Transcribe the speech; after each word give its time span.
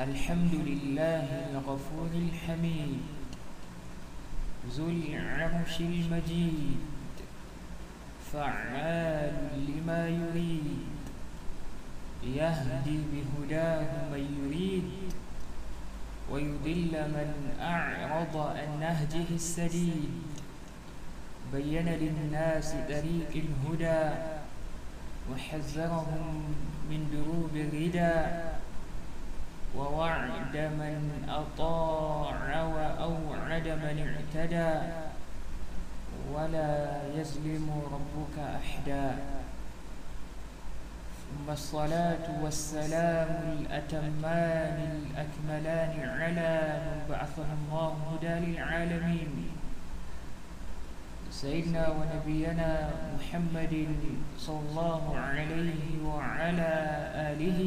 الحمد 0.00 0.54
لله 0.54 1.26
الغفور 1.52 2.08
الحميد 2.14 3.00
ذو 4.70 4.88
العرش 4.88 5.80
المجيد 5.80 6.76
فعال 8.32 9.48
لما 9.68 10.08
يريد 10.08 10.78
يهدي 12.24 12.98
بهداه 13.12 14.08
من 14.12 14.24
يريد 14.44 14.90
ويضل 16.30 16.92
من 17.12 17.56
أعرض 17.60 18.36
عن 18.36 18.80
نهجه 18.80 19.34
السديد. 19.34 20.10
بين 21.52 21.88
للناس 21.88 22.72
طريق 22.88 23.30
الهدى 23.44 24.14
وحذرهم 25.32 26.54
من 26.90 27.00
دروب 27.12 27.56
الردى. 27.56 28.51
ووعد 29.76 30.56
من 30.56 31.24
أطاع 31.28 32.62
وأوعد 32.62 33.66
من 33.68 33.96
اعتدى 34.08 34.72
ولا 36.32 37.00
يظلم 37.16 37.66
ربك 37.92 38.36
أحدا. 38.38 39.16
ثم 41.32 41.52
الصلاة 41.52 42.26
والسلام 42.42 43.30
الأتمان 43.58 44.78
الأكملان 45.00 45.94
على 46.20 46.52
من 46.84 46.98
بعثه 47.08 47.48
الله 47.52 47.96
هدى 48.12 48.34
للعالمين. 48.46 49.32
سيدنا 51.30 51.88
ونبينا 51.88 52.90
محمد 53.16 53.88
صلى 54.38 54.60
الله 54.70 55.02
عليه 55.16 56.04
وعلى 56.04 56.72
آله 57.32 57.60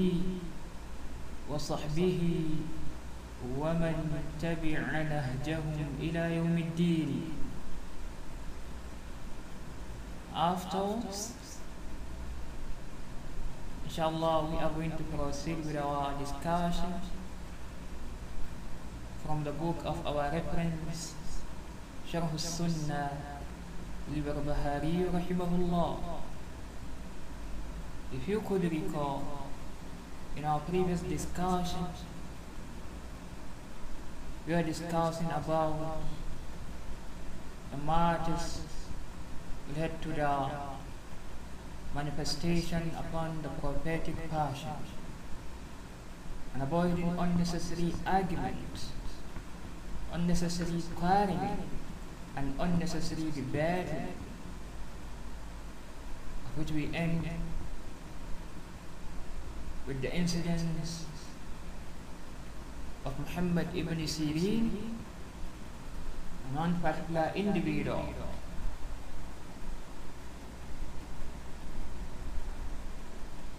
وصحبه 1.49 2.21
ومن 3.59 3.95
تبع 4.41 4.79
نهجهم 5.01 5.87
إلى 5.99 6.35
يوم 6.35 6.57
الدين 6.57 7.31
Afterwards, 10.35 11.31
inshallah, 13.85 14.51
we 14.51 14.57
are 14.57 14.69
going 14.69 14.91
to 14.91 15.03
proceed 15.15 15.63
with 15.63 15.77
our 15.77 16.11
discussion 16.19 16.91
from 19.25 19.45
the 19.45 19.53
book 19.53 19.77
of 19.85 20.05
our 20.05 20.29
reference, 20.29 21.13
Sharh 22.11 22.29
al-Sunnah 22.29 23.11
al-Barbahari 24.13 25.07
rahimahullah. 25.09 25.99
If 28.13 28.27
you 28.27 28.41
could 28.41 28.69
recall, 28.69 29.44
in 30.35 30.43
our 30.45 30.59
previous 30.59 31.01
discussion, 31.01 31.85
we 34.47 34.53
are 34.53 34.63
discussing 34.63 35.27
about 35.27 36.01
the 37.71 37.77
matters 37.77 38.61
led 39.77 40.01
to 40.01 40.09
the 40.09 40.49
manifestation 41.95 42.91
upon 42.97 43.41
the 43.41 43.49
prophetic 43.49 44.29
passion. 44.29 44.69
And 46.53 46.63
avoiding 46.63 47.15
unnecessary 47.17 47.93
arguments, 48.05 48.89
unnecessary 50.13 50.81
quarreling, 50.95 51.63
and 52.35 52.53
unnecessary 52.59 53.31
debate, 53.31 53.87
which 56.55 56.71
we 56.71 56.89
end 56.93 57.27
with 59.87 60.01
the 60.01 60.13
incidents 60.13 61.05
of 63.05 63.19
Muhammad 63.19 63.67
ibn 63.75 63.99
Sirin, 63.99 64.71
non-particular 66.53 67.31
individual 67.35 68.13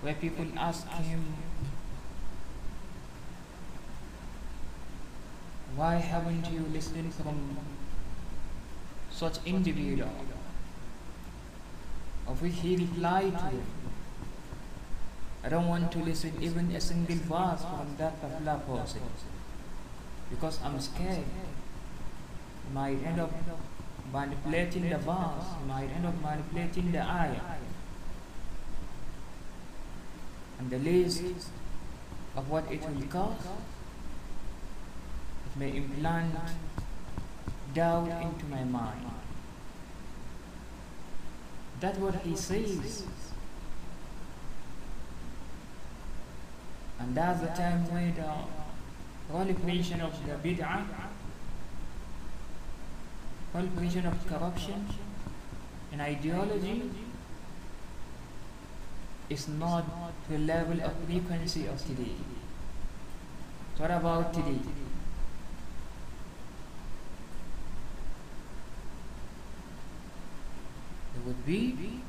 where 0.06 0.14
people 0.14 0.46
ask 0.56 0.86
him, 0.88 1.34
Why 5.74 5.96
haven't 5.96 6.50
you 6.50 6.64
listened 6.72 7.12
from 7.12 7.58
such 9.10 9.38
individual? 9.44 10.08
Of 12.28 12.40
which 12.40 12.54
he 12.60 12.76
replied 12.76 13.36
to 13.38 13.44
them, 13.44 13.95
I 15.46 15.48
don't 15.48 15.68
want 15.68 15.92
to 15.92 15.98
listen 16.00 16.32
even 16.40 16.74
a 16.74 16.80
single 16.80 17.14
verse 17.18 17.62
from 17.62 17.94
that 17.98 18.20
particular 18.20 18.58
person 18.66 19.00
because 20.28 20.58
I'm 20.64 20.80
scared. 20.80 21.22
I 22.68 22.74
might 22.74 22.98
end 23.06 23.20
up 23.20 23.30
manipulating 24.12 24.90
the 24.90 24.98
verse, 24.98 25.46
I 25.54 25.64
might 25.68 25.88
end 25.94 26.04
up 26.04 26.20
manipulating 26.20 26.90
the 26.90 27.00
ayah. 27.00 27.58
And 30.58 30.68
the 30.68 30.80
least 30.80 31.22
of 32.36 32.50
what 32.50 32.64
it 32.68 32.82
will 32.82 33.06
cause, 33.06 33.46
it 35.46 35.60
may 35.60 35.76
implant 35.76 36.34
doubt 37.72 38.08
into 38.20 38.46
my 38.46 38.64
mind. 38.64 39.06
That's 41.78 41.98
what 41.98 42.16
he 42.16 42.34
says. 42.34 43.04
And 46.98 47.14
that's 47.14 47.40
the 47.40 47.48
time 47.48 47.84
where 47.92 48.12
the 48.12 48.32
proliferation 49.30 50.00
of 50.00 50.12
the 50.26 50.34
bid'ah, 50.34 50.84
proliferation 53.52 54.06
of 54.06 54.26
corruption 54.26 54.86
and 55.92 56.00
ideology 56.00 56.90
is 59.28 59.48
not 59.48 59.84
the 60.28 60.38
level 60.38 60.80
of 60.80 60.92
frequency 61.06 61.66
of 61.66 61.84
today. 61.86 62.16
What 63.76 63.90
about 63.90 64.32
today? 64.32 64.58
There 71.14 71.22
would 71.26 71.44
be 71.44 72.00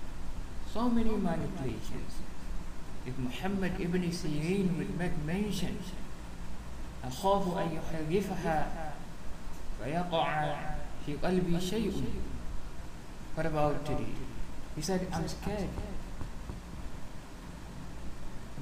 so 0.73 0.89
many 0.89 1.09
manipulations 1.09 2.21
If 3.06 3.18
Muhammad 3.18 3.80
ibn 3.80 4.02
Sirin 4.10 4.78
would 4.78 4.98
make 4.98 5.16
mention 5.26 5.78
أخاف 7.04 7.56
أن 7.58 7.68
يحرفها 7.74 8.92
فيقع 9.78 10.56
في 11.06 11.16
قلبي 11.16 11.60
شيء 11.60 12.02
What 13.34 13.46
about 13.46 13.84
today? 13.86 14.12
He 14.76 14.82
said, 14.82 15.06
I'm 15.12 15.26
scared. 15.26 15.68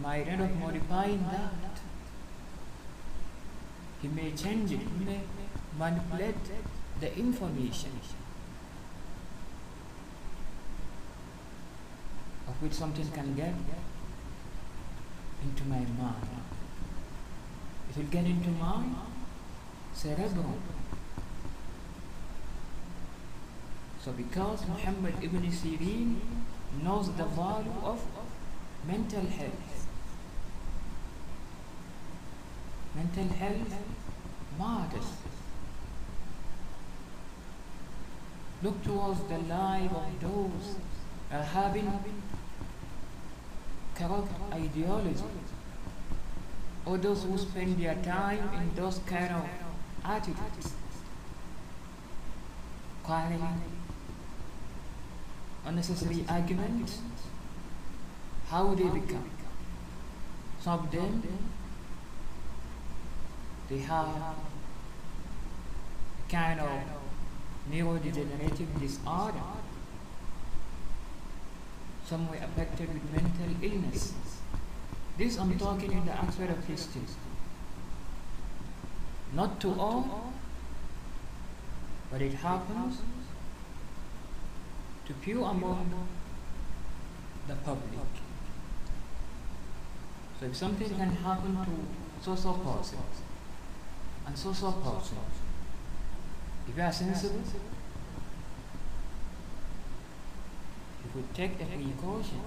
Might 0.01 0.29
end 0.29 0.41
up 0.41 0.53
modifying 0.53 1.23
that. 1.31 1.81
He 4.01 4.09
may 4.09 4.31
change 4.31 4.73
it, 4.73 4.81
he 4.81 5.05
may 5.05 5.21
manipulate 5.79 6.37
the 7.01 7.19
information 7.19 7.91
of 12.49 12.63
which 12.63 12.73
something 12.73 13.11
can 13.11 13.35
get 13.35 13.55
into 15.46 15.64
my 15.66 15.84
mind. 16.02 16.30
It 17.90 17.98
will 17.98 18.12
get 18.18 18.26
into 18.26 18.50
my 18.50 18.84
cerebrum. 19.94 20.62
So 24.04 24.12
because 24.12 24.68
Muhammad 24.68 25.16
ibn 25.22 25.44
Sirin 25.52 26.20
knows 26.84 27.12
the 27.16 27.26
value 27.26 27.80
of 27.84 28.06
mental 28.88 29.26
health, 29.38 29.88
mental 32.96 33.28
health 33.38 33.76
matters. 34.60 35.10
Look 38.62 38.84
towards 38.84 39.22
the 39.24 39.38
life 39.38 39.92
of 39.92 40.22
those 40.22 40.76
are 41.32 41.44
having 41.44 41.88
corrupt 43.96 44.32
ideology. 44.54 45.24
Or 46.86 46.98
those 46.98 47.24
who 47.24 47.38
spend 47.38 47.80
their 47.80 47.96
time 47.96 48.50
in 48.54 48.76
those 48.76 49.00
kind 49.08 49.34
of 49.34 49.46
attitudes. 50.04 50.74
Quarreling 53.04 53.62
unnecessary 55.66 56.24
arguments 56.30 57.00
how 58.48 58.76
they 58.76 58.84
become. 58.84 59.30
Some 60.62 60.80
of 60.80 60.92
them 60.92 61.24
they 63.70 63.80
have 63.80 64.36
kind 66.30 66.60
of 66.60 66.70
neurodegenerative 67.72 68.80
disorder 68.80 69.42
some 72.06 72.30
were 72.30 72.38
affected 72.38 72.94
with 72.94 73.12
mental 73.12 73.52
illness. 73.62 74.14
This 75.18 75.38
I'm 75.40 75.58
talking 75.58 75.92
in 75.92 76.06
the 76.06 76.12
aspect 76.12 76.52
of 76.52 76.66
history. 76.66 77.02
Not 79.34 79.60
to 79.62 79.74
all, 79.80 80.34
but 82.12 82.22
it 82.22 82.34
happens 82.34 83.02
to 85.06 85.14
few 85.14 85.44
among 85.44 86.08
the 87.48 87.56
public. 87.56 88.00
So 90.40 90.46
if 90.46 90.56
something 90.56 90.90
can 90.90 91.12
happen 91.12 91.56
to 91.56 92.24
so-so 92.24 92.54
person 92.54 93.00
and 94.28 94.38
so-so 94.38 94.72
person, 94.72 95.18
if 96.68 96.76
you 96.76 96.84
are 96.84 96.92
sensible, 96.92 97.42
you 101.16 101.22
could 101.22 101.34
take 101.34 101.54
a 101.62 101.66
precaution. 101.66 102.42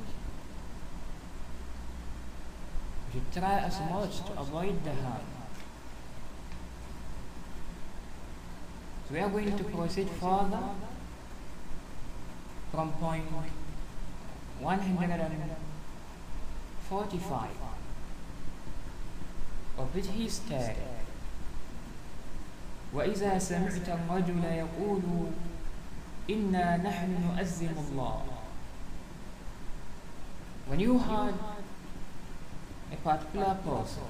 You 3.15 3.23
try 3.33 3.61
as 3.61 3.81
much 3.91 4.19
to 4.27 4.33
avoid 4.39 4.85
the 4.85 4.93
harm. 4.93 5.23
So 9.09 9.15
we 9.15 9.21
are 9.21 9.31
going 9.31 9.57
to 9.57 9.65
proceed 9.65 10.11
further 10.11 10.61
from 12.71 12.93
point 12.93 13.25
145 14.61 17.51
of 19.79 19.95
which 19.95 20.09
he 20.09 20.29
stated 20.29 20.77
وإذا 22.95 23.39
سمعت 23.39 23.89
الرجل 23.89 24.45
يقول 24.45 25.03
إنا 26.31 26.77
نحن 26.77 27.11
نؤذن 27.37 27.77
الله 27.89 28.38
When 30.69 30.81
you 30.81 30.99
heard 30.99 31.35
a 32.93 32.97
particular 32.97 33.57
person 33.65 34.05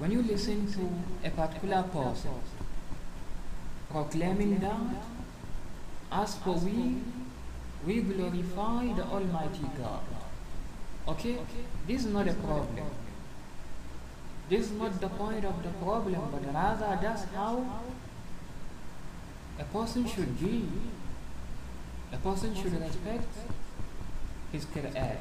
when 0.00 0.10
you 0.10 0.22
listen 0.22 0.66
to 0.72 1.28
a 1.28 1.30
particular 1.30 1.82
person 1.82 2.32
proclaiming 3.90 4.58
that 4.60 4.80
as 6.10 6.36
for 6.36 6.54
we 6.54 6.96
we 7.86 8.00
glorify 8.00 8.92
the 8.94 9.04
Almighty 9.04 9.68
God. 9.78 10.00
Okay? 11.08 11.38
This 11.86 12.04
is 12.04 12.12
not 12.12 12.28
a 12.28 12.34
problem. 12.34 12.90
This 14.48 14.66
is 14.66 14.72
not 14.72 15.00
the 15.00 15.08
point 15.08 15.44
of 15.44 15.62
the 15.62 15.70
problem, 15.84 16.20
but 16.32 16.54
rather 16.54 16.98
that's 17.00 17.24
how 17.34 17.64
a 19.58 19.64
person 19.64 20.06
should 20.06 20.40
be. 20.40 20.66
A 22.12 22.16
person 22.18 22.54
should 22.54 22.80
respect 22.80 23.28
his 24.51 24.65
Quran. 24.65 25.17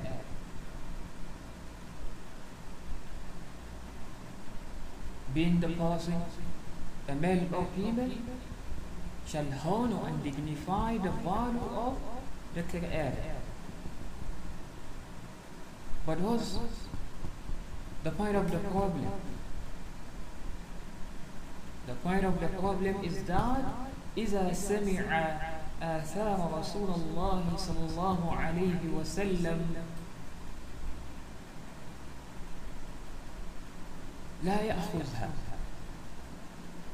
Being 5.35 5.61
the 5.61 5.69
person, 5.69 6.23
a 7.09 7.15
male 7.15 7.49
or 7.53 7.67
female, 7.77 8.13
shall 9.27 9.47
honor 9.67 10.07
and 10.07 10.23
dignify 10.23 10.99
the 10.99 11.11
value 11.11 11.71
of 11.77 11.99
the 12.55 12.63
Quran. 12.63 13.17
But 16.07 16.21
what's 16.21 16.59
the 18.05 18.11
point 18.11 18.37
of 18.37 18.51
the 18.51 18.59
problem? 18.59 19.11
The 21.87 21.95
point 21.95 22.25
of 22.25 22.41
the 22.41 22.49
problem 22.49 23.05
is 23.05 23.25
that 23.25 23.65
إذا 24.17 24.53
سمع 24.53 25.39
آثار 25.82 26.60
رسول 26.60 26.90
الله 26.96 27.44
صلى 27.58 27.84
الله 27.90 28.36
عليه 28.36 28.82
وسلم. 29.00 29.60
لا 34.44 34.62
يأخذها. 34.62 35.30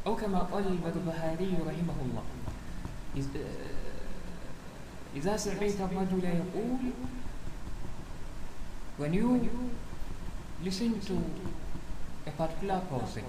أو 0.07 0.15
كما 0.15 0.39
قال 0.39 0.67
البربهاري 0.67 1.57
رحمه 1.65 1.97
الله. 2.05 2.25
إذا 5.15 5.37
سمعت 5.37 5.79
الرجل 5.79 6.23
يقول 6.23 6.91
when 8.97 9.13
you 9.13 9.49
listen 10.63 10.99
to 10.99 11.15
a 12.27 12.31
particular 12.31 12.81
person 12.91 13.23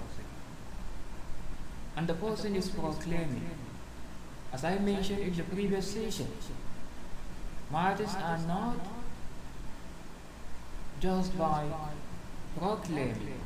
and 1.95 2.07
the 2.07 2.13
person 2.13 2.55
is 2.55 2.69
proclaiming 2.69 3.47
as 4.53 4.63
I 4.63 4.77
mentioned 4.79 5.19
in 5.19 5.35
the 5.35 5.43
previous 5.43 5.91
session 5.91 6.27
martyrs 7.69 8.15
are 8.15 8.37
not 8.47 8.77
just 10.99 11.37
by 11.37 11.65
proclaiming. 12.57 13.39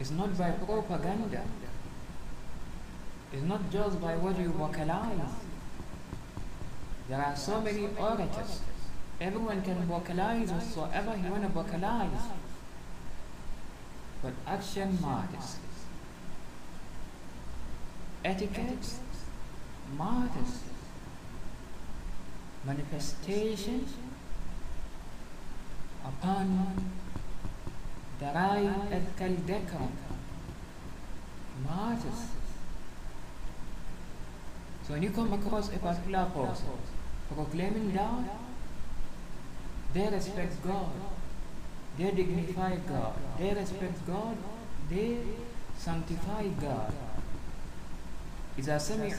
It's 0.00 0.10
not 0.10 0.36
by 0.38 0.50
propaganda. 0.50 1.42
It's 3.32 3.42
not 3.42 3.70
just 3.70 4.00
by 4.00 4.16
what 4.16 4.38
you 4.38 4.48
vocalize. 4.48 5.34
There 7.08 7.20
are 7.20 7.36
so 7.36 7.60
many 7.60 7.88
orators. 7.98 8.60
Everyone 9.20 9.62
can 9.62 9.86
vocalize 9.86 10.50
whatsoever 10.50 11.16
he 11.16 11.28
want 11.28 11.42
to 11.42 11.48
vocalize. 11.48 12.24
But 14.22 14.32
action 14.46 14.98
matters. 15.00 15.56
Etiquette 18.24 18.94
matters. 19.97 20.63
Manifestation 22.65 23.85
upon 26.05 26.91
the 28.19 28.25
right 28.25 28.73
ethical 28.91 29.35
decorum 29.45 29.91
matters. 31.63 32.21
So 34.85 34.93
when 34.93 35.03
you 35.03 35.09
come 35.11 35.33
across 35.33 35.67
a 35.69 35.79
particular 35.79 36.25
person 36.33 36.77
proclaiming 37.33 37.93
that 37.93 38.23
they 39.93 40.07
respect 40.09 40.63
God, 40.63 40.91
they 41.97 42.11
dignify 42.11 42.75
God, 42.87 43.13
they 43.39 43.53
respect 43.53 44.05
God, 44.07 44.37
they 44.89 45.17
sanctify 45.77 46.47
God. 46.61 46.93
إذا 48.57 48.77
سمع 48.77 49.09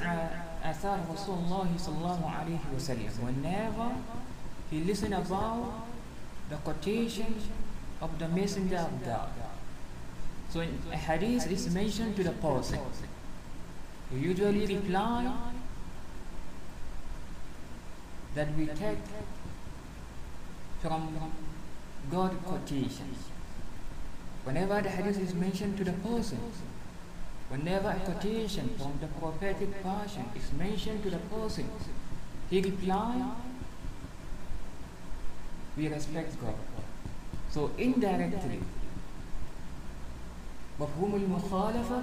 Athar 0.63 1.05
Rasulullah 1.05 1.67
sallallahu 1.75 2.23
alayhi 2.23 2.71
wa 2.71 2.79
sallam. 2.79 3.19
Whenever 3.19 3.95
he 4.69 4.79
listened 4.79 5.13
about 5.13 5.85
the 6.49 6.55
quotation 6.57 7.35
of 8.01 8.17
the 8.19 8.27
Messenger 8.27 8.77
of 8.77 9.05
God. 9.05 9.29
So 10.49 10.61
in 10.61 10.77
a 10.91 10.95
hadith 10.95 11.51
is 11.51 11.73
mentioned 11.73 12.15
to 12.15 12.23
the 12.23 12.31
person. 12.31 12.79
He 14.11 14.19
usually 14.19 14.65
reply 14.75 15.31
that 18.35 18.55
we 18.57 18.67
take 18.67 18.97
from 20.81 21.31
God 22.11 22.31
quotations. 22.45 23.29
Whenever 24.43 24.81
the 24.81 24.89
hadith 24.89 25.19
is 25.19 25.33
mentioned 25.33 25.77
to 25.77 25.83
the 25.83 25.93
person, 25.93 26.39
whenever 27.52 27.88
a 27.90 28.00
quotation 28.00 28.68
from 28.78 28.98
the 29.00 29.06
prophetic 29.18 29.82
passion 29.82 30.24
is 30.36 30.52
mentioned 30.52 31.02
to 31.02 31.10
the 31.10 31.18
person, 31.18 31.70
he 32.50 32.60
replies, 32.60 33.22
we 35.76 35.88
respect 35.88 36.40
God. 36.40 36.54
So 37.50 37.70
indirectly, 37.78 38.60
مفهوم 40.80 41.14
المخالفة 41.14 42.02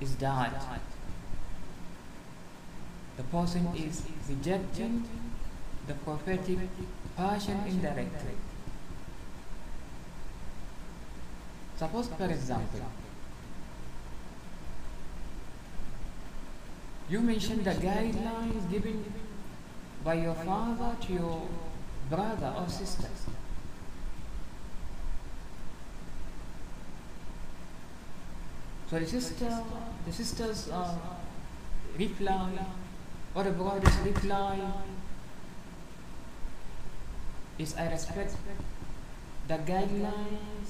is 0.00 0.16
that 0.16 0.52
the 3.16 3.22
person 3.24 3.68
is 3.76 4.02
rejecting 4.28 5.08
the 5.86 5.94
prophetic 5.94 6.58
passion 7.16 7.60
indirectly. 7.66 8.36
Suppose, 11.76 12.08
for 12.08 12.26
example, 12.26 12.80
you 17.09 17.21
mentioned 17.21 17.63
the 17.63 17.71
guidelines 17.71 18.69
given 18.69 19.03
by 20.03 20.15
your 20.15 20.35
father 20.35 20.95
to 21.01 21.13
your 21.13 21.47
brother 22.09 22.53
or 22.57 22.67
sister. 22.67 23.07
So 28.89 28.99
the 28.99 29.05
sister, 29.05 29.63
the 30.05 30.13
sisters 30.13 30.69
uh, 30.69 30.95
reply, 31.97 32.51
or 33.35 33.43
the 33.43 33.51
brothers 33.51 33.97
reply, 34.05 34.59
is 37.59 37.75
I 37.75 37.91
respect 37.91 38.35
the 39.47 39.57
guidelines 39.57 40.69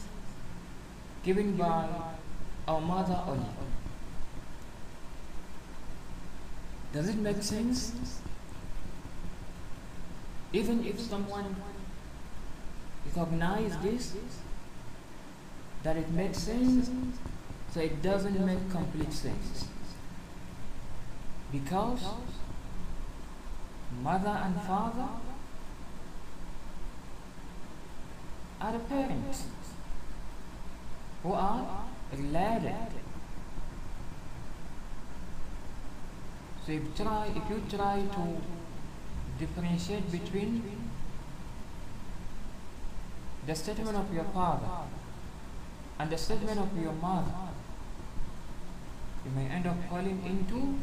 given 1.23 1.57
by 1.57 1.87
our 2.67 2.81
mother 2.81 3.21
only. 3.27 3.45
Does 6.93 7.09
it 7.09 7.17
make 7.17 7.43
sense? 7.43 7.93
Even 10.53 10.85
if 10.85 10.99
someone 10.99 11.55
recognize 13.05 13.77
this, 13.79 14.15
that 15.83 15.97
it 15.97 16.09
makes 16.11 16.39
sense, 16.39 16.89
so 17.73 17.79
it 17.79 18.01
doesn't 18.01 18.45
make 18.45 18.69
complete 18.71 19.13
sense. 19.13 19.67
Because 21.51 22.03
mother 24.01 24.41
and 24.43 24.55
father 24.61 25.07
are 28.59 28.71
the 28.71 28.79
parents 28.79 29.43
who 31.23 31.33
are 31.33 31.85
related. 32.11 32.73
So 36.67 36.73
if, 36.73 36.97
try, 36.97 37.27
if 37.33 37.49
you 37.49 37.63
try 37.69 38.03
to 38.11 38.41
differentiate 39.39 40.11
between 40.11 40.61
the 43.45 43.55
statement 43.55 43.95
of 43.95 44.13
your 44.13 44.25
father 44.25 44.67
and 45.97 46.09
the 46.09 46.17
statement 46.17 46.59
of 46.59 46.69
your 46.77 46.91
mother, 46.91 47.31
you 49.23 49.31
may 49.31 49.45
end 49.45 49.65
up 49.65 49.77
falling 49.89 50.21
into 50.25 50.77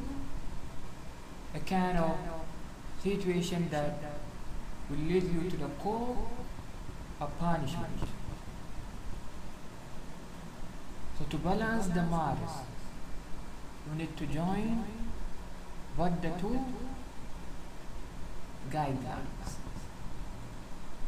a 1.54 1.60
kind 1.60 1.98
of 1.98 2.16
situation 3.02 3.68
that 3.70 3.98
will 4.88 4.96
lead 4.96 5.24
you 5.24 5.50
to 5.50 5.56
the 5.58 5.68
core 5.82 6.16
of 7.20 7.38
punishment. 7.38 8.00
So 11.18 11.26
to 11.28 11.36
balance 11.36 11.88
the 11.88 12.04
matters, 12.04 12.56
you 13.86 13.98
need 13.98 14.16
to 14.16 14.26
join 14.26 15.03
what 15.96 16.20
the 16.22 16.30
two 16.40 16.58
guidelines. 18.70 19.54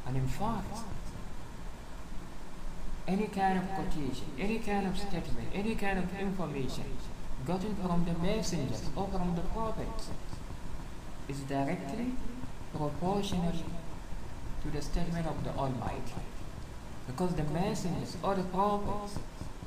And 0.07 0.16
in 0.16 0.28
fact, 0.28 0.78
any 3.09 3.26
kind 3.26 3.59
of 3.59 3.69
quotation, 3.71 4.26
any 4.38 4.59
kind 4.59 4.87
of 4.87 4.97
statement, 4.97 5.49
any 5.55 5.75
kind 5.75 5.99
of 5.99 6.19
information 6.19 6.85
gotten 7.47 7.75
from 7.76 8.05
the 8.05 8.14
messengers 8.26 8.83
or 8.97 9.09
from 9.09 9.35
the 9.37 9.43
prophets 9.43 10.09
is 11.28 11.40
directly 11.40 12.12
proportional 12.76 13.52
to 14.62 14.71
the 14.71 14.83
statement 14.83 15.26
of 15.26 15.43
the 15.45 15.50
Almighty. 15.50 16.23
Because 17.07 17.35
the 17.35 17.45
messengers 17.45 18.16
or 18.23 18.35
the 18.35 18.43
prophets 18.45 19.19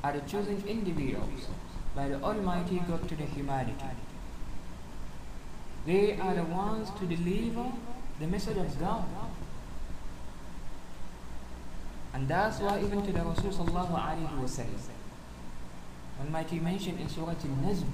are 0.02 0.12
the 0.12 0.20
chosen 0.20 0.62
individuals 0.66 1.48
by 1.94 2.08
the 2.08 2.20
Almighty 2.22 2.82
God 2.86 3.08
to 3.08 3.16
the 3.16 3.24
humanity. 3.24 3.96
They 5.86 6.18
are 6.18 6.34
the 6.34 6.44
ones 6.44 6.90
to 6.98 7.06
deliver 7.06 7.72
the 8.18 8.26
message 8.26 8.56
of 8.56 8.78
God. 8.78 9.04
And 12.12 12.28
that's 12.28 12.58
why 12.60 12.80
even 12.80 13.04
to 13.06 13.12
the 13.12 13.20
Rasul 13.20 13.50
sallallahu 13.50 13.94
alayhi 13.94 14.36
wa 14.36 14.44
sallam, 14.44 14.98
Almighty 16.20 16.58
mentioned 16.60 17.00
in 17.00 17.08
Surah 17.08 17.30
Al-Najm, 17.30 17.86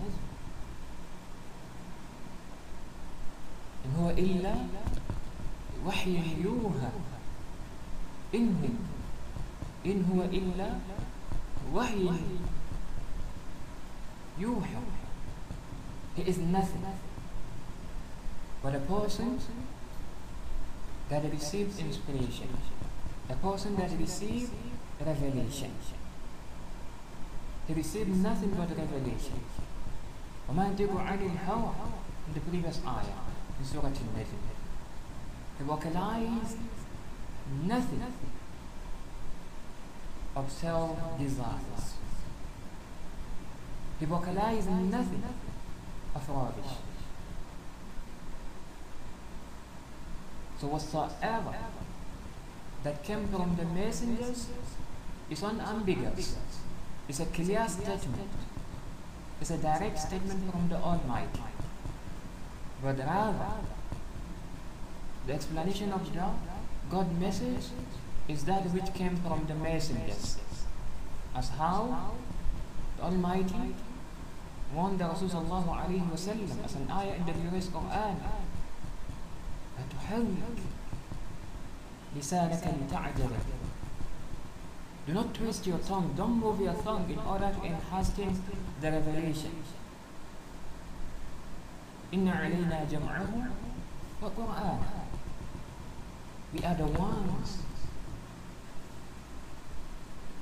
إن 3.86 3.94
هو 4.02 4.10
إلا 4.10 4.54
وحي 5.86 6.42
يوحى 6.42 6.90
إنه 8.34 8.68
إن 9.86 9.98
هو 10.10 10.22
إلا 10.22 10.68
وحي 11.74 12.10
يوحى 14.38 14.82
He 16.16 16.22
is 16.22 16.38
nothing 16.38 16.82
but 18.65 18.75
a 18.75 18.79
person 18.79 19.39
that 21.09 21.23
received 21.31 21.79
inspiration, 21.79 22.49
a 23.29 23.35
person 23.35 23.75
that 23.75 23.91
received 23.99 24.51
revelation. 25.05 25.71
He 27.67 27.73
received 27.73 28.09
nothing 28.09 28.51
but 28.51 28.69
revelation. 28.69 29.39
وما 30.49 30.67
ينطق 30.67 30.97
عن 30.97 31.19
الهوى 31.19 31.73
in 32.27 32.33
the 32.33 32.39
previous 32.41 32.79
ayah 32.85 33.21
in 33.59 33.65
Surah 33.65 33.87
Al-Najm. 33.87 34.25
He 35.57 35.63
vocalized 35.63 36.57
nothing 37.63 38.03
of 40.35 40.51
self-desires. 40.51 41.93
He 43.99 44.05
vocalized 44.05 44.69
nothing 44.69 45.23
of 46.15 46.29
rubbish. 46.29 46.71
So 50.60 50.68
whatsoever 50.68 51.54
that 52.82 53.02
came 53.02 53.28
from 53.28 53.56
the 53.56 53.64
messengers 53.64 54.46
is 55.28 55.42
unambiguous. 55.42 56.36
It's 57.08 57.20
a 57.20 57.26
clear 57.26 57.68
statement. 57.68 58.30
It's 59.40 59.50
a 59.50 59.58
direct 59.58 59.98
statement 59.98 60.50
from 60.50 60.68
the 60.68 60.76
Almighty. 60.76 61.42
But 62.82 62.98
rather, 62.98 63.52
the 65.26 65.34
explanation 65.34 65.92
of 65.92 66.12
the 66.12 66.24
God 66.90 67.20
message 67.20 67.66
is 68.28 68.44
that 68.44 68.62
which 68.72 68.94
came 68.94 69.16
from 69.16 69.46
the 69.46 69.54
messengers. 69.54 70.36
As 71.34 71.48
how 71.50 72.12
the 72.96 73.02
Almighty 73.02 73.74
warned 74.74 74.98
the 74.98 75.04
Rasulullah 75.04 76.64
as 76.64 76.74
an 76.74 76.90
ayah 76.90 77.14
in 77.14 77.26
the 77.26 77.32
Quran 77.32 78.16
لا 80.05 80.05
تحرك 80.05 80.57
لسانك 82.15 82.63
لتعجل 82.87 83.29
Do 85.07 85.13
not 85.13 85.33
twist 85.33 85.65
your 85.65 85.79
tongue, 85.79 86.13
don't 86.15 86.39
move 86.39 86.61
your 86.61 86.75
tongue 86.75 87.09
in 87.09 87.17
order 87.17 87.51
to 87.51 87.61
enhance 87.65 88.09
the 88.81 88.91
revelation. 88.91 89.51
إن 92.13 92.27
علينا 92.27 92.83
جمعه 92.91 93.47
وقرآن 94.21 94.79
We 96.53 96.63
are 96.63 96.75
the 96.75 96.85
ones 96.85 97.57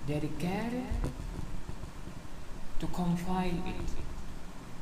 dedicated 0.07 0.83
to 2.79 2.87
compile 2.87 3.61
it 3.75 3.89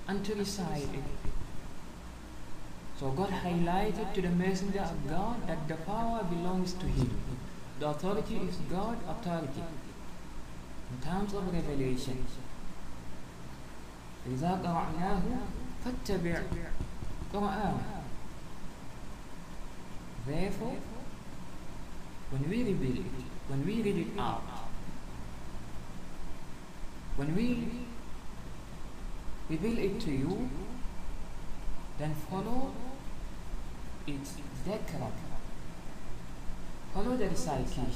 and 0.07 0.25
to 0.25 0.33
recite 0.35 0.89
it. 0.93 1.20
So 3.01 3.11
God 3.11 3.29
highlighted 3.29 4.13
to 4.13 4.21
the 4.21 4.29
messenger 4.29 4.79
of 4.81 5.07
God 5.07 5.47
that 5.47 5.67
the 5.67 5.75
power 5.75 6.23
belongs 6.23 6.73
to 6.73 6.85
him. 6.87 7.11
The 7.79 7.89
authority 7.89 8.37
is 8.37 8.55
God 8.71 8.97
authority 9.07 9.63
in 10.91 11.09
terms 11.09 11.33
of 11.33 11.53
revelation. 11.53 12.25
إذا 14.27 14.51
قرأناه 14.63 15.21
فاتبع 15.85 16.41
قرآنه 17.33 17.97
Therefore, 20.27 20.75
when 22.31 22.49
we 22.49 22.63
reveal 22.63 22.97
it, 22.97 23.23
when 23.47 23.65
we 23.65 23.81
read 23.81 23.97
it 23.97 24.19
out, 24.19 24.43
when 27.15 27.33
we 27.33 27.69
reveal 29.49 29.77
it 29.79 30.01
to 30.01 30.11
you, 30.11 30.49
then 31.97 32.13
follow 32.29 32.73
its 34.05 34.33
decorum. 34.65 35.11
Follow 36.93 37.17
the 37.17 37.27
recitation. 37.27 37.91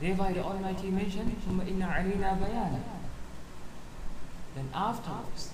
Thereby 0.00 0.32
the 0.32 0.42
Almighty 0.42 0.90
mentioned, 0.90 1.36
ثُمَّ 1.46 1.60
إِنَّ 1.60 1.82
عَلَيْنَا 1.82 2.38
بَيَانًا 2.40 2.80
Then 4.54 4.68
afterwards, 4.74 5.50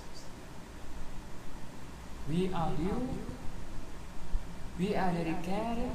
we 2.29 2.51
are 2.53 2.71
due, 2.71 3.09
we 4.79 4.95
are 4.95 5.11
dedicated 5.11 5.91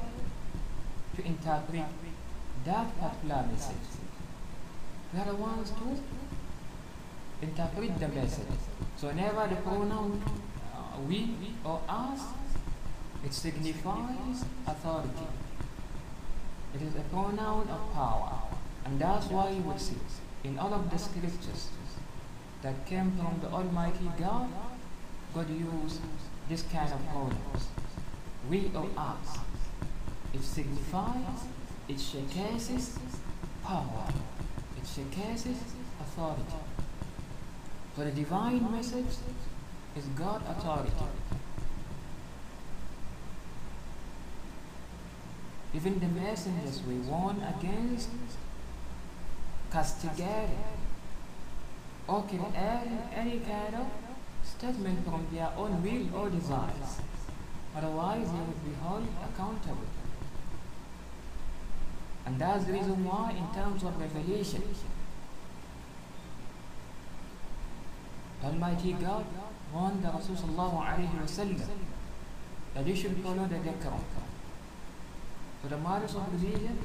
to 1.15 1.25
interpret 1.25 1.85
that 2.65 2.99
particular 2.99 3.45
message. 3.51 3.75
We 5.13 5.19
are 5.19 5.25
the 5.25 5.35
ones 5.35 5.71
to 5.71 7.45
interpret 7.45 7.99
the 7.99 8.07
message. 8.07 8.47
So 8.97 9.11
never 9.11 9.47
the 9.47 9.55
pronoun 9.57 10.23
uh, 10.73 10.99
we 11.07 11.35
or 11.63 11.81
us, 11.87 12.21
it 13.24 13.32
signifies 13.32 14.44
authority. 14.66 15.28
It 16.74 16.82
is 16.82 16.94
a 16.94 17.00
pronoun 17.10 17.68
of 17.68 17.92
power. 17.94 18.32
And 18.84 19.00
that's 19.00 19.26
why 19.26 19.50
you 19.50 19.62
would 19.62 19.80
see 19.80 19.96
in 20.44 20.58
all 20.58 20.72
of 20.72 20.90
the 20.90 20.98
scriptures 20.98 21.68
that 22.62 22.86
came 22.86 23.12
from 23.12 23.38
the 23.40 23.48
Almighty 23.48 24.10
God, 24.18 24.48
God 25.34 25.50
used 25.50 26.00
this 26.48 26.62
kind 26.62 26.92
of 26.92 27.06
pronouns. 27.08 27.68
We 28.48 28.70
or 28.74 28.88
us. 28.96 29.38
It 30.32 30.42
signifies, 30.42 31.44
it 31.88 32.00
showcases 32.00 32.98
power. 33.62 34.08
It 34.76 34.86
showcases 34.86 35.58
authority. 36.00 36.42
So 37.96 38.04
the 38.04 38.10
divine 38.12 38.70
message 38.70 39.16
is 39.96 40.04
God 40.16 40.42
authority. 40.48 40.92
Even 45.74 46.00
the 46.00 46.08
messengers 46.08 46.82
we 46.88 46.94
warn 46.94 47.42
against 47.42 48.08
castigating 49.70 50.64
or 52.06 52.22
creating 52.22 52.98
any 53.14 53.38
kind 53.40 53.74
of 53.74 53.86
statement 54.42 55.04
from 55.04 55.26
their 55.32 55.50
own 55.56 55.82
will 55.82 56.18
or 56.18 56.30
desires. 56.30 57.00
Otherwise, 57.76 58.26
they 58.26 58.38
would 58.38 58.64
be 58.64 58.74
held 58.82 59.06
accountable. 59.22 59.86
And 62.24 62.38
that's 62.38 62.64
the 62.64 62.72
reason 62.72 63.04
why, 63.04 63.32
in 63.32 63.54
terms 63.54 63.82
of 63.84 64.00
revelation, 64.00 64.62
Almighty 68.42 68.92
God 68.92 69.26
warned 69.72 70.02
the 70.02 70.08
Rasul 70.08 70.34
sallallahu 70.36 70.84
alayhi 70.86 71.20
wa 71.20 71.26
sallam 71.26 71.62
that 72.74 72.84
they 72.84 72.94
should 72.94 73.16
follow 73.18 73.46
the 73.46 73.58
decorum. 73.58 74.04
Matters 75.64 76.14
of 76.14 76.32
religion 76.32 76.78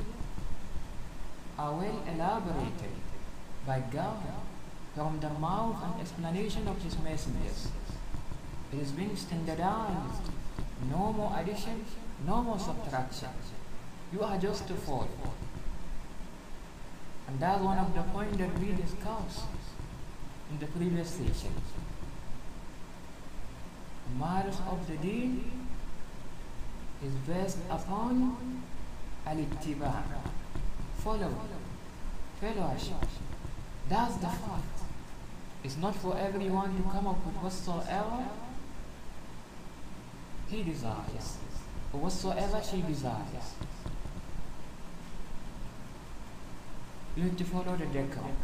are 1.58 1.74
well 1.74 2.04
elaborated 2.08 2.98
by 3.68 3.82
God 3.92 4.18
from 4.96 5.20
the 5.20 5.30
mouth 5.30 5.78
and 5.84 6.02
explanation 6.02 6.68
of 6.68 6.82
His 6.82 6.98
messengers. 7.00 7.68
It 8.72 8.80
has 8.80 8.92
been 8.92 9.16
standardized. 9.16 10.32
No 10.90 11.14
more 11.14 11.38
addition, 11.40 11.86
no 12.26 12.42
more 12.42 12.60
subtraction. 12.60 13.30
You 14.12 14.22
are 14.22 14.38
just 14.38 14.68
to 14.68 14.74
follow. 14.74 15.08
And 17.28 17.40
that's 17.40 17.62
one 17.62 17.78
of 17.78 17.94
the 17.94 18.02
points 18.02 18.38
that 18.38 18.60
we 18.60 18.72
discussed 18.74 19.46
in 20.52 20.60
the 20.60 20.68
previous 20.68 21.10
session. 21.10 21.54
Matters 24.20 24.58
of 24.70 24.88
the 24.88 24.98
deen 24.98 25.63
is 27.06 27.14
based 27.28 27.58
upon 27.70 28.64
al-ittiba, 29.26 30.04
following, 30.98 31.38
fellowship. 32.40 33.08
That's 33.90 34.16
the 34.16 34.28
fact. 34.28 34.64
It's 35.64 35.78
not 35.78 35.96
for 35.96 36.18
everyone 36.18 36.76
to 36.76 36.84
come 36.90 37.08
up 37.08 37.26
with 37.26 37.36
whatsoever 37.36 38.26
he 40.50 40.64
desires, 40.64 41.38
or 41.92 42.00
whatsoever 42.02 42.62
she 42.62 42.82
desires. 42.82 43.56
You 47.16 47.24
have 47.24 47.38
to 47.38 47.44
follow 47.44 47.76
the 47.78 47.86
decorum. 47.86 48.38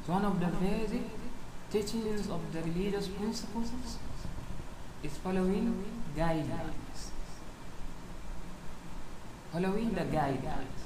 It's 0.00 0.08
one 0.08 0.24
of 0.24 0.40
the 0.40 0.46
basic 0.46 1.02
teachings 1.70 2.28
of 2.30 2.52
the 2.52 2.62
religious 2.62 3.08
principles 3.08 3.70
is 5.02 5.16
following 5.18 5.84
guidelines. 6.16 7.10
Following 9.52 9.90
the 9.94 10.00
guidelines. 10.00 10.80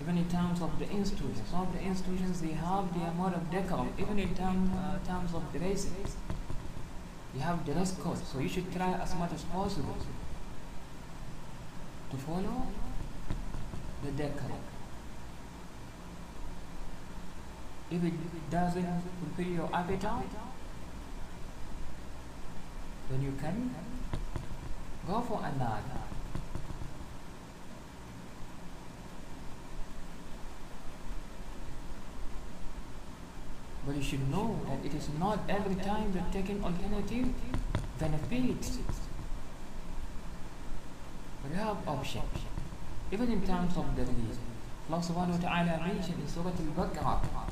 Even 0.00 0.18
in 0.18 0.28
terms 0.28 0.60
of 0.60 0.78
the 0.78 0.90
institutions, 0.90 1.48
some 1.50 1.62
of 1.62 1.72
the 1.72 1.80
institutions 1.80 2.40
they 2.40 2.52
have 2.52 2.92
their 2.98 3.12
mode 3.12 3.34
of 3.34 3.50
decorum. 3.50 3.92
Even 3.98 4.18
in 4.18 4.34
term, 4.34 4.70
uh, 4.76 4.98
terms 5.06 5.34
of 5.34 5.42
dressing, 5.52 6.06
you 7.34 7.40
have 7.40 7.64
dress 7.64 7.92
code. 7.92 8.18
So 8.18 8.38
you 8.38 8.48
should 8.48 8.72
try 8.72 8.92
as 8.94 9.14
much 9.14 9.32
as 9.32 9.42
possible 9.44 9.96
to 12.10 12.16
follow 12.16 12.66
the 14.04 14.10
decorum. 14.10 14.64
If 17.90 18.02
it 18.02 18.50
doesn't 18.50 19.02
fulfill 19.20 19.52
your 19.52 19.70
appetite, 19.72 20.30
then 23.09 23.21
you 23.21 23.33
can 23.41 23.73
go 25.07 25.21
for 25.21 25.39
another. 25.43 26.01
But 33.85 33.95
you 33.95 34.03
should 34.03 34.29
know 34.29 34.59
that 34.67 34.85
it 34.85 34.93
is 34.93 35.09
not 35.19 35.39
every 35.49 35.75
time 35.75 36.11
that 36.13 36.31
taking 36.31 36.63
alternative 36.63 37.29
benefits. 37.97 38.77
But 41.41 41.51
you 41.51 41.57
have 41.57 41.87
options. 41.87 42.39
Even 43.11 43.31
in 43.31 43.41
terms 43.41 43.75
of 43.77 43.95
the 43.95 44.03
religion. 44.03 44.49
Allah 44.89 45.01
subhanahu 45.01 45.37
wa 45.37 45.49
ta'ala 45.49 45.85
mentioned 45.85 46.21
in 46.21 46.27
Surah 46.27 46.49
Al-Baqarah 46.49 47.49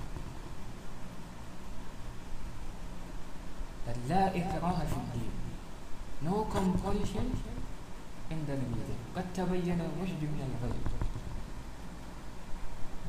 that 3.85 3.97
لا 4.09 4.35
إكراه 4.35 4.79
في 4.85 4.97
الدين 4.97 5.40
no 6.21 6.47
compulsion 6.51 7.31
in 8.29 8.45
the 8.45 8.53
religion 8.53 8.97
قد 9.15 9.25
تبين 9.33 9.81
الرشد 9.81 10.21
من 10.21 10.41
الغي 10.47 10.79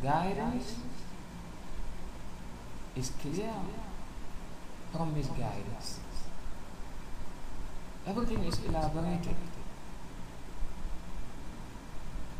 guidance 0.02 0.76
is 2.96 3.10
clear 3.22 3.54
from 4.92 5.14
his 5.14 5.26
guidance 5.26 6.00
everything 8.06 8.44
is 8.44 8.58
elaborated 8.64 9.36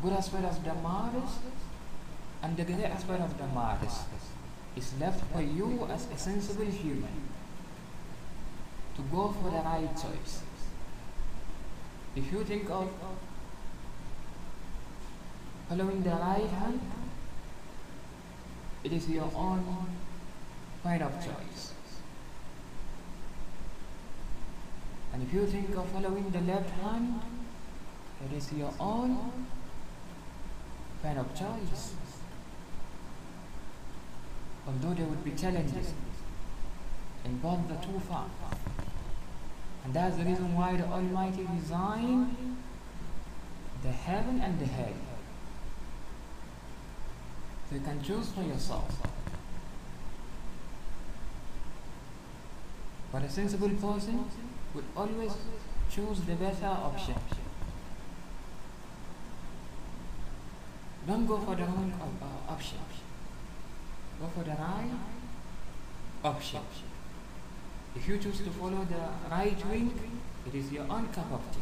good 0.01 0.13
aspect 0.13 0.45
of 0.45 0.63
the 0.63 0.73
matters 0.75 1.39
and 2.41 2.55
the 2.55 2.63
great 2.63 2.85
aspect 2.85 3.21
of 3.21 3.37
the 3.37 3.47
matters 3.47 3.99
is 4.75 4.93
left 4.99 5.21
for 5.31 5.41
you 5.41 5.85
as 5.91 6.07
a 6.15 6.17
sensible 6.17 6.65
human 6.65 7.29
to 8.95 9.01
go 9.11 9.29
for 9.29 9.49
the 9.49 9.57
right 9.57 9.89
choice. 9.95 10.41
If 12.16 12.32
you 12.32 12.44
think 12.44 12.70
of 12.70 12.88
following 15.68 16.02
the 16.02 16.10
right 16.10 16.48
hand, 16.48 16.80
it 18.84 18.92
is 18.92 19.08
your 19.08 19.30
own 19.34 19.64
point 20.82 21.02
of 21.02 21.12
choice. 21.24 21.72
And 25.12 25.22
if 25.22 25.32
you 25.32 25.46
think 25.46 25.76
of 25.76 25.88
following 25.88 26.30
the 26.30 26.40
left 26.40 26.70
hand, 26.80 27.20
it 28.24 28.36
is 28.36 28.52
your 28.52 28.72
own 28.78 29.32
point 31.02 31.18
of 31.18 31.34
choice. 31.34 31.94
Although 34.66 34.94
there 34.94 35.06
would 35.06 35.24
be 35.24 35.32
challenges 35.32 35.94
in 37.24 37.38
both 37.38 37.66
the 37.68 37.74
two 37.74 38.00
paths. 38.08 38.63
And 39.84 39.92
that's 39.92 40.16
the 40.16 40.24
reason 40.24 40.56
why 40.56 40.76
the 40.76 40.84
Almighty 40.84 41.46
designed 41.60 42.56
the 43.82 43.92
heaven 43.92 44.40
and 44.40 44.58
the 44.58 44.64
hell. 44.64 44.94
So 47.68 47.76
you 47.76 47.82
can 47.82 48.02
choose 48.02 48.30
for 48.30 48.42
yourself. 48.42 48.96
But 53.12 53.22
a 53.22 53.28
sensible 53.28 53.68
person 53.68 54.24
would 54.74 54.84
always 54.96 55.32
choose 55.90 56.20
the 56.20 56.34
better 56.34 56.66
option. 56.66 57.14
Don't 61.06 61.26
go 61.26 61.38
for 61.38 61.54
the 61.54 61.62
wrong 61.62 61.92
uh, 62.00 62.52
option. 62.52 62.78
Go 64.20 64.26
for 64.28 64.42
the 64.42 64.50
right 64.50 64.90
option. 66.24 66.62
If 67.96 68.08
you 68.08 68.18
choose 68.18 68.38
to 68.38 68.50
follow 68.50 68.84
the 68.84 69.30
right 69.30 69.66
wing, 69.66 69.92
it 70.46 70.54
is 70.54 70.72
your 70.72 70.84
own 70.90 71.08
cup 71.08 71.30
of 71.32 71.40
tea. 71.52 71.60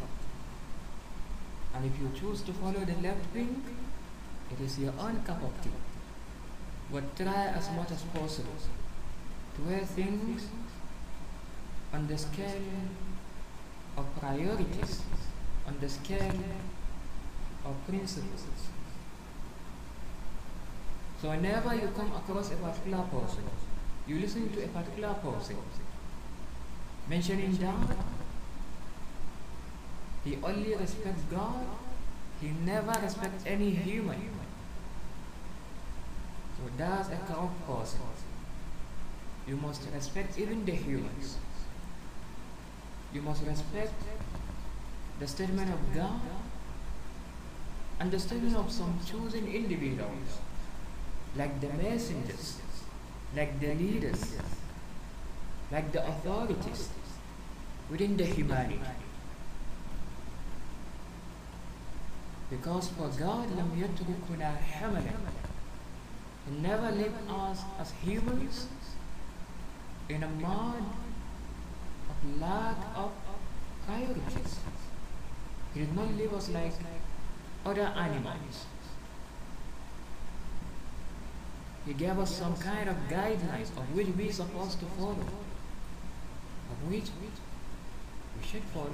And 1.75 1.85
if 1.85 1.99
you 1.99 2.11
choose 2.19 2.41
to 2.43 2.53
follow 2.53 2.85
the 2.85 2.95
left 3.01 3.33
wing, 3.33 3.63
it 4.51 4.63
is 4.63 4.79
your 4.79 4.93
own 4.99 5.23
cup 5.23 5.43
of 5.43 5.63
tea. 5.63 5.69
But 6.91 7.15
try 7.15 7.47
as 7.47 7.69
much 7.71 7.91
as 7.91 8.01
possible 8.03 8.57
to 9.55 9.61
weigh 9.63 9.85
things 9.85 10.47
on 11.93 12.07
the 12.07 12.17
scale 12.17 12.61
of 13.97 14.05
priorities, 14.19 15.01
on 15.67 15.77
the 15.79 15.89
scale 15.89 16.39
of 17.65 17.87
principles. 17.87 18.43
So 21.21 21.29
whenever 21.29 21.73
you 21.73 21.87
come 21.95 22.11
across 22.11 22.51
a 22.51 22.55
particular 22.55 23.03
person, 23.03 23.43
you 24.07 24.19
listen 24.19 24.51
to 24.51 24.63
a 24.63 24.67
particular 24.67 25.13
person, 25.13 25.55
mentioning 27.09 27.55
that 27.57 27.97
he 30.23 30.37
only 30.43 30.75
respects 30.75 31.21
God, 31.29 31.65
he 32.39 32.51
never 32.65 32.97
respects 33.01 33.43
any 33.45 33.71
human. 33.71 34.29
So 36.57 36.63
that's 36.77 37.09
a 37.09 37.17
corrupt 37.27 37.67
person. 37.67 37.99
You 39.47 39.57
must 39.57 39.81
respect 39.93 40.39
even 40.39 40.63
the 40.63 40.71
humans. 40.71 41.37
You 43.13 43.21
must 43.21 43.43
respect 43.45 43.93
the 45.19 45.27
statement 45.27 45.71
of 45.71 45.79
God 45.93 46.21
and 47.99 48.09
the 48.09 48.19
statement 48.19 48.55
of 48.55 48.71
some 48.71 48.99
chosen 49.05 49.47
individuals, 49.47 50.39
like 51.35 51.59
the 51.59 51.69
messengers, 51.69 52.57
like 53.35 53.59
the 53.59 53.75
leaders, 53.75 54.35
like 55.72 55.92
the 55.92 56.06
authorities 56.06 56.88
within 57.90 58.16
the 58.16 58.24
humanity. 58.24 58.80
Because 62.50 62.88
for 62.88 63.08
God 63.08 63.48
لم 63.48 63.70
يتركنا 63.76 64.56
حملا 64.58 65.12
He 66.46 66.56
never 66.60 66.90
left 66.90 67.30
us 67.30 67.62
as 67.78 67.90
humans 68.02 68.66
in 70.08 70.22
a 70.22 70.28
mud 70.28 70.82
of 72.10 72.40
lack 72.40 72.76
of 72.96 73.12
priorities. 73.86 74.56
He 75.74 75.80
did 75.80 75.94
not 75.94 76.14
leave 76.14 76.32
us 76.32 76.48
like 76.48 76.72
other 77.66 77.82
animals. 77.82 78.64
He 81.84 81.92
gave 81.94 82.18
us 82.18 82.34
some 82.34 82.56
kind 82.56 82.88
of 82.88 82.96
guidelines 83.08 83.70
of 83.76 83.94
which 83.94 84.08
we 84.08 84.28
are 84.28 84.32
supposed 84.32 84.80
to 84.80 84.86
follow, 84.86 85.16
of 86.73 86.89
which 86.89 87.09
we 87.21 88.47
should 88.47 88.63
follow. 88.73 88.91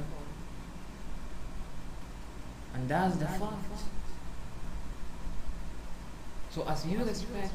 And 2.74 2.90
that's 2.90 3.16
the 3.16 3.26
fact. 3.26 3.78
So 6.50 6.68
as 6.68 6.86
you 6.86 7.04
respect 7.04 7.54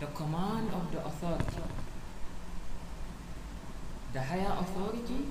the 0.00 0.06
command 0.06 0.68
of 0.72 0.92
the 0.92 1.04
authority, 1.04 1.62
the 4.12 4.20
higher 4.20 4.56
authority, 4.60 5.26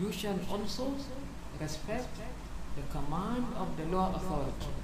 you 0.00 0.10
shall 0.10 0.38
also 0.50 0.94
respect 1.60 2.16
the 2.76 2.82
command 2.90 3.46
of 3.56 3.76
the 3.76 3.84
lower 3.84 4.12
authority 4.16 4.74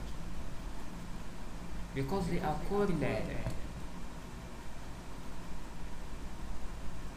because 1.94 2.26
they 2.28 2.40
are 2.40 2.56
correlated. 2.68 3.44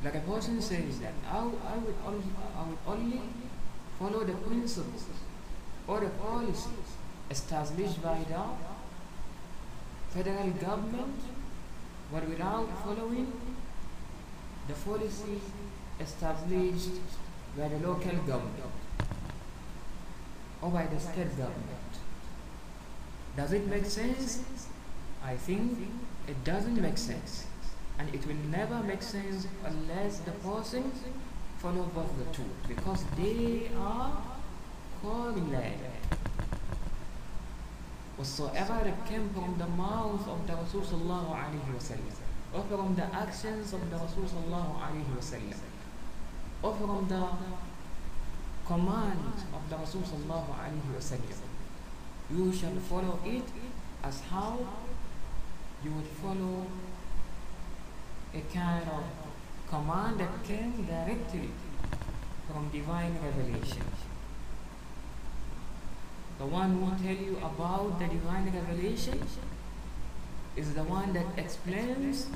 Like 0.03 0.15
a 0.15 0.19
person 0.19 0.61
says 0.61 0.99
that 0.99 1.13
I, 1.29 1.37
I, 1.37 1.77
would 1.77 1.95
only, 2.05 2.25
I 2.57 2.63
would 2.67 2.77
only 2.85 3.21
follow 3.97 4.23
the 4.25 4.33
principles 4.33 5.05
or 5.87 6.01
the 6.01 6.09
policies 6.09 6.97
established 7.31 8.01
by 8.03 8.17
the 8.29 8.43
federal 10.09 10.49
government 10.51 11.19
but 12.11 12.27
without 12.27 12.67
following 12.83 13.31
the 14.67 14.73
policy 14.73 15.39
established 15.99 16.99
by 17.57 17.67
the 17.69 17.77
local 17.87 18.17
government 18.27 18.71
or 20.61 20.69
by 20.69 20.85
the 20.85 20.99
state 20.99 21.37
government. 21.37 21.91
Does 23.35 23.53
it 23.53 23.67
make 23.67 23.85
sense? 23.85 24.43
I 25.23 25.35
think 25.37 25.77
it 26.27 26.43
doesn't 26.43 26.79
make 26.79 26.97
sense. 26.97 27.45
And 27.99 28.13
it 28.13 28.25
will 28.25 28.41
never 28.49 28.81
make 28.83 29.01
sense 29.03 29.47
unless 29.63 30.19
the 30.19 30.31
person 30.31 30.91
follow 31.59 31.83
both 31.95 32.11
the 32.17 32.25
two 32.35 32.49
because 32.67 33.03
they 33.17 33.69
are 33.77 34.11
correlated. 35.01 35.91
Whatsoever 38.17 38.81
that 38.83 39.05
came 39.07 39.29
from 39.29 39.55
the 39.57 39.67
mouth 39.67 40.27
of 40.27 40.45
the 40.47 40.53
Rasul 40.53 40.81
sallallahu 40.81 41.31
alayhi 41.33 41.73
wasallam 41.75 42.15
or 42.53 42.63
from 42.69 42.95
the 42.95 43.05
actions 43.15 43.73
of 43.73 43.89
the 43.89 43.97
Rasul 43.97 44.23
sallallahu 44.23 44.79
alayhi 44.79 45.15
wasallam 45.17 45.57
or 46.61 46.73
from 46.75 47.07
the 47.07 47.27
command 48.67 49.33
of 49.53 49.69
the 49.69 49.75
Rasul 49.77 50.01
sallallahu 50.01 50.53
alayhi 50.61 50.93
wasallam 50.95 51.41
you 52.31 52.53
shall 52.53 52.75
follow 52.91 53.19
it 53.25 53.43
as 54.03 54.21
how 54.29 54.59
you 55.83 55.91
would 55.91 56.07
follow 56.21 56.65
a 58.33 58.41
kind 58.53 58.87
of 58.89 59.03
command 59.69 60.19
that 60.19 60.43
came 60.43 60.85
directly 60.85 61.49
from 62.47 62.69
divine 62.69 63.17
revelation. 63.23 63.83
The 66.39 66.45
one 66.45 66.71
who 66.73 67.03
tell 67.03 67.15
you 67.15 67.37
about 67.37 67.99
the 67.99 68.07
divine 68.07 68.51
revelation 68.53 69.21
is 70.55 70.73
the 70.73 70.83
one 70.83 71.13
that 71.13 71.25
explains 71.37 72.27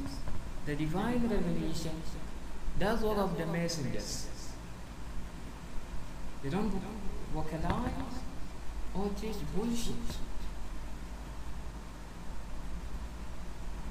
the 0.65 0.75
divine 0.75 1.27
revelation. 1.27 2.01
That's 2.79 3.01
one 3.01 3.17
of 3.17 3.37
the 3.37 3.45
messengers. 3.47 4.27
They 6.43 6.49
don't 6.49 6.71
vocalize 7.33 7.91
or 8.95 9.09
teach 9.19 9.35
bullshit. 9.55 10.17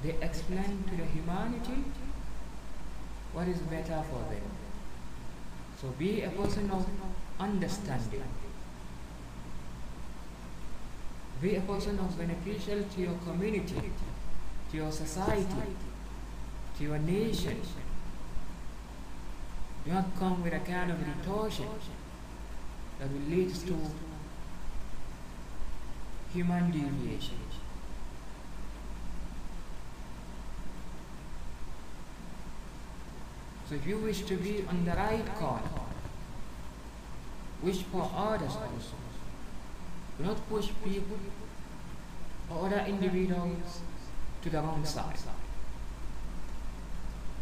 They 0.03 0.15
explain 0.21 0.83
to 0.89 0.95
the 0.95 1.05
humanity 1.05 1.83
what 3.33 3.47
is 3.47 3.57
better 3.59 4.03
for 4.09 4.19
them. 4.31 4.43
So 5.81 5.89
be 5.99 6.21
a 6.21 6.29
person 6.29 6.69
of 6.71 6.85
understanding. 7.39 8.23
Be 11.41 11.55
a 11.55 11.61
person 11.61 11.99
of 11.99 12.17
beneficial 12.17 12.83
to 12.83 13.01
your 13.01 13.15
community, 13.25 13.91
to 14.71 14.77
your 14.77 14.91
society, 14.91 15.75
to 16.77 16.83
your 16.83 16.97
nation. 16.97 17.61
Do 19.85 19.93
not 19.93 20.05
come 20.17 20.43
with 20.43 20.53
a 20.53 20.59
kind 20.59 20.91
of 20.91 20.97
retortion 20.99 21.69
that 22.99 23.11
will 23.11 23.29
lead 23.29 23.53
to 23.53 23.77
human 26.33 26.71
deviation. 26.71 27.46
So 33.67 33.75
if 33.75 33.85
you 33.85 33.97
wish 33.97 34.21
to 34.21 34.37
be 34.37 34.63
on 34.69 34.85
the 34.85 34.91
right 34.91 35.25
corner, 35.35 35.61
wish 37.61 37.83
for 37.83 38.09
others 38.15 38.55
also. 38.55 38.95
Do 40.17 40.23
not 40.23 40.49
push 40.49 40.69
people 40.83 41.17
or 42.49 42.65
other 42.67 42.85
individuals 42.87 43.81
to 44.41 44.49
the 44.49 44.61
wrong 44.61 44.85
side. 44.85 45.17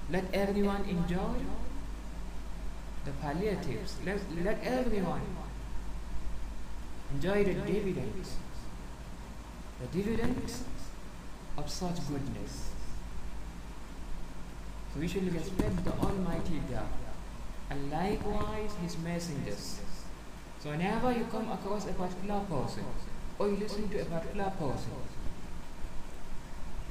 Let 0.10 0.26
everyone 0.34 0.84
enjoy 0.86 1.36
the 3.06 3.12
palliatives. 3.22 3.98
Let, 4.06 4.20
let 4.44 4.64
everyone 4.64 5.22
enjoy 7.14 7.44
the 7.44 7.54
dividends. 7.54 8.36
The 9.80 10.02
dividends 10.02 10.64
of 11.58 11.70
such 11.70 12.08
goodness. 12.08 12.72
We 15.00 15.08
should 15.08 15.34
respect 15.34 15.84
the 15.84 15.92
Almighty 15.92 16.62
God 16.72 16.88
and 17.70 17.92
likewise 17.92 18.72
His 18.82 18.98
messengers. 19.00 19.82
So 20.60 20.70
whenever 20.72 21.12
you 21.12 21.26
come 21.26 21.52
across 21.52 21.86
a 21.86 21.94
particular 21.94 22.40
person 22.42 22.86
or 23.38 23.50
you 23.50 23.58
listen 23.58 23.90
to 23.90 24.02
a 24.02 24.06
particular 24.06 24.50
person 24.52 24.92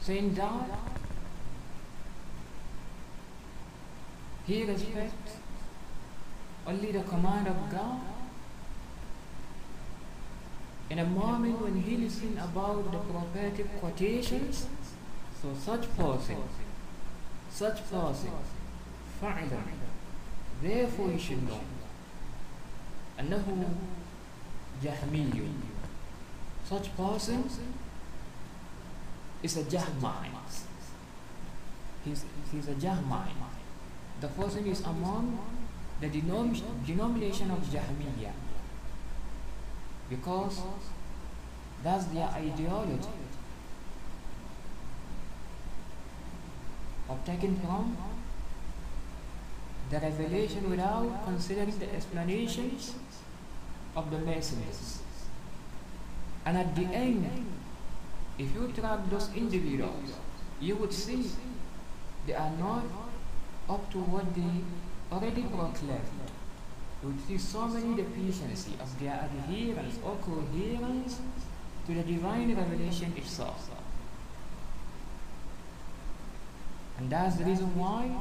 saying 0.01 0.35
that 0.35 0.79
he 4.47 4.65
respects 4.65 5.39
only 6.67 6.93
the 6.93 7.01
command 7.01 7.49
of 7.49 7.57
God, 7.71 8.01
in 10.91 10.99
a 10.99 11.07
moment 11.07 11.61
when 11.61 11.81
he 11.81 11.97
listens 11.97 12.39
about 12.39 12.93
the 12.93 12.99
prophetic 12.99 13.81
quotations, 13.81 14.67
so 15.41 15.55
such 15.55 15.91
person 15.97 16.37
such 17.54 17.90
person 17.90 18.32
فعلا 19.22 19.62
therefore 20.62 21.12
you 21.12 21.20
should 21.20 21.44
know 21.48 21.62
أنه 23.20 23.70
جهمي 24.84 25.44
such 26.66 26.96
person 26.96 27.50
is 29.44 29.58
a 29.58 29.64
Jahmite 29.64 30.32
he's, 32.06 32.24
he's 32.52 32.68
a 32.68 32.76
Jahmite 32.76 33.36
the 34.22 34.28
person 34.28 34.66
is 34.68 34.82
among 34.82 35.40
the 36.02 36.08
denom 36.08 36.56
denomination 36.86 37.52
of 37.52 37.60
Jahmiyyah 37.60 38.34
because 40.10 40.62
that's 41.84 42.06
their 42.06 42.28
ideology 42.28 43.20
Of 47.09 47.25
taking 47.25 47.57
from 47.57 47.97
the 49.91 50.01
revelation 50.01 50.71
without 50.71 51.25
considering 51.25 51.79
the 51.79 51.95
explanations 51.95 52.95
of 53.97 54.11
the 54.11 54.19
messengers. 54.19 55.01
And 56.47 56.57
at 56.59 56.75
the 56.75 56.85
end, 56.87 57.27
if 58.39 58.55
you 58.55 58.73
track 58.73 59.09
those 59.11 59.31
individuals, 59.35 60.13
you 60.61 60.77
would 60.77 60.93
see 60.93 61.31
they 62.27 62.35
are 62.35 62.51
not 62.59 62.85
up 63.69 63.91
to 63.93 63.99
what 63.99 64.35
they 64.35 64.51
already 65.13 65.43
proclaimed. 65.43 66.01
You 67.03 67.11
would 67.11 67.27
see 67.27 67.39
so 67.39 67.69
many 67.69 67.97
deficiencies 67.97 68.81
of 68.81 68.99
their 68.99 69.29
adherence 69.29 69.99
or 70.03 70.17
coherence 70.17 71.21
to 71.87 71.95
the 71.95 72.03
divine 72.03 72.57
revelation 72.57 73.13
itself. 73.17 73.71
And 76.98 77.10
that's 77.10 77.36
the 77.38 77.46
reason 77.46 77.78
why 77.78 78.12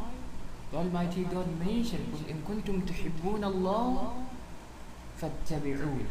the 0.70 0.78
Almighty 0.78 1.24
God 1.24 1.48
mentioned, 1.58 2.14
قُلْ 2.14 2.24
إِن 2.30 2.42
كُنْتُمْ 2.46 2.86
تُحِبُّونَ 2.86 3.42
اللَّهَ 3.42 4.12
فَاتَّبِعُونَ 5.20 6.06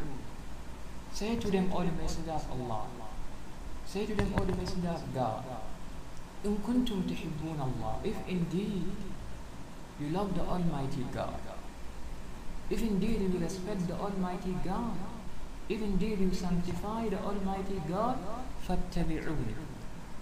Say 1.14 1.36
to 1.38 1.50
them, 1.50 1.72
O 1.74 1.84
the 1.84 1.92
Messenger 1.92 2.32
of 2.32 2.52
Allah. 2.52 2.86
Say 3.86 4.06
to 4.06 4.16
them, 4.16 4.34
O 4.38 4.44
the 4.44 4.56
Messenger 4.56 4.90
of 4.90 5.14
God. 5.14 5.44
إن 6.46 6.58
كنتم 6.62 7.02
تحبون 7.10 7.60
Allah. 7.60 8.00
If 8.04 8.16
indeed 8.28 8.86
you 10.00 10.10
love 10.10 10.36
the 10.36 10.42
Almighty 10.42 11.06
God. 11.14 11.40
If 12.70 12.82
indeed 12.82 13.22
you 13.22 13.40
respect 13.40 13.88
the 13.88 13.96
Almighty 13.96 14.56
God. 14.64 14.94
If 15.70 15.82
indeed 15.82 16.20
you 16.20 16.32
sanctify 16.34 17.10
the 17.10 17.20
Almighty 17.20 17.82
God, 17.90 18.18
فاتبعوني. 18.68 19.56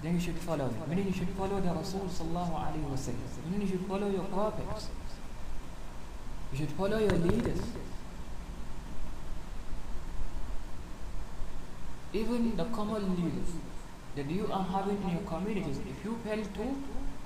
then 0.03 0.15
you 0.15 0.21
should 0.21 0.39
follow. 0.39 0.73
Meaning 0.89 1.07
you 1.09 1.13
should 1.13 1.29
follow 1.31 1.61
the 1.61 1.69
Rasul 1.69 2.01
sallallahu 2.01 2.55
alayhi 2.55 2.89
wa 2.89 2.97
sallam. 2.97 3.51
Meaning 3.51 3.67
you 3.67 3.73
should 3.73 3.87
follow 3.87 4.09
your 4.09 4.25
prophets. 4.25 4.89
You 6.53 6.59
should 6.59 6.71
follow 6.71 6.99
your 6.99 7.13
leaders. 7.13 7.61
Even 12.13 12.57
the 12.57 12.65
common 12.65 13.15
leaders 13.17 13.53
that 14.17 14.29
you 14.29 14.49
are 14.51 14.65
having 14.65 15.01
in 15.03 15.11
your 15.11 15.23
communities, 15.23 15.79
if 15.79 16.05
you 16.05 16.19
fail 16.25 16.43
to 16.45 16.75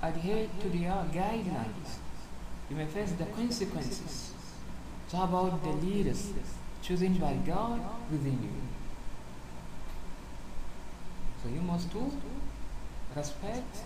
adhere 0.03 0.47
to 0.59 0.69
their 0.69 1.03
guidelines, 1.11 1.97
you 2.69 2.75
may 2.75 2.85
face 2.85 3.11
the 3.13 3.25
consequences. 3.25 4.31
So 5.07 5.23
about 5.23 5.63
the 5.63 5.69
leaders 5.69 6.33
chosen 6.81 7.13
by 7.15 7.33
God 7.45 7.79
within 8.11 8.33
you? 8.33 8.61
So 11.41 11.49
you 11.49 11.61
must 11.61 11.91
too 11.91 12.11
respect 13.16 13.76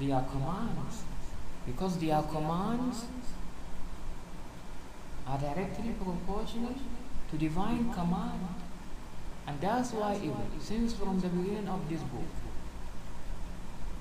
their 0.00 0.20
commands 0.30 1.02
because 1.66 1.98
their 1.98 2.22
commands 2.22 3.04
are 5.26 5.38
directly 5.38 5.92
proportional 6.02 6.74
to 7.30 7.36
divine 7.36 7.92
command 7.92 8.40
and 9.46 9.60
that's 9.60 9.92
why 9.92 10.14
even 10.16 10.60
since 10.60 10.92
from 10.94 11.20
the 11.20 11.28
beginning 11.28 11.68
of 11.68 11.88
this 11.88 12.00
book 12.00 12.32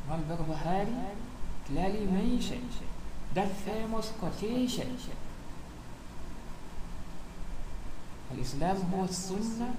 Al-Barbahari 0.10 1.16
clearly 1.66 2.06
mentioned 2.06 2.70
that 3.34 3.50
famous 3.52 4.12
quotation 4.20 4.98
الإسلام 8.32 8.78
هو 8.94 9.04
السنة 9.06 9.76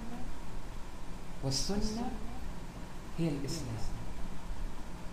والسنة 1.44 2.10
هي 3.18 3.28
الإسلام 3.28 3.96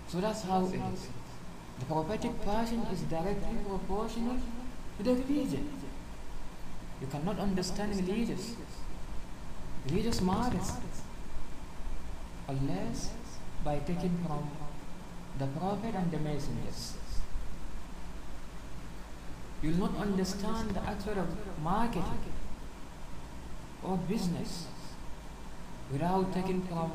So 0.09 0.21
that's 0.21 0.43
how 0.43 0.65
it 0.65 0.75
is. 0.75 1.09
The 1.79 1.85
prophetic 1.85 2.43
passion 2.43 2.81
is 2.93 3.03
directly 3.03 3.59
proportional 3.69 4.37
to 4.97 5.03
the 5.03 5.15
religion. 5.15 5.69
You 7.01 7.07
cannot 7.07 7.39
understand 7.39 7.95
religious, 7.95 8.57
religious 9.89 10.21
matters 10.21 10.73
unless 12.49 13.11
by 13.63 13.79
taking 13.81 14.17
from 14.27 14.51
the 15.39 15.47
prophet 15.59 15.95
and 15.95 16.11
the 16.11 16.19
messengers. 16.19 16.95
You 19.63 19.71
will 19.71 19.89
not 19.89 19.97
understand 19.97 20.71
the 20.71 20.81
of 21.19 21.29
marketing 21.63 22.33
or 23.83 23.97
business 23.97 24.67
without 25.93 26.33
taking 26.33 26.63
from 26.63 26.93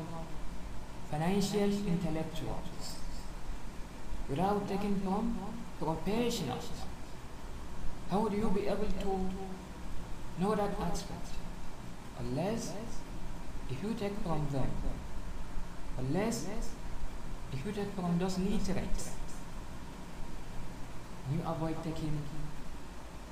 financial 1.10 1.70
intellectuals, 1.86 2.96
without 4.29 4.67
taking 4.67 4.99
from 4.99 5.37
professionals. 5.79 6.69
How 8.09 8.19
would 8.21 8.33
you 8.33 8.49
be 8.49 8.67
able 8.67 8.91
to 9.01 9.29
know 10.41 10.55
that 10.55 10.71
aspect? 10.81 11.29
Unless 12.19 12.73
if 13.69 13.83
you 13.83 13.93
take 13.93 14.17
from 14.23 14.47
them, 14.51 14.69
unless 15.97 16.47
if 17.53 17.65
you 17.65 17.71
take 17.71 17.91
from 17.93 18.17
those 18.19 18.37
literates, 18.39 19.11
you 21.31 21.39
avoid 21.45 21.83
taking 21.83 22.17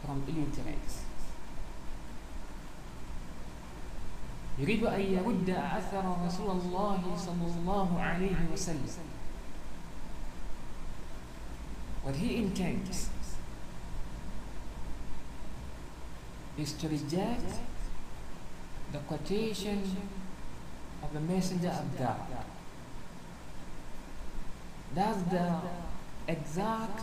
from 0.06 0.24
illiterates. 0.28 1.04
يريد 4.60 4.84
أن 4.84 5.02
يرد 5.02 5.50
أثر 5.50 6.18
رسول 6.26 6.52
الله 6.52 7.02
صلى 7.18 7.46
الله 7.46 8.02
عليه 8.02 8.38
وسلم 8.54 9.11
what 12.03 12.17
he 12.17 12.37
intends 12.37 13.09
is 16.59 16.73
to 16.75 16.89
reject 16.89 17.55
the 18.93 18.99
quotation 18.99 19.97
of 21.03 21.13
the 21.13 21.21
Messenger 21.21 21.69
of 21.69 21.99
God. 21.99 22.21
That's 24.95 25.23
the 25.23 25.61
exact 26.29 27.03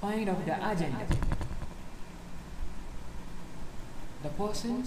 point 0.00 0.28
of 0.28 0.44
the 0.44 0.54
agenda. 0.54 1.06
The 4.22 4.28
person 4.30 4.84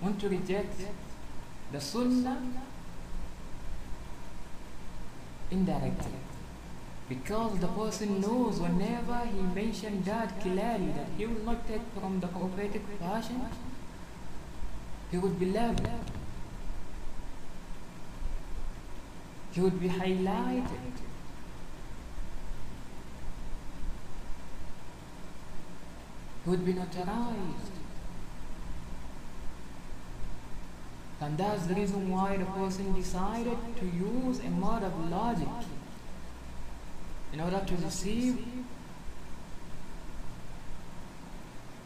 want 0.00 0.20
to 0.20 0.28
reject 0.28 0.80
the 1.72 1.80
Sunnah 1.80 2.62
indirectly. 5.50 6.12
Because 7.10 7.58
the 7.58 7.66
person 7.66 8.20
knows 8.20 8.60
whenever 8.60 9.18
he 9.26 9.40
mentioned 9.42 10.04
that 10.04 10.40
clearly 10.40 10.92
that 10.92 11.08
he 11.18 11.26
will 11.26 11.44
not 11.44 11.66
take 11.66 11.80
from 11.98 12.20
the 12.20 12.28
prophetic 12.28 12.82
passion, 13.00 13.46
he 15.10 15.18
would 15.18 15.40
be 15.40 15.46
leveled. 15.46 15.90
He 19.50 19.60
would 19.60 19.80
be 19.80 19.88
highlighted. 19.88 20.92
He 26.44 26.50
would 26.50 26.64
be 26.64 26.74
notarized. 26.74 27.74
And 31.20 31.36
that's 31.36 31.66
the 31.66 31.74
reason 31.74 32.08
why 32.08 32.36
the 32.36 32.44
person 32.44 32.94
decided 32.94 33.58
to 33.80 33.84
use 33.84 34.38
a 34.38 34.50
mode 34.50 34.84
of 34.84 35.10
logic 35.10 35.48
in 37.33 37.39
order 37.41 37.61
to 37.65 37.75
deceive 37.75 38.37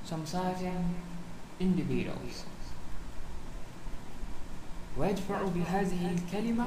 some 0.03 0.25
certain 0.25 0.95
individuals. 1.59 2.45
ويدفع 4.97 5.41
بهذه 5.41 6.15
الكلمة 6.15 6.65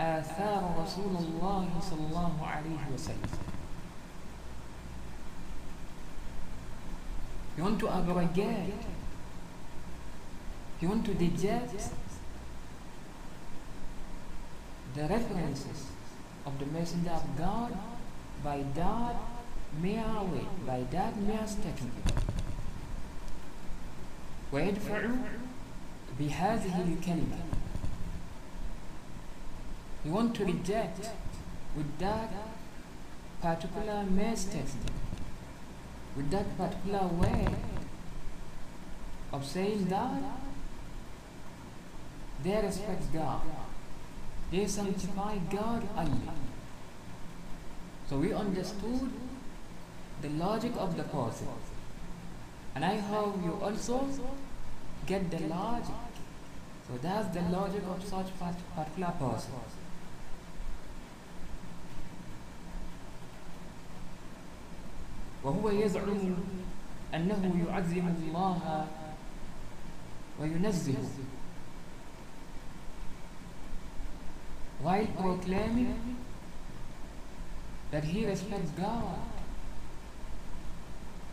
آثار 0.00 0.74
رسول 0.82 1.16
الله 1.16 1.68
صلى 1.80 2.06
الله 2.10 2.46
عليه 2.46 2.94
وسلم. 2.94 3.38
You 7.56 7.64
want 7.64 7.80
to 7.80 7.88
abrogate 7.88 8.84
you 10.80 10.88
want 10.88 11.04
to 11.06 11.12
reject 11.14 11.90
the 14.94 15.02
references 15.08 15.86
of 16.46 16.58
the 16.58 16.66
messenger 16.66 17.10
of 17.10 17.36
God 17.36 17.76
by 18.42 18.64
that 18.74 19.16
mere 19.82 20.22
way, 20.32 20.46
by 20.66 20.84
that 20.90 21.16
mere 21.16 21.46
statement. 21.46 21.92
ويدفع 24.52 25.10
بهذه 26.18 26.82
الكلمة 26.82 27.38
You 30.04 30.12
want 30.12 30.34
to 30.36 30.44
reject 30.44 31.10
with 31.76 31.98
that 31.98 32.30
particular 33.42 34.04
mere 34.04 34.36
statement, 34.36 34.90
with 36.16 36.30
that 36.30 36.56
particular 36.56 37.06
way 37.08 37.48
of 39.32 39.44
saying 39.44 39.86
that 39.88 40.22
they 42.42 42.62
respect 42.62 43.12
God. 43.12 43.42
They 44.52 44.66
sanctify 44.66 45.38
God 45.50 45.86
only. 45.96 46.30
So 48.08 48.16
we 48.16 48.32
understood 48.32 49.10
the 50.22 50.28
logic 50.30 50.72
of 50.78 50.96
the 50.96 51.02
person. 51.04 51.48
And 52.74 52.84
I 52.84 52.96
hope 52.96 53.36
you 53.44 53.58
also 53.62 54.08
get 55.06 55.30
the 55.30 55.40
logic. 55.46 55.94
So 56.86 56.98
that's 57.02 57.34
the 57.34 57.42
logic 57.42 57.82
of 57.90 58.02
such 58.04 58.26
particular 58.38 59.12
person. 59.18 59.60
وهو 65.44 65.70
يزعم 65.70 66.36
أنه 67.14 67.66
يعظم 67.68 68.08
الله 68.08 68.86
وينزه 70.40 70.94
while 74.83 75.07
proclaiming 75.17 76.17
that 77.91 78.03
he 78.03 78.25
respects 78.25 78.69
God 78.71 79.19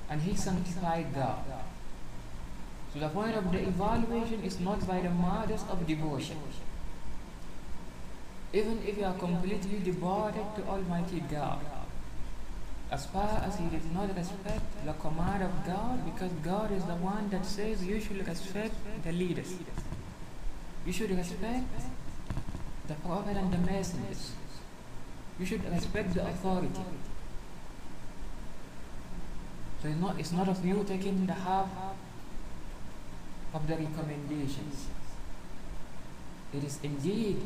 and 0.09 0.23
he 0.23 0.37
sanctified 0.37 1.13
God. 1.15 1.45
So 2.93 3.01
the 3.01 3.09
point 3.09 3.35
of 3.35 3.51
the 3.53 3.59
evaluation 3.59 4.43
is 4.43 4.59
not 4.61 4.87
by 4.87 5.01
the 5.01 5.11
matters 5.11 5.65
of 5.69 5.87
devotion. 5.87 6.37
Even 8.53 8.83
if 8.87 8.99
you 8.99 9.05
are 9.05 9.15
completely 9.15 9.79
devoted 9.79 10.47
to 10.57 10.65
Almighty 10.69 11.23
God, 11.31 11.61
as 12.91 13.07
far 13.07 13.41
as 13.47 13.57
he 13.57 13.67
did 13.67 13.93
not 13.93 14.15
respect 14.17 14.65
the 14.85 14.93
command 14.95 15.45
of 15.45 15.53
God, 15.65 16.05
because 16.05 16.33
God 16.43 16.73
is 16.73 16.85
the 16.85 16.97
one 16.97 17.31
that 17.31 17.47
says 17.47 17.85
you 17.85 18.01
should 18.01 18.27
respect 18.27 18.75
the 19.05 19.13
leaders. 19.13 19.55
You 20.85 20.93
should 20.93 21.11
respect 21.11 21.67
the 22.91 22.97
prophet 23.07 23.37
and 23.37 23.53
the 23.53 23.59
messengers. 23.59 24.33
You 25.39 25.47
should 25.47 25.65
respect 25.73 26.13
the 26.13 26.27
authority. 26.27 26.85
So 29.81 29.89
it's 29.89 30.01
not, 30.01 30.19
it's 30.19 30.33
not 30.33 30.49
of 30.49 30.65
you 30.67 30.85
taking 30.87 31.25
the 31.27 31.33
half 31.33 31.69
of 33.55 33.67
the 33.69 33.77
recommendations. 33.77 34.89
It 36.53 36.65
is 36.65 36.81
indeed 36.83 37.41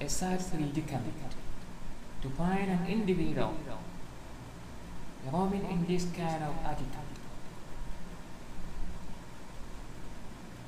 a 0.00 0.08
sad 0.08 0.40
predicament 0.50 1.32
to 2.22 2.28
find 2.30 2.68
an 2.68 2.84
individual 2.88 3.54
roaming 5.32 5.70
in 5.70 5.86
this 5.86 6.04
kind 6.16 6.42
of 6.42 6.54
attitude. 6.64 7.14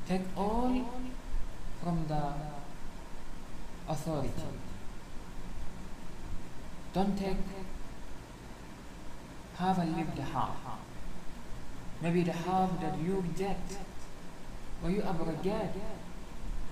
Take 0.07 0.23
all 0.37 0.89
from 1.83 2.07
the 2.07 2.58
authority. 3.89 4.33
Don't 6.93 7.19
take 7.19 7.37
have 9.59 9.79
and 9.79 9.97
leave 9.97 10.15
the 10.15 10.23
half. 10.23 10.57
Maybe 12.01 12.23
the 12.23 12.33
half 12.33 12.81
that 12.81 12.97
you 12.99 13.25
get 13.37 13.59
or 14.85 14.91
you 14.91 15.03
abrogate 15.03 15.75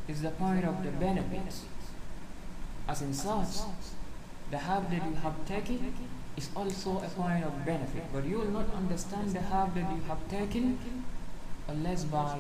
is 0.07 0.23
the 0.23 0.31
point 0.31 0.65
of 0.65 0.85
the 0.85 0.91
benefit. 0.91 1.53
As 2.89 3.03
in 3.03 3.13
such, 3.13 3.67
the 4.53 4.59
half 4.59 4.89
that 4.91 5.05
you 5.05 5.15
have 5.17 5.45
taken 5.47 5.93
is 6.37 6.49
also 6.55 6.99
a 6.99 7.09
point 7.09 7.45
of 7.45 7.65
benefit, 7.65 8.05
but 8.13 8.25
you 8.25 8.39
will 8.39 8.53
not 8.53 8.73
understand 8.73 9.33
the 9.33 9.41
half 9.41 9.75
that 9.75 9.91
you 9.93 10.01
have 10.07 10.29
taken 10.29 10.79
unless 11.67 12.05
by 12.05 12.39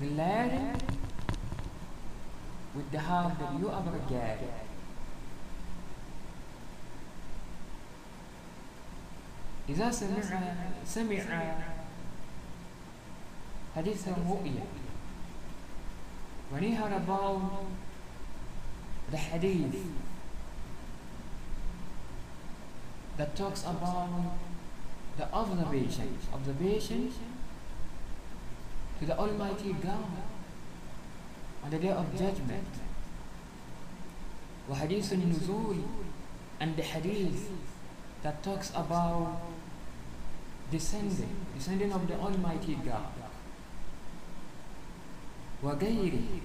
relating 0.00 0.80
with 2.75 2.91
the 2.91 2.99
half 2.99 3.39
that 3.39 3.59
you 3.59 3.69
abrogated. 3.71 4.65
إذا 9.69 9.91
سمع 9.91 10.21
سمع 10.85 11.55
حديث 13.75 14.07
رؤيا 14.07 14.65
when 16.51 16.61
he 16.61 16.75
heard 16.75 16.93
about 16.93 17.65
the 19.09 19.17
hadith 19.17 19.75
that 23.17 23.35
talks 23.35 23.63
about 23.63 24.37
the 25.17 25.33
observation 25.33 26.17
observation 26.31 27.11
to 28.99 29.05
the 29.05 29.17
Almighty 29.17 29.73
God 29.73 30.05
on 31.63 31.69
the 31.71 31.79
day 31.79 31.89
of 31.89 32.05
judgment 32.17 32.67
وحديث 34.69 35.13
النزول 35.13 35.81
and 36.59 36.75
the 36.75 36.81
hadith 36.83 37.49
that 38.23 38.41
talks 38.43 38.71
about 38.71 39.41
descending 40.71 41.35
descending 41.55 41.91
of 41.91 42.07
the 42.07 42.15
Almighty 42.15 42.75
God 42.85 43.13
وغيره 45.63 46.41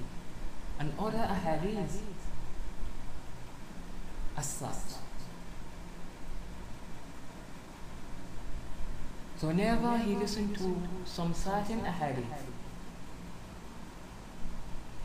and 0.79 0.93
other 0.99 1.19
ahadith 1.19 2.01
as 4.37 4.47
such 4.47 4.97
so 9.37 9.49
whenever 9.49 9.99
he 9.99 10.15
listened 10.15 10.57
to 10.57 10.77
some 11.05 11.35
certain 11.35 11.81
ahadith 11.81 12.54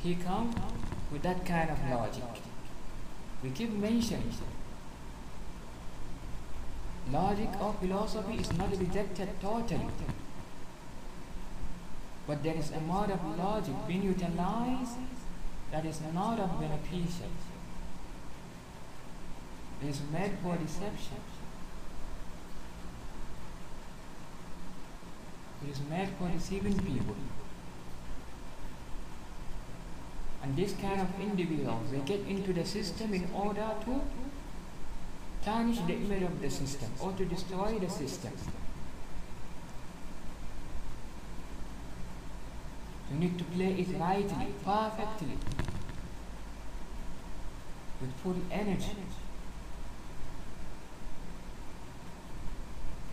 he 0.03 0.15
come 0.15 0.55
with 1.13 1.23
that 1.23 1.45
kind 1.45 1.71
of 1.71 1.79
logic 1.91 2.43
we 3.43 3.51
keep 3.51 3.71
mentioning 3.73 4.33
logic 7.13 7.49
or 7.61 7.73
philosophy 7.81 8.37
is 8.37 8.53
not 8.57 8.79
rejected 8.79 9.29
totally 9.41 9.89
but 12.27 12.43
there 12.43 12.55
is 12.55 12.71
a 12.71 12.81
mode 12.81 13.11
of 13.11 13.39
logic 13.39 13.75
being 13.89 14.03
utilized 14.03 14.99
that 15.73 15.87
is 15.87 16.01
not 16.13 16.39
of 16.39 16.61
beneficial. 16.61 17.31
It 19.83 19.89
is 19.89 20.01
made 20.13 20.33
for 20.43 20.57
deception. 20.57 21.21
It 25.65 25.71
is 25.71 25.81
made 25.89 26.09
for 26.19 26.29
deceiving 26.29 26.79
people. 26.79 27.17
And 30.43 30.57
this 30.57 30.75
kind 30.81 31.01
of 31.01 31.09
individuals, 31.21 31.91
they 31.91 31.99
get 31.99 32.21
into 32.27 32.53
the 32.53 32.65
system 32.65 33.13
in 33.13 33.29
order 33.35 33.69
to 33.85 34.01
tarnish 35.45 35.79
the 35.81 35.95
image 35.95 36.23
of 36.23 36.41
the 36.41 36.51
system 36.51 36.91
or 37.01 37.13
to 37.13 37.25
destroy 37.25 37.79
the 37.79 37.91
system. 37.91 38.33
You 43.11 43.19
need 43.19 43.39
to 43.39 43.45
play 43.45 43.73
it 43.73 43.89
rightly, 43.99 44.55
perfectly, 44.65 45.37
with 48.01 48.13
full 48.23 48.37
energy. 48.51 48.97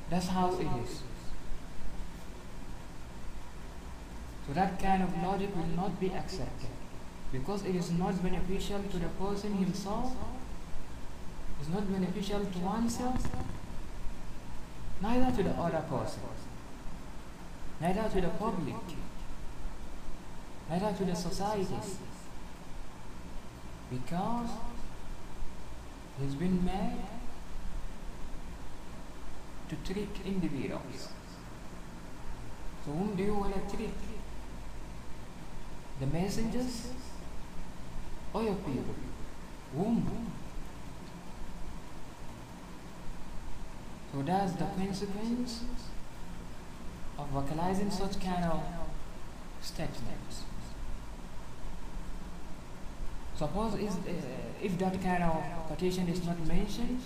That's 0.10 0.28
how 0.28 0.54
it 0.54 0.68
is. 0.84 1.02
So 4.48 4.54
that 4.54 4.80
kind 4.80 5.04
of 5.04 5.10
logic 5.22 5.54
will 5.56 5.76
not 5.76 6.00
be 6.00 6.14
accepted 6.14 6.77
because 7.32 7.66
it 7.66 7.76
is 7.76 7.92
not 7.92 8.22
beneficial 8.24 8.82
to 8.92 8.98
the 8.98 9.10
person 9.20 9.54
himself, 9.56 10.16
it's 11.60 11.70
not 11.70 11.92
beneficial 11.92 12.46
to 12.46 12.60
oneself, 12.60 13.28
neither 15.02 15.36
to 15.38 15.44
the 15.44 15.52
other 15.52 15.84
person, 15.90 16.22
neither 17.82 18.10
to 18.10 18.22
the 18.22 18.30
public 18.30 18.76
neither 20.70 20.92
to 20.98 21.06
the 21.06 21.16
societies 21.16 21.98
because 23.90 24.50
he's 26.20 26.36
been 26.36 26.64
made 26.66 27.06
to 29.70 29.76
trick 29.94 30.10
individuals. 30.26 31.10
So 32.86 32.92
whom 32.92 33.16
do 33.16 33.24
you 33.24 33.34
want 33.34 33.54
to 33.54 33.76
trick? 33.76 33.92
The 36.00 36.08
messengers 36.08 36.90
your 38.44 38.56
people? 38.56 38.96
Whom? 39.76 40.32
So 44.14 44.22
that's 44.24 44.54
the 44.54 44.66
consequence 44.66 45.64
of 47.20 47.28
vocalizing 47.28 47.92
such 47.92 48.20
kind 48.20 48.46
of 48.46 48.62
statements. 49.62 50.44
Suppose 53.36 53.76
is, 53.76 53.96
uh, 53.96 54.12
if 54.62 54.78
that 54.80 55.02
kind 55.02 55.24
of 55.24 55.44
quotation 55.68 56.08
is 56.08 56.26
not 56.26 56.40
mentioned, 56.48 57.02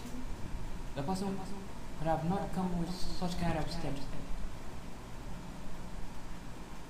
the 0.96 1.04
person 1.04 1.38
would 2.00 2.08
have 2.08 2.30
not 2.30 2.54
come 2.54 2.80
with 2.80 2.90
such 2.94 3.40
kind 3.40 3.58
of 3.58 3.70
steps. 3.70 4.02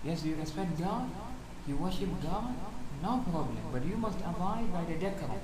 Yes, 0.03 0.23
you 0.23 0.35
respect 0.35 0.77
God, 0.79 1.09
you 1.67 1.77
worship 1.77 2.09
God, 2.21 2.55
no 3.01 3.17
problem, 3.29 3.57
but 3.71 3.83
you 3.85 3.97
must 3.97 4.19
abide 4.19 4.71
by 4.71 4.83
the 4.85 4.93
decorum. 4.93 5.39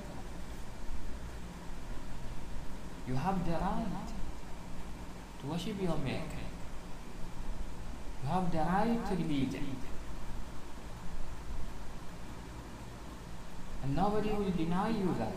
You 3.08 3.14
have 3.14 3.44
the 3.44 3.52
right 3.52 4.08
to 5.40 5.46
worship 5.46 5.80
your 5.80 5.96
Maker. 5.96 6.44
You 8.22 8.28
have 8.28 8.52
the 8.52 8.58
right 8.58 9.06
to 9.08 9.14
religion. 9.14 9.76
And 13.82 13.96
nobody 13.96 14.30
will 14.30 14.50
deny 14.50 14.90
you 14.90 15.14
that. 15.18 15.32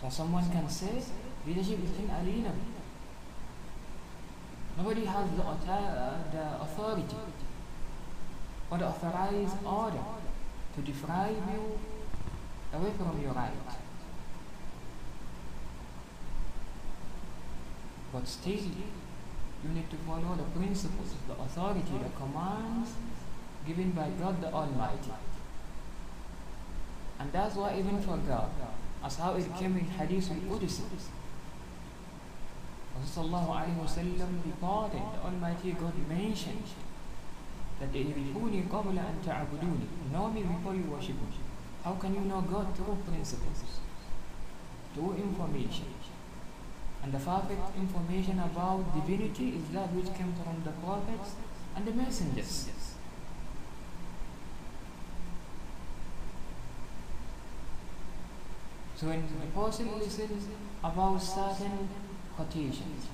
So 0.00 0.08
someone 0.08 0.48
can 0.50 0.68
say, 0.68 1.02
leadership 1.46 1.82
is 1.82 1.98
inalienable. 1.98 2.77
Nobody 4.78 5.04
has 5.04 5.28
the, 5.30 5.42
the 5.42 6.62
authority 6.62 7.16
or 8.70 8.78
the 8.78 8.86
authorized 8.86 9.56
order 9.66 10.04
to 10.76 10.80
deprive 10.80 11.34
you 11.52 11.78
away 12.72 12.92
from 12.96 13.20
your 13.20 13.32
right. 13.32 13.50
But 18.12 18.28
still, 18.28 18.52
you 18.54 19.70
need 19.74 19.90
to 19.90 19.96
follow 19.96 20.36
the 20.36 20.58
principles, 20.58 21.14
the 21.26 21.34
authority, 21.34 21.98
the 22.00 22.10
commands 22.16 22.92
given 23.66 23.90
by 23.90 24.08
God 24.20 24.40
the 24.40 24.52
Almighty. 24.52 25.12
And 27.18 27.32
that's 27.32 27.56
why 27.56 27.76
even 27.76 28.00
for 28.00 28.16
God, 28.18 28.48
as 29.04 29.16
how 29.16 29.34
it 29.34 29.52
came 29.56 29.76
in 29.76 29.86
Hadith 29.86 30.30
al-Qudsi, 30.30 30.82
Rasulullah 32.99 33.65
wasallam 33.81 34.45
reported, 34.45 35.01
the 35.13 35.25
Almighty 35.25 35.71
God 35.71 35.93
mentioned 36.07 36.63
that 37.79 37.91
إِذْرِفُونِي 37.91 38.69
قَبْلَ 38.69 38.97
أَن 38.97 39.15
تَعْبُدُونِي 39.25 40.11
Know 40.11 40.29
me 40.29 40.43
before 40.43 40.75
you 40.75 40.83
worship 40.83 41.15
me. 41.15 41.39
How 41.83 41.93
can 41.93 42.13
you 42.13 42.21
know 42.21 42.41
God 42.41 42.75
through 42.75 42.97
principles, 43.07 43.63
through 44.93 45.15
information? 45.15 45.85
And 47.03 47.11
the 47.11 47.19
perfect 47.19 47.75
information 47.77 48.39
about 48.39 48.95
divinity 48.95 49.49
is 49.57 49.73
that 49.73 49.91
which 49.91 50.13
came 50.15 50.33
from 50.33 50.63
the 50.63 50.71
prophets 50.71 51.35
and 51.75 51.85
the 51.85 51.91
messengers. 51.91 52.69
So 58.95 59.07
when 59.07 59.23
the 59.27 59.47
person 59.47 59.99
listens 59.99 60.47
about 60.81 61.17
certain 61.17 61.89
quotations 62.38 63.08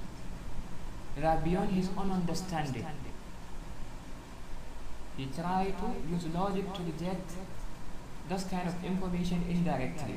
are 1.22 1.38
beyond 1.38 1.70
his 1.70 1.88
own 1.96 2.10
understanding, 2.10 2.86
he 5.16 5.26
tried 5.26 5.74
to 5.78 5.86
use 6.12 6.26
logic 6.34 6.72
to 6.74 6.82
reject 6.82 7.32
this 8.28 8.44
kind 8.44 8.68
of 8.68 8.84
information 8.84 9.42
indirectly. 9.48 10.16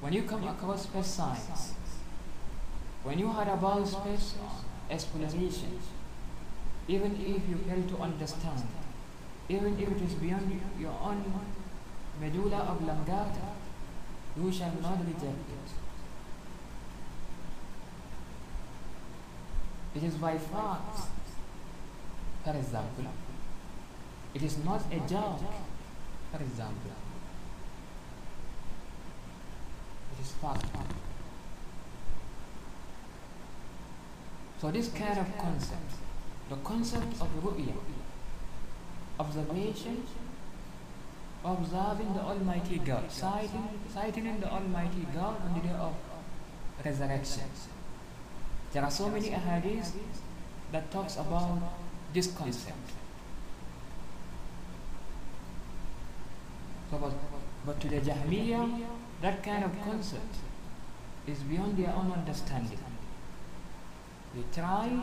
When 0.00 0.12
you 0.12 0.22
come 0.22 0.48
across 0.48 0.84
space 0.84 1.06
science, 1.06 1.74
when 3.04 3.18
you 3.18 3.28
heard 3.28 3.48
about 3.48 3.86
space 3.86 4.34
exploration, 4.90 5.78
even 6.88 7.12
if 7.14 7.48
you 7.48 7.58
fail 7.68 7.82
to 7.90 8.02
understand, 8.02 8.62
even 9.48 9.78
if 9.78 9.88
it 9.88 10.02
is 10.02 10.14
beyond 10.14 10.60
your 10.80 10.96
own 11.02 11.22
medulla 12.20 12.66
oblongata, 12.72 13.48
you 14.36 14.50
shall 14.50 14.74
not 14.82 14.98
reject 15.06 15.46
it. 15.58 15.89
It 19.94 20.04
is 20.04 20.14
by 20.14 20.38
facts. 20.38 21.08
For 22.44 22.56
example, 22.56 23.06
it 24.34 24.42
is 24.42 24.58
not 24.64 24.82
a 24.92 24.98
joke. 25.08 25.40
For 26.32 26.40
example, 26.40 26.92
it 30.12 30.22
is 30.22 30.30
fact. 30.32 30.64
So 34.60 34.70
this 34.70 34.88
kind 34.90 35.18
of 35.18 35.38
concept, 35.38 35.92
the 36.48 36.56
concept 36.56 37.20
of 37.20 37.28
ru'ya, 37.42 37.74
observation, 39.18 40.04
observing 41.44 42.14
the 42.14 42.20
Almighty 42.20 42.78
God, 42.78 43.10
sighting, 43.10 43.68
sighting 43.92 44.26
in 44.26 44.40
the 44.40 44.50
Almighty 44.50 45.06
God 45.14 45.40
on 45.42 45.54
the 45.54 45.66
day 45.66 45.74
of 45.74 45.94
resurrection. 46.84 47.50
There 48.72 48.84
are 48.84 48.90
so 48.90 49.08
many 49.08 49.30
ahadith 49.30 49.90
that 50.72 50.90
talks 50.90 51.16
about 51.16 51.58
this 52.12 52.28
concept. 52.32 52.92
So, 56.90 56.98
but, 56.98 57.12
but 57.66 57.80
to 57.80 57.88
the 57.88 58.00
Jahmiyyah, 58.00 58.84
that 59.22 59.42
kind 59.42 59.64
of 59.64 59.72
concept 59.82 60.36
is 61.26 61.38
beyond 61.40 61.76
their 61.76 61.92
own 61.94 62.12
understanding. 62.12 62.78
They 64.34 64.42
try 64.54 65.02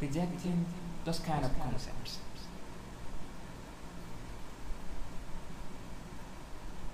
rejecting 0.00 0.66
those 1.04 1.18
kind 1.20 1.44
of 1.44 1.58
concepts. 1.58 2.18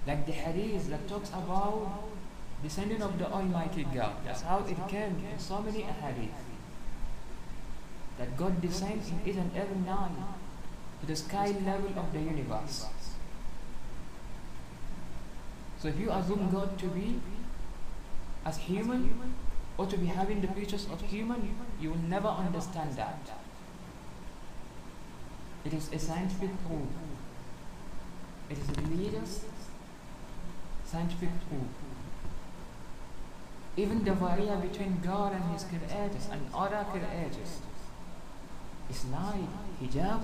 Like 0.07 0.25
the 0.25 0.33
hadith 0.33 0.89
that 0.91 1.09
talks 1.09 1.31
about 1.31 2.05
descending 2.63 3.03
of 3.03 3.19
the 3.19 3.27
Almighty 3.31 3.85
God. 3.95 4.17
That's 4.25 4.43
how 4.43 4.59
it 4.59 4.89
came 4.89 5.23
in 5.31 5.39
so 5.39 5.63
many 5.63 5.83
hadith. 5.83 6.31
That 8.19 8.37
God 8.37 8.61
descends 8.63 9.11
in 9.11 9.21
each 9.27 9.37
and 9.37 9.51
every 9.55 9.77
night 9.77 10.17
to 11.01 11.07
the 11.07 11.17
sky 11.17 11.55
level 11.65 11.99
of 11.99 12.13
the 12.13 12.21
universe. 12.21 12.87
So 15.79 15.89
if 15.89 15.99
you 15.99 16.11
assume 16.11 16.51
God 16.51 16.79
to 16.79 16.87
be 16.87 17.21
as 18.45 18.57
human 18.57 19.35
or 19.77 19.87
to 19.87 19.99
be 19.99 20.07
having 20.07 20.41
the 20.41 20.49
features 20.49 20.87
of 20.91 21.03
human, 21.03 21.55
you 21.81 21.91
will 21.91 22.09
never 22.09 22.29
understand 22.29 22.97
that. 22.97 23.31
It 25.65 25.75
is 25.75 25.93
a 25.93 25.99
scientific 25.99 26.51
proof. 26.67 26.89
It 28.49 28.59
is 28.59 28.69
a 28.71 28.81
religious 28.89 29.45
scientific 30.85 31.31
proof. 31.49 31.67
Even 33.77 34.05
the 34.05 34.13
varia 34.13 34.57
between 34.57 35.01
God 35.05 35.33
and 35.33 35.45
His 35.53 35.65
creators 35.65 36.29
and 36.33 36.41
other 36.55 36.85
creators 36.91 37.61
is 38.89 39.05
light, 39.07 39.49
hijab, 39.83 40.23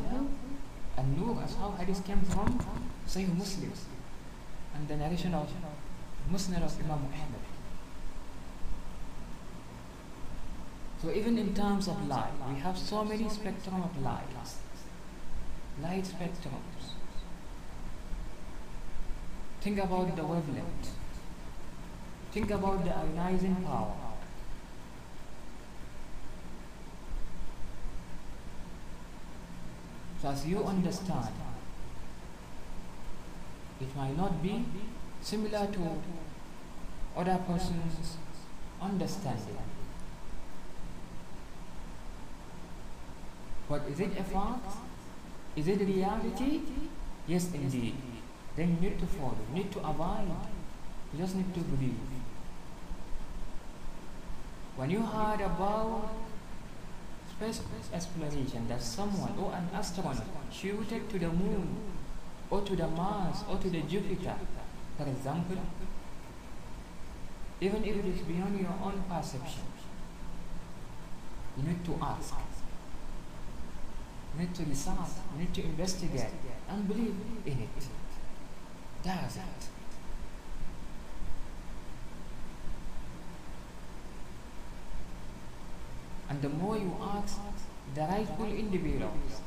and 0.97 1.19
nur, 1.19 1.43
as 1.43 1.55
how 1.57 1.73
hadith 1.73 2.05
came 2.05 2.23
from 2.23 2.59
Sahih 3.07 3.37
Muslim 3.37 3.73
and 4.75 4.89
the 4.89 4.97
narration 4.97 5.35
of 5.35 5.51
Musnad 6.31 6.63
of 6.63 6.75
Imam 6.81 7.03
Muhammad. 7.03 7.41
So 11.03 11.11
even 11.11 11.37
in 11.37 11.53
terms 11.53 11.89
of 11.89 12.07
light, 12.09 12.33
we 12.49 12.61
have 12.61 12.79
so 12.79 13.05
many 13.05 13.29
spectrum 13.29 13.83
of 13.83 14.03
light. 14.03 14.23
Light 15.83 16.05
spectrums. 16.05 16.93
Think 19.61 19.79
about 19.79 20.15
the 20.15 20.23
wavelength. 20.23 21.02
Think 22.33 22.51
about 22.51 22.83
the 22.83 22.91
ionizing 22.91 23.63
power. 23.67 23.95
So 30.23 30.29
as 30.29 30.47
you 30.47 30.65
understand, 30.65 31.29
it 33.81 33.97
might 33.97 34.17
not 34.17 34.43
be 34.43 34.65
similar 35.21 35.67
to 35.67 35.81
other 37.17 37.39
person's 37.47 38.17
understanding. 38.81 39.59
But 43.69 43.83
is 43.91 44.01
it 44.01 44.13
a 44.19 44.25
fact? 44.25 44.77
Is 45.57 45.69
it 45.69 45.81
reality? 45.81 46.61
Yes, 47.27 47.53
indeed. 47.53 47.95
Then 48.57 48.79
you 48.81 48.89
need 48.89 48.99
to 49.01 49.07
follow, 49.07 49.37
you 49.51 49.63
need 49.63 49.73
to 49.73 49.81
abide. 49.81 50.29
You 51.13 51.19
just 51.19 51.35
need 51.35 51.53
to 51.53 51.61
believe. 51.61 52.12
When 54.77 54.91
you 54.91 55.03
heard 55.03 55.41
about 55.41 56.09
space 57.31 57.61
exploration 57.93 58.69
that 58.69 58.83
someone 58.83 59.37
or 59.39 59.53
an 59.53 59.69
astronaut 59.75 60.17
shooted 60.51 61.11
to 61.11 61.19
the 61.19 61.29
moon 61.29 61.77
or 62.51 62.63
to 62.63 62.77
the 62.77 62.89
Mars 62.89 63.45
or 63.51 63.59
to 63.59 63.69
the 63.69 63.81
Jupiter, 63.83 64.35
for 64.97 65.07
example, 65.07 65.59
even 67.61 67.85
if 67.85 67.97
it 67.97 68.07
is 68.07 68.21
beyond 68.23 68.59
your 68.59 68.75
own 68.83 69.03
perception, 69.09 69.63
you 71.57 71.65
need 71.65 71.85
to 71.85 71.99
ask. 72.01 72.35
You 74.35 74.41
need 74.41 74.55
to 74.55 74.63
research, 74.65 74.97
you 75.35 75.41
need 75.41 75.55
to 75.55 75.63
investigate 75.63 76.31
and 76.69 76.89
believe 76.89 77.15
in 77.45 77.53
it. 77.53 77.87
That's 79.03 79.37
it. 79.37 79.72
And 86.32 86.42
the 86.42 86.50
more 86.50 86.78
you 86.78 86.96
ask 87.02 87.40
the 87.96 88.02
rightful 88.02 88.48
individuals, 88.48 89.42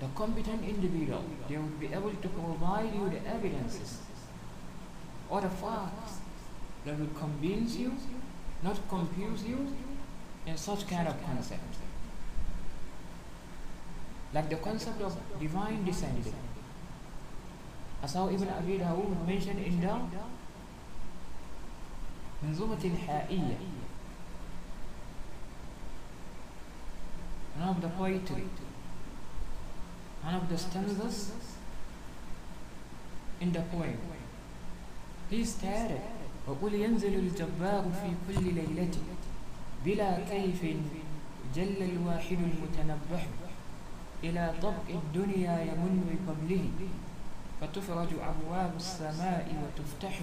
the 0.00 0.06
competent 0.14 0.64
individual, 0.64 1.24
they 1.48 1.56
will 1.56 1.76
be 1.80 1.86
able 1.86 2.10
to 2.10 2.28
provide 2.28 2.92
you 2.94 3.08
the 3.08 3.26
evidences 3.26 3.98
or 5.30 5.40
the 5.40 5.48
facts 5.48 6.18
that 6.84 6.98
will 6.98 7.14
convince 7.18 7.76
you, 7.76 7.94
not 8.62 8.78
confuse 8.88 9.44
you 9.44 9.74
in 10.46 10.56
such 10.56 10.86
kind 10.88 11.08
of 11.08 11.24
concept. 11.24 11.76
Like 14.34 14.50
the 14.50 14.56
concept 14.56 15.00
of 15.02 15.16
divine 15.40 15.84
descending. 15.84 16.34
As 18.02 18.14
how 18.14 18.28
Ibn 18.28 18.48
Abi 18.48 18.78
Dawud 18.78 19.26
mentioned 19.26 19.64
in 19.64 19.80
the 19.80 19.96
منظومة 22.42 22.84
الحائية 22.84 23.56
one 27.59 27.69
of 27.69 27.81
the 27.81 27.89
poetry 27.89 28.45
one 30.23 30.35
of 30.35 30.49
the 30.49 30.57
stanzas 30.57 31.31
in 33.39 33.51
the 33.51 33.61
poem. 33.71 33.97
He 35.29 35.45
stated 35.45 36.01
وقل 36.47 36.73
ينزل 36.73 37.13
الجبار 37.15 37.83
في 38.01 38.09
كل 38.27 38.53
ليلة 38.55 38.95
بلا 39.85 40.19
كيف 40.29 40.65
جل 41.55 41.83
الواحد 41.83 42.37
المتنبح 42.37 43.27
إلى 44.23 44.53
طبق 44.61 44.87
الدنيا 44.89 45.61
يمن 45.61 45.93
بقبله 46.07 46.69
فتفرج 47.61 48.07
أبواب 48.13 48.73
السماء 48.77 49.45
وتفتح. 49.63 50.19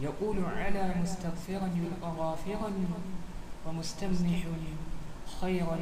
يقول 0.00 0.44
على 0.44 0.94
مستغفرا 1.02 1.70
يلقى 1.76 2.10
غافرا 2.18 2.72
ومستمنح 3.66 4.46
خيرا 5.40 5.78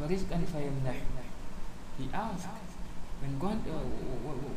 ورزقا 0.00 0.38
فيمنح 0.52 0.96
He 1.98 2.08
asked 2.14 2.48
when 3.20 3.38
God, 3.40 3.58
uh, 3.66 3.72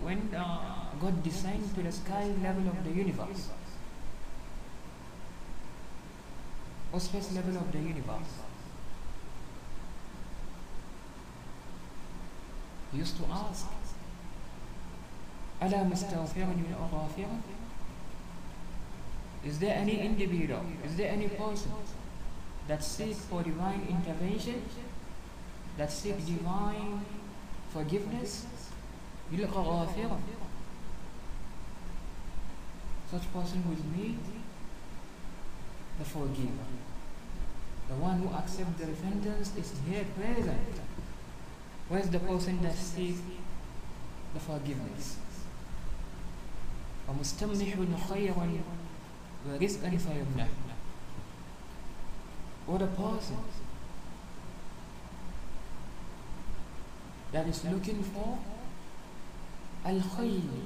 when 0.05 0.29
uh, 0.35 0.93
God 1.01 1.23
descended 1.23 1.73
to 1.73 1.81
the 1.81 1.91
sky 1.91 2.29
level 2.43 2.67
of 2.67 2.83
the 2.83 2.91
universe 2.91 3.49
or 6.93 6.99
space 6.99 7.33
level 7.33 7.57
of 7.57 7.71
the 7.71 7.79
universe 7.79 8.33
he 12.91 12.97
used 12.99 13.17
to 13.17 13.25
ask 13.31 13.67
ألا 15.61 15.83
مستغفرا 15.83 16.55
غافرا 16.91 17.41
Is 19.43 19.57
there 19.57 19.75
any 19.75 19.99
individual, 19.99 20.61
is 20.85 20.95
there 20.97 21.09
any 21.11 21.27
person 21.27 21.71
that 22.68 22.82
seek 22.82 23.14
for 23.14 23.42
divine 23.42 23.86
intervention, 23.88 24.62
that 25.78 25.90
seek 25.92 26.24
divine 26.26 27.04
forgiveness? 27.72 28.46
يلقى 29.32 29.62
غافرا 29.62 30.18
Such 33.10 33.32
person 33.32 33.62
will 33.68 33.84
meet 33.96 34.18
the 35.98 36.04
forgiver. 36.04 36.66
The 37.88 37.94
one 37.94 38.18
who 38.18 38.34
accepts 38.34 38.80
the 38.80 38.86
repentance 38.86 39.52
is 39.56 39.72
here 39.88 40.04
present. 40.18 40.80
Where's 41.88 42.10
the 42.10 42.18
person 42.18 42.60
that 42.62 42.74
seeks 42.74 43.20
the 44.34 44.40
forgiveness? 44.40 45.16
ومستمنح 47.08 48.08
خيرا 48.10 48.48
ورزقا 49.46 49.90
فيمنح 49.90 50.48
What 52.66 52.82
a 52.82 52.86
person 52.86 53.38
that 57.32 57.46
is 57.46 57.64
looking 57.64 58.02
for 58.02 58.38
al-khayr 59.84 60.60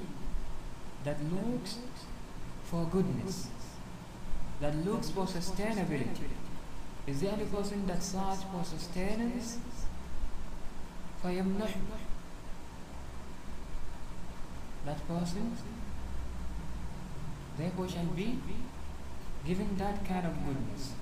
that 1.03 1.17
looks 1.31 1.77
for 2.63 2.85
goodness 2.85 3.47
that 4.61 4.75
looks 4.85 5.09
for 5.09 5.25
sustainability 5.25 6.29
is 7.07 7.21
there 7.21 7.33
any 7.33 7.45
person 7.45 7.85
that 7.87 8.01
search 8.03 8.43
for 8.51 8.63
sustenance 8.63 9.57
فيمنح 11.23 11.73
that 14.85 15.07
person 15.07 15.55
therefore 17.57 17.87
shall 17.87 18.11
be 18.21 18.39
given 19.45 19.77
that 19.77 20.03
kind 20.05 20.25
of 20.25 20.33
goodness 20.45 20.93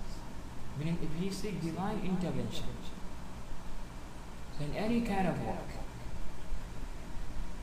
meaning 0.79 0.99
if 1.03 1.22
he 1.22 1.31
seek 1.31 1.61
divine 1.62 2.01
intervention 2.05 2.64
in 4.61 4.75
any 4.75 5.01
kind 5.01 5.29
of 5.29 5.41
work 5.47 5.70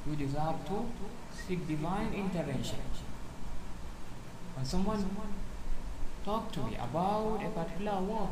you 0.07 0.15
deserve 0.15 0.65
to 0.65 0.85
seek 1.47 1.67
divine 1.67 2.13
intervention. 2.13 2.79
When 4.55 4.65
someone 4.65 5.05
talk 6.25 6.51
to 6.53 6.59
me 6.61 6.75
about 6.75 7.41
a 7.45 7.49
particular 7.49 7.99
work 8.01 8.29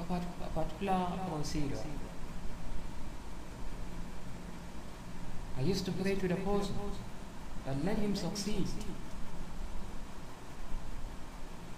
a 0.00 0.48
particular 0.54 1.06
procedure. 1.28 1.84
I 5.58 5.62
used 5.62 5.84
to 5.84 5.92
pray 5.92 6.14
to 6.14 6.28
the 6.28 6.36
person 6.36 6.74
and 7.66 7.84
let 7.84 7.98
him 7.98 8.16
succeed 8.16 8.66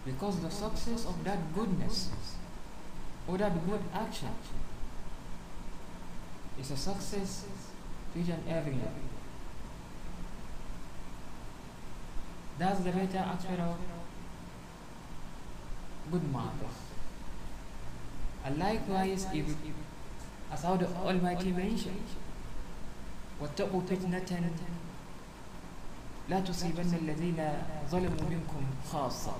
because 0.05 0.39
the 0.39 0.49
success 0.49 1.05
of 1.05 1.23
that 1.23 1.53
goodness 1.53 2.09
or 3.27 3.37
that 3.37 3.53
good 3.69 3.81
action 3.93 4.29
is 6.59 6.71
a 6.71 6.77
success 6.77 7.45
to 8.13 8.19
each 8.19 8.29
and 8.29 8.43
every 8.47 8.73
one. 8.73 8.95
That's 12.57 12.79
the 12.79 12.91
better 12.91 13.17
aspect 13.17 13.59
of 13.59 13.77
good 16.11 16.33
matters. 16.33 16.77
And 18.45 18.57
likewise, 18.57 19.27
if, 19.33 19.45
as 20.51 20.63
how 20.63 20.77
the 20.77 20.87
Almighty 20.87 21.51
mentioned, 21.51 22.03
واتقوا 23.41 23.81
فتنة 23.81 24.51
لا 26.29 26.39
تصيبن 26.39 26.93
الذين 26.93 27.53
ظلموا 27.91 28.29
منكم 28.29 28.63
خاصة 28.91 29.31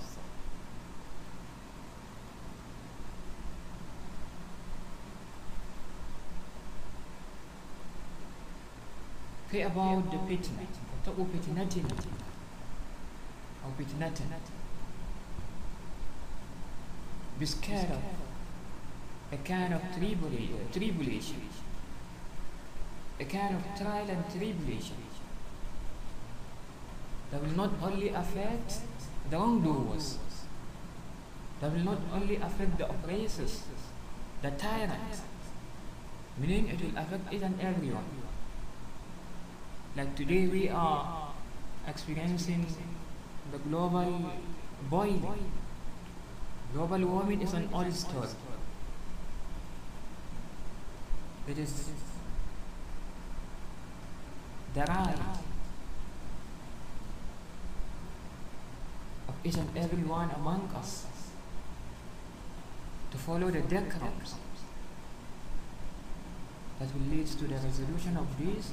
Pray 9.53 9.61
about 9.61 10.11
the 10.11 10.16
pitina. 10.16 10.64
Talk 11.05 11.18
about 11.18 11.30
pitinatin. 11.30 11.84
Or 13.62 13.70
pitinatin. 13.78 14.32
Be 17.38 17.44
scared 17.44 17.90
of 17.90 18.03
a 19.30 19.36
kind 19.44 19.74
of 19.74 19.82
tribulation. 19.92 21.42
A 23.20 23.24
kind 23.26 23.57
of 23.57 23.62
trial 23.78 24.09
and 24.09 24.24
tribulation 24.30 24.96
that 27.30 27.42
will 27.42 27.50
not 27.50 27.72
only 27.82 28.09
affect 28.09 28.80
the 29.28 29.36
wrongdoers, 29.36 30.16
that 31.61 31.72
will 31.74 31.84
not 31.92 32.00
only 32.14 32.36
affect 32.36 32.78
the 32.78 32.88
oppressors, 32.88 33.64
the 34.40 34.50
tyrants, 34.53 35.20
meaning 36.38 36.68
it 36.68 36.80
will 36.80 36.96
affect 36.96 37.30
even 37.34 37.61
everyone. 37.61 38.22
Like 39.95 40.16
today 40.16 40.47
we 40.47 40.70
are 40.70 41.28
experiencing 41.86 42.66
the 43.51 43.59
global 43.59 44.32
boiling. 44.88 45.53
Global 46.72 47.07
warming 47.07 47.43
is 47.43 47.53
an 47.53 47.68
old. 47.74 47.86
It 51.49 51.59
is 51.59 51.90
the 54.72 54.80
right 54.80 55.18
of 59.28 59.34
each 59.45 59.57
and 59.57 59.76
every 59.76 60.05
one 60.05 60.30
among 60.30 60.70
us 60.74 61.07
to 63.11 63.18
follow 63.18 63.51
the 63.51 63.61
decorums 63.61 64.36
that 66.80 66.88
will 66.95 67.14
lead 67.14 67.26
to 67.26 67.45
the 67.45 67.57
resolution 67.57 68.16
of 68.16 68.38
these 68.38 68.72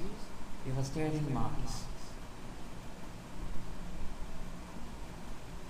devastating 0.70 1.34
matters. 1.34 1.84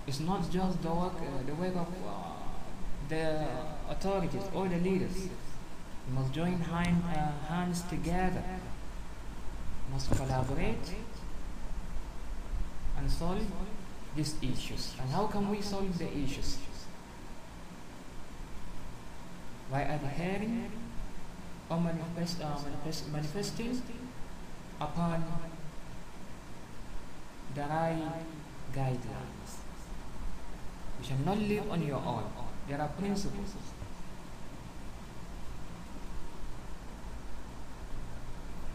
It's 0.07 0.19
not 0.19 0.49
just 0.51 0.81
the 0.81 0.89
work, 0.89 1.13
uh, 1.15 1.45
the 1.45 1.53
work 1.53 1.75
of 1.75 1.87
uh, 1.87 2.13
the 3.07 3.47
authorities 3.89 4.43
or 4.53 4.67
the 4.67 4.77
leaders. 4.77 5.27
We 6.07 6.15
must 6.15 6.33
join 6.33 6.61
uh, 6.61 7.31
hands 7.47 7.83
together 7.83 8.43
must 9.91 10.11
collaborate 10.11 10.93
and 12.97 13.09
solve 13.09 13.45
these 14.15 14.35
issues. 14.41 14.93
And 15.01 15.09
how 15.09 15.27
can 15.27 15.49
we 15.49 15.61
solve 15.61 15.97
the 15.97 16.11
issues? 16.17 16.57
By 19.71 19.81
adhering 19.81 20.71
or 21.69 21.79
manifest, 21.79 22.41
uh, 22.41 22.57
manifest, 22.63 23.11
manifesting 23.11 23.81
upon 24.79 25.23
the 27.55 27.61
right 27.61 28.23
guidelines. 28.73 29.51
You 30.99 31.07
shall 31.07 31.17
not 31.25 31.37
live 31.37 31.71
on 31.71 31.85
your 31.85 31.97
own. 31.97 32.23
There 32.67 32.79
are 32.79 32.87
principles. 32.89 33.55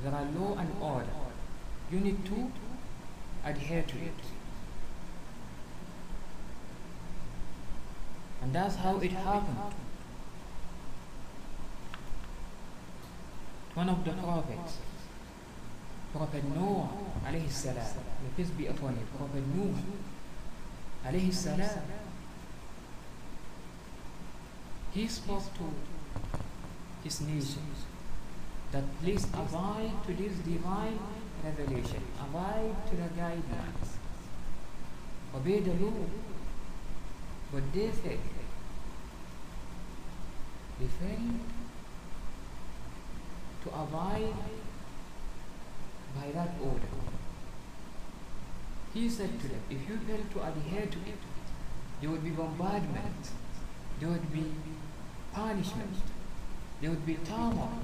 There 0.02 0.12
are 0.12 0.24
law 0.38 0.56
and 0.58 0.70
order. 0.80 1.06
You 1.90 2.00
need 2.00 2.24
to 2.26 2.52
adhere 3.44 3.82
to 3.82 3.96
it. 3.96 4.20
And 8.42 8.52
that's 8.52 8.76
how 8.76 8.98
it 8.98 9.12
happened. 9.12 9.56
One 13.74 13.88
of 13.88 14.04
the 14.04 14.12
prophets, 14.12 14.78
Prophet 16.14 16.44
Noah 16.54 16.88
alayhi 17.26 17.50
salam, 17.50 17.82
may 18.22 18.30
peace 18.36 18.50
be 18.50 18.66
upon 18.66 18.94
him, 18.94 19.06
Prophet 19.18 19.42
Noah 19.50 19.82
alayhi 21.10 21.34
salam, 21.34 21.82
he 24.92 25.08
spoke 25.08 25.42
to 25.54 25.66
his 27.02 27.20
nation 27.22 27.66
that 28.70 28.84
please 29.02 29.26
abide 29.34 29.90
to 30.06 30.14
this 30.14 30.38
divine 30.46 31.00
revelation, 31.42 32.02
abide 32.22 32.74
to 32.90 32.94
the 32.94 33.08
guidelines, 33.20 33.98
obey 35.34 35.58
the 35.58 35.74
law. 35.74 36.06
But 37.52 37.72
they 37.72 37.88
failed. 37.88 38.18
They 40.78 40.86
failed 40.86 41.40
to 43.64 43.68
abide 43.68 44.34
by 46.14 46.30
that 46.32 46.50
order. 46.62 46.88
He 48.92 49.08
said 49.08 49.40
to 49.40 49.48
them, 49.48 49.60
if 49.70 49.88
you 49.88 49.98
fail 50.06 50.24
to 50.32 50.48
adhere 50.48 50.86
to 50.86 50.98
it, 50.98 51.18
there 52.00 52.10
would 52.10 52.22
be 52.22 52.30
bombardment, 52.30 53.30
there 53.98 54.08
would 54.08 54.32
be 54.32 54.52
punishment, 55.32 55.96
there 56.80 56.90
would 56.90 57.06
be 57.06 57.14
turmoil. 57.16 57.80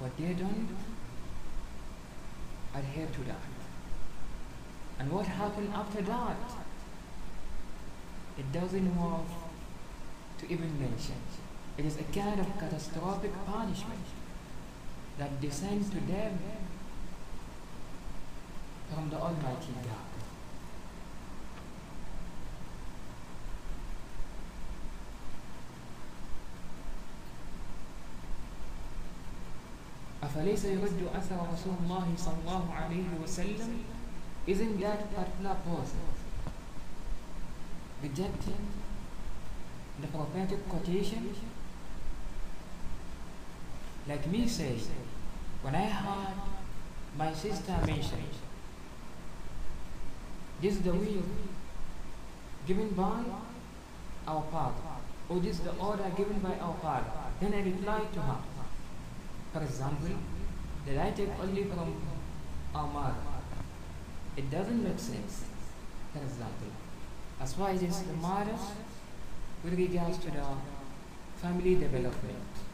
But 0.00 0.16
they 0.16 0.32
don't 0.32 0.68
adhere 2.74 3.06
to 3.06 3.20
that. 3.24 3.50
And 4.98 5.10
what 5.10 5.26
happened 5.26 5.72
after 5.74 6.02
that? 6.02 6.36
It 8.38 8.52
doesn't 8.52 8.96
worth 8.96 9.32
to 10.38 10.44
even 10.52 10.78
mention. 10.80 11.16
It 11.80 11.86
is 11.86 11.96
a 11.96 12.02
kind 12.12 12.38
of 12.38 12.46
catastrophic 12.58 13.32
punishment 13.46 14.04
that 15.16 15.40
descends 15.40 15.88
to 15.88 16.00
them 16.00 16.38
from 18.92 19.08
the 19.08 19.16
Almighty 19.16 19.72
God. 19.82 20.10
أفليس 30.22 30.64
يرد 30.64 31.00
أثر 31.14 31.48
رسول 31.52 31.74
الله 31.84 32.06
صلى 32.16 32.38
الله 32.44 32.64
عليه 32.74 33.08
وسلم 33.24 33.84
Isn't 34.46 34.80
that 34.80 35.16
particular 35.16 35.56
person 35.64 36.04
rejecting 38.02 38.66
the 40.02 40.08
prophetic 40.08 40.68
quotation? 40.68 41.34
Like 44.08 44.26
me 44.26 44.46
say, 44.48 44.76
when 45.62 45.74
I 45.74 45.86
heard 45.86 46.34
my 47.16 47.32
sister 47.32 47.76
mention, 47.86 48.24
this 50.60 50.74
is 50.74 50.82
the 50.82 50.92
will 50.92 51.22
given 52.66 52.90
by 52.90 53.22
our 54.26 54.42
father, 54.50 54.74
or 55.28 55.40
this 55.40 55.56
is 55.58 55.60
the 55.60 55.74
order 55.76 56.10
given 56.16 56.38
by 56.40 56.54
our 56.58 56.74
father, 56.82 57.10
then 57.40 57.54
I 57.54 57.62
replied 57.62 58.12
to 58.12 58.20
her. 58.20 58.38
For 59.52 59.62
example, 59.62 60.16
that 60.86 61.06
I 61.06 61.10
take 61.10 61.30
only 61.40 61.64
from 61.64 61.94
our 62.74 62.86
mother. 62.86 63.14
It 64.36 64.50
doesn't 64.50 64.82
make 64.82 64.98
sense. 64.98 65.44
For 66.12 66.20
example, 66.20 66.68
as 67.40 67.52
far 67.54 67.70
as 67.70 67.80
the 67.80 68.12
mothers 68.14 68.60
with 69.64 69.74
regards 69.74 70.18
to 70.18 70.30
the 70.30 70.44
family 71.36 71.74
development. 71.76 72.69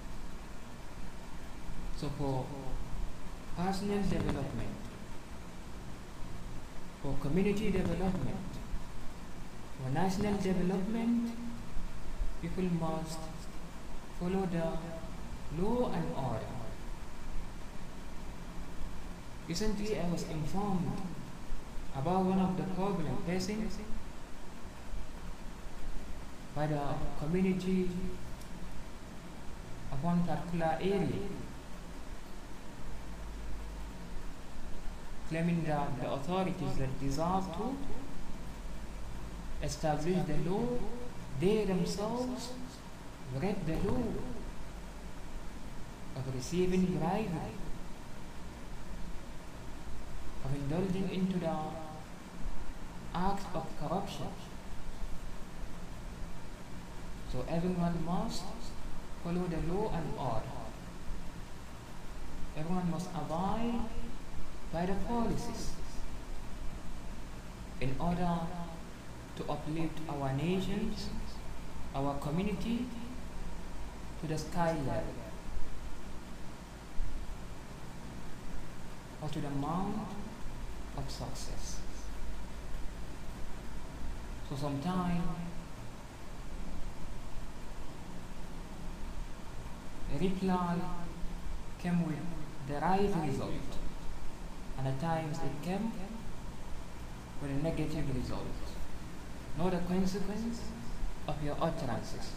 So 1.97 2.11
for 2.19 2.45
personal 3.57 4.03
development, 4.03 4.77
for 7.03 7.15
community 7.23 7.71
development, 7.71 8.47
for 9.83 9.91
national 9.91 10.37
development, 10.37 11.31
people 12.43 12.65
must 12.65 13.19
follow 14.21 14.47
the 14.47 15.63
law 15.63 15.91
and 15.93 16.05
order. 16.15 16.57
Recently, 19.49 19.99
I 19.99 20.09
was 20.11 20.25
informed 20.25 20.99
about 21.97 22.25
one 22.25 22.39
of 22.39 22.57
the 22.57 22.65
problems 22.75 23.21
facing 23.27 23.71
by 26.55 26.67
the 26.67 26.83
community 27.19 27.89
of 29.93 30.03
one 30.03 30.23
particular 30.25 30.77
area, 30.81 31.29
claiming 35.29 35.65
that 35.65 36.01
the 36.01 36.11
authorities 36.11 36.77
that 36.79 37.01
deserve 37.01 37.45
to 37.57 37.77
establish 39.63 40.19
the 40.27 40.51
law, 40.51 40.67
they 41.41 41.65
themselves 41.65 42.53
break 43.39 43.67
the 43.67 43.77
law 43.89 44.03
of 46.17 46.35
receiving 46.35 46.99
bribery 46.99 47.55
of 50.45 50.55
indulging 50.55 51.11
into 51.13 51.39
the 51.39 51.57
acts 53.15 53.45
of 53.55 53.67
corruption. 53.81 54.29
So 57.33 57.45
everyone 57.49 58.05
must 58.05 58.45
follow 59.25 59.45
the 59.49 59.73
law 59.73 59.93
and 59.93 60.07
order. 60.17 60.57
Everyone 62.57 62.91
must 62.91 63.09
abide 63.11 63.81
by 64.77 64.85
the 64.85 64.95
policies 65.09 65.71
in 67.81 67.95
order 67.99 68.35
to 69.37 69.43
uplift 69.51 70.01
our 70.07 70.35
nations, 70.35 71.09
our 71.95 72.13
community 72.19 72.85
to 74.21 74.27
the 74.27 74.37
sky 74.37 74.73
level 74.87 75.15
or 79.23 79.29
to 79.31 79.41
the 79.41 79.49
mount 79.49 80.09
of 80.99 81.11
success. 81.11 81.81
So 84.51 84.57
sometimes 84.57 85.23
a 90.15 90.19
reply 90.19 90.77
came 91.83 92.07
with 92.07 92.25
the 92.69 92.75
right 92.75 93.11
result, 93.27 93.86
and 94.79 94.89
at 94.89 95.01
times 95.01 95.39
it 95.39 95.67
came 95.67 95.93
with 97.43 97.51
a 97.51 97.63
negative 97.63 98.15
result. 98.15 98.47
Not 99.59 99.75
a 99.75 99.79
consequence 99.79 100.61
of 101.27 101.43
your 101.43 101.57
utterances, 101.61 102.33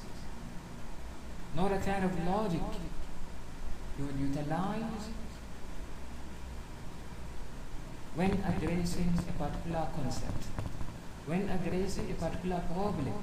not 1.56 1.72
a 1.72 1.78
kind 1.78 2.06
of 2.06 2.26
logic 2.26 2.62
you 3.98 4.08
utilize 4.18 5.10
when 8.16 8.32
addressing 8.32 9.14
a 9.18 9.32
particular 9.44 9.88
concept, 9.96 10.44
when 11.26 11.50
addressing 11.50 12.10
a 12.12 12.14
particular 12.14 12.62
problem. 12.74 13.14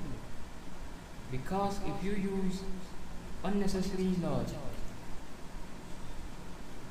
Because 1.30 1.80
if 1.84 2.04
you 2.04 2.12
use 2.12 2.60
unnecessary 3.42 4.14
logic 4.22 4.58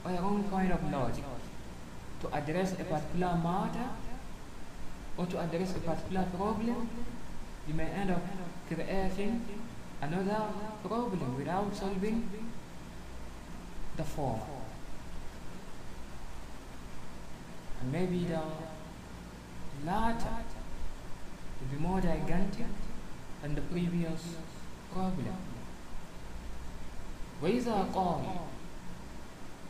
or 0.03 0.11
your 0.11 0.21
own 0.21 0.49
kind 0.49 0.71
of 0.71 0.91
logic 0.91 1.23
to 2.24 2.35
address 2.35 2.72
a 2.72 2.85
particular 2.85 3.35
matter 3.43 3.89
or 5.16 5.26
to 5.26 5.41
address 5.41 5.76
a 5.76 5.81
particular 5.81 6.24
problem, 6.37 6.89
you 7.66 7.74
may 7.74 7.87
end 7.87 8.11
up 8.11 8.22
creating 8.68 9.45
another 10.03 10.47
problem 10.83 11.37
without 11.37 11.74
solving 11.74 12.28
the 13.97 14.05
former. 14.05 14.61
And 17.81 17.93
maybe 17.93 18.24
the 18.24 18.41
latter 19.85 20.45
will 21.61 21.76
be 21.76 21.83
more 21.83 22.01
gigantic 22.01 22.66
than 23.43 23.55
the 23.55 23.62
previous 23.62 24.37
problem. 24.93 25.37
وإذا 27.43 27.93
قال 27.95 28.39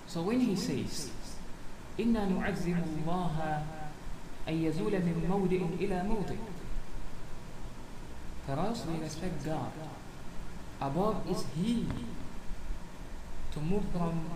So 0.08 0.22
when 0.22 0.40
he 0.40 0.56
says 0.56 1.11
إنا 1.99 2.25
نعزم 2.25 2.75
الله 2.75 3.63
أن 4.47 4.53
يزول 4.53 4.91
من 4.91 5.25
موضع 5.29 5.61
إلى 5.79 6.03
موضع 6.03 6.35
For 8.45 8.59
us 8.59 8.85
we 8.85 9.01
respect 9.03 9.43
God 9.45 9.71
Above 10.81 11.15
is 11.29 11.45
He 11.55 11.87
to 13.51 13.59
move 13.59 13.83
from 13.93 14.29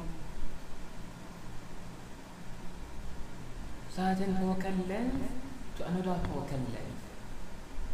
certain 3.89 4.36
focal 4.38 4.74
length 4.88 5.30
to 5.78 5.88
another 5.88 6.18
focal 6.24 6.64
length. 6.72 7.03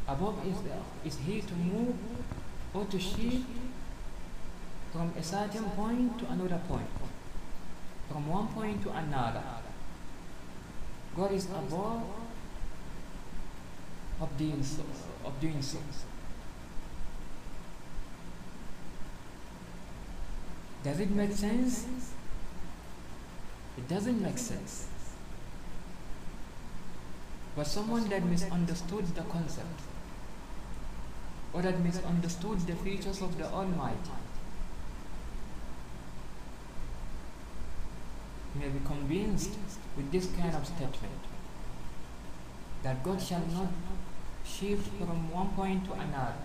Above 0.07 0.47
is, 0.47 0.57
the, 0.61 0.77
is 1.07 1.17
He 1.25 1.41
to 1.41 1.53
move 1.55 1.95
or 2.73 2.85
to 2.85 2.99
shift 2.99 3.47
from 4.91 5.11
a 5.17 5.23
certain 5.23 5.63
point 5.71 6.19
to 6.19 6.25
another 6.29 6.61
point, 6.67 6.87
from 8.09 8.27
one 8.27 8.47
point 8.49 8.83
to 8.83 8.91
another. 8.91 9.43
God 11.15 11.31
is 11.31 11.45
above 11.45 12.03
of 14.21 14.37
doing 14.37 14.63
so. 14.63 14.83
Of 15.23 15.39
doing 15.39 15.61
so. 15.61 15.79
Does 20.83 20.99
it 20.99 21.09
make 21.09 21.31
sense? 21.31 21.87
It 23.77 23.87
doesn't 23.87 24.21
make 24.21 24.37
sense. 24.37 24.87
But 27.55 27.67
someone 27.67 28.07
that 28.09 28.23
misunderstood 28.25 29.07
the 29.15 29.21
concept 29.23 29.81
or 31.53 31.61
that 31.61 31.79
misunderstood 31.79 32.59
the 32.67 32.75
features 32.75 33.21
of 33.21 33.37
the 33.37 33.45
Almighty 33.45 34.24
may 38.59 38.69
be 38.69 38.79
convinced 38.85 39.51
with 39.97 40.11
this 40.11 40.27
kind 40.37 40.55
of 40.55 40.65
statement 40.65 41.21
that 42.83 43.03
God 43.03 43.21
shall 43.21 43.45
not 43.51 43.69
shift 44.45 44.87
from 44.97 45.31
one 45.31 45.49
point 45.49 45.85
to 45.85 45.93
another. 45.93 46.35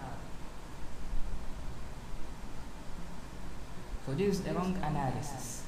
So 4.07 4.15
this 4.15 4.41
is 4.41 4.47
a 4.47 4.55
wrong 4.55 4.77
analysis. 4.83 5.63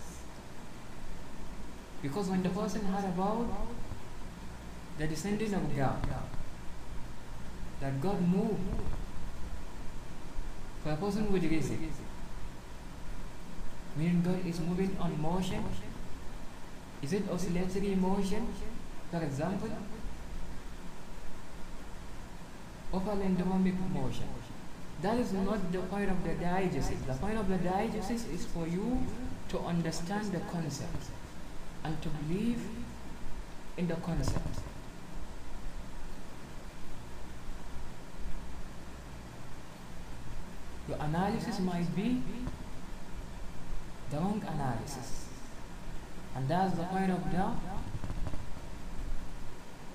Because 2.03 2.29
when 2.29 2.43
the 2.43 2.49
person 2.49 2.85
heard 2.87 3.05
about 3.05 3.47
the 4.99 5.07
descending 5.07 5.55
of 5.55 5.77
God, 5.77 6.09
that 7.81 8.01
God 8.01 8.21
moved 8.27 8.59
for 10.83 10.91
a 10.91 10.97
person 10.97 11.31
with 11.31 11.45
reason, 11.45 11.93
meaning 13.97 14.23
God 14.23 14.45
is 14.47 14.59
moving 14.61 14.97
on 14.99 15.21
motion, 15.21 15.65
is 17.03 17.13
it 17.13 17.29
oscillatory 17.31 17.95
motion, 17.97 18.47
for 19.11 19.23
example, 19.23 19.71
or 22.93 23.01
palindromic 23.01 23.77
motion? 23.93 24.29
That 25.03 25.19
is 25.19 25.33
not 25.33 25.73
the 25.73 25.81
point 25.81 26.11
of 26.11 26.23
the 26.23 26.31
diegesis. 26.31 27.05
The 27.07 27.15
point 27.15 27.37
of 27.37 27.49
the 27.49 27.59
diegesis 27.59 28.33
is 28.33 28.47
for 28.47 28.69
you 28.69 29.05
to 29.49 29.59
understand 29.59 30.31
the 30.31 30.39
concept 30.53 31.07
and 31.85 32.01
to 32.03 32.09
believe 32.09 32.63
in 33.77 33.89
the 33.89 33.97
concept. 33.97 34.61
Your 40.89 40.99
analysis 40.99 41.59
might 41.61 41.95
be 41.97 42.23
the 44.11 44.19
wrong 44.19 44.43
analysis. 44.47 45.22
And 46.36 46.48
that's 46.48 46.76
the 46.76 46.84
point 46.84 47.12
of 47.12 47.32
the 47.32 47.52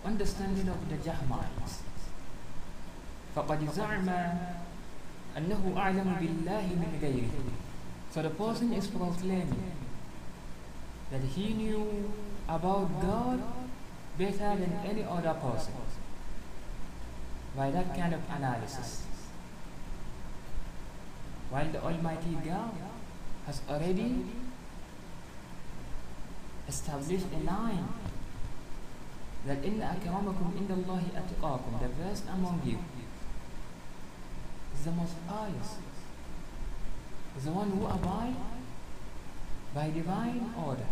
understanding 0.05 0.69
of 0.69 0.89
the 0.91 0.97
Jahmites. 0.97 1.83
فقد 3.35 3.65
زعم 3.71 4.09
أنه 5.37 5.73
أعلم 5.77 6.17
بالله 6.21 6.67
من 6.77 6.99
غيره. 7.01 7.53
So 8.13 8.23
the 8.23 8.31
person 8.31 8.73
is 8.75 8.87
proclaiming 8.89 9.73
that 11.11 11.23
he 11.23 11.55
knew 11.55 12.13
about 12.49 13.01
God 13.01 13.41
better 14.19 14.57
than 14.57 14.73
any 14.85 15.05
other 15.05 15.33
person 15.35 15.73
by 17.57 17.71
that 17.71 17.97
kind 17.97 18.13
of 18.13 18.21
analysis. 18.37 19.03
While 21.49 21.69
the 21.73 21.83
Almighty 21.83 22.37
God 22.45 22.73
has 23.47 23.61
already 23.69 24.25
established 26.68 27.26
a 27.34 27.44
line 27.46 27.88
that 29.46 29.64
inna 29.64 29.96
akramakum 29.96 30.54
indallahi 30.62 31.12
atqakum 31.22 31.80
the 31.82 31.90
best 32.04 32.24
among 32.34 32.62
you 32.66 32.80
is 34.76 34.84
the 34.86 34.92
most 34.92 35.16
pious 35.28 35.78
is 37.38 37.46
the 37.46 37.52
one 37.52 37.70
who 37.70 37.86
abide 37.86 38.36
by 39.74 39.90
divine 39.92 40.54
order. 40.66 40.88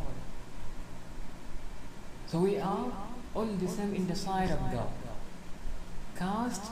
So 2.27 2.39
we 2.39 2.57
are 2.57 2.91
all 3.33 3.45
the 3.45 3.67
same 3.67 3.95
in 3.95 4.07
the 4.07 4.15
sight 4.15 4.51
of 4.51 4.59
God. 4.71 4.89
Caste 6.17 6.71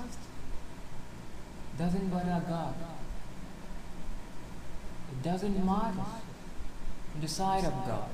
doesn't 1.78 2.10
bother 2.10 2.42
God. 2.48 2.76
It 5.12 5.24
doesn't 5.24 5.66
matter 5.66 6.06
in 7.16 7.22
the 7.22 7.28
sight 7.28 7.66
of 7.66 7.74
God 7.88 8.10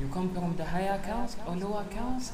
you 0.00 0.08
come 0.08 0.34
from 0.34 0.56
the 0.56 0.64
higher 0.64 0.98
caste 1.04 1.38
or 1.46 1.54
lower 1.56 1.84
caste? 1.90 2.32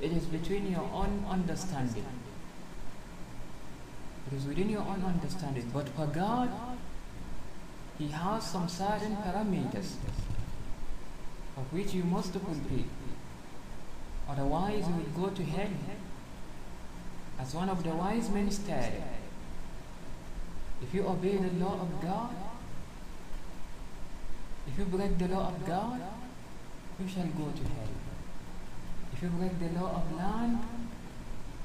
It 0.00 0.12
is 0.12 0.24
between 0.24 0.70
your 0.70 0.88
own 0.92 1.24
understanding. 1.28 2.04
It 4.26 4.36
is 4.36 4.46
within 4.46 4.68
your 4.68 4.82
own 4.82 5.02
understanding. 5.04 5.70
But 5.72 5.88
for 5.88 6.06
God 6.06 6.50
he 7.98 8.08
has 8.08 8.50
some 8.50 8.68
certain 8.68 9.16
parameters 9.16 9.96
of 11.56 11.72
which 11.72 11.92
you 11.94 12.04
must 12.04 12.32
fulfill. 12.32 12.84
Otherwise 14.28 14.86
you 14.88 14.94
will 14.94 15.28
go 15.28 15.34
to 15.34 15.42
hell. 15.42 15.70
As 17.38 17.54
one 17.54 17.68
of 17.70 17.82
the 17.82 17.90
wise 17.90 18.28
men 18.28 18.50
stated 18.50 19.02
if 20.82 20.94
you 20.94 21.06
obey 21.06 21.36
the 21.36 21.64
law 21.64 21.80
of 21.80 22.02
God 22.02 22.34
if 24.72 24.78
you 24.78 24.84
break 24.84 25.18
the 25.18 25.28
law 25.28 25.48
of 25.48 25.66
God, 25.66 26.00
you 27.00 27.08
shall 27.08 27.26
go 27.26 27.50
to 27.50 27.62
hell. 27.62 27.94
If 29.12 29.22
you 29.22 29.28
break 29.28 29.58
the 29.58 29.80
law 29.80 29.96
of 29.96 30.16
land, 30.16 30.58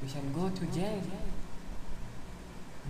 you 0.01 0.09
shall 0.09 0.23
go 0.33 0.49
to 0.49 0.65
jail. 0.65 1.01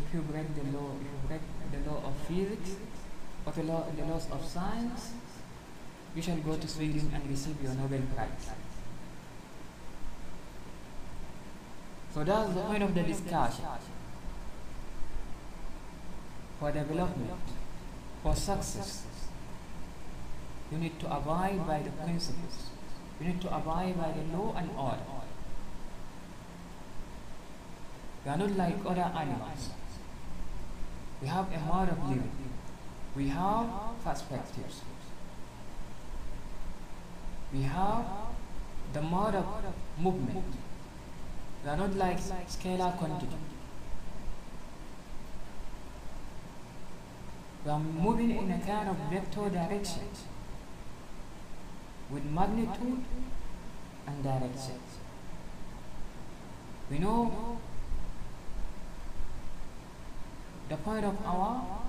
If 0.06 0.14
you 0.14 0.22
break 0.22 0.56
the 0.56 0.78
law, 0.78 0.92
if 1.00 1.08
you 1.08 1.28
break 1.28 1.42
the 1.72 1.90
law 1.90 2.02
of 2.06 2.16
physics 2.28 2.76
or 3.46 3.54
the 3.54 3.64
law, 3.64 3.86
the 3.96 4.06
laws 4.06 4.28
of 4.32 4.44
science, 4.46 5.12
you 6.16 6.22
shall 6.22 6.38
go 6.38 6.56
to 6.56 6.68
Sweden 6.68 7.12
and 7.14 7.30
receive 7.30 7.62
your 7.62 7.74
Nobel 7.74 8.02
Prize. 8.16 8.50
So 12.14 12.24
that's 12.24 12.54
the 12.54 12.62
point 12.62 12.84
of 12.84 12.96
the 12.96 13.04
discussion. 13.04 13.66
For 16.60 16.72
development, 16.72 17.32
for 18.24 18.34
success, 18.34 19.05
you 20.72 20.78
need 20.78 21.00
to 21.00 21.16
abide 21.16 21.66
by 21.68 21.82
the 21.82 21.92
principles. 21.92 22.70
You 23.20 23.28
need 23.28 23.42
to 23.42 23.56
abide 23.56 23.98
by 23.98 24.12
the 24.12 24.38
law 24.38 24.54
and 24.58 24.70
order. 24.78 25.00
We 28.26 28.32
are 28.32 28.38
not 28.38 28.52
like 28.58 28.78
other 28.86 29.12
animals. 29.16 29.70
We 31.22 31.28
have 31.28 31.48
a 31.54 31.60
mode 31.60 31.90
of 31.90 32.10
living. 32.10 32.32
We 33.16 33.28
have 33.30 33.68
perspectives. 34.04 34.82
We 37.54 37.62
have 37.62 38.06
the 38.94 39.02
mode 39.02 39.36
of 39.36 39.46
movement. 39.98 40.56
We 41.64 41.70
are 41.70 41.78
not 41.78 41.96
like 41.96 42.18
scalar 42.20 42.98
quantity. 42.98 43.38
We 47.64 47.72
are 47.72 47.80
moving 47.80 48.32
in 48.32 48.52
a 48.52 48.60
kind 48.60 48.90
of 48.90 48.98
vector 49.12 49.50
direction 49.50 50.10
with 52.12 52.24
magnitude 52.26 53.04
and 54.08 54.24
direction. 54.24 54.80
We 56.90 57.00
know 57.00 57.60
the 60.70 60.78
point 60.78 61.06
of 61.06 61.18
our 61.26 61.82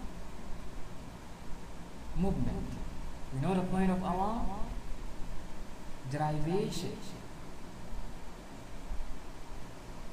movement. 2.17 2.67
We 3.35 3.41
know 3.41 3.55
the 3.55 3.63
point 3.63 3.91
of 3.91 4.03
our 4.03 4.59
derivation. 6.11 6.97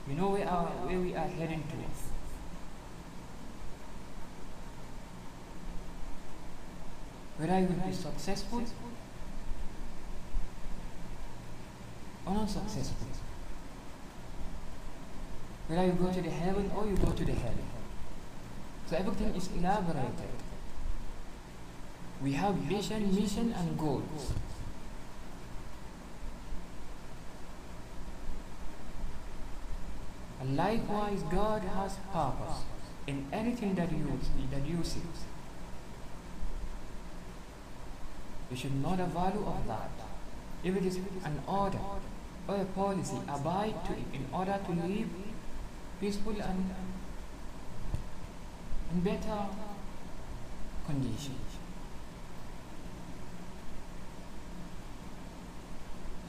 We 0.07 0.15
know 0.15 0.29
where, 0.31 0.47
our, 0.47 0.65
where 0.65 0.99
we 0.99 1.15
are 1.15 1.27
heading 1.27 1.63
to. 1.63 1.77
Whether 7.37 7.59
you 7.59 7.67
will 7.67 7.87
be 7.87 7.93
successful 7.93 8.63
or 12.25 12.33
not 12.33 12.49
successful. 12.49 13.07
Whether 15.67 15.85
you 15.85 15.91
go 15.93 16.11
to 16.11 16.21
the 16.21 16.29
heaven 16.29 16.71
or 16.75 16.85
you 16.85 16.95
go 16.97 17.11
to 17.11 17.25
the 17.25 17.31
hell. 17.33 17.53
So 18.89 18.97
everything 18.97 19.33
is 19.35 19.49
elaborated. 19.57 20.35
We 22.21 22.33
have 22.33 22.55
vision, 22.55 23.15
mission, 23.15 23.53
and 23.57 23.77
goals. 23.77 24.33
And 30.41 30.57
likewise, 30.57 31.23
God 31.23 31.61
has 31.63 31.95
purpose. 32.11 32.63
in 33.05 33.25
anything 33.33 33.75
that 33.75 33.91
you 33.91 34.19
that 34.51 34.65
you 34.65 34.83
see. 34.83 35.01
You 38.51 38.57
should 38.57 38.75
know 38.81 38.95
the 38.95 39.05
value 39.05 39.45
of 39.45 39.67
that. 39.67 39.91
If 40.63 40.75
it 40.77 40.85
is 40.85 40.97
an 41.25 41.41
order 41.47 41.79
or 42.47 42.55
a 42.57 42.65
policy, 42.65 43.17
abide 43.27 43.85
to 43.85 43.93
it 43.93 44.05
in 44.13 44.25
order 44.33 44.59
to 44.65 44.71
live 44.71 45.07
peaceful 45.99 46.35
and 46.41 46.75
in 48.91 48.99
better 49.01 49.45
conditions. 50.85 51.57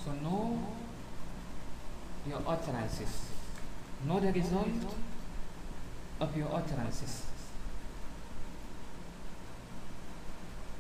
So 0.05 0.13
know 0.13 0.59
your 2.29 2.43
utterances. 2.47 3.29
Know 4.07 4.21
the 4.21 4.33
result 4.33 4.95
of 6.21 6.37
your 6.37 6.55
utterances. 6.55 7.23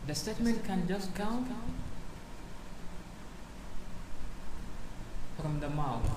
The 0.06 0.14
statement 0.14 0.64
can 0.64 0.86
just 0.86 1.14
come 1.14 1.48
from 5.40 5.60
the 5.60 5.68
mouth. 5.68 6.10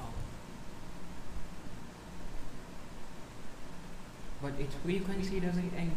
But 4.42 4.54
its 4.60 4.76
frequency 4.76 5.40
doesn't 5.40 5.74
end 5.76 5.96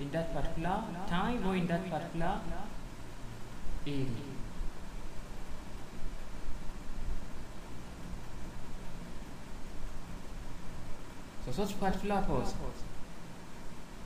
in 0.00 0.10
that 0.10 0.34
particular 0.34 0.82
time 1.08 1.46
or 1.46 1.56
in 1.56 1.66
that 1.66 1.90
particular 1.90 2.40
area. 3.86 4.06
So 11.44 11.52
such 11.52 11.78
particular 11.78 12.22
person 12.22 12.56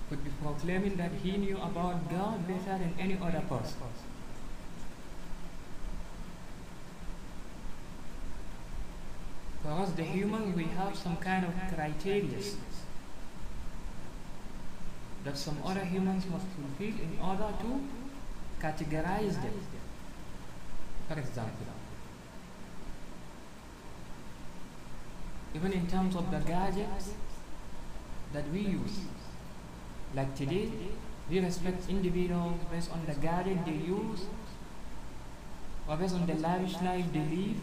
could 0.08 0.24
be 0.24 0.30
proclaiming 0.42 0.96
that 0.96 1.12
he 1.22 1.36
knew 1.36 1.56
about 1.56 2.10
God 2.10 2.48
better 2.48 2.78
than 2.78 2.94
any 2.98 3.16
other 3.22 3.42
person. 3.48 3.76
For 9.62 9.70
us, 9.70 9.90
the 9.92 10.04
human, 10.04 10.54
we 10.54 10.64
have 10.64 10.96
some 10.96 11.16
kind 11.16 11.44
of 11.44 11.52
criteria 11.74 12.38
that 15.24 15.36
some 15.36 15.58
other 15.64 15.84
humans 15.84 16.24
must 16.26 16.46
fulfill 16.46 17.00
in 17.00 17.18
order 17.22 17.52
to 17.60 17.80
categorize 18.60 19.34
them. 19.42 19.60
For 21.08 21.18
example, 21.18 21.66
even 25.54 25.72
in 25.72 25.86
terms 25.86 26.14
of 26.14 26.30
the 26.30 26.38
gadgets 26.38 27.10
that 28.32 28.48
we 28.52 28.60
use, 28.60 29.00
like 30.14 30.34
today, 30.36 30.70
we 31.30 31.40
respect 31.40 31.88
individuals 31.88 32.60
based 32.70 32.90
on 32.92 33.04
the 33.06 33.14
gadget 33.14 33.64
they 33.66 33.72
use 33.72 34.26
or 35.88 35.96
based 35.96 36.14
on 36.14 36.26
the 36.26 36.34
lavish 36.34 36.74
life 36.80 37.04
they 37.12 37.20
live 37.20 37.56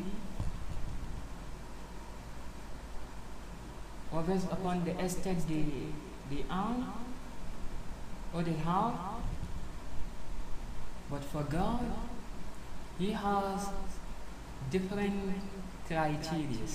or 4.11 4.21
based 4.23 4.51
upon 4.51 4.83
the 4.85 4.97
estate 4.99 5.39
they, 5.47 5.65
they 6.29 6.45
own 6.51 6.87
or 8.33 8.43
they 8.43 8.53
have. 8.53 8.93
But 11.09 11.23
for 11.23 11.43
God, 11.43 11.85
He 12.97 13.11
has 13.11 13.69
different 14.71 15.35
criteria. 15.87 16.67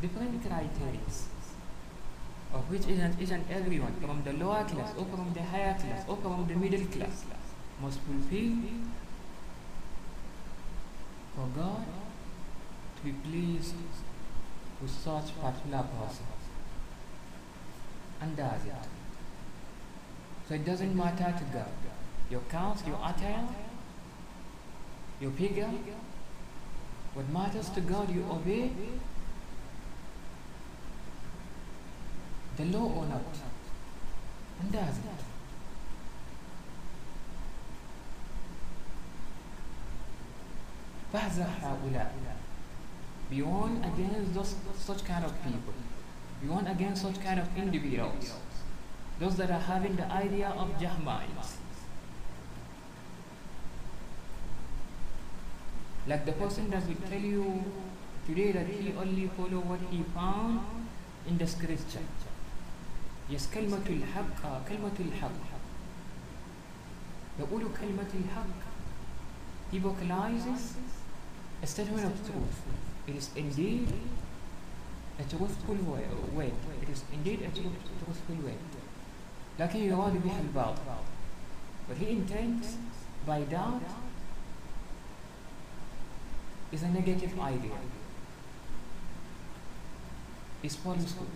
Different 0.00 0.42
criteria 0.42 1.00
of 2.52 2.70
which 2.70 2.86
and, 2.86 3.20
each 3.20 3.30
and 3.30 3.44
everyone 3.50 3.94
from 4.00 4.22
the 4.24 4.32
lower 4.32 4.64
class 4.64 4.94
or 4.96 5.04
from 5.04 5.32
the 5.34 5.42
higher 5.42 5.74
class 5.74 6.04
or 6.08 6.16
from 6.16 6.46
the 6.48 6.54
middle 6.54 6.86
class 6.86 7.24
must 7.80 8.00
fulfill 8.00 8.56
for 11.34 11.46
God 11.54 11.84
to 12.96 13.02
be 13.04 13.12
pleased 13.12 13.74
with 14.81 14.91
such 14.91 15.39
particular 15.39 15.83
person. 15.83 16.25
And 18.21 18.35
does 18.37 18.65
it. 18.65 18.87
So 20.47 20.55
it 20.55 20.65
doesn't 20.65 20.95
matter 20.95 21.33
to 21.37 21.43
God. 21.53 21.71
Your 22.29 22.41
count, 22.49 22.81
your 22.85 22.97
attire, 22.97 23.47
your 25.19 25.31
figure. 25.31 25.69
What 27.13 27.29
matters 27.29 27.69
to 27.69 27.81
God, 27.81 28.13
you 28.13 28.25
obey 28.29 28.71
the 32.57 32.65
law 32.65 32.91
or 32.97 33.05
not. 33.05 33.21
And 34.61 34.71
does 34.71 34.97
it. 34.97 35.23
فاحذر 41.13 41.49
هؤلاء 41.61 42.15
be 43.29 43.41
warned 43.41 43.83
against 43.85 44.33
those, 44.33 44.55
such 44.77 45.03
kind 45.05 45.25
of 45.25 45.33
people 45.43 45.73
be 46.41 46.47
warned 46.47 46.67
against 46.67 47.01
such 47.01 47.19
kind 47.23 47.39
of 47.39 47.47
individuals 47.57 48.33
those 49.19 49.35
that 49.37 49.49
are 49.51 49.59
having 49.59 49.95
the 49.95 50.05
idea 50.11 50.49
of 50.49 50.69
Jahmites 50.79 51.57
like 56.07 56.25
the 56.25 56.33
person 56.33 56.69
that 56.69 56.85
will 56.87 57.01
tell 57.09 57.19
you 57.19 57.63
today 58.27 58.51
that 58.51 58.67
he 58.67 58.93
only 58.93 59.27
follow 59.37 59.61
what 59.71 59.79
he 59.91 60.03
found 60.13 60.59
in 61.27 61.37
the 61.37 61.47
scripture 61.47 62.05
yes 63.29 63.47
كلمة 63.53 63.87
الحق 63.87 64.67
كلمة 64.69 64.97
الحق 64.99 65.41
يقول 67.39 67.63
كلمة 67.81 68.11
الحق 68.13 68.73
he 69.73 69.79
vocalizes 69.79 70.75
a 71.63 71.65
statement 71.65 72.05
of 72.05 72.13
truth. 72.27 72.61
It 73.07 73.15
is 73.15 73.29
indeed 73.35 73.87
a 75.19 75.23
truthful 75.23 75.75
way. 75.75 76.51
It 76.81 76.89
is 76.89 77.03
indeed 77.11 77.41
a 77.41 77.49
truth, 77.49 77.77
truthful 78.03 78.45
way. 78.45 78.57
لكن 79.59 79.79
يراد 79.79 80.23
بها 80.23 80.41
الباطل. 80.41 80.97
But 81.87 81.97
he 81.97 82.09
intends 82.09 82.77
by 83.25 83.41
that 83.41 83.81
is 86.71 86.83
a 86.83 86.89
negative 86.89 87.39
idea. 87.39 87.77
Is 90.63 90.75
falsehood. 90.77 91.27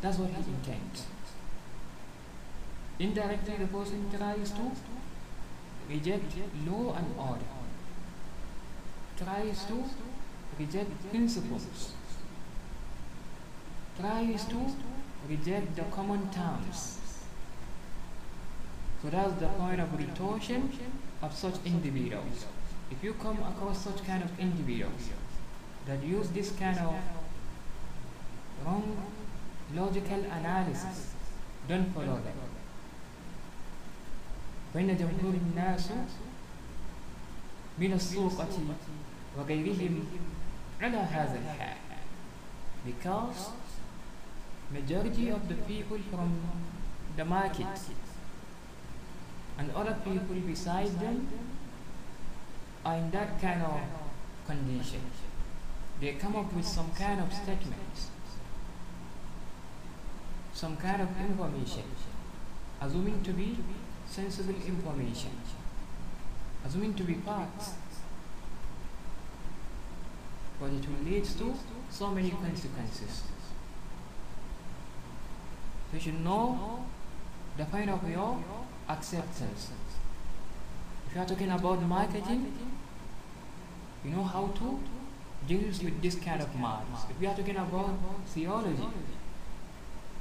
That's 0.00 0.18
what 0.18 0.30
he 0.30 0.36
intends. 0.36 1.06
Indirectly, 2.98 3.54
the 3.56 3.66
person 3.66 4.10
tries 4.10 4.50
to 4.50 4.72
reject 5.88 6.34
law 6.66 6.94
and 6.96 7.06
order 7.16 7.58
tries 9.18 9.64
to 9.64 9.84
reject 10.58 10.90
principles, 11.10 11.92
tries 14.00 14.44
to 14.46 14.66
reject 15.28 15.76
the 15.76 15.82
common 15.84 16.30
terms. 16.30 16.98
So 19.02 19.10
that's 19.10 19.34
the 19.40 19.46
point 19.46 19.80
of 19.80 19.96
retortion 19.96 20.70
of 21.22 21.34
such 21.34 21.54
individuals. 21.64 22.46
If 22.90 23.04
you 23.04 23.14
come 23.14 23.38
across 23.42 23.84
such 23.84 24.04
kind 24.04 24.22
of 24.22 24.38
individuals 24.40 25.08
that 25.86 26.02
use 26.02 26.28
this 26.30 26.50
kind 26.52 26.78
of 26.78 26.94
wrong 28.64 28.96
logical 29.74 30.24
analysis, 30.38 31.14
don't 31.68 31.92
follow 31.94 32.16
them. 32.16 32.34
بين 34.74 34.96
جمهور 34.96 35.34
الناس 35.34 35.88
من 37.78 37.92
السوقة 37.92 38.48
وغيرهم 39.38 40.04
ta'ala 40.91 41.05
has 41.05 41.33
a 41.33 41.39
hack 41.39 41.77
because 42.85 43.51
majority 44.69 45.29
of 45.29 45.47
the 45.47 45.55
people 45.55 45.97
from 46.11 46.41
the 47.15 47.23
market 47.23 47.79
and 49.57 49.71
other 49.71 49.95
people 50.03 50.35
beside 50.47 50.99
them 50.99 51.27
are 52.85 52.95
in 52.97 53.11
that 53.11 53.39
kind 53.39 53.61
of 53.61 53.79
condition. 54.45 54.99
They 56.01 56.13
come 56.13 56.35
up 56.35 56.51
with 56.53 56.65
some 56.65 56.91
kind 56.91 57.21
of 57.21 57.31
statements, 57.31 58.09
some 60.53 60.75
kind 60.75 61.01
of 61.01 61.07
information, 61.17 61.83
assuming 62.81 63.23
to 63.23 63.31
be 63.31 63.57
sensible 64.05 64.55
information, 64.67 65.31
assuming 66.65 66.93
to 66.95 67.03
be 67.03 67.13
facts 67.13 67.75
but 70.63 70.71
it 70.71 70.87
will 70.87 71.03
lead 71.11 71.25
to 71.25 71.53
so 71.89 72.07
many 72.07 72.29
consequences. 72.29 73.23
So 75.89 75.95
you 75.95 75.99
should 75.99 76.23
know 76.23 76.85
the 77.57 77.65
point 77.65 77.89
of 77.89 78.09
your 78.09 78.41
acceptance. 78.87 79.71
If 81.07 81.15
you 81.15 81.21
are 81.21 81.25
talking 81.25 81.49
about 81.49 81.81
marketing, 81.81 82.53
you 84.05 84.11
know 84.11 84.23
how 84.23 84.47
to 84.59 84.79
deal 85.49 85.67
with 85.83 86.01
this 86.01 86.15
kind 86.15 86.41
of 86.41 86.55
matters. 86.55 87.01
If 87.09 87.19
we 87.19 87.27
are 87.27 87.35
talking 87.35 87.57
about 87.57 87.95
theology, 88.27 88.87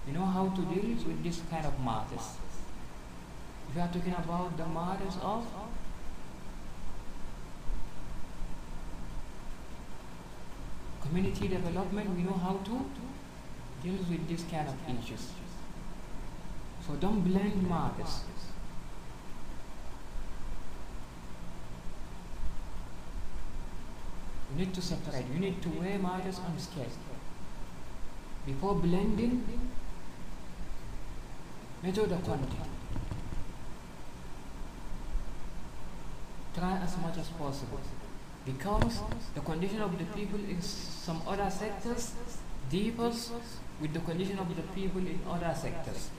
you 0.09 0.12
know 0.12 0.24
how 0.24 0.49
to 0.49 0.62
deal 0.62 0.97
with 1.07 1.22
this 1.22 1.40
kind 1.49 1.66
of 1.66 1.78
matters. 1.84 2.34
If 3.70 3.76
you 3.76 3.80
are 3.80 3.93
talking 3.93 4.14
about 4.14 4.57
the 4.57 4.66
matters 4.66 5.14
of 5.22 5.47
community 11.03 11.49
development, 11.49 12.17
we 12.17 12.23
know 12.23 12.33
how 12.33 12.61
to 12.65 12.85
deal 13.83 13.99
with 14.09 14.29
this 14.29 14.45
kind 14.51 14.69
of 14.69 14.75
issues. 14.89 15.29
So 16.87 16.95
don't 16.95 17.21
blend 17.21 17.69
matters. 17.69 18.21
You 24.51 24.59
need 24.59 24.75
to 24.75 24.83
separate. 24.83 25.25
You 25.33 25.41
need 25.41 25.63
to 25.63 25.69
weigh 25.71 25.97
matters 25.97 26.39
on 26.39 26.59
scale. 26.59 26.87
Before 28.45 28.75
blending, 28.75 29.45
measure 31.83 32.07
the 32.07 32.17
quantity. 32.17 32.57
Try 36.55 36.77
as 36.79 36.99
much 36.99 37.17
as 37.17 37.29
possible. 37.29 37.81
Because 38.45 39.01
the 39.35 39.41
condition 39.41 39.81
of 39.81 39.97
the 39.97 40.05
people 40.05 40.41
in 40.41 40.61
some 41.05 41.21
other 41.27 41.51
sectors 41.51 42.13
differs 42.71 43.33
with 43.81 43.93
the 43.93 44.01
condition 44.01 44.39
of 44.39 44.55
the 44.55 44.63
people 44.75 45.01
in 45.01 45.19
other 45.29 45.53
sectors. 45.61 46.11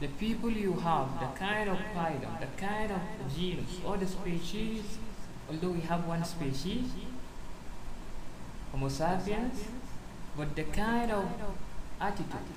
The 0.00 0.08
people 0.08 0.50
you 0.50 0.74
have, 0.74 1.08
the 1.18 1.28
kind 1.38 1.70
of 1.70 1.78
phylum, 1.94 2.40
the 2.40 2.50
kind 2.60 2.92
of 2.92 3.00
genus 3.34 3.78
or 3.86 3.96
the 3.96 4.06
species, 4.06 4.98
although 5.48 5.70
we 5.70 5.80
have 5.80 6.06
one 6.06 6.24
species, 6.24 6.90
Homo 8.72 8.88
sapiens, 8.88 9.64
but 10.36 10.54
the 10.54 10.64
kind 10.64 11.10
of 11.10 11.26
attitude 12.00 12.52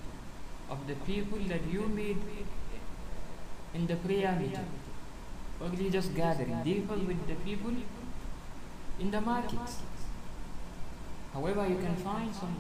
of 0.70 0.88
the 0.88 0.96
people 1.12 1.40
that 1.48 1.62
you 1.72 1.88
meet 1.88 2.18
in 3.74 3.88
the 3.88 3.96
prayer 3.96 4.36
meeting 4.40 4.72
or 5.62 5.70
religious 5.70 6.08
gathering 6.08 6.64
differs 6.64 7.02
with 7.02 7.28
the 7.28 7.36
people 7.36 7.72
in 9.00 9.12
the 9.12 9.22
markets. 9.22 9.80
However, 11.34 11.68
you 11.68 11.76
can 11.76 11.96
find 11.98 12.34
some 12.34 12.56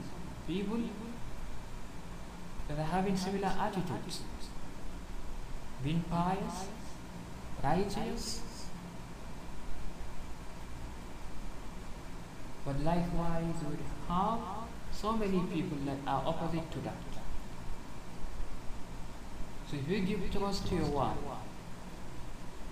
people 0.47 0.79
that 2.67 2.79
are 2.79 2.83
having 2.83 3.15
similar 3.15 3.47
attitudes, 3.47 4.21
being 5.83 6.03
pious, 6.09 6.67
righteous, 7.63 8.41
but 12.65 12.79
likewise 12.81 13.55
we 13.69 13.77
have 14.09 14.39
so 14.91 15.13
many 15.13 15.39
people 15.53 15.77
that 15.85 15.97
are 16.07 16.23
opposite 16.25 16.69
to 16.71 16.79
that. 16.79 16.95
So 19.69 19.77
if 19.77 19.87
you 19.87 19.99
give 20.01 20.31
trust 20.31 20.67
to 20.67 20.75
your 20.75 20.85
wife, 20.85 21.17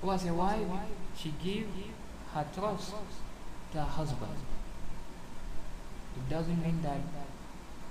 who 0.02 0.08
was 0.08 0.26
a 0.26 0.34
wife, 0.34 0.68
she 1.16 1.34
gave 1.44 1.68
her 2.34 2.46
trust 2.54 2.94
to 3.74 3.80
her 3.80 3.86
husband. 3.86 4.38
It 6.16 6.30
doesn't 6.30 6.64
mean 6.64 6.82
that 6.84 7.02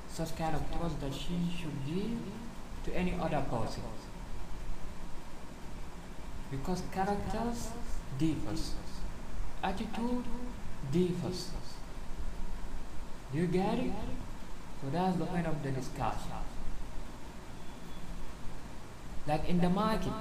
such 0.08 0.36
kind 0.36 0.54
of 0.54 0.62
trust 0.78 1.00
that 1.00 1.12
she 1.12 1.38
should 1.58 1.86
give 1.86 2.18
to 2.84 2.96
any 2.96 3.14
other 3.20 3.44
person. 3.50 3.82
Because 6.50 6.82
characters 6.92 7.70
differs. 8.18 8.74
Attitude 9.62 10.24
differs. 10.92 11.50
You 13.32 13.46
get 13.46 13.78
it? 13.78 13.92
So 14.80 14.90
that's 14.90 15.16
the 15.16 15.24
point 15.26 15.46
of 15.46 15.62
the 15.62 15.70
discussion. 15.70 16.32
Like 19.26 19.48
in 19.48 19.60
the 19.60 19.70
market, 19.70 20.12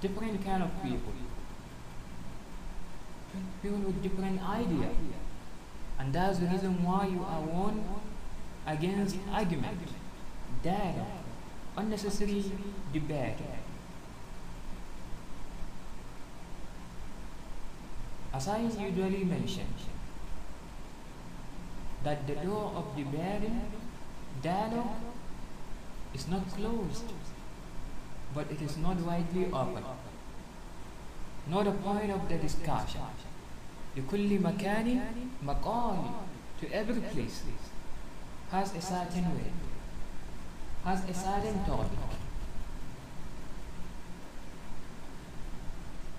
different 0.00 0.44
kind 0.44 0.62
of 0.62 0.70
people. 0.82 1.12
People 3.62 3.78
with 3.78 4.02
different 4.02 4.42
idea. 4.42 4.90
And 5.98 6.12
that's 6.12 6.38
the 6.38 6.46
reason 6.46 6.82
why 6.84 7.06
you 7.06 7.20
are 7.20 7.40
one 7.40 7.84
against 8.66 9.16
argument, 9.32 9.78
dialogue, 10.62 11.24
unnecessary 11.76 12.44
debate. 12.92 13.36
As 18.34 18.48
I 18.48 18.58
usually 18.58 19.24
mention, 19.24 19.66
that 22.04 22.26
the 22.26 22.34
door 22.34 22.72
of 22.76 22.96
debating, 22.96 23.62
dialogue, 24.42 25.00
is 26.14 26.28
not 26.28 26.48
closed, 26.50 27.12
but 28.34 28.50
it 28.50 28.60
is 28.60 28.76
not 28.76 28.96
widely 29.00 29.46
open. 29.46 29.84
Not 31.48 31.66
a 31.66 31.72
point 31.72 32.10
of 32.10 32.28
the 32.28 32.36
discussion. 32.36 33.00
لكل 33.97 34.39
مكان 34.39 35.01
مقال 35.43 35.97
to 36.61 36.71
every 36.71 37.01
place 37.01 37.41
has 38.51 38.75
a 38.75 38.81
certain 38.81 39.25
way, 39.35 39.51
has 40.85 41.03
a 41.09 41.13
certain 41.13 41.63
topic. 41.65 41.97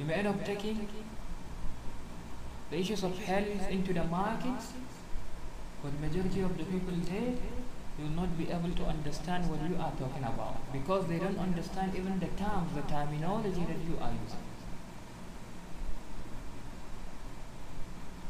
You 0.00 0.06
may 0.06 0.14
end 0.14 0.26
up 0.26 0.44
taking 0.44 0.88
the 2.70 2.76
issues 2.76 3.04
of 3.04 3.16
health 3.18 3.70
into 3.70 3.92
the 3.92 4.04
markets, 4.04 4.72
but 5.82 5.92
the 5.92 6.06
majority 6.08 6.40
of 6.40 6.58
the 6.58 6.64
people 6.64 6.94
there 7.04 7.34
will 7.98 8.14
not 8.16 8.36
be 8.36 8.50
able 8.50 8.70
to 8.70 8.84
understand 8.84 9.48
what 9.48 9.60
you 9.68 9.76
are 9.76 9.92
talking 9.92 10.24
about 10.24 10.72
because 10.72 11.06
they 11.06 11.18
don't 11.18 11.38
understand 11.38 11.94
even 11.94 12.18
the 12.18 12.32
terms, 12.42 12.74
the 12.74 12.82
terminology 12.82 13.64
that 13.68 13.80
you 13.86 13.96
are 14.00 14.10
using. 14.24 14.45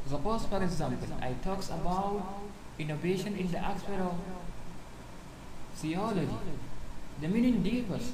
Suppose, 0.07 0.45
for 0.45 0.63
example, 0.63 1.17
I 1.21 1.33
talks 1.43 1.67
about 1.69 2.23
innovation 2.79 3.35
in 3.35 3.51
the 3.51 3.57
aspect 3.57 3.99
of 3.99 4.15
theology. 5.75 6.29
The 7.19 7.27
meaning 7.27 7.61
differs 7.61 8.13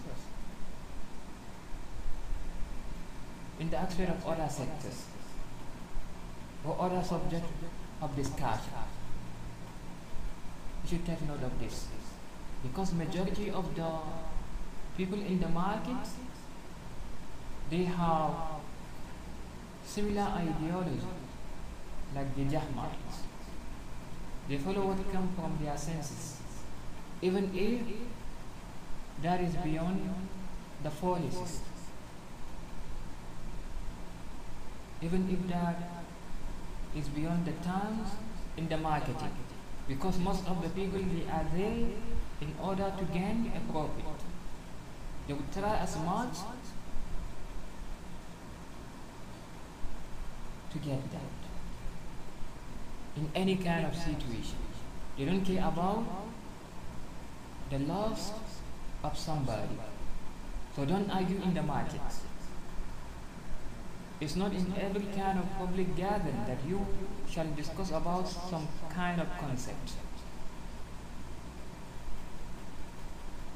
in 3.60 3.70
the 3.70 3.78
aspect 3.78 4.10
of 4.10 4.28
other 4.28 4.50
sectors 4.50 5.06
or 6.66 6.78
other 6.80 7.04
subjects 7.04 7.48
of 8.02 8.16
discussion. 8.16 8.74
You 10.84 10.90
should 10.90 11.06
take 11.06 11.22
note 11.28 11.44
of 11.44 11.60
this 11.60 11.88
because 12.64 12.94
majority 12.94 13.52
of 13.52 13.76
the 13.76 13.92
people 14.98 15.20
in 15.20 15.40
the 15.40 15.50
market 15.50 16.08
they 17.70 17.84
have 17.84 18.32
similar 19.86 20.24
ideology 20.24 21.00
like 22.16 22.36
the 22.36 22.44
Jahmites. 22.44 23.24
They 24.48 24.58
follow 24.58 24.88
what 24.88 25.12
comes 25.12 25.36
from 25.36 25.58
their 25.64 25.78
senses, 25.78 26.38
even 27.22 27.52
if 27.56 27.82
that 29.24 29.42
is 29.42 29.56
beyond 29.56 30.14
the 30.84 30.90
policies. 30.90 31.62
Even 35.02 35.30
if 35.30 35.48
that 35.50 35.78
is 36.96 37.08
beyond 37.10 37.46
the 37.46 37.52
terms 37.64 38.10
in 38.58 38.70
the 38.70 38.78
marketing. 38.78 39.32
Because 39.88 40.18
most 40.20 40.48
of 40.48 40.62
the 40.62 40.70
people 40.70 41.00
they 41.00 41.30
are 41.30 41.46
there 41.56 41.88
in 42.42 42.54
order 42.62 42.92
to 42.98 43.06
gain 43.06 43.52
a 43.56 43.72
profit. 43.72 44.06
They 45.28 45.34
will 45.34 45.50
try 45.54 45.78
as 45.78 45.98
much 45.98 46.38
to 50.72 50.78
get 50.80 51.12
that 51.12 51.43
in 53.16 53.30
any 53.36 53.56
kind 53.56 53.86
of 53.86 53.96
situation. 53.96 54.58
They 55.18 55.26
don't 55.26 55.46
care 55.46 55.68
about 55.68 56.04
the 57.70 57.80
loss 57.80 58.32
of 59.04 59.18
somebody. 59.18 59.78
So 60.76 60.86
don't 60.86 61.10
argue 61.10 61.42
in 61.42 61.54
the 61.54 61.62
market. 61.64 62.02
It's 64.20 64.36
not 64.36 64.54
in 64.54 64.74
every 64.80 65.06
kind 65.16 65.38
of 65.38 65.46
public 65.58 65.96
gathering 65.96 66.46
that 66.48 66.58
you 66.68 66.86
shall 67.30 67.48
discuss 67.56 67.92
about 67.92 68.28
some 68.28 68.68
kind 68.90 69.20
of 69.20 69.28
concept. 69.40 69.92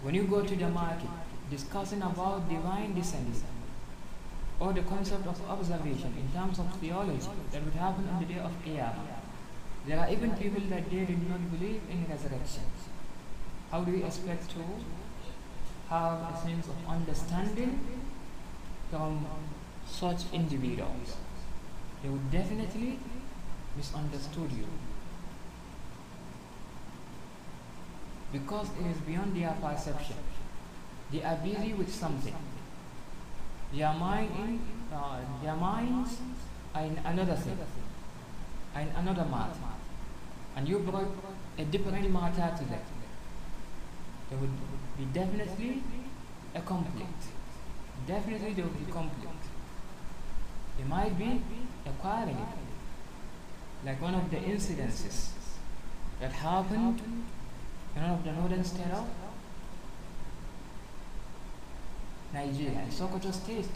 When 0.01 0.13
you 0.13 0.23
go 0.23 0.41
to 0.41 0.55
the 0.55 0.69
market 0.69 1.09
discussing 1.49 2.01
about 2.01 2.49
divine 2.49 2.93
descent 2.93 3.35
or 4.59 4.73
the 4.73 4.81
concept 4.81 5.25
of 5.27 5.41
observation 5.49 6.13
in 6.19 6.31
terms 6.37 6.59
of 6.59 6.71
theology 6.79 7.29
that 7.51 7.63
would 7.63 7.73
happen 7.73 8.07
on 8.09 8.19
the 8.19 8.33
day 8.33 8.39
of 8.39 8.51
Qiyamah, 8.63 9.16
there 9.87 9.99
are 9.99 10.09
even 10.09 10.31
people 10.35 10.61
that 10.69 10.89
they 10.89 11.05
did 11.05 11.29
not 11.29 11.51
believe 11.51 11.81
in 11.89 12.05
resurrection. 12.09 12.63
How 13.71 13.83
do 13.83 13.91
we 13.91 14.03
expect 14.03 14.49
to 14.51 14.63
have 15.89 16.33
a 16.33 16.37
sense 16.43 16.67
of 16.67 16.75
understanding 16.87 17.79
from 18.91 19.25
such 19.85 20.21
individuals? 20.33 21.15
They 22.03 22.09
would 22.09 22.31
definitely 22.31 22.99
misunderstood 23.77 24.51
you. 24.51 24.67
because 28.31 28.67
it 28.79 28.85
is 28.91 28.97
beyond 28.97 29.35
their 29.35 29.55
perception. 29.61 30.15
They 31.11 31.23
are 31.23 31.35
busy 31.37 31.73
with 31.73 31.93
something. 31.93 32.35
Their 33.73 33.93
mind 33.93 34.31
in, 34.37 34.59
uh, 34.93 35.19
their 35.41 35.55
minds 35.55 36.17
are 36.73 36.83
in 36.83 36.97
another 37.05 37.35
thing, 37.35 37.57
in 38.75 38.87
another 38.95 39.25
matter. 39.25 39.76
And 40.57 40.67
you 40.67 40.79
brought 40.79 41.05
a 41.59 41.65
different 41.65 42.09
matter 42.11 42.51
to 42.57 42.63
that, 42.71 42.81
There 44.29 44.39
would 44.39 44.49
be 44.97 45.05
definitely 45.13 45.83
a 46.55 46.61
conflict. 46.61 47.27
Definitely 48.07 48.53
there 48.53 48.65
will 48.65 48.73
be 48.73 48.91
conflict. 48.91 49.43
It 50.79 50.87
might 50.87 51.15
be 51.19 51.41
a 51.85 51.91
quarrel, 52.01 52.47
like 53.85 54.01
one 54.01 54.15
of 54.15 54.31
the 54.31 54.37
incidences 54.37 55.29
that 56.19 56.31
happened 56.31 57.01
in 57.95 58.01
one 58.01 58.11
of 58.11 58.23
the 58.23 58.31
northern 58.31 58.63
state 58.63 58.91
of 58.91 59.05
Nigeria, 62.33 62.83
Sokoto 62.89 63.31
state, 63.31 63.69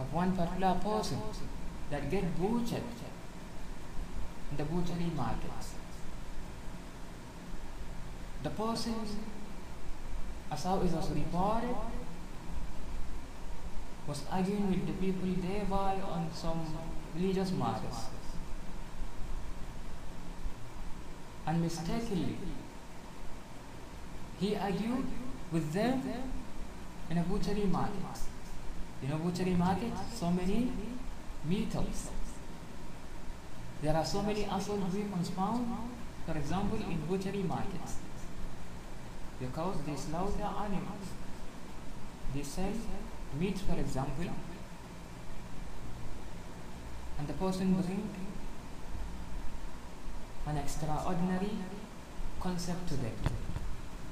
of 0.00 0.12
one 0.14 0.34
particular 0.34 0.74
person 0.82 1.20
that 1.90 2.10
get 2.10 2.24
butchered 2.40 3.03
in 4.54 4.64
the 4.64 4.72
butchery 4.72 5.10
market. 5.16 5.50
The 8.42 8.50
person, 8.50 8.94
as 10.50 10.64
how 10.64 10.76
it 10.76 10.92
was 10.92 11.10
reported, 11.10 11.76
was 14.06 14.22
arguing 14.30 14.70
with 14.70 14.86
the 14.86 14.92
people 14.92 15.28
thereby 15.42 15.96
on 16.02 16.28
some 16.32 16.76
religious 17.16 17.50
matters. 17.52 17.98
And 21.46 21.60
mistakenly, 21.60 22.36
he 24.38 24.56
argued 24.56 25.06
with 25.50 25.72
them 25.72 26.02
in 27.10 27.18
a 27.18 27.22
butchery 27.22 27.64
market. 27.64 28.18
You 29.02 29.08
know 29.08 29.16
butchery 29.16 29.54
market? 29.54 29.92
So 30.14 30.30
many 30.30 30.70
metals. 31.44 32.10
There 33.84 33.94
are 33.94 34.04
so 34.04 34.22
many 34.22 34.44
assault 34.44 34.80
weapons 34.80 35.28
found, 35.28 35.66
for 36.24 36.38
example, 36.38 36.78
in 36.78 36.96
butchery 37.06 37.42
markets. 37.42 37.96
Because 39.38 39.76
they 39.86 39.94
slaughter 39.94 40.42
animals. 40.42 41.08
They 42.34 42.42
sell 42.42 42.72
meat, 43.38 43.58
for 43.58 43.78
example, 43.78 44.30
and 47.18 47.28
the 47.28 47.34
person 47.34 47.74
bring 47.74 48.08
an 50.46 50.56
extraordinary 50.56 51.50
concept 52.40 52.88
to 52.88 52.96
them. 52.96 53.12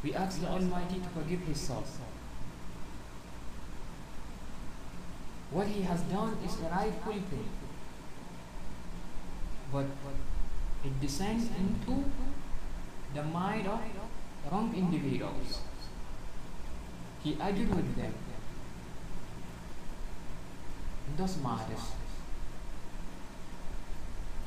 We 0.04 0.14
ask 0.14 0.38
the 0.42 0.48
Almighty 0.48 1.00
to 1.00 1.08
forgive 1.18 1.40
his 1.40 1.60
soul. 1.60 1.84
What 5.50 5.66
he 5.66 5.80
has 5.82 6.02
done 6.02 6.36
is 6.44 6.60
a 6.60 6.68
rightful 6.68 7.14
thing, 7.14 7.48
but 9.72 9.86
it 10.84 11.00
descends 11.00 11.48
into 11.58 12.04
the 13.14 13.22
mind 13.22 13.66
of 13.66 13.80
wrong 14.50 14.74
individuals. 14.76 15.60
He 17.22 17.36
argued 17.40 17.74
with 17.74 17.96
them 17.96 18.12
those 21.16 21.36
matters, 21.38 21.92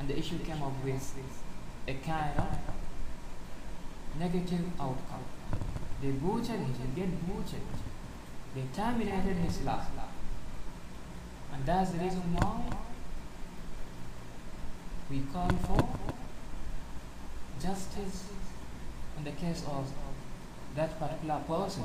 and 0.00 0.08
the 0.08 0.18
issue 0.18 0.38
came 0.38 0.62
up 0.62 0.72
with 0.84 1.14
a 1.86 1.94
kind 1.94 2.38
of 2.38 2.58
negative 4.18 4.66
outcome. 4.80 5.24
They 6.02 6.10
butchered 6.10 6.58
him, 6.58 6.74
he 6.74 7.00
get 7.00 7.28
butchered. 7.28 7.60
They 8.54 8.62
terminated 8.74 9.36
his 9.36 9.62
last 9.62 9.94
life. 9.96 10.06
And 11.52 11.64
that's 11.64 11.90
the 11.90 11.98
reason 11.98 12.22
why 12.34 12.85
we 15.10 15.20
call 15.32 15.48
for 15.48 15.88
justice 17.62 18.28
in 19.16 19.24
the 19.24 19.30
case 19.30 19.62
of 19.68 19.86
that 20.74 20.98
particular 20.98 21.40
person. 21.46 21.84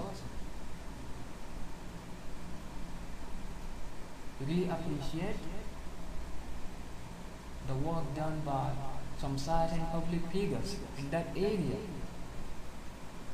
Really 4.40 4.68
appreciate 4.70 5.36
the 7.68 7.76
work 7.76 8.16
done 8.16 8.42
by 8.44 8.72
some 9.20 9.38
certain 9.38 9.86
public 9.92 10.26
figures 10.32 10.78
in 10.98 11.12
that 11.12 11.28
area 11.36 11.78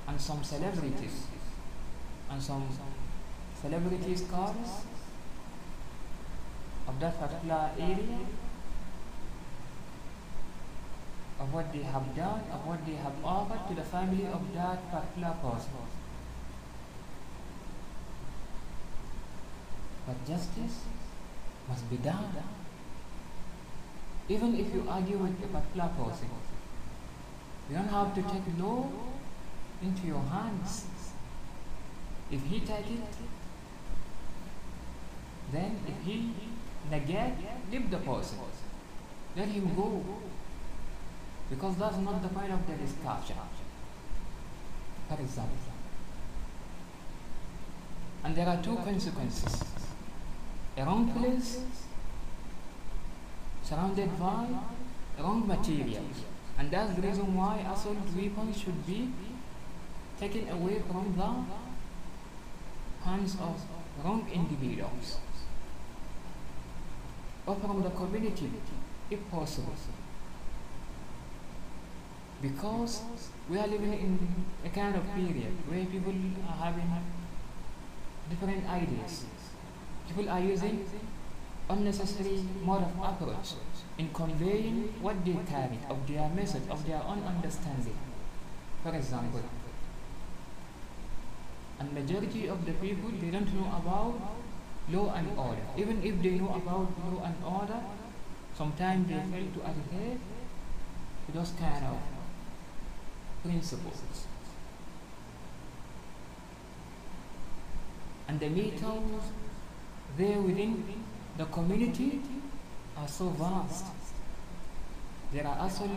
and 0.08 0.20
some 0.20 0.44
celebrities 0.44 1.28
and 2.30 2.44
some 2.44 2.68
celebrity 3.62 4.16
scholars 4.18 4.84
of 6.88 7.00
that 7.00 7.18
particular 7.20 7.70
area 7.80 8.20
of 11.40 11.54
what 11.54 11.72
they 11.72 11.84
have 11.84 12.16
done, 12.16 12.42
of 12.52 12.66
what 12.66 12.86
they 12.86 12.96
have 12.96 13.14
offered 13.24 13.68
to 13.70 13.76
the 13.76 13.84
family 13.84 14.26
of 14.26 14.42
that 14.54 14.92
particular 14.92 15.36
person. 15.42 15.72
But 20.08 20.26
justice 20.26 20.80
must 21.70 21.90
be 21.90 21.98
done. 21.98 22.32
Even 24.30 24.56
if 24.56 24.74
you 24.74 24.86
argue 24.90 25.18
with 25.18 25.44
a 25.44 25.48
particular 25.48 25.90
person, 25.90 26.30
you 27.70 27.76
don't 27.76 27.90
have 27.90 28.16
to 28.16 28.22
take 28.24 28.60
law 28.60 28.90
into 29.82 30.08
your 30.08 30.22
hands. 30.22 30.86
If 32.32 32.44
he 32.44 32.60
take 32.60 32.90
it, 32.92 33.16
then 35.52 35.80
if 35.88 36.06
he 36.06 36.34
negate, 36.92 37.34
leave 37.72 37.90
the 37.90 37.98
person. 37.98 38.40
Let 39.36 39.50
him 39.50 39.76
go. 39.76 40.04
Because 41.50 41.76
that's 41.78 41.98
not 41.98 42.22
the 42.22 42.30
point 42.30 42.52
of 42.52 42.68
the 42.68 42.74
discussion. 42.74 43.36
For 45.08 45.22
example. 45.22 45.58
And 48.24 48.36
there 48.36 48.48
are 48.48 48.62
two 48.62 48.76
consequences. 48.76 49.64
A 50.76 50.84
wrong 50.84 51.12
place 51.12 51.62
surrounded 53.64 54.19
by 54.19 54.48
wrong 55.19 55.48
materials. 55.48 56.24
And 56.57 56.72
that's 56.72 56.94
the 56.95 57.02
reason 57.02 57.36
why 57.36 57.60
assault 57.72 57.98
weapons 58.15 58.57
should 58.60 58.86
be 58.86 59.10
taken 60.19 60.49
away 60.49 60.82
from 60.90 61.14
the 61.15 61.30
hands 63.07 63.36
of 63.36 63.61
wrong 64.03 64.28
individuals 64.34 65.18
or 67.45 67.56
from 67.56 67.84
the 67.84 67.90
community 67.91 68.52
if 69.10 69.30
possible. 69.30 69.74
Because 72.41 73.01
we 73.49 73.57
are 73.57 73.68
living 73.68 73.93
in 73.93 74.45
a 74.64 74.69
kind 74.69 74.95
of 74.95 75.03
period 75.15 75.53
where 75.68 75.85
people 75.85 76.14
are 76.47 76.65
having 76.65 76.89
different 78.30 78.69
ideas. 78.69 79.26
People 80.07 80.30
are 80.30 80.39
using 80.39 80.85
unnecessary 81.69 82.43
mode 82.64 82.84
of 82.84 82.93
approach 83.03 83.53
in 83.97 84.09
conveying 84.14 84.93
what 85.01 85.26
they 85.26 85.35
carry 85.49 85.80
of 85.89 86.07
their 86.07 86.30
message, 86.30 86.64
of 86.69 86.85
their 86.88 87.01
own 87.03 87.23
understanding. 87.23 87.97
For 88.84 88.93
example, 88.95 89.41
and 91.80 91.93
majority 91.93 92.47
of 92.47 92.65
the 92.65 92.73
people 92.73 93.11
they 93.19 93.30
don't 93.30 93.53
know 93.53 93.68
about 93.77 94.15
law 94.89 95.14
and 95.14 95.27
order. 95.38 95.65
Even 95.77 96.03
if 96.03 96.22
they 96.22 96.31
know 96.31 96.55
about 96.55 96.89
law 97.03 97.23
and 97.23 97.35
order, 97.43 97.81
sometimes 98.55 99.07
they 99.07 99.22
fail 99.31 99.47
to 99.53 99.61
adhere 99.61 100.18
to 101.26 101.31
those 101.34 101.51
kind 101.59 101.85
of 101.85 101.97
principles. 103.48 104.28
And 108.28 108.40
the 108.40 108.49
methods 108.49 109.32
there 110.18 110.41
within 110.41 110.84
the 111.38 111.45
community 111.45 112.22
are 112.98 113.07
so 113.07 113.30
vast. 113.30 113.86
There 115.32 115.48
are 115.48 115.65
assault 115.65 115.91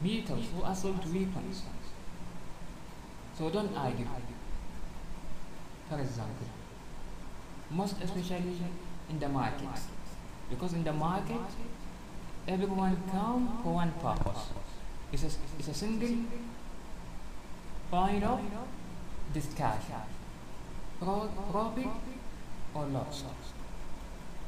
methods 0.00 0.46
or 0.58 0.70
assault 0.70 1.04
weapons. 1.06 1.62
So 3.38 3.50
don't 3.50 3.74
argue. 3.76 4.06
For 5.88 6.00
example, 6.00 6.48
most 7.70 7.96
especially 8.02 8.58
in 9.08 9.18
the 9.18 9.28
market. 9.28 9.68
Because 10.50 10.72
in 10.72 10.84
the 10.84 10.92
market, 10.92 11.40
everyone 12.46 12.96
comes 13.10 13.48
for 13.62 13.74
one 13.74 13.92
purpose. 14.02 14.48
It's 15.12 15.22
a, 15.22 15.30
it's 15.58 15.68
a 15.68 15.74
single 15.74 16.24
point 17.90 18.24
of 18.24 18.40
discussion. 19.32 20.02
Pro, 20.98 21.28
profit 21.50 21.86
or 22.74 22.86
loss. 22.86 23.24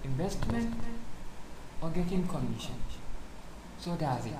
Investment 0.05 0.75
or 1.81 1.91
getting 1.91 2.27
commission. 2.27 2.75
So 3.79 3.97
that's 3.97 4.27
it. 4.27 4.33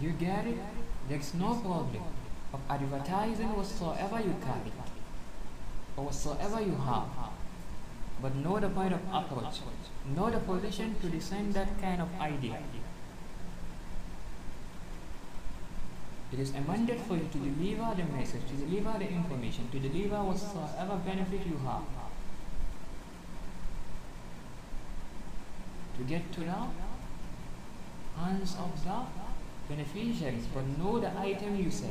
You 0.00 0.10
get 0.10 0.46
it? 0.46 0.58
There's 1.08 1.34
no 1.34 1.54
problem 1.54 2.02
of 2.54 2.60
advertising 2.68 3.54
whatsoever 3.54 4.18
you 4.18 4.34
carry 4.42 4.72
or 5.96 6.04
whatsoever 6.04 6.60
you 6.60 6.76
have. 6.76 7.04
But 8.22 8.34
know 8.36 8.58
the 8.60 8.68
point 8.68 8.94
of 8.94 9.00
approach. 9.12 9.60
Know 10.14 10.30
the 10.30 10.38
position 10.38 10.94
to 11.00 11.08
discern 11.08 11.52
that 11.52 11.80
kind 11.80 12.00
of 12.00 12.08
idea. 12.20 12.58
It 16.32 16.38
is 16.38 16.52
mandate 16.52 17.00
for 17.00 17.14
you 17.14 17.28
to 17.32 17.38
deliver 17.38 17.94
the 17.96 18.04
message, 18.16 18.42
to 18.48 18.54
deliver 18.54 18.98
the 18.98 19.08
information, 19.08 19.68
to 19.72 19.80
deliver 19.80 20.22
whatsoever 20.22 21.00
benefit 21.04 21.44
you 21.44 21.58
have. 21.64 21.82
To 25.98 26.04
get 26.04 26.32
to 26.32 26.40
the 26.40 26.54
hands 28.16 28.56
of 28.58 28.84
the 28.84 29.74
beneficiaries, 29.74 30.46
but 30.54 30.64
know 30.78 31.00
the 31.00 31.10
item 31.18 31.56
you 31.56 31.70
sell. 31.70 31.90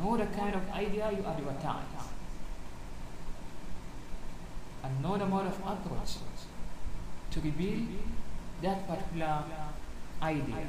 Know 0.00 0.16
the 0.16 0.26
kind 0.26 0.54
of 0.56 0.68
idea 0.70 1.12
you 1.12 1.24
advertise. 1.24 1.84
And 4.82 5.02
know 5.02 5.16
the 5.16 5.26
mode 5.26 5.46
of 5.46 5.58
approach 5.60 6.16
to 7.30 7.40
reveal 7.40 7.86
that 8.60 8.86
particular 8.88 9.44
idea. 10.20 10.66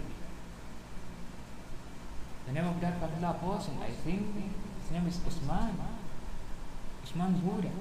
The 2.48 2.54
name 2.54 2.68
of 2.68 2.80
that 2.82 3.00
particular 3.00 3.34
person, 3.34 3.78
I 3.82 3.90
think 3.90 4.22
his 4.82 4.92
name 4.92 5.08
is 5.08 5.20
Usman. 5.26 5.78
Usman 7.04 7.34
Buda. 7.40 7.72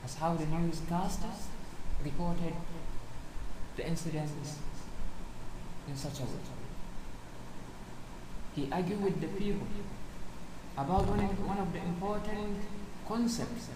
That's 0.00 0.14
how 0.14 0.34
the 0.34 0.44
newscasters 0.44 1.48
reported 2.04 2.54
the 3.76 3.86
incidents 3.86 4.58
in 5.88 5.96
such 5.96 6.20
a 6.20 6.22
way. 6.22 6.30
He 8.54 8.68
argued 8.72 9.02
with 9.02 9.20
the 9.20 9.26
people 9.28 9.66
about 10.78 11.06
one 11.06 11.20
of, 11.20 11.46
one 11.46 11.58
of 11.58 11.72
the 11.72 11.78
important 11.78 12.58
concepts, 13.06 13.68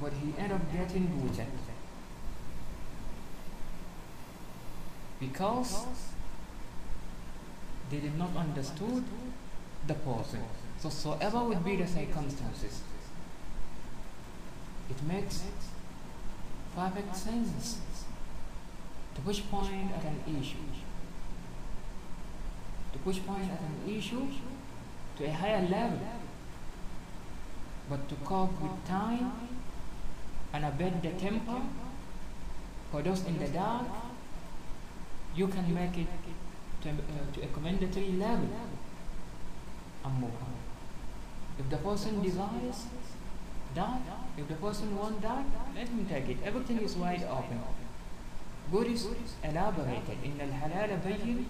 but 0.00 0.12
he 0.12 0.34
ended 0.38 0.52
up 0.52 0.72
getting 0.72 1.06
butchered. 1.06 1.46
Because 5.20 5.86
they 7.90 7.98
did 7.98 8.18
not 8.18 8.36
understood 8.36 9.04
the 9.86 9.94
person. 9.94 10.42
So, 10.78 10.90
soever 10.90 11.42
would 11.44 11.64
be 11.64 11.76
the 11.76 11.86
circumstances, 11.86 12.80
it 14.90 15.02
makes 15.02 15.42
perfect 16.74 17.16
sense 17.16 17.78
to 19.14 19.20
push 19.22 19.42
point 19.50 19.90
at 19.96 20.04
an 20.04 20.20
issue. 20.40 20.56
To 22.92 22.98
push 22.98 23.18
point 23.20 23.50
at 23.50 23.60
an 23.60 23.96
issue 23.96 24.26
to 25.16 25.24
a 25.24 25.32
higher 25.32 25.62
level. 25.62 25.98
But 27.88 28.08
to 28.08 28.14
cope 28.16 28.60
with 28.60 28.86
time 28.86 29.32
and 30.52 30.64
abet 30.64 31.02
the 31.02 31.10
temper 31.10 31.62
for 32.90 33.02
those 33.02 33.24
in 33.24 33.38
the 33.38 33.48
dark, 33.48 33.86
you 35.34 35.48
can 35.48 35.72
make 35.72 35.96
it 35.96 36.08
to, 36.82 36.88
uh, 36.90 36.92
to 37.34 37.42
a 37.42 37.46
commendatory 37.48 38.12
level 38.12 38.48
on. 40.04 40.32
If 41.58 41.70
the 41.70 41.76
person 41.78 42.22
desires 42.22 42.86
that, 43.74 44.00
if 44.36 44.48
the 44.48 44.54
person 44.54 44.96
wants 44.96 45.22
that, 45.22 45.44
let 45.74 45.88
him 45.88 46.06
take 46.06 46.28
it. 46.28 46.38
Everything 46.44 46.78
is 46.78 46.94
wide 46.96 47.24
open. 47.24 47.60
Good 48.70 48.88
is 48.88 49.06
elaborated. 49.42 50.18
إن 50.24 50.40
الحلال 50.40 51.00
بين 51.04 51.46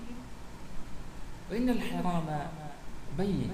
وإن 1.51 1.69
الحرام 1.69 2.48
بين. 3.19 3.51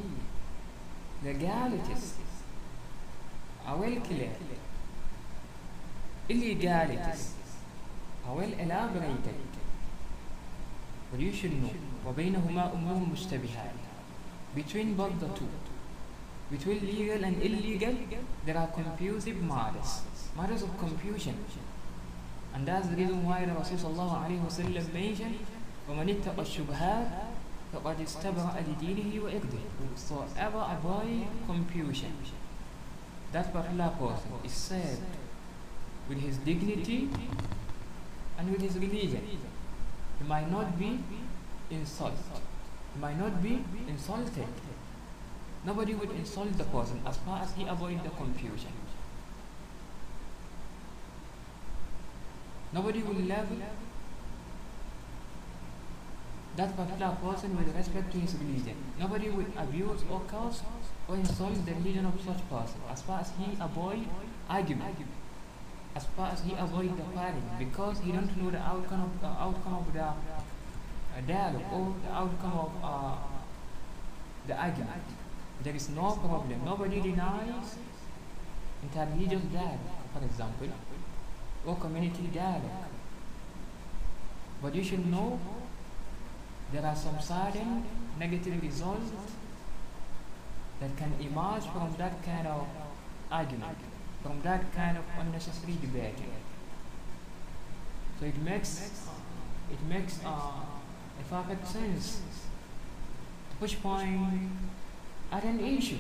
Legalities 1.25 2.15
are 3.67 3.77
well 3.77 4.01
clear. 4.01 4.31
Illegalities 6.29 7.35
are 8.27 8.35
well 8.35 8.53
elaborated. 8.59 9.52
But 11.12 11.20
you 11.20 11.32
should 11.32 11.54
know 11.62 11.72
وبينهما 12.08 12.74
أمور 12.74 13.08
مشتبهات 13.14 13.76
between 14.56 14.96
both 14.96 15.20
the 15.20 15.28
two 15.38 15.50
between 16.52 16.80
legal 16.86 17.24
and 17.24 17.42
illegal 17.42 17.96
there 18.46 18.58
are 18.58 18.68
confusive 18.68 19.42
matters 19.44 20.02
matters 20.38 20.62
of 20.64 20.78
confusion 20.80 21.36
and 22.54 22.66
that's 22.68 22.88
the 22.88 22.96
reason 22.96 23.26
why 23.26 23.46
the 23.46 23.54
Rasul 23.54 23.78
صلى 23.78 23.92
الله 23.94 24.18
عليه 24.24 24.40
وسلم 24.46 24.86
mentioned 24.94 25.40
ومن 25.90 26.10
اتقى 26.10 26.42
الشبهات 26.42 27.08
فقد 27.74 28.02
استبرأ 28.02 28.56
لدينه 28.68 29.24
وإرضه 29.24 29.64
whosoever 29.80 30.64
avoid 30.76 31.28
confusion 31.48 32.12
that 33.34 33.52
particular 33.54 33.90
person 34.00 34.32
is 34.46 34.52
saved 34.54 35.14
with 36.10 36.20
his 36.20 36.38
dignity 36.38 37.10
and 38.40 38.52
with 38.52 38.62
his 38.62 38.76
religion 38.78 39.22
he 40.19 40.25
might 40.27 40.51
not 40.51 40.79
be 40.79 40.99
insulted. 41.71 42.43
He 42.95 43.01
might 43.01 43.19
not 43.19 43.43
be 43.43 43.65
insulted. 43.89 44.49
Nobody 45.65 45.95
would 45.95 46.11
insult 46.11 46.57
the 46.59 46.65
person 46.65 47.01
as 47.07 47.17
far 47.19 47.41
as 47.43 47.53
he 47.53 47.67
avoids 47.67 48.03
the 48.03 48.11
confusion. 48.11 48.73
Nobody 52.73 53.03
will 53.03 53.15
level 53.15 53.59
that 56.57 56.77
particular 56.77 57.17
person 57.23 57.57
with 57.57 57.75
respect 57.75 58.13
to 58.13 58.19
his 58.19 58.35
religion. 58.35 58.77
Nobody 58.99 59.31
will 59.31 59.47
abuse 59.57 60.03
or 60.11 60.21
curse 60.27 60.63
or 61.09 61.17
insult 61.17 61.65
the 61.65 61.73
religion 61.73 62.07
of 62.07 62.21
such 62.21 62.49
person 62.49 62.81
as 62.91 63.03
far 63.03 63.21
as 63.21 63.31
he 63.39 63.57
avoid 63.61 64.07
argument 64.49 64.97
as 65.95 66.05
far 66.17 66.31
as 66.31 66.41
he 66.43 66.55
avoid 66.55 66.97
the 66.97 67.05
fighting 67.15 67.49
because 67.59 68.01
he 68.01 68.13
don't 68.13 68.35
know 68.43 68.51
the 68.51 68.59
outcome 68.59 69.03
of 69.03 69.21
the 69.21 69.27
outcome 69.27 69.75
of 69.75 69.93
the 69.93 70.03
uh, 70.03 70.15
dialogue 71.27 71.63
or 71.73 71.95
the 72.05 72.13
outcome 72.13 72.53
of 72.53 72.73
uh, 72.83 73.17
the 74.47 74.57
argument. 74.57 75.03
There 75.63 75.75
is 75.75 75.91
no 75.91 76.13
problem. 76.13 76.65
Nobody 76.65 77.01
denies 77.01 77.77
interreligious 78.85 79.53
dialogue, 79.53 80.01
for 80.13 80.25
example, 80.25 80.69
or 81.67 81.77
community 81.77 82.29
dialogue. 82.35 82.89
But 84.63 84.75
you 84.75 84.83
should 84.83 85.07
know 85.07 85.39
there 86.73 86.85
are 86.87 86.97
some 86.97 87.21
certain 87.21 87.85
negative 88.19 88.63
results 88.63 89.13
that 90.81 90.97
can 90.97 91.13
emerge 91.21 91.65
from 91.65 91.95
that 91.99 92.23
kind 92.25 92.47
of 92.47 92.67
argument 93.31 93.77
from 94.23 94.41
that 94.43 94.73
kind 94.73 94.97
of 94.97 95.05
unnecessary 95.19 95.77
debate. 95.81 96.15
So 98.19 98.27
it 98.27 98.39
makes 98.43 98.91
it 99.71 99.83
makes 99.89 100.21
uh, 100.25 100.29
a 100.29 101.25
perfect 101.29 101.67
sense 101.67 102.21
to 103.51 103.57
push 103.57 103.77
point 103.81 104.51
at 105.31 105.45
an 105.45 105.61
issue. 105.61 105.97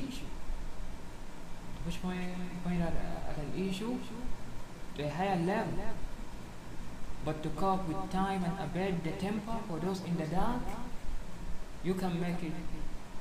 To 1.77 1.83
push 1.85 2.01
point, 2.01 2.21
point 2.65 2.81
at, 2.81 2.93
at 3.31 3.37
an 3.39 3.69
issue 3.69 3.99
to 4.97 5.03
a 5.03 5.09
higher 5.09 5.37
level. 5.37 5.73
But 7.25 7.43
to 7.43 7.49
cope 7.51 7.89
with 7.89 8.11
time 8.11 8.45
and 8.45 8.55
abate 8.59 9.05
the 9.05 9.13
temper 9.13 9.57
for 9.69 9.79
those 9.79 10.03
in 10.05 10.17
the 10.17 10.27
dark, 10.27 10.63
you 11.85 11.95
can 11.95 12.21
make 12.21 12.43
it 12.43 12.53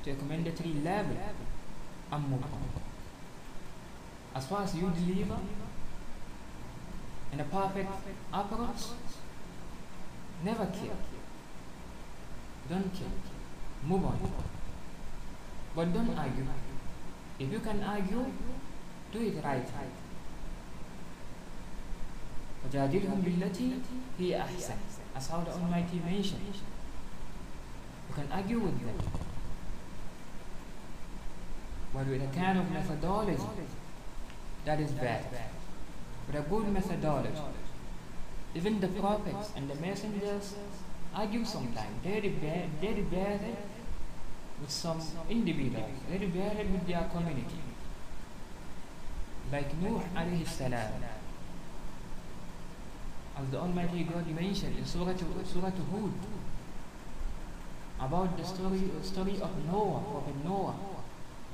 to 0.04 0.10
a 0.10 0.14
commendatory 0.14 0.74
level 0.84 1.16
and 2.10 2.28
move 2.28 2.42
on 2.42 2.81
as 4.35 4.45
far 4.45 4.63
as 4.63 4.75
you 4.75 4.89
deliver 4.89 5.37
in 7.33 7.39
a 7.39 7.43
perfect 7.43 7.89
approach, 8.33 8.83
never 10.43 10.65
kill. 10.67 10.97
Don't 12.69 12.93
kill. 12.93 13.07
Move 13.83 14.05
on. 14.05 14.31
But 15.75 15.93
don't 15.93 16.17
argue. 16.17 16.45
If 17.39 17.51
you 17.51 17.59
can 17.59 17.83
argue, 17.83 18.25
do 19.11 19.19
it 19.21 19.43
right. 19.43 19.67
وجادلهم 22.65 23.21
بالتي 23.21 23.71
هي 24.19 24.41
أحسن 24.41 24.75
as 25.15 25.27
how 25.27 25.39
the 25.39 25.51
Almighty 25.51 25.99
mentioned. 26.05 26.41
You 28.09 28.15
can 28.15 28.27
argue 28.31 28.59
with 28.59 28.79
them. 28.79 28.97
But 31.93 32.07
with 32.07 32.21
a 32.21 32.35
kind 32.35 32.59
of 32.59 32.71
methodology 32.71 33.37
that 34.64 34.80
is 34.80 34.92
bad. 34.92 35.24
But 36.26 36.38
a 36.38 36.42
good 36.42 36.72
methodology. 36.72 37.30
Even 38.54 38.80
the 38.80 38.88
prophets 38.88 39.50
and 39.56 39.68
the 39.68 39.74
messengers 39.76 40.54
argue 41.14 41.44
sometimes. 41.44 42.02
They 42.04 42.20
rebel, 42.20 42.68
they 42.80 42.94
rebelled 42.94 43.56
with 44.60 44.70
some 44.70 45.00
individuals. 45.28 45.90
They 46.08 46.18
rebelled 46.18 46.72
with 46.72 46.86
their 46.86 47.08
community. 47.12 47.62
Like 49.50 49.74
Nuh 49.82 50.00
alayhi 50.14 50.46
salam. 50.46 50.92
As 53.38 53.48
the 53.50 53.58
Almighty 53.58 54.04
God 54.04 54.26
mentioned 54.28 54.78
in 54.78 54.84
Surah, 54.84 55.14
Surah 55.44 55.70
Hud, 55.70 56.12
about 57.98 58.36
the 58.36 58.44
story, 58.44 58.82
story 59.02 59.40
of 59.40 59.50
Noah, 59.66 60.02
Prophet 60.10 60.44
Noah, 60.44 60.74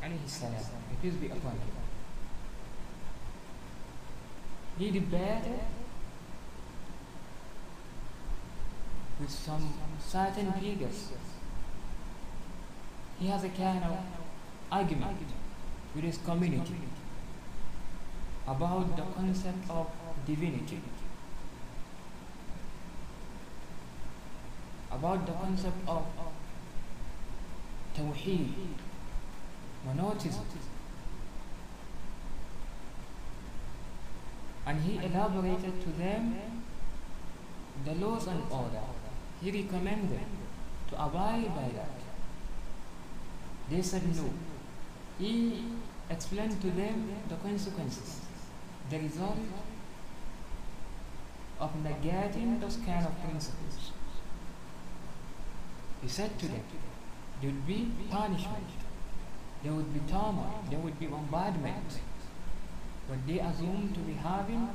alayhi 0.03 0.29
salam, 0.29 0.65
peace 1.01 1.15
be 1.15 1.27
upon 1.27 1.53
him. 1.53 1.78
He 4.79 4.91
debated 4.93 5.61
with 9.19 9.31
some 9.31 9.75
certain 9.99 10.53
figures. 10.53 11.09
He 13.19 13.27
has 13.27 13.43
a 13.43 13.49
kind 13.49 13.83
of 13.83 13.99
argument 14.71 15.19
with 15.95 16.05
his 16.05 16.19
community 16.19 16.77
about 18.47 18.97
the 18.97 19.03
concept 19.03 19.69
of 19.69 19.89
divinity, 20.25 20.81
about 24.93 25.27
the 25.27 25.33
concept 25.33 25.89
of 25.89 26.05
tawheed, 27.97 28.55
monotheism. 29.85 30.68
And 34.69 34.83
he 34.83 34.97
elaborated 35.03 35.81
to 35.81 35.89
them 35.99 36.37
the 37.87 37.95
laws 37.95 38.27
and 38.27 38.43
order. 38.51 38.83
He 39.41 39.51
recommended 39.51 40.27
to 40.89 41.05
abide 41.05 41.47
by 41.57 41.71
that. 41.75 41.97
They 43.71 43.81
said 43.81 44.03
no. 44.15 44.29
He 45.19 45.65
explained 46.11 46.61
to 46.61 46.71
them 46.71 47.13
the 47.31 47.37
consequences, 47.37 48.21
the 48.91 48.99
result 48.99 49.39
of 51.59 51.71
negating 51.83 52.61
those 52.61 52.77
kind 52.77 53.07
of 53.07 53.23
principles. 53.23 53.93
He 56.03 56.09
said 56.09 56.39
to 56.41 56.47
them, 56.47 56.63
there 57.41 57.51
would 57.51 57.67
be 57.67 57.91
punishment, 58.11 58.69
there 59.63 59.73
would 59.73 59.95
be 59.95 60.01
turmoil, 60.13 60.63
there 60.71 60.79
would 60.79 61.01
be 61.01 61.07
bombardment 61.07 62.01
But 63.10 63.28
they 63.28 63.40
assume 63.40 63.92
to 63.94 64.00
be 64.00 64.14
having 64.14 64.70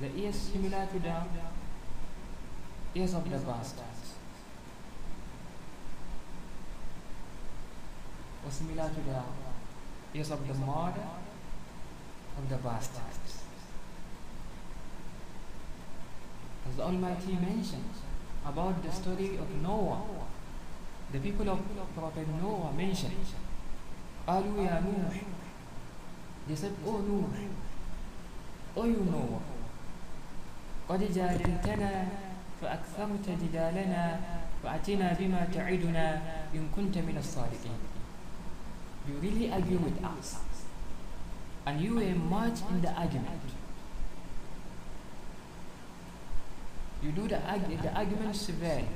the 0.00 0.14
ears 0.16 0.36
similar 0.36 0.86
to 0.92 0.98
the 0.98 1.14
ears 2.94 3.14
of 3.14 3.30
the 3.30 3.38
bastards. 3.38 4.14
Or 8.44 8.50
similar 8.50 8.88
to 8.88 9.00
the 9.00 10.18
ears 10.18 10.30
of 10.30 10.46
the 10.46 10.54
mother 10.54 11.08
of 12.38 12.48
the 12.48 12.56
bastards. 12.56 13.42
As 16.68 16.76
the 16.76 16.82
Almighty 16.82 17.32
mentions 17.32 18.02
about 18.44 18.82
the 18.82 18.90
story 18.90 19.36
of 19.36 19.48
Noah, 19.62 20.02
the 21.12 21.18
people 21.20 21.48
of 21.48 21.60
Prophet 21.94 22.26
Noah 22.42 22.72
mentioned, 22.72 23.26
قالوا 24.26 24.58
يا 24.58 24.80
نوح 24.82 25.22
They 26.51 26.57
said, 26.57 26.73
Oh 26.85 26.97
Noah, 26.99 27.31
Oh 28.75 28.83
you 28.83 29.07
Noah, 29.07 29.39
قد 30.89 30.99
جادلتنا 31.13 32.07
فأكثرت 32.61 33.25
جدالنا 33.29 34.19
فأتنا 34.63 35.13
بما 35.19 35.47
تعدنا 35.53 36.21
إن 36.55 36.67
كنت 36.75 36.97
من 36.97 37.15
الصادقين. 37.17 37.79
You 39.07 39.13
really 39.23 39.49
argue 39.49 39.77
with 39.77 40.03
us, 40.03 40.35
and 41.65 41.79
you 41.79 41.95
were 41.95 42.15
much 42.19 42.59
in 42.69 42.81
the 42.81 42.91
argument. 42.91 43.47
You 47.01 47.11
do 47.13 47.29
the, 47.29 47.39
arg- 47.47 47.81
the 47.81 47.93
argument 47.95 48.35
severely. 48.35 48.87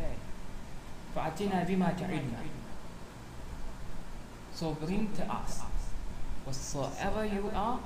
فأتنا 1.16 1.64
بما 1.64 1.96
تعدنا. 1.96 2.44
So 4.54 4.74
bring 4.74 5.08
to 5.16 5.24
us 5.32 5.62
whatsoever 6.45 7.25
you 7.25 7.51
are 7.55 7.81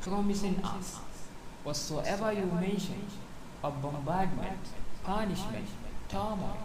promising 0.00 0.62
us, 0.64 0.98
whatsoever 1.64 2.32
you 2.32 2.46
mention 2.46 3.04
of 3.62 3.80
bombardment, 3.82 4.60
punishment, 5.04 5.66
turmoil, 6.08 6.58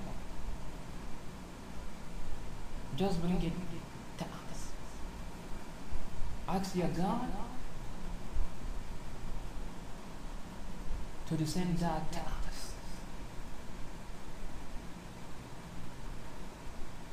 just 2.96 3.22
bring 3.22 3.42
it 3.42 3.54
to 4.18 4.24
us. 4.24 4.72
Ask 6.48 6.76
your 6.76 6.88
God 6.88 7.28
to 11.28 11.36
descend 11.36 11.78
that 11.80 12.12
to 12.12 12.20
us. 12.20 12.72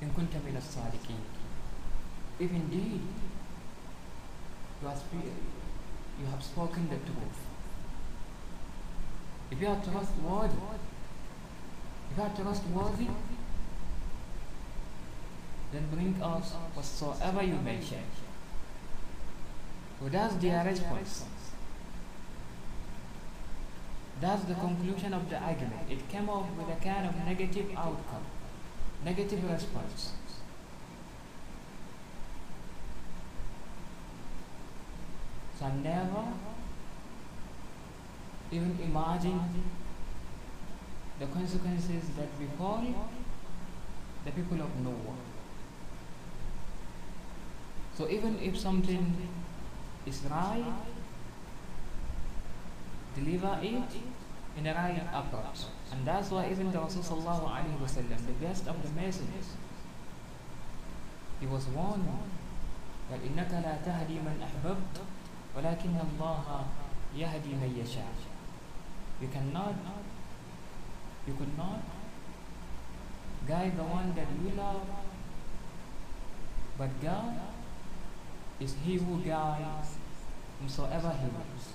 إن 0.02 0.10
كنت 0.16 0.34
من 0.34 0.56
الصادقين 0.56 1.22
if 2.40 2.50
indeed 2.50 3.00
are 4.85 4.95
you 6.19 6.25
have 6.31 6.43
spoken 6.43 6.89
the 6.89 6.97
truth, 6.97 7.39
if 9.51 9.61
you 9.61 9.67
are 9.67 9.81
trustworthy, 9.81 10.55
if 12.11 12.17
you 12.17 12.23
are 12.23 12.31
trustworthy, 12.35 13.07
then 15.71 15.87
bring 15.93 16.21
us 16.21 16.53
whatsoever 16.73 17.43
you 17.43 17.55
mention. 17.55 18.03
So 19.99 20.09
that's 20.09 20.35
their 20.35 20.63
response. 20.63 21.25
That's 24.19 24.43
the 24.45 24.55
conclusion 24.55 25.13
of 25.13 25.29
the 25.29 25.37
argument. 25.37 25.89
It 25.89 26.07
came 26.09 26.29
up 26.29 26.45
with 26.57 26.69
a 26.69 26.83
kind 26.83 27.07
of 27.07 27.15
negative 27.25 27.69
outcome, 27.75 28.25
negative 29.05 29.43
response. 29.49 30.13
So 35.58 35.68
never 35.68 36.24
even 38.50 38.78
imagine 38.82 39.40
the 41.18 41.26
consequences 41.26 42.04
that 42.16 42.38
befall 42.38 42.84
the 44.24 44.30
people 44.30 44.60
of 44.60 44.76
Noah. 44.80 45.16
So 47.94 48.08
even 48.08 48.38
if 48.40 48.58
something 48.58 49.16
is 50.06 50.22
right, 50.30 50.64
deliver 53.14 53.58
it 53.62 53.92
in 54.56 54.64
the 54.64 54.72
right 54.72 55.00
approach. 55.12 55.66
And 55.92 56.06
that's 56.06 56.30
why 56.30 56.48
even 56.50 56.72
the 56.72 56.78
Rasul 56.78 57.02
sallallahu 57.02 57.44
alaihi 57.48 57.78
wasallam, 57.80 58.18
the 58.26 58.32
best 58.44 58.66
of 58.66 58.82
the 58.82 58.88
messengers, 59.00 59.56
he 61.40 61.46
was 61.46 61.66
warned 61.68 62.08
that 63.10 63.20
إنك 63.20 63.50
لا 63.52 63.76
تهدي 63.84 64.18
من 64.24 64.40
أحببت 64.40 64.96
ولكن 65.56 65.94
الله 65.96 66.64
يهدي 67.16 67.52
من 67.54 67.70
يشاء. 67.76 68.12
You 69.20 69.28
cannot, 69.28 69.74
you 71.26 71.34
could 71.34 71.56
not 71.56 71.80
guide 73.46 73.76
the 73.76 73.84
one 73.84 74.14
that 74.14 74.26
you 74.42 74.50
love, 74.56 74.86
but 76.78 76.90
God 77.02 77.34
is 78.58 78.74
He 78.84 78.96
who 78.96 79.18
guides 79.20 79.96
whomsoever 80.58 81.10
He 81.10 81.26
wills. 81.26 81.74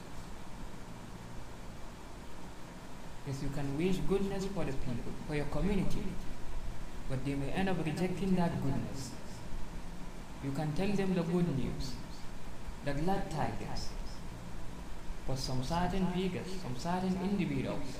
Yes, 3.28 3.44
you 3.44 3.50
can 3.50 3.78
wish 3.78 3.98
goodness 4.08 4.46
for 4.46 4.64
the 4.64 4.72
people, 4.72 5.14
for 5.28 5.36
your 5.36 5.46
community, 5.46 6.04
but 7.10 7.24
they 7.26 7.36
may 7.36 7.50
end 7.52 7.70
up 7.70 7.78
rejecting 7.86 8.36
that 8.36 8.52
goodness. 8.64 9.12
You 10.44 10.52
can 10.52 10.74
tell 10.74 10.88
them 10.88 11.14
the 11.14 11.24
good 11.24 11.58
news, 11.58 11.92
the 12.85 12.93
glad 12.93 13.31
tigers. 13.31 13.89
but 15.27 15.39
some 15.39 15.63
certain 15.63 16.07
figures, 16.13 16.49
some 16.63 16.77
certain 16.77 17.17
individuals, 17.23 17.99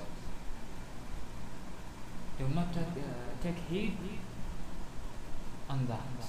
do 2.37 2.47
not 2.53 2.73
take, 2.73 2.83
uh, 3.03 3.41
take 3.41 3.57
heed 3.69 3.97
on 5.69 5.87
that, 5.87 6.27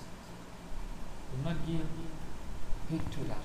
Do 1.33 1.43
not 1.45 1.57
give 1.67 1.87
heed 2.89 3.11
to 3.11 3.25
that. 3.25 3.45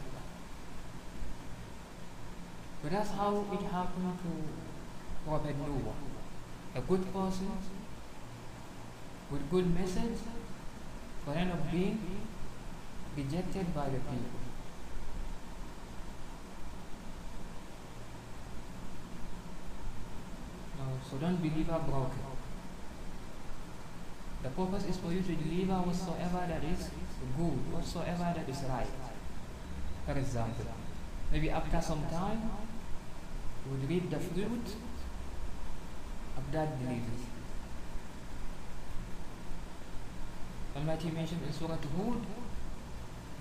But 2.81 2.91
that's 2.91 3.09
how 3.11 3.45
it 3.51 3.61
happened 3.63 4.17
to 4.23 5.29
Prophet 5.29 5.55
Noah. 5.57 5.95
A 6.75 6.81
good 6.81 7.11
person 7.13 7.51
with 9.31 9.49
good 9.51 9.73
message, 9.73 10.19
but 11.25 11.35
end 11.35 11.51
up 11.51 11.71
being 11.71 11.99
rejected 13.17 13.73
by 13.75 13.85
the 13.85 13.99
people. 13.99 14.39
No, 14.39 14.45
Uh, 20.79 21.09
so 21.09 21.17
don't 21.17 21.37
believe 21.37 21.69
are 21.69 21.79
broken. 21.79 22.19
The 24.41 24.49
purpose 24.49 24.85
is 24.85 24.97
for 24.97 25.11
you 25.11 25.21
to 25.21 25.35
deliver 25.35 25.73
whatsoever 25.73 26.45
that 26.47 26.63
is 26.63 26.89
good, 27.35 27.73
whatsoever 27.73 28.33
that 28.35 28.47
is 28.47 28.63
right. 28.69 28.87
For 30.05 30.17
example, 30.17 30.65
maybe 31.31 31.49
after 31.49 31.81
some 31.81 32.03
time, 32.09 32.49
you 33.65 33.71
would 33.71 33.89
reap 33.89 34.09
the 34.09 34.19
fruit 34.19 34.67
of 36.37 36.51
that 36.53 36.79
delivery. 36.79 37.27
Almighty 40.75 41.11
mentioned 41.11 41.41
in 41.45 41.51
Surah 41.51 41.75
Hud, 41.75 42.21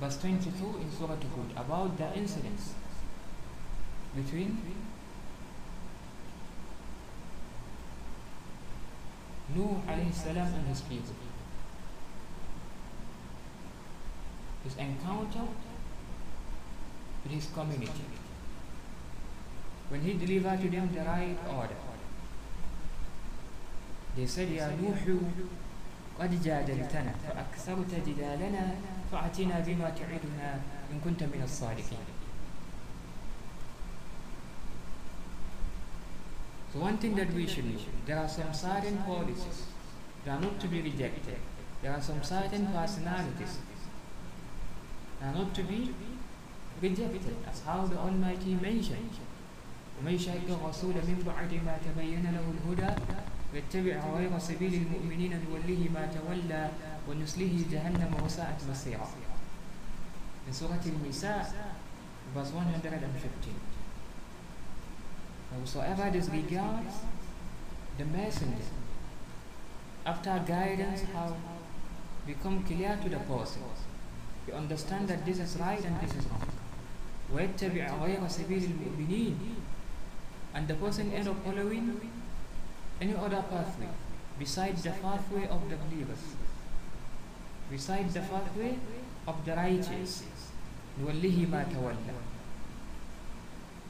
verse 0.01 0.19
22 0.19 0.81
in 0.81 0.91
Surah 0.91 1.15
Hud, 1.15 1.53
about 1.57 1.97
the 1.97 2.17
incidents 2.19 2.75
between 4.17 4.61
Nuh 9.56 9.82
alayhi 9.88 10.14
salam 10.14 10.54
and 10.54 10.68
his 10.68 10.82
people. 10.82 11.16
His 14.64 14.76
encounter 14.78 15.48
with 17.24 17.34
his 17.34 17.48
community. 17.54 18.06
When 19.90 20.02
he 20.02 20.14
delivered 20.14 20.62
to 20.62 20.70
them 20.70 20.90
the 20.94 21.02
right 21.02 21.38
order. 21.56 21.76
They 24.16 24.26
said, 24.26 24.50
Ya 24.50 24.70
Nuh, 24.70 25.20
قد 26.20 26.44
جادلتنا 26.44 27.14
فأكثرت 27.28 27.92
جدالنا 28.08 28.76
فأتنا 29.12 29.60
بما 29.60 29.90
تعدنا 29.90 30.50
إن 30.92 31.00
كنت 31.06 31.24
من 31.24 31.42
الصادقين 31.44 32.07
So 36.72 36.80
one 36.80 36.98
thing 36.98 37.16
that 37.16 37.32
we 37.34 37.46
should 37.46 37.66
know, 37.66 37.80
there 38.06 38.18
are 38.18 38.28
some 38.28 38.54
certain 38.54 38.98
policies 39.04 39.68
that 40.26 40.38
are 40.38 40.42
not 40.42 40.60
to 40.60 40.68
be 40.68 40.82
rejected. 40.82 41.38
There 41.82 41.92
are 41.92 42.02
some 42.02 42.24
certain 42.24 42.66
personalities 42.68 43.60
that 45.20 45.28
are 45.28 45.38
not 45.38 45.54
to 45.54 45.64
be 45.64 45.94
rejected. 46.82 47.36
As 47.50 47.62
how 47.62 47.86
the 47.86 47.98
Almighty 47.98 48.56
mentioned. 48.56 49.12
ومن 50.02 50.14
يشاهد 50.14 50.50
الرسول 50.50 50.94
من 50.94 51.24
بعد 51.26 51.54
ما 51.66 51.78
تبين 51.86 52.26
له 52.26 52.46
الهدى 52.56 52.92
ويتبع 53.54 54.18
غير 54.18 54.40
سبيل 54.40 54.74
المؤمنين 54.74 55.40
نوله 55.46 55.90
ما 55.94 56.10
تولى 56.10 56.70
ونسله 57.10 57.66
جهنم 57.72 58.12
وساءت 58.26 58.60
مصيرا. 58.72 59.08
In 60.48 60.54
Surah 60.54 60.82
Al-Nisa, 60.82 61.46
verse 62.34 62.52
115. 62.52 63.54
Whosoever 65.60 66.10
disregards 66.10 66.96
the 67.98 68.06
messenger 68.06 68.66
after 70.06 70.44
guidance 70.46 71.02
have 71.14 71.36
become 72.26 72.64
clear 72.64 72.98
to 73.02 73.10
the 73.10 73.20
person, 73.20 73.62
you 74.48 74.54
understand 74.54 75.08
that 75.08 75.26
this 75.26 75.40
is 75.40 75.56
right 75.58 75.84
and 75.84 76.00
this 76.02 76.16
is 76.16 76.26
wrong. 76.26 76.50
ويتبع 77.34 78.04
غير 78.04 78.28
سبيل 78.28 78.64
المؤمنين 78.64 79.38
and 80.54 80.68
the 80.68 80.76
person 80.76 81.12
end 81.14 81.28
up 81.28 81.44
following 81.46 82.00
any 83.02 83.16
other 83.16 83.42
pathway 83.50 83.90
besides 84.38 84.84
the 84.84 84.92
pathway 84.92 85.48
of 85.48 85.70
the 85.70 85.76
believers 85.76 86.36
besides 87.72 88.14
the 88.14 88.22
pathway 88.22 88.78
of 89.28 89.46
the 89.46 89.56
righteous 89.56 90.24
نوله 91.02 91.48
ما 91.50 91.64
تولى 91.64 92.14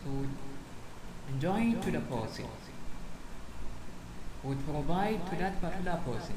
so 0.04 0.10
enjoin 1.30 1.80
to 1.82 1.92
the 1.92 2.00
person 2.00 2.46
would 4.44 4.66
provide 4.66 5.20
to 5.30 5.36
that 5.38 5.62
particular 5.62 6.00
person 6.06 6.36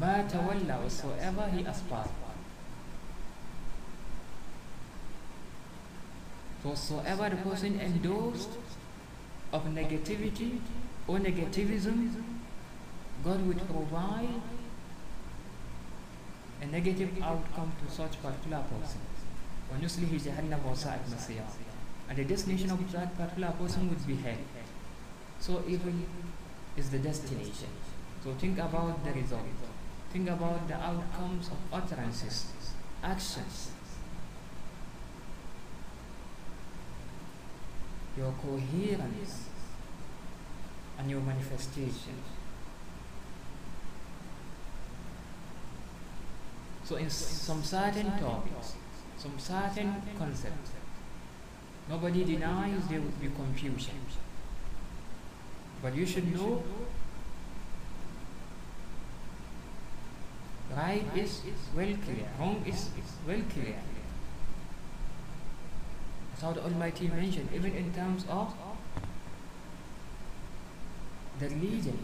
ما 0.00 0.28
تولى 0.28 0.76
whatsoever 0.82 1.50
he 1.50 1.64
aspires 1.64 2.20
whatsoever 6.62 7.28
the 7.30 7.36
person 7.36 7.80
endorsed 7.80 8.50
of 9.52 9.64
negativity 9.64 10.60
or 11.06 11.18
negativism, 11.18 12.14
God 13.24 13.46
would 13.46 13.58
provide 13.66 14.40
a 16.62 16.66
negative 16.66 17.10
outcome 17.22 17.72
to 17.82 17.92
such 17.92 18.22
particular 18.22 18.62
person. 18.70 19.00
وَنُسْلِهِ 19.72 20.18
جَهَنَّمَ 20.18 20.60
وَسَاءَتْ 20.66 21.06
مَصِيرًا 21.08 21.63
and 22.07 22.17
the 22.17 22.23
destination 22.23 22.69
of 22.71 22.91
that 22.91 23.17
particular 23.17 23.51
person 23.51 23.89
would 23.89 24.05
be 24.05 24.15
hell. 24.15 24.37
So 25.39 25.63
evil 25.67 25.93
is 26.77 26.89
the 26.89 26.99
destination. 26.99 27.69
So 28.23 28.33
think 28.33 28.57
about 28.57 29.03
the 29.03 29.11
result. 29.11 29.41
Think 30.11 30.29
about 30.29 30.67
the 30.67 30.75
outcomes 30.75 31.47
of 31.47 31.57
utterances, 31.73 32.47
actions, 33.03 33.71
your 38.17 38.33
coherence 38.41 39.49
and 40.97 41.09
your 41.09 41.19
manifestation. 41.19 42.15
So 46.83 46.95
in 46.95 47.09
some 47.09 47.63
certain 47.63 48.17
topics, 48.19 48.75
some 49.17 49.37
certain 49.37 50.01
concepts, 50.17 50.71
nobody 51.89 52.23
denies 52.23 52.87
there 52.89 52.99
would 52.99 53.19
be 53.21 53.27
confusion. 53.27 53.95
But 55.81 55.95
you 55.95 56.05
should 56.05 56.33
know 56.35 56.63
right 60.75 61.05
is 61.15 61.41
well 61.75 61.95
clear, 62.05 62.27
wrong 62.39 62.63
is 62.67 62.89
well 63.27 63.41
clear. 63.53 63.75
That's 66.31 66.41
how 66.41 66.51
the 66.51 66.63
Almighty 66.63 67.07
mentioned, 67.07 67.49
even 67.53 67.73
in 67.73 67.93
terms 67.93 68.25
of 68.29 68.53
the 71.39 71.49
religion. 71.49 71.97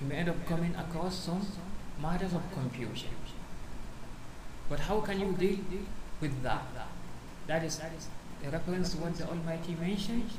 You 0.00 0.06
may 0.06 0.16
end 0.16 0.28
up 0.28 0.46
coming 0.46 0.74
across 0.74 1.18
some 1.18 1.46
matters 2.00 2.32
of 2.32 2.42
confusion. 2.52 3.10
But 4.68 4.80
how 4.80 5.00
can 5.00 5.20
you 5.20 5.32
deal 5.32 5.58
with 6.20 6.42
that? 6.42 6.62
That 7.50 7.64
is 7.64 7.80
a 7.80 8.48
reference 8.48 8.92
to 8.92 8.98
what 8.98 9.16
the 9.16 9.26
Almighty 9.26 9.74
mentioned 9.74 10.30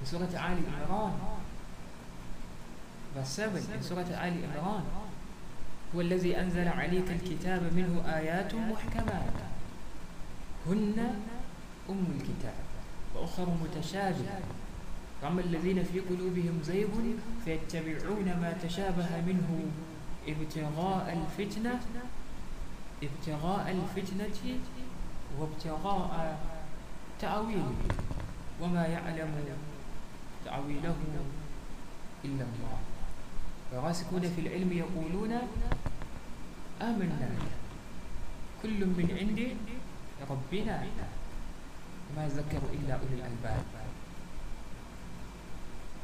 in 0.00 0.06
Surah 0.06 0.24
Ali 0.40 0.64
Imran, 0.64 1.12
verse 3.14 3.28
7 3.28 3.58
in 3.74 3.82
Surah 3.82 4.08
Ali 4.16 4.40
Imran. 4.48 4.84
هو 5.94 6.00
الذي 6.00 6.40
أنزل 6.40 6.68
عليك 6.68 7.10
الكتاب 7.10 7.62
منه 7.76 8.16
آيات 8.16 8.54
محكمات 8.54 9.36
هن 10.66 11.14
أم 11.90 12.06
الكتاب 12.16 12.64
وأخر 13.14 13.46
متشابهة 13.62 14.40
فأما 15.22 15.40
الذين 15.40 15.84
في 15.84 16.00
قلوبهم 16.00 16.60
زيغ 16.64 16.88
فيتبعون 17.44 18.24
ما 18.24 18.56
تشابه 18.62 19.08
منه 19.26 19.66
ابتغاء 20.28 21.18
الفتنة 21.18 21.80
ابتغاء 23.02 23.70
الفتنة 23.70 24.58
وابتغاء 25.38 26.38
تأويله 27.20 27.74
وما 28.60 28.84
يعلم 28.86 29.32
تأويله 30.44 30.96
إلا 32.24 32.44
الله. 32.44 32.78
الراسخون 33.72 34.24
في 34.32 34.40
العلم 34.40 34.72
يقولون 34.72 35.32
آمنا 36.82 37.30
كل 38.62 38.80
من 38.86 39.06
عند 39.18 39.40
ربنا 40.30 40.76
ما 42.16 42.24
يذكر 42.24 42.62
إلا 42.72 42.92
أولي 42.94 43.14
الألباب. 43.20 43.64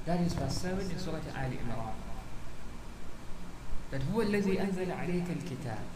That 0.05 0.21
is 0.21 0.37
verse 0.37 0.61
7 0.61 0.85
in 0.85 0.99
Surah 1.01 1.25
Ali 1.33 1.57
Imran. 1.57 1.97
That 3.91 4.03
هو 4.13 4.23
الذي 4.23 4.61
أنزل 4.61 4.93
عليك 4.93 5.25
الكتاب 5.31 5.94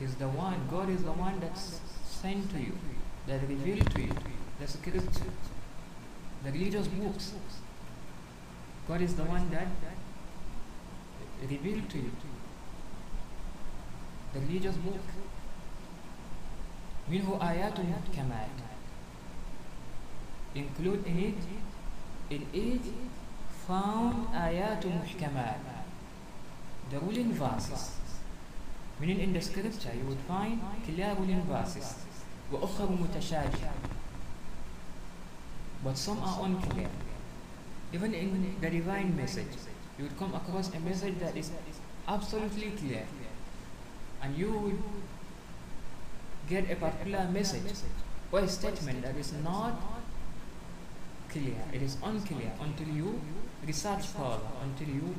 is 0.00 0.14
the 0.16 0.28
one, 0.28 0.66
God 0.70 0.88
is 0.90 1.02
the 1.02 1.12
one 1.12 1.40
that 1.40 1.56
sent 1.56 2.50
to 2.50 2.58
you, 2.58 2.76
that 3.26 3.40
revealed 3.48 3.90
to 3.94 4.02
you 4.02 4.14
the 4.60 4.66
scripture, 4.66 5.32
the 6.44 6.50
religious 6.50 6.88
books. 6.88 7.32
God 8.88 9.00
is 9.00 9.14
the 9.14 9.24
one 9.24 9.50
that 9.50 9.68
revealed 11.48 11.88
to 11.90 11.98
you 11.98 12.10
the 14.32 14.40
religious 14.40 14.76
book. 14.76 15.00
منه 17.10 17.38
آيات 17.42 17.80
محكمات 17.80 18.58
include 20.54 21.04
in 21.06 21.18
it 21.18 21.34
in 22.30 22.46
it 22.54 22.80
found 23.66 24.34
آيات 24.34 24.86
محكمات 24.86 25.60
the 26.90 26.98
ruling 27.00 27.32
verses 27.32 27.95
meaning 29.00 29.20
in 29.20 29.32
the 29.32 29.40
scripture 29.40 29.92
you 29.98 30.04
would 30.06 30.22
find 30.28 30.60
clear 30.84 31.14
ruling 31.18 31.42
verses 31.42 31.94
وأخر 32.52 32.88
متشابهة 32.88 33.72
but 35.84 35.96
some 35.96 36.18
are 36.22 36.44
unclear 36.44 36.88
even 37.92 38.14
in 38.14 38.56
the 38.60 38.70
divine 38.70 39.16
message 39.16 39.54
you 39.98 40.04
would 40.04 40.18
come 40.18 40.34
across 40.34 40.72
a 40.74 40.80
message 40.80 41.18
that 41.18 41.36
is 41.36 41.50
absolutely 42.08 42.70
clear 42.70 43.04
and 44.22 44.36
you 44.36 44.52
would 44.52 44.82
get 46.48 46.70
a 46.70 46.76
particular 46.76 47.28
message 47.32 47.72
or 48.30 48.40
a 48.40 48.48
statement 48.48 49.02
that 49.02 49.16
is 49.16 49.32
not 49.44 49.74
clear, 51.28 51.56
it 51.72 51.82
is 51.82 51.96
unclear 52.02 52.52
until 52.60 52.88
you 52.88 53.20
research 53.66 54.06
further 54.06 54.52
until 54.62 54.88
you 54.94 55.14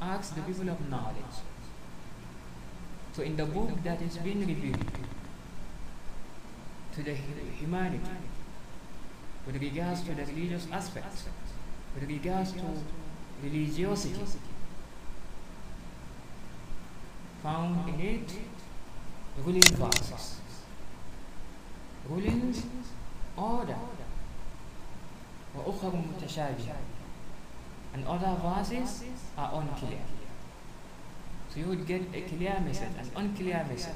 ask 0.00 0.34
the 0.34 0.42
people 0.42 0.68
of 0.68 0.88
knowledge. 0.88 1.36
So 3.13 3.21
in 3.21 3.35
the 3.35 3.45
book 3.45 3.69
that 3.83 4.01
is 4.01 4.17
being 4.17 4.39
revealed 4.39 4.85
to 6.95 7.03
the 7.03 7.13
humanity, 7.13 8.09
with 9.45 9.61
regards 9.61 10.01
to 10.01 10.15
the 10.15 10.25
religious 10.25 10.67
aspect, 10.71 11.23
with 11.93 12.09
regards 12.09 12.53
to 12.53 12.63
religiosity, 13.43 14.15
found 17.43 17.89
in 17.89 17.99
it 17.99 18.31
ruling 19.45 19.61
verses, 19.61 20.39
ruling 22.09 22.55
order, 23.37 23.77
and 27.93 28.07
other 28.07 28.35
verses 28.41 29.03
are 29.37 29.61
unclear. 29.61 29.99
So 31.53 31.59
you 31.59 31.67
would 31.67 31.85
get 31.85 32.01
a 32.13 32.21
clear 32.21 32.59
message, 32.65 32.89
an 32.99 33.11
unclear 33.15 33.63
message. 33.69 33.93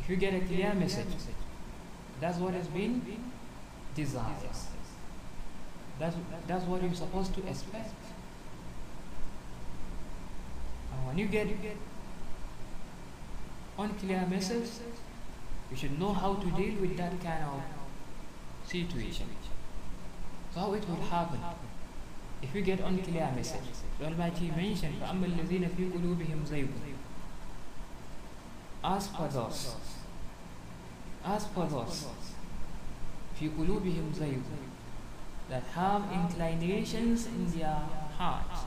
If 0.00 0.10
you 0.10 0.16
get 0.16 0.34
a 0.34 0.40
clear 0.40 0.74
message, 0.74 1.06
that's 2.20 2.38
what 2.38 2.54
has 2.54 2.66
been 2.66 3.02
desired. 3.94 4.34
That's, 6.00 6.16
that's 6.48 6.64
what 6.64 6.82
you're 6.82 6.94
supposed 6.94 7.34
to 7.34 7.46
expect. 7.46 7.94
And 10.92 11.06
when 11.06 11.18
you 11.18 11.26
get 11.26 11.46
unclear 13.78 14.26
message, 14.28 14.68
you 15.70 15.76
should 15.76 15.98
know 16.00 16.12
how 16.12 16.34
to 16.34 16.46
deal 16.50 16.80
with 16.80 16.96
that 16.96 17.12
kind 17.22 17.44
of 17.44 17.62
situation. 18.66 19.26
So 20.52 20.60
how 20.60 20.72
it 20.74 20.88
will 20.88 20.96
happen? 20.96 21.38
If 22.42 22.52
you 22.56 22.62
get 22.62 22.80
unclear 22.80 23.30
message, 23.36 23.60
the 24.01 24.05
Almighty 24.05 24.51
mentioned, 24.51 25.01
فَأَمَّا 25.01 25.25
الَّذِينَ 25.25 25.69
فِي 25.69 25.91
قُلُوبِهِمْ 25.91 26.45
زَيْغٌ 26.45 26.67
Ask 28.83 29.15
for 29.15 29.27
those. 29.27 29.75
Ask 31.25 31.53
for 31.53 31.65
those. 31.65 32.07
فِي 33.39 33.49
قُلُوبِهِمْ 33.49 34.13
زَيْغٌ 34.13 34.41
That 35.49 35.63
have 35.73 36.03
inclinations 36.13 37.25
in 37.25 37.51
their 37.51 37.81
heart. 38.17 38.65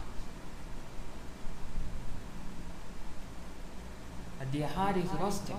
That 4.39 4.53
their 4.53 4.69
heart 4.69 4.97
is 4.97 5.11
rusted. 5.11 5.57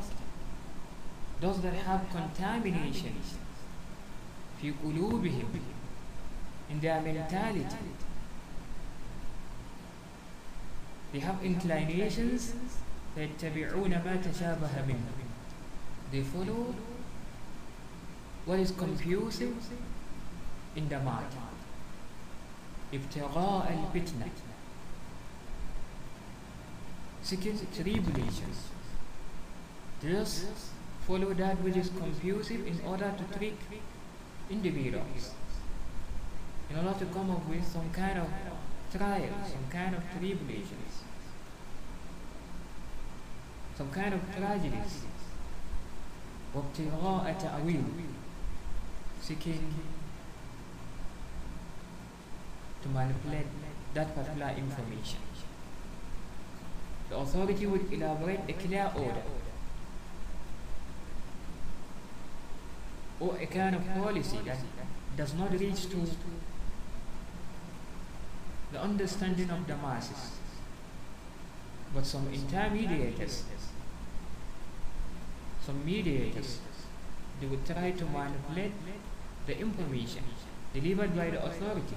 Those 1.39 1.61
that 1.61 1.73
have 1.73 2.09
contaminations. 2.11 3.37
في 4.61 4.73
قلوبهم 4.83 5.61
in 6.69 6.79
their 6.79 7.01
mentality. 7.01 7.75
They 11.15 11.19
have 11.19 11.43
inclinations 11.43 12.53
فيتبعون 13.15 13.89
ما 13.89 14.15
تشابه 14.15 14.85
منه. 14.87 15.11
They 16.11 16.21
follow 16.21 16.75
what 18.45 18.59
is 18.59 18.71
confusing 18.71 19.57
in 20.75 20.89
the 20.89 20.99
mind. 20.99 21.33
ابتغاء 22.93 23.71
الفتنة 23.71 24.29
seeking 27.23 27.59
tribulations. 27.75 28.69
Just 30.01 30.45
follow 31.07 31.33
that 31.33 31.61
which 31.61 31.75
is 31.75 31.89
confusing 31.89 32.65
in 32.67 32.79
order 32.85 33.13
to 33.17 33.37
trick 33.37 33.57
individuals 34.49 35.31
in 36.71 36.77
order 36.77 36.97
to 36.99 37.05
come 37.05 37.29
up 37.31 37.45
with 37.47 37.65
some 37.67 37.89
kind 37.91 38.17
of 38.19 38.27
trial, 38.95 39.29
some 39.45 39.67
kind 39.69 39.95
of 39.95 40.01
tribulations, 40.11 40.84
some 43.77 43.89
kind 43.91 44.13
of 44.13 44.21
tragedies. 44.35 45.03
وابتغاء 46.55 47.33
تأويل 47.39 47.83
seeking 49.21 49.73
to 52.81 52.89
manipulate 52.89 53.45
that 53.93 54.15
particular 54.15 54.51
information. 54.57 55.19
The 57.09 57.17
authority 57.17 57.65
would 57.67 57.93
elaborate 57.93 58.39
a 58.49 58.53
clear 58.53 58.91
order 58.95 59.23
or 63.19 63.37
a 63.37 63.45
kind 63.45 63.75
of 63.75 63.85
policy 63.93 64.39
that 64.45 64.57
does 65.15 65.33
not 65.35 65.51
reach 65.51 65.89
to 65.89 66.07
the 68.71 68.81
understanding 68.81 69.49
of 69.49 69.67
the 69.67 69.75
masses, 69.77 70.31
but 71.93 72.05
some 72.05 72.27
intermediators, 72.33 73.43
some 75.65 75.85
mediators, 75.85 76.59
they 77.39 77.47
would 77.47 77.65
try 77.65 77.91
to 77.91 78.05
manipulate 78.05 78.73
the 79.47 79.57
information 79.59 80.23
delivered 80.73 81.15
by 81.15 81.29
the 81.29 81.43
authority 81.43 81.95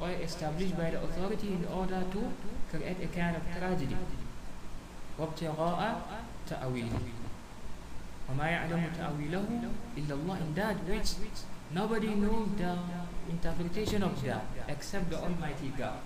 or 0.00 0.10
established 0.10 0.76
by 0.76 0.90
the 0.90 1.02
authority 1.02 1.48
in 1.48 1.64
order 1.66 2.02
to 2.12 2.20
create 2.70 2.98
a 3.02 3.08
kind 3.08 3.36
of 3.36 3.42
tragedy. 3.56 3.96
وابتغاء 5.18 6.00
تأويله 6.48 7.04
وما 8.30 8.46
يعلم 8.48 8.82
تأويله 8.96 9.44
إلا 9.96 10.14
الله 10.14 10.36
in 10.40 10.54
that 10.54 10.76
which 10.88 11.12
nobody 11.70 12.14
knows 12.14 12.48
the 12.56 12.78
interpretation 13.28 14.02
of 14.02 14.16
that 14.24 14.44
except 14.68 15.10
the 15.10 15.18
Almighty 15.18 15.70
God. 15.76 16.00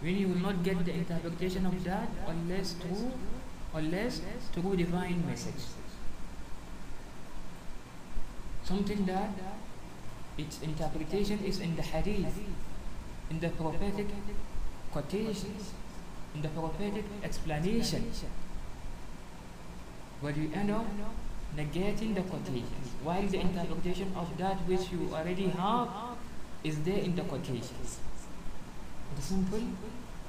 When 0.00 0.16
you 0.16 0.28
will 0.28 0.42
not 0.42 0.62
get 0.62 0.84
the 0.84 0.92
interpretation 0.92 1.64
of 1.66 1.84
that 1.84 2.08
unless 2.26 2.72
through 2.72 3.12
unless 3.73 4.21
through 4.53 4.75
divine 4.75 5.25
message. 5.25 5.63
Something 8.63 9.05
that 9.05 9.29
its 10.37 10.61
interpretation 10.61 11.39
is 11.43 11.59
in 11.59 11.75
the 11.75 11.81
hadith, 11.81 12.39
in 13.29 13.39
the 13.39 13.49
prophetic 13.49 14.07
quotations, 14.91 15.73
in 16.35 16.41
the 16.41 16.49
prophetic 16.49 17.05
explanation. 17.23 18.11
But 20.21 20.37
you 20.37 20.51
end 20.53 20.71
up 20.71 20.85
negating 21.57 22.15
the 22.15 22.21
quotations, 22.21 22.87
while 23.03 23.23
the 23.27 23.39
interpretation 23.39 24.13
of 24.15 24.37
that 24.37 24.57
which 24.67 24.91
you 24.91 25.09
already 25.13 25.47
have 25.47 25.89
is 26.63 26.79
there 26.83 26.99
in 26.99 27.15
the 27.15 27.23
quotations. 27.23 27.99
The 29.15 29.21
simple 29.21 29.63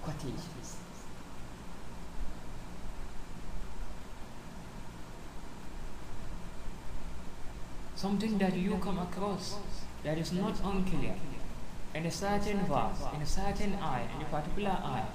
quotations. 0.02 0.76
Something 8.02 8.36
that 8.38 8.56
you 8.56 8.78
come 8.78 8.98
across 8.98 9.54
that 10.02 10.18
is 10.18 10.32
not 10.32 10.58
unclear 10.64 11.14
in 11.94 12.04
a 12.04 12.10
certain 12.10 12.58
verse, 12.66 12.98
in 13.14 13.22
a 13.22 13.26
certain 13.26 13.74
eye, 13.74 14.08
in 14.16 14.22
a 14.22 14.24
particular 14.24 14.70
eye. 14.70 15.06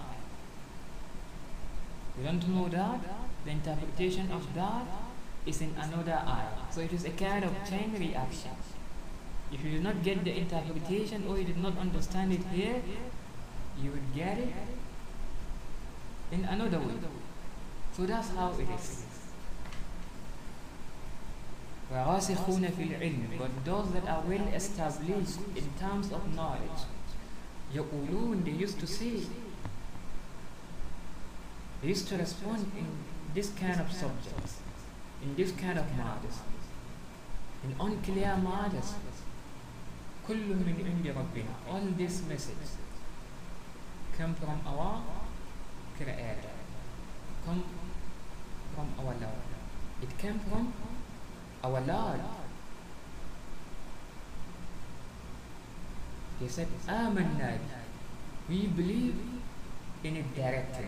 You 2.17 2.23
don't 2.23 2.47
know 2.47 2.69
that, 2.69 3.01
the 3.43 3.51
interpretation 3.51 4.31
of 4.31 4.53
that 4.55 4.85
is 5.45 5.59
in 5.59 5.75
another 5.77 6.13
eye. 6.13 6.47
So 6.71 6.79
it 6.79 6.93
is 6.93 7.03
a 7.03 7.09
kind 7.09 7.43
of 7.43 7.51
chain 7.69 7.93
reaction. 7.99 8.51
If 9.51 9.65
you 9.65 9.71
did 9.71 9.83
not 9.83 10.01
get 10.01 10.23
the 10.23 10.37
interpretation 10.37 11.27
or 11.27 11.37
you 11.37 11.43
did 11.43 11.57
not 11.57 11.77
understand 11.77 12.31
it 12.31 12.45
here, 12.53 12.81
you 13.83 13.91
would 13.91 14.15
get 14.15 14.37
it 14.37 14.53
in 16.31 16.45
another 16.45 16.79
way. 16.79 16.95
So 17.91 18.05
that's 18.05 18.29
how 18.29 18.53
it 18.57 18.67
is. 18.79 19.06
وراسخون 21.92 22.68
في 22.76 22.82
العلم 22.82 23.38
but 23.38 23.64
those 23.64 23.88
that 23.92 24.08
are 24.08 24.22
well 24.28 24.48
established 24.54 25.38
in 25.56 25.66
terms 25.80 26.12
of 26.12 26.20
knowledge 26.34 26.80
يقولون 27.74 28.44
they 28.44 28.64
used 28.64 28.78
to 28.80 28.86
say 28.86 29.26
they 31.82 31.88
used 31.88 32.08
to 32.08 32.16
respond 32.16 32.60
in 32.78 32.86
this 33.34 33.50
kind 33.60 33.80
of 33.80 33.92
subjects 33.92 34.52
in 35.22 35.34
this 35.36 35.52
kind 35.52 35.78
of 35.78 35.86
matters 35.96 36.38
in 37.64 37.70
unclear 37.80 38.36
matters 38.36 38.94
كل 40.28 40.46
من 40.54 40.76
عند 40.86 41.06
ربنا 41.06 41.54
all 41.70 41.86
this 41.98 42.22
message 42.28 42.68
come 44.18 44.34
from 44.34 44.58
our 44.66 45.02
creator 45.98 46.56
come 47.44 47.62
from 48.74 48.88
our 48.98 49.14
Lord 49.24 49.48
it 50.02 50.18
came 50.18 50.38
from 50.48 50.72
our 51.63 51.81
Lord. 51.81 52.21
He 56.39 56.47
said, 56.47 56.67
Amanna. 56.87 57.57
We 58.49 58.67
believe 58.67 59.15
in 60.03 60.15
it 60.15 60.35
directly, 60.35 60.87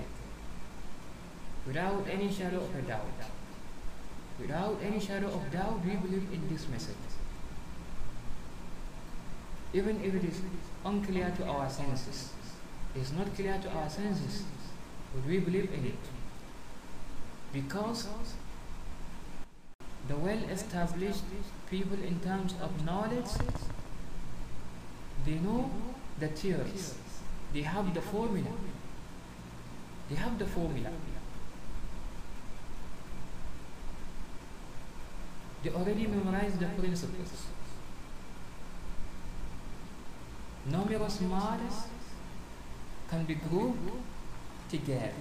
without 1.66 2.06
any 2.10 2.32
shadow 2.32 2.62
of 2.62 2.76
a 2.76 2.82
doubt. 2.84 3.04
Without 4.40 4.78
any 4.82 5.00
shadow 5.00 5.28
of 5.28 5.52
doubt, 5.52 5.84
we 5.84 5.96
believe 5.96 6.28
in 6.32 6.48
this 6.48 6.70
message. 6.70 6.96
Even 9.74 10.02
if 10.02 10.16
it 10.16 10.24
is 10.24 10.42
unclear 10.86 11.34
to 11.38 11.46
our 11.46 11.70
senses, 11.70 12.32
it 12.96 13.02
is 13.02 13.12
not 13.12 13.36
clear 13.36 13.60
to 13.62 13.70
our 13.70 13.90
senses, 13.90 14.44
but 15.14 15.26
we 15.26 15.40
believe 15.40 15.70
in 15.74 15.86
it. 15.88 16.00
Because 17.52 18.08
the 20.10 20.16
well-established 20.16 21.22
people 21.70 21.98
in 22.04 22.20
terms 22.22 22.56
of 22.62 22.84
knowledge, 22.84 23.30
they 25.24 25.36
know 25.36 25.70
the 26.20 26.28
theories, 26.30 26.96
they 27.54 27.62
have 27.62 27.94
the 27.94 28.02
formula, 28.02 28.50
they 30.10 30.16
have 30.16 30.40
the 30.40 30.48
formula. 30.48 30.90
They 35.62 35.70
already 35.70 36.08
memorized 36.08 36.60
the 36.60 36.68
principles. 36.68 37.46
Numerous 40.66 41.22
matters 41.22 41.84
can 43.10 43.26
be 43.26 43.36
grouped 43.36 43.92
together. 44.70 45.12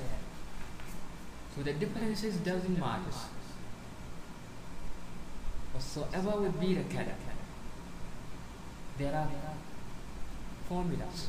So 1.55 1.63
the 1.63 1.73
differences 1.73 2.37
doesn't 2.37 2.79
matter. 2.79 3.11
Whatsoever 5.79 6.41
would 6.41 6.59
be 6.59 6.75
the 6.75 6.83
color, 6.93 7.15
there 8.99 9.15
are 9.15 9.29
formulas 10.69 11.29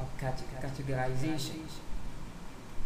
of 0.00 0.08
categorization. 0.18 1.62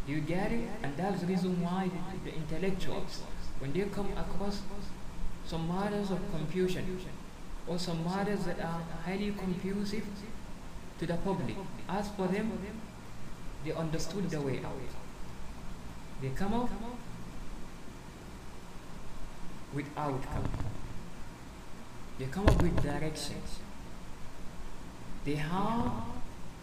Do 0.07 0.12
you 0.12 0.21
get 0.21 0.53
it? 0.53 0.69
And 0.83 0.95
that's 0.99 1.23
the 1.23 1.29
reason 1.29 1.62
why 1.62 1.89
the, 1.89 2.31
the 2.31 2.37
intellectuals, 2.37 3.23
when 3.59 3.73
they 3.73 3.87
come 3.87 4.11
across 4.19 4.61
some 5.47 5.66
matters 5.66 6.11
of 6.11 6.21
confusion 6.31 6.99
or 7.66 7.79
some 7.79 8.05
matters 8.05 8.45
that 8.45 8.61
are 8.61 8.83
highly 9.03 9.33
confusive 9.33 10.05
to 10.99 11.07
the 11.07 11.15
public, 11.15 11.57
as 11.89 12.11
for 12.11 12.27
them, 12.27 12.53
they 13.65 13.73
understood 13.73 14.29
the 14.29 14.43
way 14.43 14.61
out. 14.62 14.93
They 16.21 16.29
come 16.29 16.53
up 16.53 16.69
with 19.75 19.87
outcome. 19.97 20.49
They 22.19 22.27
come 22.27 22.47
up 22.47 22.63
with 22.63 22.81
directions. 22.83 23.59
They 25.25 25.35
have 25.35 25.91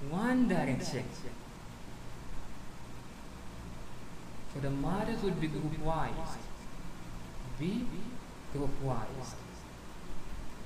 one 0.10 0.48
direction. 0.48 1.04
So 4.54 4.60
the 4.60 4.70
matters 4.70 5.22
would 5.24 5.40
be 5.40 5.48
group 5.48 5.80
wise. 5.80 6.38
Be 7.60 7.86
group 8.54 8.82
wise. 8.82 9.36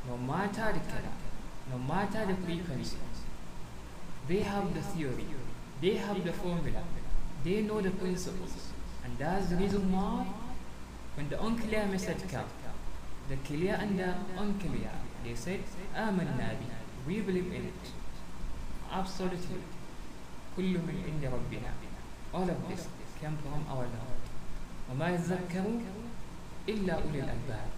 No 0.07 0.17
matter 0.17 0.73
the 0.73 0.79
color, 0.91 1.15
no 1.71 1.77
matter 1.79 2.25
the 2.25 2.35
frequency, 2.45 2.97
they 4.27 4.39
have 4.39 4.73
the 4.73 4.81
theory, 4.81 5.25
they 5.81 5.95
have 5.95 6.23
the 6.23 6.33
formula, 6.33 6.83
they 7.43 7.61
know 7.61 7.81
the 7.81 7.91
principles. 7.91 8.69
And 9.03 9.17
that's 9.17 9.47
the 9.47 9.55
reason 9.55 9.91
why 9.91 10.27
unclear 11.41 11.85
message 11.87 12.27
comes, 12.29 12.51
the 13.29 13.37
clear 13.47 13.75
and 13.75 13.97
the 13.97 14.13
unclear, 14.37 14.91
they 15.23 15.35
said, 15.35 15.59
آمنا 15.95 16.57
به, 16.59 16.75
we 17.07 17.21
believe 17.21 17.53
in 17.53 17.65
it. 17.65 17.85
Absolutely. 18.91 19.61
كل 20.57 20.77
من 20.77 21.03
عند 21.07 21.25
ربنا. 21.25 21.71
All 22.33 22.49
of 22.49 22.67
this 22.69 22.87
came 23.19 23.37
from 23.37 23.65
our 23.69 23.85
Lord. 23.85 24.23
وما 24.91 25.09
يذكر 25.09 25.81
إلا 26.67 26.93
أولي 26.93 27.19
الألباب. 27.23 27.69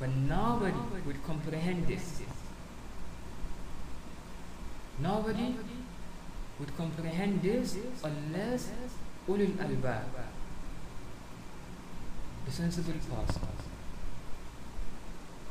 But 0.00 0.08
nobody 0.08 0.82
would 1.06 1.22
comprehend 1.24 1.86
this. 1.86 2.22
Nobody 4.98 5.56
would 6.58 6.76
comprehend 6.76 7.42
this 7.42 7.76
unless 8.04 8.70
albab, 9.28 10.04
the 10.16 10.39
sensible 12.50 12.92
persons, 12.92 13.62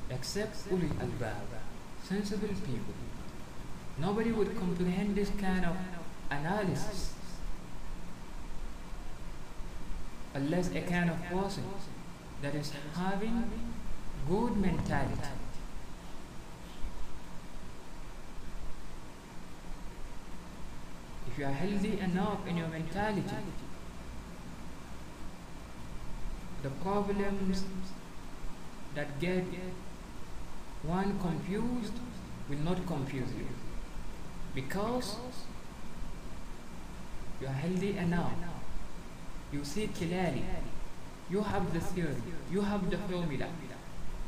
except 0.09 0.55
ulul 0.69 0.99
albab, 1.01 1.47
sensible 2.03 2.47
people. 2.47 2.93
Nobody 3.97 4.31
would 4.31 4.57
comprehend 4.57 5.15
this 5.15 5.29
kind 5.39 5.65
of 5.65 5.75
analysis 6.31 7.13
unless 10.33 10.69
a 10.75 10.81
kind 10.81 11.09
of 11.09 11.21
person 11.25 11.63
that 12.41 12.55
is 12.55 12.71
having 12.95 13.49
good 14.27 14.57
mentality. 14.57 15.35
If 21.31 21.37
you 21.37 21.45
are 21.45 21.51
healthy 21.51 21.99
enough 21.99 22.47
in 22.47 22.57
your 22.57 22.67
mentality, 22.67 23.35
the 26.63 26.69
problems 26.69 27.63
that 28.95 29.19
get 29.19 29.45
one 30.83 31.19
confused 31.19 31.93
will 32.49 32.59
not 32.59 32.85
confuse 32.87 33.33
you 33.37 33.47
because 34.55 35.15
you 37.41 37.47
are 37.47 37.53
healthy 37.53 37.97
enough. 37.97 38.33
You 39.51 39.63
see 39.63 39.87
clearly. 39.87 40.43
You 41.29 41.41
have 41.41 41.73
the 41.73 41.79
theory. 41.79 42.15
You 42.51 42.61
have 42.61 42.89
the 42.89 42.97
formula. 42.97 43.47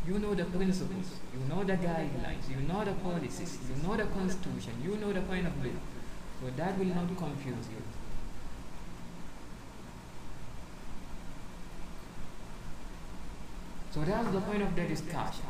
You 0.08 0.20
know 0.20 0.34
the 0.34 0.45
principles. 0.45 1.12
You 1.34 1.40
know 1.49 1.64
the 1.64 1.74
guidelines. 1.74 2.49
You 2.49 2.68
know 2.68 2.84
the 2.86 2.94
policies. 2.94 3.58
You 3.70 3.88
know 3.88 3.95
the 3.95 4.06
constitution. 4.06 4.74
You 4.84 4.98
know 4.98 5.12
the 5.14 5.22
point 5.22 5.48
of 5.48 5.53
view. 5.53 5.78
So 6.40 6.49
that 6.58 6.78
will 6.78 6.86
not 6.86 7.08
confuse 7.18 7.68
you. 7.70 7.82
So 13.92 14.02
that's 14.02 14.32
the 14.32 14.42
point 14.42 14.62
of 14.62 14.76
the 14.76 14.84
discussion. 14.84 15.46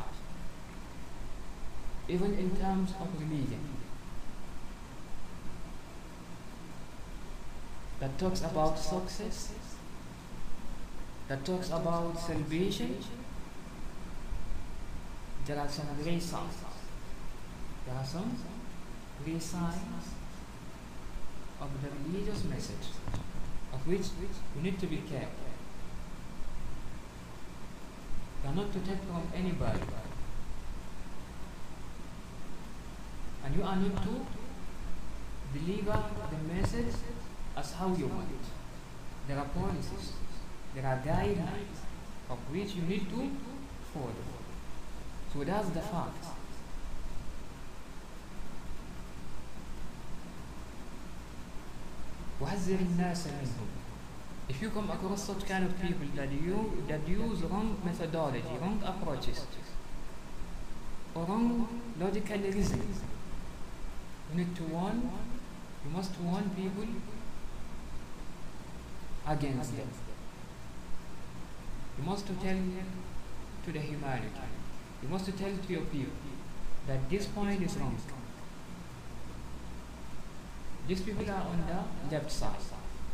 Even 2.08 2.34
in 2.34 2.56
terms 2.56 2.92
of 3.00 3.08
religion. 3.20 3.60
That 8.00 8.18
talks 8.18 8.40
about 8.40 8.76
success. 8.78 9.52
That 11.28 11.44
talks 11.44 11.68
about 11.68 12.18
salvation. 12.18 12.96
There 15.46 15.58
are 15.58 15.68
some 15.68 15.86
signs. 16.20 16.56
There 17.86 17.94
are 17.94 18.04
some 18.04 18.36
gray 19.24 19.38
of 21.60 21.70
the 21.80 21.88
religious 22.08 22.44
message, 22.44 22.88
of 23.72 23.86
which 23.86 24.06
we 24.56 24.62
need 24.62 24.80
to 24.80 24.86
be 24.86 24.96
careful. 25.08 25.41
You 28.43 28.49
are 28.49 28.55
not 28.55 28.71
to 28.73 28.79
take 28.79 28.99
from 29.03 29.23
anybody. 29.35 29.79
And 33.43 33.55
you 33.55 33.63
are 33.63 33.75
not 33.75 34.03
to 34.03 34.25
deliver 35.53 36.03
the 36.31 36.53
message 36.53 36.93
as 37.55 37.73
how 37.73 37.87
you 37.95 38.07
want 38.07 38.29
it. 38.29 38.47
There 39.27 39.37
are 39.37 39.45
policies, 39.45 40.13
there 40.75 40.85
are 40.85 40.97
guidelines 41.05 41.79
of 42.29 42.37
which 42.51 42.75
you 42.75 42.83
need 42.83 43.09
to 43.09 43.31
follow. 43.93 44.13
So 45.33 45.43
that's 45.43 45.69
the 45.69 45.81
fact. 45.81 46.25
وحذر 52.41 52.79
الناس 52.79 53.27
منهم 53.27 53.80
if 54.48 54.60
you 54.60 54.70
come 54.70 54.90
across 54.90 55.24
such 55.24 55.46
kind 55.46 55.64
of 55.64 55.80
people 55.80 56.06
that 56.16 56.30
you 56.32 56.82
that 56.88 57.06
use 57.08 57.42
wrong 57.42 57.76
methodology, 57.84 58.42
wrong 58.60 58.82
approaches, 58.84 59.46
or 61.14 61.24
wrong 61.24 61.68
logical 62.00 62.38
reasoning, 62.38 62.94
you 64.30 64.38
need 64.38 64.56
to 64.56 64.62
warn, 64.64 65.10
you 65.84 65.90
must 65.90 66.18
warn 66.20 66.50
people 66.50 66.86
against 69.26 69.76
them. 69.76 69.88
You 71.98 72.04
must 72.04 72.26
tell 72.26 72.36
them 72.36 72.86
to 73.64 73.72
the 73.72 73.78
humanity, 73.78 74.48
you 75.02 75.08
must 75.08 75.26
tell 75.26 75.56
to 75.66 75.72
your 75.72 75.82
people 75.82 76.12
that 76.88 77.08
this 77.08 77.26
point 77.26 77.62
is 77.62 77.76
wrong. 77.76 77.96
These 80.88 81.02
people 81.02 81.30
are 81.30 81.42
on 81.42 81.64
the 81.68 82.14
left 82.14 82.30
side 82.30 82.71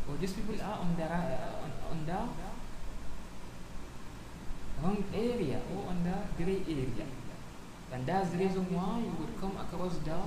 or 0.08 0.16
these 0.16 0.32
people 0.32 0.54
are 0.62 0.78
on 0.78 0.96
the 0.96 1.04
on, 1.04 1.70
on 1.90 2.06
the 2.06 2.18
wrong 4.82 5.04
area 5.14 5.60
or 5.74 5.88
on 5.88 6.02
the 6.04 6.44
gray 6.44 6.62
area. 6.66 7.06
And 7.92 8.06
that's 8.06 8.30
the 8.30 8.38
reason 8.38 8.66
why 8.74 8.98
you 8.98 9.12
would 9.18 9.40
come 9.40 9.56
across 9.56 9.96
the 9.98 10.18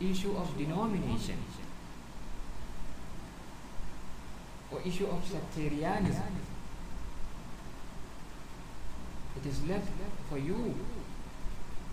issue 0.00 0.36
of 0.36 0.56
denomination 0.56 1.38
or 4.70 4.80
issue 4.84 5.06
of 5.06 5.24
sectarianism. 5.24 6.22
It 9.36 9.46
is 9.46 9.64
left 9.66 9.88
for 10.28 10.38
you 10.38 10.74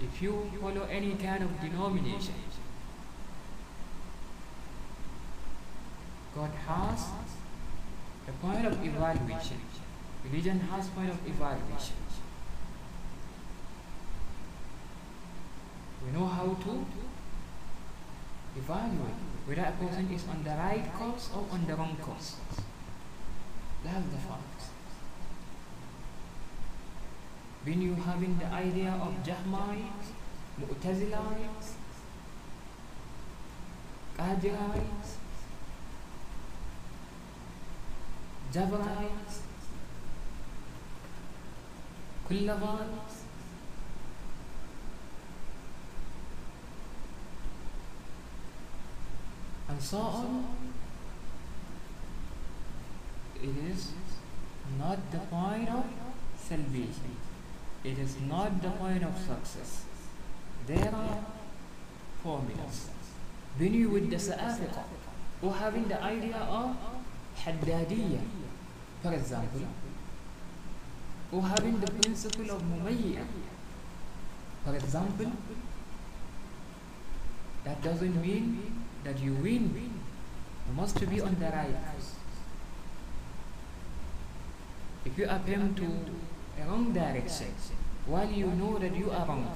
if 0.02 0.22
you 0.22 0.52
follow 0.60 0.88
any 0.92 1.14
kind 1.16 1.44
of 1.44 1.62
denomination, 1.62 2.34
God 6.36 6.52
has 6.68 7.08
a 8.28 8.32
point 8.46 8.66
of 8.66 8.86
evaluation. 8.86 9.62
Religion 10.26 10.60
has 10.60 10.88
point 10.90 11.10
of 11.10 11.20
evaluation. 11.26 11.96
We 16.04 16.12
know 16.12 16.26
how 16.28 16.46
to 16.46 16.86
evaluate 18.58 19.22
whether 19.46 19.62
a 19.62 19.72
person 19.72 20.12
is 20.14 20.28
on 20.28 20.44
the 20.44 20.50
right 20.50 20.86
course 20.94 21.30
or 21.34 21.46
on 21.52 21.66
the 21.66 21.76
wrong 21.76 21.96
course. 22.02 22.36
That's 23.84 24.06
the 24.08 24.18
fact. 24.18 24.62
When 27.64 27.82
you 27.82 27.96
having 27.96 28.38
the 28.38 28.46
idea 28.46 28.92
of 29.02 29.24
Jahmites, 29.24 30.12
Mu'tazilites, 30.60 31.74
Qadirites, 34.18 35.16
Jabarites, 38.54 39.40
Kullabites, 42.28 43.16
and 49.68 49.82
so 49.82 49.98
on, 49.98 50.46
it 53.44 53.56
is 53.70 53.92
not 54.80 55.12
the 55.12 55.20
point 55.20 55.70
of 55.70 55.86
salvation. 56.38 57.18
It 57.84 58.00
is 58.00 58.16
not 58.28 58.62
the 58.62 58.70
point 58.72 59.04
of 59.04 59.16
success. 59.18 59.86
There 60.66 60.92
are 60.94 61.20
formulas. 62.24 62.90
When 63.58 63.74
you 63.74 63.90
with 63.90 64.10
the 64.10 64.18
Sa'afiqa, 64.18 64.84
or 65.42 65.54
having 65.54 65.88
the 65.88 66.02
idea 66.02 66.38
of 66.38 66.76
Haddadiyya, 67.46 68.22
for 69.04 69.14
example, 69.14 69.62
or 71.32 71.42
having 71.44 71.80
the 71.80 71.92
principle 71.92 72.50
of 72.50 72.62
Mumayya, 72.64 73.24
for 74.64 74.76
example, 74.76 75.32
that 77.64 77.82
doesn't 77.84 78.22
mean 78.22 78.86
that 79.04 79.20
you 79.20 79.34
win. 79.36 79.92
You 80.68 80.74
must 80.76 81.00
be 81.08 81.22
on 81.22 81.36
the 81.40 81.46
right. 81.46 81.76
If 85.06 85.18
you 85.18 85.26
attempt 85.26 85.78
to 85.78 85.90
a 86.60 86.66
wrong 86.68 86.94
direction, 86.94 87.54
while 88.08 88.30
you 88.30 88.48
know 88.48 88.80
that 88.80 88.96
you 88.96 89.12
are 89.12 89.26
wrong, 89.28 89.56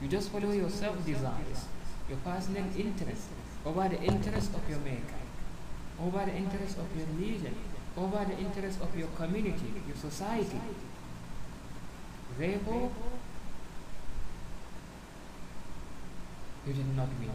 you 0.00 0.08
just 0.08 0.30
follow 0.30 0.52
your 0.52 0.70
self-desires, 0.70 1.66
your 2.08 2.18
personal 2.24 2.64
interest, 2.76 3.28
over 3.66 3.88
the 3.90 4.00
interest 4.02 4.54
of 4.54 4.70
your 4.70 4.78
maker, 4.78 5.19
over 6.02 6.24
the 6.24 6.34
interest 6.34 6.78
of 6.78 6.86
your 6.96 7.06
religion, 7.16 7.54
over 7.96 8.24
the 8.24 8.38
interest 8.38 8.80
of 8.80 8.96
your 8.96 9.08
community, 9.08 9.72
your 9.86 9.96
society. 9.96 10.60
Therefore, 12.38 12.90
you 16.66 16.72
did 16.72 16.96
not 16.96 17.08
win. 17.18 17.30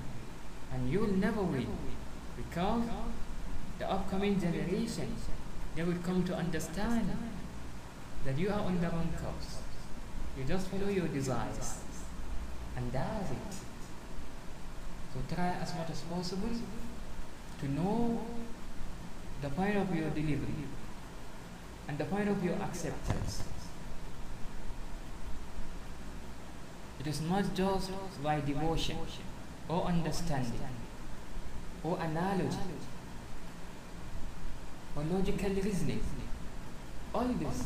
And 0.74 0.92
you 0.92 1.00
will 1.00 1.14
never 1.14 1.42
win 1.42 1.68
because 2.36 2.84
the 3.80 3.90
upcoming 3.90 4.40
generation 4.40 5.16
they 5.76 5.84
will 5.84 5.98
come 6.04 6.24
to 6.24 6.34
understand 6.34 7.10
that 8.26 8.38
you 8.38 8.50
are 8.50 8.60
on 8.62 8.80
the 8.80 8.88
wrong 8.88 9.10
course. 9.22 9.60
You 10.38 10.46
just 10.46 10.68
follow 10.68 10.88
your 10.88 11.08
desires. 11.08 11.80
And 12.78 12.92
that's 12.92 13.32
it. 13.32 13.54
So 15.14 15.36
try 15.36 15.50
as 15.62 15.74
much 15.76 15.90
as 15.90 16.02
possible 16.02 16.50
to 17.60 17.72
know 17.72 18.22
the 19.46 19.52
point 19.52 19.78
of 19.78 19.96
your 19.96 20.10
delivery 20.10 20.66
and 21.88 22.00
the 22.00 22.06
point 22.06 22.28
of 22.28 22.44
your 22.44 22.56
acceptance. 22.56 23.44
It 27.00 27.06
is 27.06 27.22
not 27.22 27.54
just 27.54 27.92
by 28.24 28.42
devotion 28.42 28.98
or 29.70 29.84
understanding 29.84 30.74
or 31.84 32.00
analogy 32.02 32.58
or 34.96 35.04
logical 35.04 35.52
reasoning. 35.52 36.02
All 37.14 37.28
these 37.28 37.64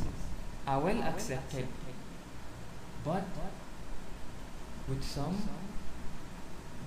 are 0.68 0.80
well 0.82 1.02
accepted, 1.04 1.66
but 3.06 3.24
with 4.90 5.02
some 5.02 5.38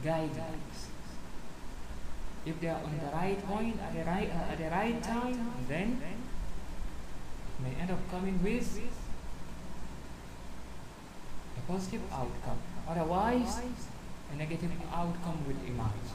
guidelines. 0.05 0.72
If 2.45 2.61
they 2.61 2.69
are 2.69 2.82
on 2.82 2.98
the 2.98 3.11
right 3.11 3.40
point 3.48 3.76
at 3.82 3.94
the 3.94 4.03
right 4.03 4.30
uh, 4.30 4.52
at 4.52 4.57
the 4.57 4.69
right 4.69 5.03
time, 5.03 5.52
then 5.68 6.02
may 7.61 7.74
end 7.82 7.91
up 7.91 7.99
coming 8.10 8.41
with 8.44 8.80
a 11.57 11.61
positive 11.72 12.02
outcome. 12.11 12.60
Otherwise, 12.88 13.60
a 14.32 14.36
negative 14.36 14.72
outcome 14.94 15.40
will 15.48 15.61
emerge. 15.68 16.10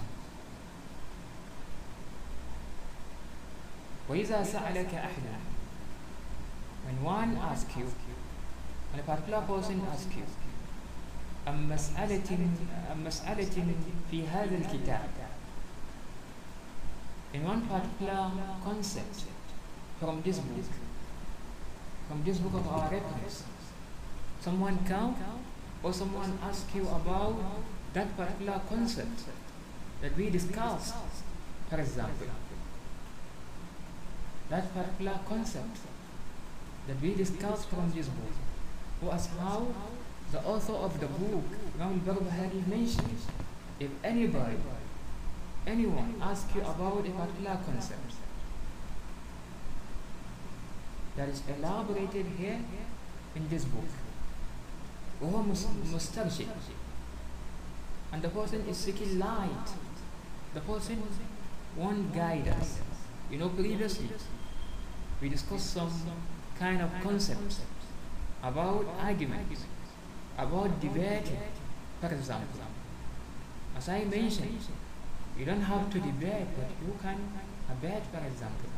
وإذا 4.08 4.42
سألك 4.42 4.94
أحد 4.94 5.22
when 6.84 7.02
one 7.04 7.36
asks 7.36 7.76
you 7.76 7.86
when 8.90 9.00
a 9.00 9.02
particular 9.02 9.40
person 9.42 9.80
asks 9.92 10.16
you 10.16 10.24
عن 11.46 11.68
مسألة 11.68 12.38
عن 12.90 13.04
مسألة 13.04 13.74
في 14.10 14.28
هذا 14.28 14.56
الكتاب 14.56 15.10
in 17.37 17.43
one 17.43 17.61
particular 17.67 18.31
concept 18.63 19.23
from 19.99 20.21
this 20.23 20.39
book 20.39 20.71
from 22.07 22.23
this 22.23 22.37
book 22.39 22.53
of 22.61 22.67
our 22.67 22.89
reference 22.89 23.43
someone 24.41 24.77
come 24.85 25.15
or 25.83 25.93
someone 25.93 26.37
ask 26.49 26.73
you 26.73 26.87
about 26.99 27.35
that 27.93 28.15
particular 28.17 28.59
concept 28.69 29.21
that 30.01 30.15
we 30.17 30.29
discussed 30.29 30.95
for 31.69 31.79
example. 31.79 32.27
That 34.49 34.73
particular 34.73 35.19
concept 35.27 35.77
that 36.87 37.01
we 37.01 37.13
discussed 37.13 37.67
from 37.69 37.91
this 37.91 38.07
book 38.07 38.35
was 39.01 39.27
how 39.39 39.67
the 40.31 40.39
author 40.43 40.73
of 40.73 40.99
the 40.99 41.07
book, 41.07 41.43
Imam 41.75 42.01
al-Barbahari 42.07 42.65
mentions, 42.67 43.25
if 43.79 43.89
anybody, 44.03 44.55
anyone 45.66 46.14
asks 46.20 46.54
you 46.54 46.60
about 46.62 47.06
a 47.06 47.10
particular 47.10 47.58
concept 47.64 48.12
that 51.16 51.28
is 51.28 51.42
elaborated 51.56 52.26
here 52.38 52.60
in 53.36 53.48
this 53.48 53.64
book, 53.64 53.88
وهو 55.22 55.42
مسترشد 55.94 56.46
and 58.12 58.22
the 58.22 58.28
person 58.28 58.60
is 58.68 58.76
seeking 58.76 59.18
light, 59.18 59.68
the 60.52 60.60
person 60.60 61.02
want 61.76 62.14
guidance. 62.14 62.78
You 63.30 63.38
know, 63.38 63.48
previously 63.48 64.10
we 65.20 65.28
discussed 65.30 65.72
some 65.72 65.90
kind 66.58 66.82
of 66.82 66.90
concepts 67.02 67.60
about 68.42 68.84
arguments, 69.00 69.64
about 70.36 70.80
debating, 70.80 71.38
for 72.00 72.08
example. 72.08 72.60
As 73.76 73.88
I 73.88 74.04
mentioned, 74.04 74.60
you 75.37 75.45
don't 75.45 75.61
have 75.61 75.91
to 75.91 75.99
debate, 75.99 76.47
but 76.57 76.69
you 76.85 76.97
can 77.01 77.17
debate, 77.69 78.03
for 78.11 78.25
example. 78.25 78.69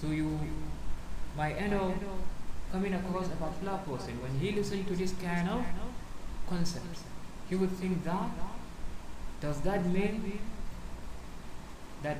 So 0.00 0.08
you 0.08 0.38
might 1.36 1.54
end 1.54 1.74
up 1.74 1.94
coming 2.72 2.94
across 2.94 3.26
a 3.26 3.36
particular 3.36 3.78
person 3.78 4.20
when 4.22 4.38
he 4.40 4.52
listens 4.52 4.86
to 4.88 4.96
this 4.96 5.12
kind 5.22 5.48
of 5.48 5.64
concept, 6.48 6.98
he 7.48 7.54
would 7.54 7.70
think 7.70 8.04
that 8.04 8.30
does 9.40 9.60
that 9.60 9.84
mean 9.86 10.40
that 12.02 12.18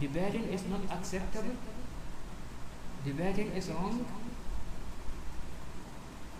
debating 0.00 0.44
is 0.44 0.64
not 0.66 0.80
acceptable? 0.90 1.56
Debating 3.04 3.52
is 3.52 3.68
wrong? 3.70 4.04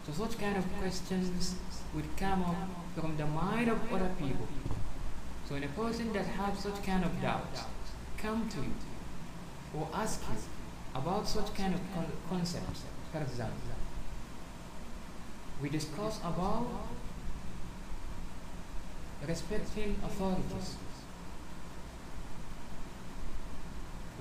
So 0.07 0.13
such 0.13 0.39
kind 0.39 0.57
of 0.57 0.65
questions 0.79 1.55
would 1.95 2.17
come 2.17 2.43
up 2.43 2.57
from 3.01 3.17
the 3.17 3.27
mind 3.27 3.69
of 3.69 3.79
other 3.93 4.11
people. 4.19 4.49
So 5.47 5.55
when 5.55 5.63
a 5.63 5.69
person 5.69 6.13
that 6.13 6.27
has 6.27 6.59
such 6.59 6.83
kind 6.83 7.05
of 7.05 7.23
doubts 7.23 7.63
come 8.17 8.49
to 8.49 8.59
you 8.59 8.75
or 9.75 9.89
ask 9.95 10.21
you 10.29 10.37
about 10.95 11.29
such 11.29 11.55
kind 11.55 11.75
of 11.75 11.81
con 11.95 12.07
concepts, 12.29 12.83
for 13.13 13.21
example, 13.21 13.57
we 15.63 15.69
discuss 15.69 16.19
about 16.19 16.67
respecting 19.27 19.97
authorities. 20.05 20.77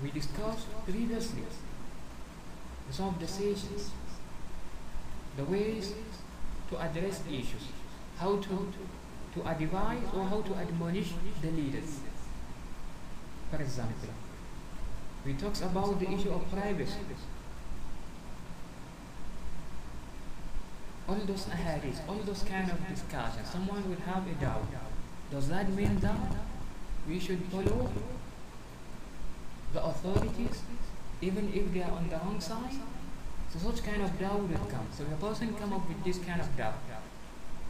We 0.04 0.12
discussed 0.12 0.68
previously 0.86 1.44
some 2.92 3.10
of 3.10 3.20
the 3.20 3.26
decisions, 3.26 3.92
the 5.36 5.44
ways 5.46 5.94
to 6.70 6.78
address 6.80 7.22
issues, 7.28 7.68
how 8.20 8.38
to, 8.38 8.74
to 9.36 9.48
advise 9.48 10.04
or 10.16 10.24
how 10.26 10.42
to 10.42 10.56
admonish 10.56 11.14
the 11.42 11.52
leaders. 11.52 12.00
For 13.52 13.62
example, 13.62 14.10
we 15.26 15.34
talks 15.34 15.62
about 15.62 16.00
the 16.00 16.10
issue 16.10 16.32
of 16.32 16.50
privacy. 16.52 17.00
All 21.08 21.16
those 21.16 21.46
ahadith, 21.46 22.00
all 22.10 22.16
those 22.16 22.44
kind 22.44 22.70
of 22.70 22.88
discussions, 22.88 23.50
someone 23.50 23.90
will 23.90 24.02
have 24.06 24.28
a 24.28 24.34
doubt. 24.42 24.68
Does 25.32 25.48
that 25.50 25.70
mean 25.72 26.00
that 26.00 26.36
we 27.08 27.20
should 27.20 27.42
follow 27.46 27.90
the 29.74 29.84
authorities 29.84 30.62
even 31.22 31.52
if 31.54 31.74
they 31.74 31.82
are 31.82 31.92
on 31.92 32.10
the 32.10 32.18
wrong 32.18 32.40
side? 32.42 32.80
So 33.50 33.60
such 33.60 33.84
kind 33.84 34.02
of 34.02 34.20
doubt 34.20 34.42
will 34.42 34.68
come. 34.70 34.88
So 34.92 35.04
the 35.06 35.16
person 35.16 35.54
come 35.56 35.72
up 35.72 35.88
with 35.88 36.04
this 36.04 36.18
kind 36.20 36.42
of 36.42 36.58
doubt. 36.58 36.87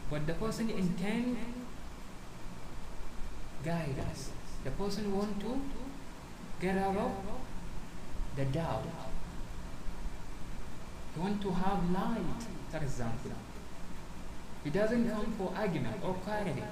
But 0.09 0.27
the 0.27 0.33
person 0.33 0.69
intend 0.69 1.37
guide 3.63 3.95
us. 4.11 4.31
The 4.63 4.71
person 4.71 5.15
want 5.15 5.39
to 5.39 5.59
get 6.59 6.77
out 6.77 6.97
of 6.97 7.11
the 8.35 8.45
doubt. 8.45 8.85
He 11.13 11.19
want 11.21 11.41
to 11.41 11.51
have 11.51 11.91
light, 11.91 12.41
for 12.71 12.77
example. 12.77 13.31
He 14.63 14.69
doesn't 14.69 15.09
come 15.09 15.33
for 15.37 15.53
argument 15.55 15.97
or 16.03 16.15
clarity. 16.25 16.63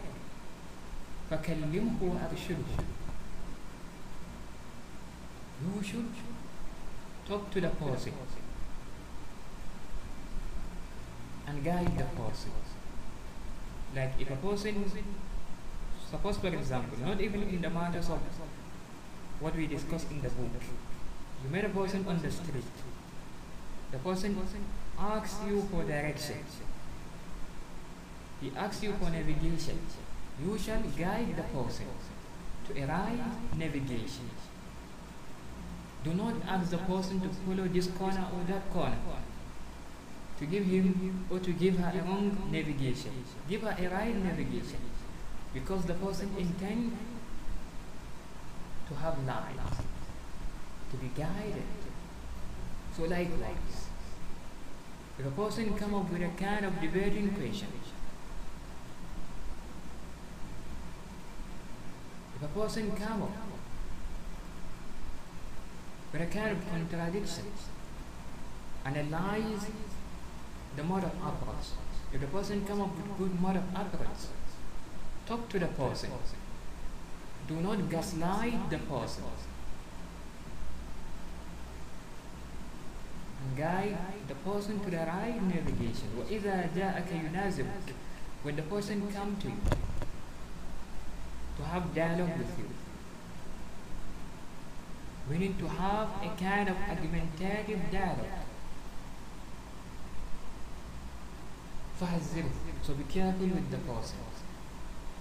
فكلمه 1.31 1.99
وأرشده. 2.01 2.83
You 5.63 5.83
should 5.83 6.09
talk 7.27 7.51
to 7.51 7.61
the 7.61 7.69
person 7.69 8.13
and 11.47 11.63
guide 11.63 11.97
the 11.97 12.03
person. 12.03 12.51
Like 13.96 14.12
if 14.20 14.30
a 14.30 14.36
person, 14.36 14.84
suppose 16.10 16.36
for 16.36 16.48
example, 16.48 16.98
not 17.06 17.18
even 17.18 17.42
in 17.44 17.62
the 17.62 17.70
matters 17.70 18.10
of 18.10 18.20
what 19.40 19.56
we 19.56 19.66
discussed 19.66 20.10
in 20.10 20.20
the 20.20 20.28
book, 20.28 20.50
you 21.42 21.50
met 21.50 21.64
a 21.64 21.70
person 21.70 22.04
on 22.06 22.20
the 22.20 22.30
street. 22.30 22.64
The 23.92 23.98
person 23.98 24.36
asks 24.98 25.36
you 25.48 25.62
for 25.70 25.82
direction. 25.84 26.44
He 28.42 28.52
asks 28.54 28.82
you 28.82 28.92
for 29.00 29.08
navigation. 29.08 29.78
You 30.44 30.58
shall 30.58 30.82
guide 30.82 31.34
the 31.34 31.42
person 31.44 31.86
to 32.66 32.82
a 32.82 32.86
right 32.86 33.18
navigation. 33.56 34.28
Do 36.04 36.12
not 36.12 36.34
ask 36.46 36.70
the 36.70 36.78
person 36.78 37.20
to 37.22 37.28
follow 37.28 37.66
this 37.66 37.86
corner 37.86 38.26
or 38.34 38.44
that 38.52 38.70
corner. 38.74 38.98
To 40.38 40.46
give 40.46 40.64
him 40.64 41.24
or 41.30 41.38
to 41.38 41.52
give 41.52 41.78
her 41.78 41.98
a 41.98 42.02
wrong 42.02 42.48
navigation. 42.50 43.24
Give 43.48 43.62
her 43.62 43.74
a 43.78 43.88
right 43.88 44.14
navigation. 44.14 44.80
Because 45.54 45.84
the 45.86 45.94
person 45.94 46.34
intends 46.38 46.94
to 48.88 48.94
have 48.94 49.24
light, 49.26 49.56
to 50.90 50.96
be 50.98 51.08
guided. 51.16 51.62
So 52.96 53.04
likewise, 53.04 53.88
if 55.18 55.26
a 55.26 55.30
person 55.30 55.76
come 55.76 55.94
up 55.94 56.10
with 56.10 56.22
a 56.22 56.28
kind 56.42 56.66
of 56.66 56.80
debating 56.80 57.30
question, 57.30 57.68
if 62.36 62.42
a 62.42 62.48
person 62.48 62.92
come 62.92 63.22
up 63.22 63.30
with 66.12 66.22
a 66.22 66.26
kind 66.26 66.50
of 66.50 66.70
contradiction, 66.70 67.46
analyze 68.84 69.66
the 70.75 70.83
mode 70.83 71.03
of 71.03 71.13
approach. 71.13 71.67
If 72.13 72.21
the 72.21 72.27
person 72.27 72.65
come 72.65 72.81
up 72.81 72.95
with 72.95 73.17
good 73.17 73.41
mode 73.41 73.57
of 73.57 73.63
approach, 73.73 74.21
talk 75.25 75.49
to 75.49 75.59
the 75.59 75.67
person. 75.67 76.11
Do 77.47 77.55
not 77.55 77.89
gaslight 77.89 78.69
the 78.69 78.77
person. 78.77 79.23
And 83.41 83.57
guide 83.57 83.97
the 84.27 84.35
person 84.35 84.79
to 84.79 84.91
the 84.91 84.97
right 84.97 85.41
navigation. 85.41 86.09
وَإِذَا 86.17 86.73
جَاءَكَ 86.75 87.09
يُنَازِبُكَ 87.09 87.93
When 88.43 88.55
the 88.55 88.61
person 88.63 89.11
come 89.11 89.35
to 89.37 89.47
you, 89.47 89.57
to 91.57 91.63
have 91.63 91.93
dialogue 91.93 92.37
with 92.37 92.59
you, 92.59 92.69
we 95.29 95.37
need 95.37 95.57
to 95.59 95.67
have 95.67 96.09
a 96.21 96.29
kind 96.37 96.69
of 96.69 96.75
argumentative 96.89 97.79
dialogue. 97.91 98.41
فحذره. 102.00 102.50
So 102.82 102.94
be 102.94 103.04
careful 103.04 103.48
with 103.48 103.70
the 103.70 103.78
person. 103.78 104.18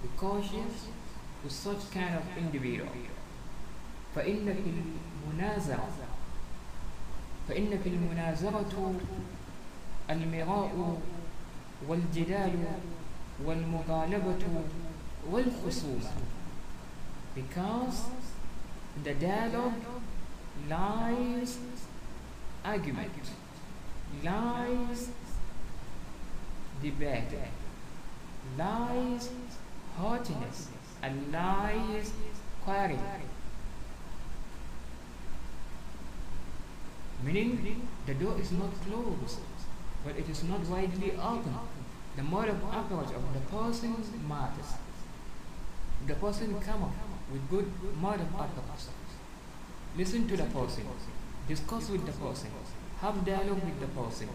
Be 0.02 0.08
cautious 0.16 0.86
with 1.42 1.52
such 1.52 1.90
kind 1.90 2.14
of 2.14 2.22
individual. 2.38 2.88
فإن 4.14 4.54
في 4.54 4.70
المنازعة 4.70 5.88
فإن 7.48 7.78
في 7.84 7.88
المنازعة 7.88 8.92
المراء 10.10 10.98
والجدال 11.88 12.64
والمغالبة 13.44 14.38
والخصومة 15.30 16.10
because 17.34 18.00
the 19.04 19.12
dialogue 19.14 19.84
lies 20.70 21.58
argument 22.64 23.12
lies 24.24 25.10
debate. 26.82 27.38
Lies 28.58 29.30
haughtiness 29.96 30.68
and 31.02 31.32
lies 31.32 32.12
quarry 32.64 32.98
meaning 37.22 37.88
the 38.06 38.14
door 38.14 38.38
is 38.38 38.52
not 38.52 38.70
closed 38.84 39.38
but 40.04 40.16
it 40.16 40.28
is 40.28 40.44
not 40.44 40.60
widely 40.66 41.12
open. 41.12 41.54
The 42.16 42.22
mode 42.22 42.48
of 42.48 42.62
approach 42.62 43.12
of 43.12 43.24
the 43.34 43.40
person 43.50 43.96
matters. 44.28 44.74
The 46.06 46.14
person 46.14 46.60
come 46.60 46.84
up 46.84 46.94
with 47.32 47.50
good 47.50 47.70
mode 48.00 48.20
of 48.20 48.28
approach. 48.28 48.84
Listen 49.96 50.28
to 50.28 50.36
the 50.36 50.44
person. 50.44 50.84
Discuss 51.48 51.90
with 51.90 52.06
the 52.06 52.12
person. 52.12 52.50
Have 53.00 53.24
dialogue 53.26 53.64
with 53.64 53.80
the 53.80 53.88
person 53.88 54.28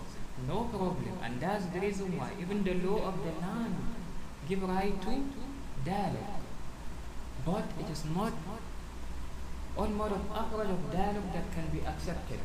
no 0.48 0.64
problem. 0.66 1.18
And 1.24 1.40
that's 1.40 1.66
the 1.66 1.80
reason 1.80 2.18
why 2.18 2.32
even 2.40 2.64
the 2.64 2.74
law 2.76 3.08
of 3.08 3.18
the 3.24 3.32
land 3.45 3.76
give 4.48 4.64
right 4.64 5.02
to 5.02 5.24
dialogue 5.86 6.41
but 7.45 7.64
it 7.80 7.90
is 7.90 8.03
not 8.16 8.34
all 9.78 9.88
mode 9.88 10.12
of 10.12 10.24
approach 10.32 10.70
of 10.70 10.91
dialogue 10.91 11.34
that 11.34 11.52
can 11.53 11.68
be 11.74 11.80
accepted. 11.86 12.40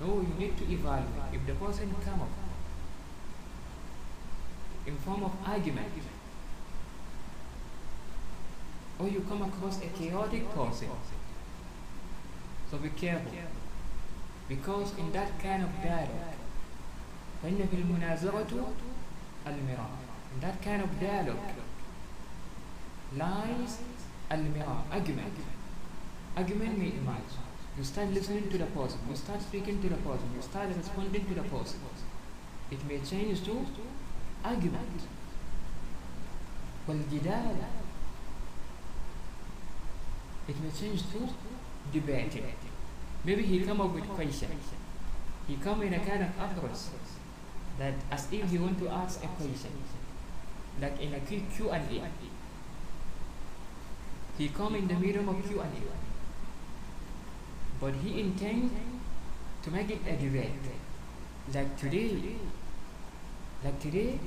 No 0.00 0.20
you 0.20 0.34
need 0.38 0.56
to 0.58 0.64
evaluate. 0.64 1.32
If 1.32 1.46
the 1.46 1.54
person 1.54 1.94
come 2.04 2.20
up 2.20 2.28
in 4.86 4.96
form 4.96 5.24
of 5.24 5.32
argument 5.46 5.88
or 8.98 9.08
you 9.08 9.20
come 9.28 9.42
across 9.42 9.80
a 9.82 9.86
chaotic 9.88 10.52
person 10.54 10.88
so 12.70 12.76
be 12.78 12.90
careful. 12.90 13.32
Because 14.48 14.96
in 14.98 15.12
that 15.12 15.38
kind 15.42 15.62
of 15.62 15.70
dialogue 15.82 16.37
فإن 17.42 17.68
في 17.70 17.76
المنازعة 17.76 18.46
المراء 19.46 19.90
that 20.42 20.62
kind 20.62 20.82
of 20.82 20.90
dialogue 21.00 21.50
lies 23.18 23.72
المراء 24.32 24.84
argument 24.92 25.36
argument 26.36 26.78
may 26.78 26.92
emerge 27.00 27.34
you 27.78 27.84
start 27.84 28.08
listening 28.10 28.48
to 28.50 28.58
the 28.58 28.66
person 28.78 28.98
you 29.08 29.16
start 29.16 29.40
speaking 29.40 29.80
to 29.82 29.88
the 29.88 30.00
person 30.08 30.26
you 30.36 30.42
start 30.42 30.68
responding 30.76 31.24
to 31.30 31.34
the 31.34 31.46
person 31.54 31.80
it 32.70 32.80
may 32.88 32.98
change 33.10 33.44
to 33.44 33.54
argument 34.44 35.00
والجدال 36.88 37.56
it 40.48 40.56
may 40.62 40.70
change 40.80 41.02
to 41.12 41.20
debating 41.92 42.44
maybe 43.24 43.42
he 43.42 43.60
come 43.60 43.80
up 43.80 43.92
with 43.94 44.08
question 44.08 44.50
he 45.48 45.56
come 45.56 45.82
in 45.82 45.94
a 45.94 46.00
kind 46.00 46.22
of 46.22 46.30
approach 46.44 46.80
that 47.78 47.94
as 48.10 48.26
if 48.32 48.50
he 48.50 48.58
want 48.58 48.78
to 48.78 48.88
ask 48.88 49.22
a 49.24 49.28
question 49.28 49.70
like 50.80 51.00
in 51.00 51.14
a 51.14 51.20
Q, 51.20 51.42
Q&A 51.54 52.02
he 54.38 54.48
come 54.48 54.74
in 54.76 54.86
the 54.86 54.94
medium 54.94 55.28
of 55.28 55.44
Q&A 55.46 55.64
but 57.80 57.94
he 57.94 58.20
intend 58.20 58.70
to 59.62 59.70
make 59.70 59.90
it 59.90 60.00
a 60.06 60.16
debate. 60.16 60.50
Like 61.54 61.76
today 61.78 62.36
like 63.64 63.80
today 63.80 64.18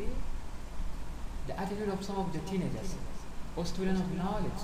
the 1.47 1.59
attitude 1.59 1.89
of 1.89 2.03
some 2.03 2.17
of 2.17 2.33
the 2.33 2.39
teenagers 2.39 2.95
or 3.55 3.65
students 3.65 4.01
of 4.01 4.11
knowledge 4.15 4.63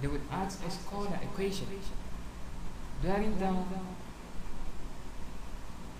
they 0.00 0.08
would 0.08 0.22
ask 0.30 0.64
a 0.66 0.70
scholar 0.70 1.18
a 1.22 1.26
question 1.34 1.66
during 3.02 3.38
the 3.38 3.54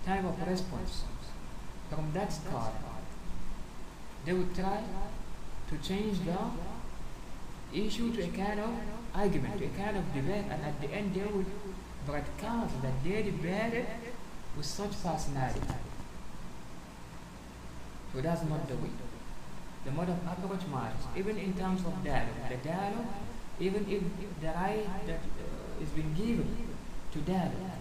time 0.07 0.25
of 0.25 0.47
response 0.47 1.03
from 1.89 2.11
that 2.13 2.31
start, 2.31 2.73
they 4.25 4.33
would 4.33 4.55
try 4.55 4.81
to 5.69 5.77
change 5.77 6.19
the 6.25 6.37
issue 7.73 8.13
to 8.13 8.23
a 8.23 8.27
kind 8.29 8.59
of 8.59 8.69
argument, 9.13 9.57
to 9.57 9.65
a 9.65 9.69
kind 9.69 9.97
of 9.97 10.13
debate, 10.13 10.45
and 10.49 10.63
at 10.63 10.79
the 10.81 10.89
end 10.89 11.13
they 11.13 11.25
would 11.25 11.45
broadcast 12.05 12.81
that 12.81 13.03
they 13.03 13.21
debated 13.23 13.85
with 14.55 14.65
such 14.65 14.91
personality. 15.03 15.61
So 18.13 18.21
that's 18.21 18.43
not 18.43 18.67
the 18.67 18.75
way. 18.75 18.89
The 19.85 19.91
mode 19.91 20.09
of 20.09 20.19
approach 20.25 20.65
matters, 20.71 21.03
even 21.17 21.37
in 21.37 21.53
terms 21.53 21.81
of 21.85 22.03
dialogue. 22.03 22.49
The 22.49 22.57
dialogue, 22.57 23.13
even 23.59 23.85
if 23.89 24.01
the 24.41 24.47
right 24.47 24.87
that 25.07 25.19
uh, 25.19 25.83
is 25.83 25.89
being 25.89 26.13
given 26.13 26.47
to 27.11 27.19
dialogue, 27.19 27.79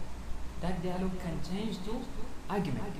that 0.60 0.82
dialogue 0.82 1.18
can 1.20 1.38
change 1.48 1.78
to 1.84 2.02
argument. 2.49 2.95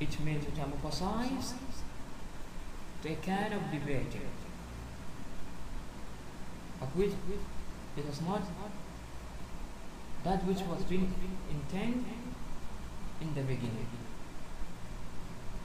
It 0.00 0.20
may 0.24 0.36
metamorphosize 0.36 1.54
to 3.02 3.12
a 3.12 3.16
kind 3.16 3.54
of 3.54 3.70
debate, 3.70 4.16
of 6.80 6.96
which 6.96 7.12
it 7.96 8.06
was 8.06 8.20
not 8.22 8.42
that 10.24 10.44
which 10.44 10.60
was 10.60 10.82
being 10.84 11.12
intended 11.50 12.04
in 13.20 13.34
the 13.34 13.42
beginning. 13.42 13.88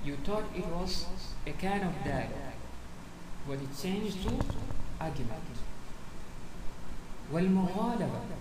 You 0.03 0.15
thought 0.17 0.43
it 0.55 0.65
was 0.67 1.05
a 1.47 1.51
kind 1.51 1.83
of 1.83 1.93
dialogue, 2.03 2.61
but 3.47 3.59
it 3.59 3.81
changed 3.81 4.23
to 4.23 4.33
argument. 4.99 5.43
والمغالبة 7.33 8.38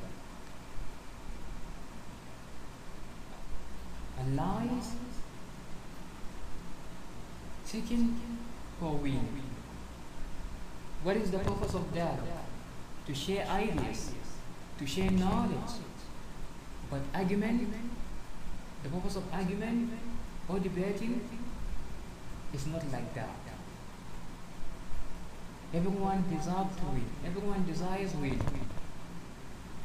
and 4.19 4.35
lies 4.35 4.91
seeking 7.63 8.19
for 8.79 8.95
win. 8.95 9.27
What 11.03 11.17
is 11.17 11.31
the 11.31 11.39
purpose 11.39 11.73
of 11.73 11.93
that? 11.93 12.19
To 13.07 13.15
share 13.15 13.47
ideas, 13.47 14.11
to 14.77 14.85
share 14.85 15.09
knowledge. 15.11 15.73
But 16.89 17.01
argument, 17.13 17.73
the 18.83 18.89
purpose 18.89 19.15
of 19.15 19.23
argument 19.33 19.91
or 20.47 20.59
debating 20.59 21.21
is 22.53 22.67
not 22.67 22.83
like 22.91 23.13
that. 23.13 23.29
Everyone 25.73 26.23
deserves 26.29 26.75
to 26.77 26.85
win. 26.91 27.05
Everyone 27.25 27.65
desires 27.65 28.13
win. 28.15 28.41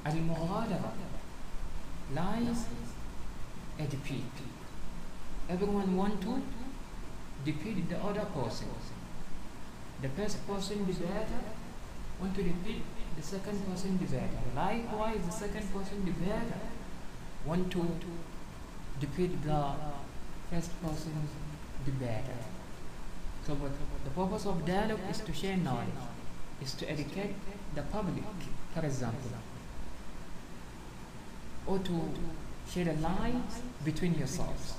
Al-Mughadara 0.06 0.92
lies 2.14 2.64
a 3.78 3.82
defeat. 3.84 4.24
Everyone 5.48 5.96
wants 5.96 6.24
to 6.24 6.42
defeat 7.44 7.88
the 7.88 7.98
other 7.98 8.24
person. 8.26 8.68
The 10.02 10.08
first 10.10 10.46
person 10.46 10.84
debater 10.86 11.42
want 12.20 12.34
to 12.36 12.42
defeat 12.42 12.82
the 13.16 13.22
second 13.22 13.64
person 13.66 13.98
debater. 13.98 14.40
Likewise, 14.54 15.24
the 15.26 15.32
second 15.32 15.72
person 15.72 16.04
debater 16.04 16.60
want 17.44 17.70
to 17.72 17.86
defeat 19.00 19.42
the 19.44 19.72
first 20.50 20.70
person 20.82 21.28
debater. 21.84 22.38
So 23.46 23.54
what 23.54 23.72
the 24.04 24.10
purpose 24.10 24.46
of 24.46 24.64
dialogue 24.64 25.00
is 25.10 25.20
to 25.20 25.32
share 25.32 25.56
knowledge, 25.56 25.88
is 26.62 26.72
to 26.74 26.90
educate 26.90 27.34
the 27.74 27.82
public, 27.82 28.24
for 28.74 28.86
example, 28.86 29.30
or 31.66 31.78
to 31.78 32.00
share 32.73 32.89
a 32.89 32.93
line 32.95 33.43
between 33.83 34.15
yourselves. 34.15 34.73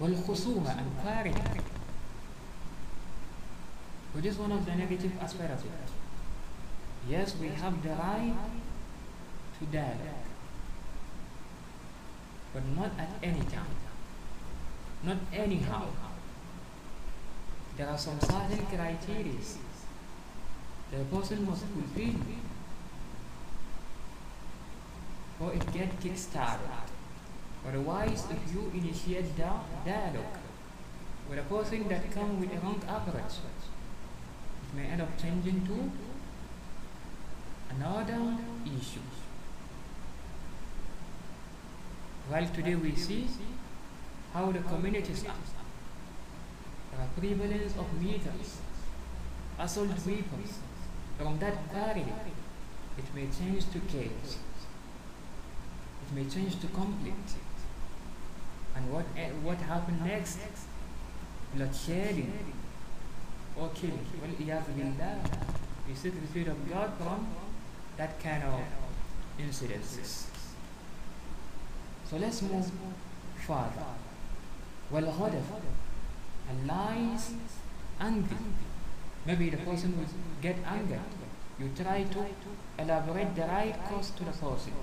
والخصومة 0.00 0.78
and 0.78 0.98
quarreling. 1.00 1.62
Which 4.12 4.26
is 4.26 4.38
one 4.38 4.52
of 4.52 4.64
the 4.64 4.74
negative 4.74 5.12
aspects 5.20 5.64
of 5.64 5.70
it. 5.70 5.90
Yes, 7.08 7.36
we 7.40 7.48
have 7.48 7.82
the 7.82 7.90
right 7.90 8.34
to 9.58 9.64
dialogue, 9.66 10.28
but 12.52 12.62
not 12.76 12.90
at 12.98 13.10
any 13.22 13.40
time, 13.40 13.76
not 15.02 15.16
anyhow. 15.32 15.86
There 17.76 17.88
are 17.88 17.98
some 17.98 18.18
certain 18.20 18.66
criteria 18.66 19.34
the 20.90 20.98
person 21.16 21.44
must 21.44 21.64
fulfill 21.64 22.14
or 25.41 25.53
it 25.53 25.73
get 25.73 25.99
kick-started. 25.99 26.69
Otherwise, 27.67 28.25
if 28.29 28.53
you 28.53 28.71
initiate 28.73 29.35
the 29.35 29.51
dialogue 29.85 30.37
with 31.29 31.39
a 31.39 31.43
person 31.43 31.87
that 31.87 32.11
come 32.11 32.39
with 32.39 32.51
a 32.51 32.59
wrong 32.59 32.81
approach, 32.87 33.33
it 34.63 34.75
may 34.75 34.85
end 34.85 35.01
up 35.01 35.17
changing 35.21 35.65
to 35.65 35.91
another 37.75 38.37
issue. 38.65 38.99
While 42.29 42.47
today 42.47 42.75
we 42.75 42.95
see 42.95 43.27
how 44.33 44.51
the 44.51 44.59
communities 44.59 45.23
are. 45.25 45.35
There 46.91 47.01
are 47.01 47.09
prevalence 47.17 47.73
of 47.77 48.01
meters, 48.01 48.57
assault 49.59 49.89
weapons. 49.89 50.59
From 51.17 51.39
that 51.39 51.71
parity, 51.71 52.05
it 52.97 53.05
may 53.15 53.27
change 53.37 53.69
to 53.71 53.79
chaos 53.79 54.37
may 56.13 56.25
change 56.25 56.59
to 56.61 56.67
conflict. 56.67 57.31
And 58.75 58.91
what, 58.91 59.05
eh, 59.17 59.29
what 59.43 59.57
happened 59.57 60.05
next? 60.05 60.39
Bloodshedding 61.55 62.31
or 63.57 63.69
killing. 63.69 64.05
Well, 64.21 64.31
you 65.87 65.95
seek 65.95 66.13
the 66.21 66.27
fear 66.27 66.51
of 66.51 66.69
God 66.69 66.91
from 66.97 67.27
that 67.97 68.19
kind 68.21 68.43
of 68.43 68.61
incidences. 69.39 70.25
So 72.09 72.17
let's 72.17 72.41
move 72.41 72.71
further. 73.45 73.91
Well, 74.89 75.03
hodaf 75.03 75.43
and 76.49 76.67
lies, 76.67 77.33
angry. 77.99 78.37
Maybe 79.25 79.49
the 79.49 79.57
person 79.57 79.97
will 79.97 80.07
get 80.41 80.57
angry. 80.65 80.99
You 81.59 81.69
try 81.75 82.03
to 82.03 82.25
elaborate 82.79 83.35
the 83.35 83.43
right 83.43 83.75
course 83.85 84.09
to 84.11 84.23
the 84.23 84.31
person 84.31 84.73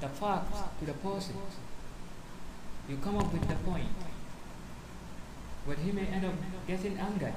the 0.00 0.08
facts 0.08 0.58
to 0.78 0.86
the 0.86 0.94
person. 0.94 1.36
You 2.88 2.96
come 2.96 3.18
up 3.18 3.32
with 3.32 3.46
the 3.48 3.54
point. 3.56 3.88
But 5.66 5.78
he 5.78 5.92
may 5.92 6.06
end 6.06 6.24
up 6.24 6.34
getting 6.66 6.98
angered. 6.98 7.34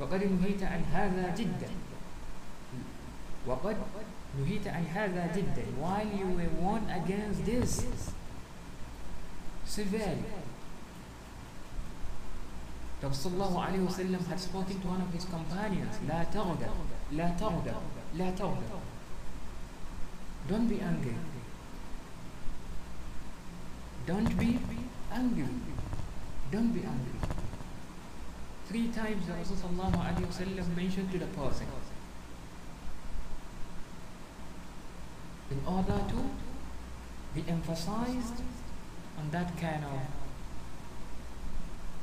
وقد 0.00 0.22
نهيت 0.24 0.62
عن 0.62 0.84
هذا 0.92 1.34
جدا 1.36 1.70
وقد 3.46 3.76
نهيت 4.38 4.66
عن 4.66 4.86
هذا 4.86 5.32
جدا 5.36 5.64
while 5.80 6.06
you 6.06 6.26
were 6.26 6.48
warned 6.62 6.90
against 6.90 7.44
this 7.44 7.84
severely 9.66 10.24
Prophet 13.00 13.16
sallallahu 13.16 13.56
alayhi 13.56 13.84
wasallam 13.84 14.26
had 14.26 14.40
spoken 14.40 14.80
to 14.80 14.88
one 14.88 15.00
of 15.00 15.12
his 15.12 15.24
companions 15.24 15.94
لا 16.08 16.24
تغضب 16.24 16.72
لا 17.12 17.28
تغضب 17.40 17.76
لا 18.14 18.30
تغضب 18.30 18.80
don't 20.47 20.67
be 20.67 20.79
angry 20.79 21.15
Don't 24.05 24.37
be 24.37 24.59
angry 25.11 25.47
Don't 26.51 26.73
be 26.73 26.81
angry 26.81 27.19
Three 28.67 28.87
times 28.89 29.27
the 29.27 29.33
Rasul 29.33 29.71
mentioned 30.75 31.11
to 31.11 31.19
the 31.19 31.27
person 31.27 31.67
in 35.51 35.61
order 35.67 35.99
to 36.09 36.29
be 37.33 37.43
emphasized 37.47 38.41
on 39.19 39.29
that 39.31 39.57
kind 39.57 39.83
of 39.85 39.99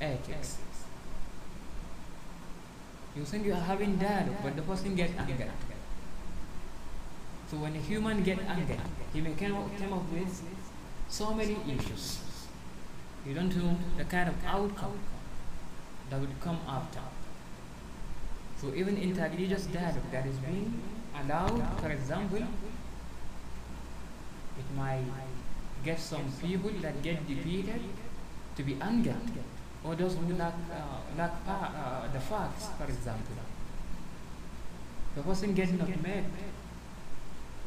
ethics. 0.00 0.58
You 3.16 3.24
think 3.24 3.46
you 3.46 3.52
are 3.52 3.60
having 3.60 3.96
dialogue, 3.96 4.36
but 4.42 4.56
the 4.56 4.62
person 4.62 4.94
gets 4.94 5.12
angered. 5.18 5.50
So 7.52 7.58
when 7.58 7.76
a 7.76 7.80
human 7.80 8.22
get 8.22 8.38
angered, 8.48 8.80
he 9.12 9.20
may 9.20 9.34
come 9.34 9.54
up, 9.54 9.78
come 9.78 9.92
up 9.92 10.10
with 10.10 10.42
so 11.10 11.34
many 11.34 11.58
issues. 11.68 12.18
You 13.26 13.34
don't 13.34 13.54
know 13.54 13.76
the 13.98 14.04
kind 14.04 14.30
of 14.30 14.34
outcome 14.46 14.98
that 16.08 16.18
would 16.18 16.40
come 16.40 16.58
after. 16.66 17.00
So 18.58 18.72
even 18.74 18.96
in 18.96 19.14
interreligious 19.14 19.70
dialogue 19.70 20.10
that 20.12 20.24
is 20.24 20.36
being 20.36 20.80
allowed, 21.14 21.62
for 21.78 21.90
example, 21.90 22.38
it 22.38 22.46
might 24.74 25.04
get 25.84 26.00
some 26.00 26.32
people 26.40 26.70
that 26.80 27.02
get 27.02 27.28
defeated 27.28 27.82
to 28.56 28.62
be 28.62 28.78
angered, 28.80 29.30
or 29.84 29.94
those 29.94 30.14
who 30.14 30.34
lack, 30.36 30.54
uh, 30.72 31.00
lack 31.18 31.32
uh, 31.46 32.08
the 32.14 32.20
facts, 32.20 32.68
for 32.78 32.84
example. 32.84 33.36
The 35.16 35.22
person 35.22 35.52
gets 35.52 35.72
not 35.72 35.90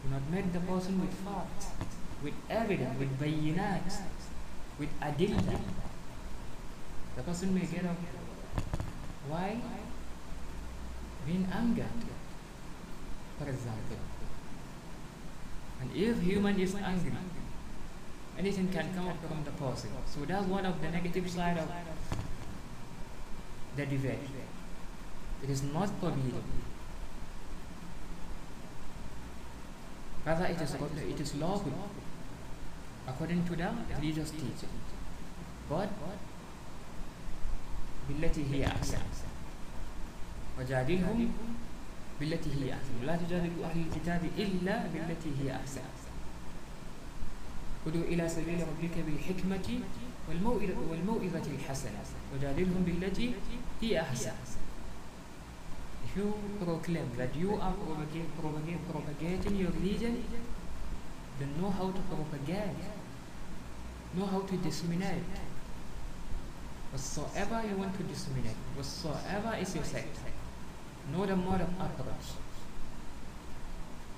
met, 0.09 0.21
not 0.21 0.31
met 0.31 0.53
the 0.53 0.59
person 0.59 1.01
with 1.01 1.13
facts. 1.13 1.67
with 2.25 2.33
evidence, 2.49 2.97
with 2.99 3.19
bayinat, 3.19 4.01
with 4.79 4.89
adilla, 4.99 5.59
the 7.15 7.23
person 7.23 7.53
may 7.53 7.65
get 7.65 7.85
up. 7.85 7.97
Why? 9.27 9.57
Being 11.27 11.47
angered, 11.53 12.01
for 13.37 13.49
example. 13.49 13.97
And 15.81 15.91
if 15.95 16.21
human 16.21 16.59
is 16.59 16.75
angry, 16.75 17.11
anything 18.37 18.69
can 18.69 18.93
come 18.95 19.07
up 19.07 19.17
from 19.27 19.43
the 19.43 19.51
person. 19.51 19.91
So 20.07 20.25
that's 20.25 20.47
one 20.47 20.65
of 20.65 20.81
the 20.81 20.89
negative 20.89 21.29
side 21.29 21.57
of 21.57 21.69
the 23.75 23.85
debate. 23.85 24.29
It 25.43 25.49
is 25.49 25.63
not 25.63 25.89
forbidden. 25.99 26.43
Rather, 30.25 30.45
it 30.45 30.61
is, 30.61 30.73
it 30.73 31.19
is 31.19 31.35
lawful. 31.35 31.71
According 33.07 33.45
to 33.45 33.55
the 33.55 33.69
religious 33.99 34.31
teaching. 34.31 34.75
But 35.69 35.89
بالتي 38.09 38.45
هي 38.51 38.67
أحسن 38.67 39.01
وجادلهم 40.59 41.31
بالتي 42.19 42.49
هي 42.49 42.73
أحسن 42.73 42.93
ولا 43.01 43.15
تجادلوا 43.15 43.65
أهل 43.65 43.81
الكتاب 43.89 44.21
إلا 44.37 44.87
بالتي 44.87 45.31
هي 45.41 45.55
أحسن 45.55 45.81
ادعو 47.87 48.01
إلى 48.01 48.29
سبيل 48.29 48.59
ربك 48.61 48.97
بالحكمة 49.05 49.79
والموئذة, 50.89 51.45
الحسنة 51.59 52.03
وجادلهم 52.35 52.83
بالتي 52.85 53.33
هي 53.81 54.01
أحسن 54.01 54.31
you 56.16 56.34
proclaim 56.64 57.08
that 57.16 57.34
you 57.36 57.54
are 57.54 57.72
propagate, 57.72 58.28
propagate, 58.40 58.80
propagating 58.90 59.56
your 59.56 59.70
religion, 59.70 60.24
then 61.38 61.48
know 61.60 61.70
how 61.70 61.90
to 61.90 62.00
propagate, 62.10 62.76
know 64.14 64.26
how 64.26 64.40
to 64.40 64.56
disseminate. 64.56 65.22
Whatsoever 66.92 67.62
you 67.68 67.76
want 67.76 67.96
to 67.96 68.02
disseminate, 68.02 68.56
whatsoever 68.74 69.56
is 69.60 69.74
your 69.74 69.84
sect, 69.84 70.16
know 71.12 71.24
the 71.26 71.36
mode 71.36 71.60
of 71.60 71.70
approach. 71.80 72.34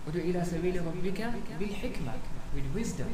ادعو 0.09 0.23
إلى 0.23 0.45
سبيل 0.45 0.87
ربك 0.87 1.33
بالحكمة 1.61 2.13
with 2.55 2.67
wisdom 2.75 3.07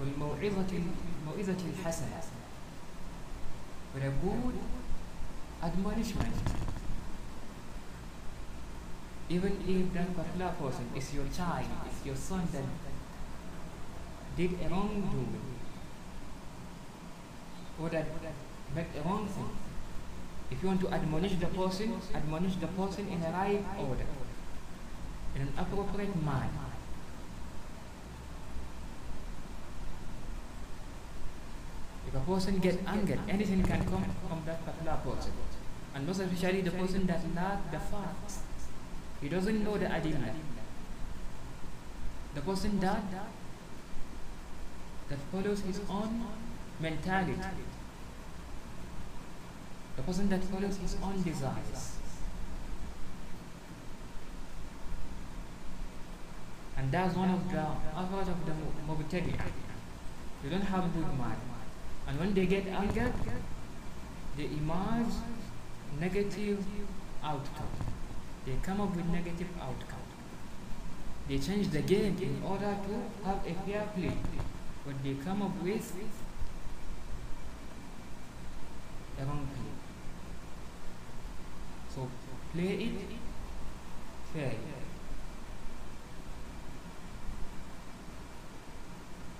والموعظة 0.00 0.70
الموعظة 0.72 1.62
الحسنة 1.72 2.20
with 3.94 4.04
a 4.04 4.10
good 4.20 4.54
admonishment 5.62 6.34
even 9.29 9.51
if 9.67 9.93
that 9.93 10.15
particular 10.15 10.51
person 10.59 10.89
is 10.95 11.13
your 11.13 11.25
child, 11.35 11.65
is 11.91 12.05
your 12.05 12.15
son 12.15 12.47
that 12.53 12.63
did 14.37 14.51
a 14.63 14.69
wrongdoing 14.69 15.41
or 17.81 17.89
that 17.89 18.07
made 18.75 18.85
a 18.97 19.01
wrong 19.07 19.27
thing. 19.27 19.49
If 20.49 20.63
you 20.63 20.69
want 20.69 20.81
to 20.81 20.89
admonish 20.89 21.35
the 21.35 21.47
person, 21.47 21.99
admonish 22.13 22.55
the 22.55 22.67
person 22.67 23.07
in 23.09 23.21
a 23.21 23.31
right 23.31 23.63
order, 23.79 24.05
in 25.35 25.41
an 25.41 25.53
appropriate 25.57 26.15
manner. 26.23 26.67
If 32.07 32.15
a 32.15 32.19
person 32.19 32.59
gets 32.59 32.77
angered, 32.87 33.19
anything 33.27 33.61
can 33.63 33.83
come 33.85 34.05
from 34.29 34.41
that 34.45 34.65
particular 34.65 34.97
person. 35.03 35.33
And 35.93 36.07
most 36.07 36.21
especially 36.21 36.61
the 36.61 36.71
person 36.71 37.05
that 37.07 37.21
lacks 37.35 37.71
the 37.71 37.79
facts. 37.79 38.46
He 39.21 39.29
doesn't 39.29 39.63
know 39.63 39.77
the 39.77 39.85
adilla. 39.85 40.33
The 42.35 42.41
person 42.41 42.79
that 42.79 43.03
that 45.09 45.19
follows 45.31 45.61
his 45.61 45.79
own 45.89 46.27
mentality. 46.79 47.39
The 49.95 50.03
person 50.03 50.29
that 50.29 50.43
follows 50.43 50.77
his 50.77 50.95
own 51.01 51.21
desires. 51.23 51.97
And 56.77 56.91
that's 56.91 57.15
one 57.15 57.31
of 57.31 57.51
the 57.51 57.65
aspects 57.95 58.29
of 58.29 58.45
the 58.45 58.51
Mubtadi'ah. 58.87 59.51
They 60.43 60.49
don't 60.49 60.61
have 60.61 60.93
good 60.93 61.17
mind. 61.17 61.41
And 62.07 62.19
when 62.19 62.33
they 62.33 62.45
get 62.45 62.67
angered, 62.67 63.13
they 64.37 64.45
emerge 64.45 65.13
negative 65.99 66.63
outcome. 67.23 67.96
They 68.47 68.55
come 68.63 68.79
up 68.79 68.95
with 68.95 69.05
negative 69.07 69.49
outcome. 69.59 70.07
They 71.27 71.37
change 71.37 71.67
the 71.67 71.81
game 71.81 72.17
in 72.21 72.41
order 72.41 72.77
to 72.87 73.25
have 73.25 73.45
a 73.45 73.53
fair 73.65 73.85
play. 73.93 74.13
But 74.85 75.03
they 75.03 75.15
come 75.15 75.41
up 75.41 75.61
with 75.61 75.93
a 79.19 79.25
wrong 79.25 79.49
play. 79.53 79.73
So 81.93 82.07
play 82.53 82.85
it 82.85 82.93
fairly. 84.33 84.57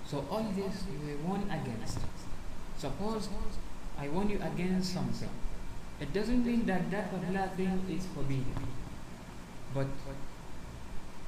So 0.04 0.26
all 0.30 0.52
this 0.54 0.84
we 1.02 1.14
warn 1.14 1.50
against. 1.50 2.00
Suppose 2.76 3.30
I 3.98 4.08
warn 4.08 4.28
you 4.28 4.38
against 4.42 4.92
something. 4.92 5.30
It 5.98 6.12
doesn't 6.12 6.44
mean 6.44 6.66
that 6.66 6.90
that 6.90 7.10
particular 7.10 7.50
thing 7.56 7.86
is 7.88 8.04
forbidden. 8.14 8.77
But 9.74 9.86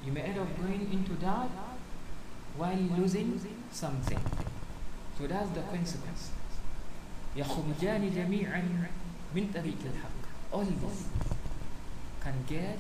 you 0.05 0.13
may 0.13 0.23
end 0.23 0.39
up 0.39 0.57
going 0.61 0.89
into 0.93 1.15
that 1.25 1.51
while 2.57 2.77
losing 2.99 3.41
something. 3.71 4.21
So 5.19 5.27
that's 5.27 5.51
the 5.51 5.63
consequence. 5.63 6.31
يخرجان 7.37 8.11
جميعا 8.11 8.63
من 9.35 9.51
طريق 9.55 9.79
الحق. 9.85 10.21
All 10.53 10.65
this 10.65 11.07
can 12.21 12.35
get 12.49 12.79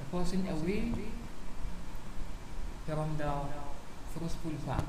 a 0.00 0.16
person 0.16 0.46
away 0.48 0.92
from 2.86 3.16
the 3.18 3.32
fruitful 4.14 4.52
path. 4.66 4.84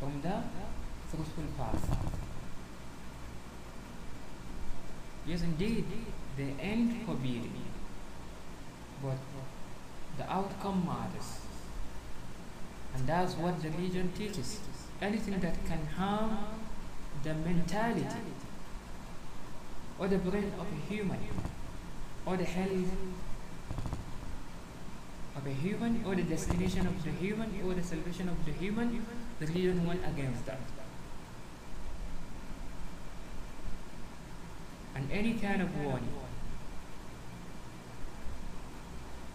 From 0.00 0.20
the 0.22 0.42
fruitful 1.08 1.44
path. 1.56 1.98
Yes, 5.26 5.42
indeed, 5.42 5.84
the 6.36 6.48
end 6.60 7.06
forbidden, 7.06 7.52
but 9.02 9.18
the 10.18 10.30
outcome 10.30 10.84
matters. 10.86 11.40
And 12.94 13.06
that's 13.06 13.34
what 13.34 13.62
the 13.62 13.70
religion 13.70 14.12
teaches. 14.16 14.60
Anything 15.00 15.40
that 15.40 15.64
can 15.66 15.86
harm 15.86 16.38
the 17.22 17.34
mentality 17.34 18.06
or 19.98 20.08
the 20.08 20.18
brain 20.18 20.52
of 20.58 20.66
a 20.66 20.92
human 20.92 21.18
or 22.26 22.36
the 22.36 22.44
health 22.44 22.90
of 25.36 25.46
a 25.46 25.50
human 25.50 26.02
or 26.06 26.14
the 26.14 26.22
destination 26.22 26.86
of 26.86 27.02
the 27.04 27.10
human 27.10 27.50
or 27.64 27.74
the 27.74 27.82
salvation 27.82 28.28
of 28.28 28.44
the 28.44 28.52
human, 28.52 29.06
the 29.38 29.46
religion 29.46 29.86
went 29.86 30.00
against 30.04 30.44
that. 30.46 30.60
And 34.99 35.11
any 35.11 35.33
kind 35.33 35.61
of 35.61 35.75
warning 35.83 36.09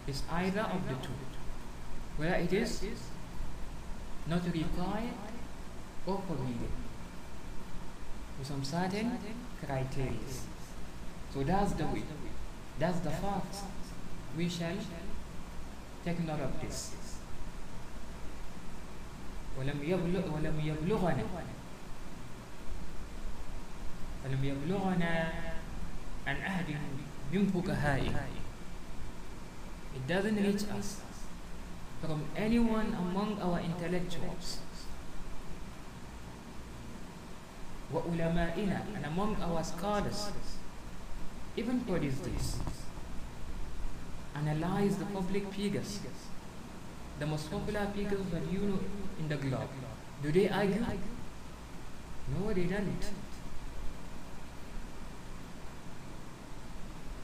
is 0.06 0.22
either 0.30 0.62
of 0.62 0.88
the 0.88 0.94
two, 1.06 1.12
whether 2.16 2.34
it 2.34 2.52
is 2.52 2.82
not 4.26 4.42
required 4.52 5.14
or 6.06 6.22
forbidden 6.26 6.72
with 8.38 8.48
some 8.48 8.64
certain 8.64 9.18
criteria. 9.64 10.18
So 11.32 11.42
that's 11.42 11.72
the 11.72 11.84
way, 11.84 12.02
that's 12.78 13.00
the 13.00 13.10
fact. 13.10 13.56
We 14.36 14.48
shall 14.48 14.76
take 16.04 16.20
note 16.24 16.40
of 16.40 16.60
this. 16.60 16.94
ولم 19.58 19.82
يبلغ 19.82 20.24
ولم 20.34 20.60
يبلغنا 20.60 21.24
ولم 24.24 24.44
يبلغنا 24.44 25.32
عن 26.26 26.36
أحد 26.36 26.66
من 27.32 27.46
فقهائه 27.46 28.14
It 29.96 30.06
doesn't 30.06 30.36
reach 30.36 30.64
us 30.78 31.00
from 32.00 32.22
anyone 32.36 32.94
among 32.94 33.40
our 33.42 33.60
intellectuals 33.60 34.58
وعلمائنا 37.94 38.82
and 38.96 39.04
among 39.06 39.36
our 39.42 39.62
scholars 39.64 40.30
even 41.56 41.80
for 41.80 41.98
these 41.98 42.18
days 42.18 42.56
analyze 44.36 44.96
the 44.96 45.04
public 45.06 45.52
figures 45.52 45.98
the 47.18 47.26
most 47.26 47.50
popular 47.50 47.86
figures 47.94 48.26
that 48.32 48.44
you 48.52 48.60
know 48.60 48.80
in 49.18 49.28
the 49.28 49.36
globe 49.36 49.68
do 50.22 50.32
they 50.32 50.48
argue 50.48 50.84
no 52.34 52.52
they 52.52 52.64
don't 52.64 53.04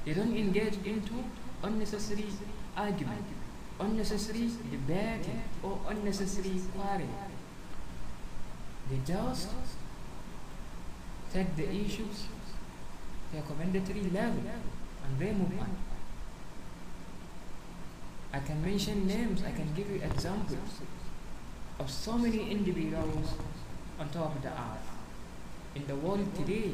they 0.05 0.13
don't 0.13 0.35
engage 0.35 0.77
into 0.85 1.23
unnecessary 1.63 2.25
argument 2.75 3.25
unnecessary 3.81 4.49
debating 4.69 5.41
or 5.63 5.79
unnecessary 5.89 6.61
quarreling. 6.73 7.13
They 8.89 8.99
just 9.05 9.49
take 11.33 11.55
the 11.55 11.69
issues 11.69 12.25
to 13.31 13.39
a 13.39 13.41
commendatory 13.41 14.03
level 14.03 14.43
and 15.05 15.19
they 15.19 15.31
move 15.31 15.59
on. 15.59 15.75
I 18.33 18.39
can 18.39 18.61
mention 18.61 19.07
names, 19.07 19.41
I 19.43 19.51
can 19.51 19.73
give 19.75 19.89
you 19.89 20.01
examples 20.01 20.81
of 21.79 21.89
so 21.89 22.17
many 22.17 22.49
individuals 22.51 23.33
on 23.99 24.09
top 24.09 24.35
of 24.35 24.41
the 24.41 24.49
earth 24.49 24.89
in 25.75 25.87
the 25.87 25.95
world 25.95 26.33
today. 26.35 26.71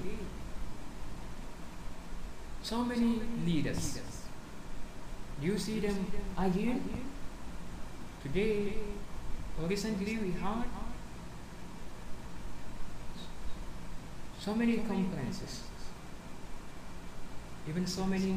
So 2.68 2.84
many 2.84 3.22
leaders. 3.46 3.98
Do 5.40 5.48
you 5.48 5.58
see 5.58 5.80
them 5.80 6.06
arguing? 6.38 6.84
Today, 8.22 8.74
or 9.58 9.70
recently, 9.70 10.18
we 10.18 10.32
heard 10.32 10.66
so 14.38 14.54
many 14.54 14.80
conferences, 14.80 15.62
even 17.70 17.88
so 17.88 18.06
many 18.06 18.36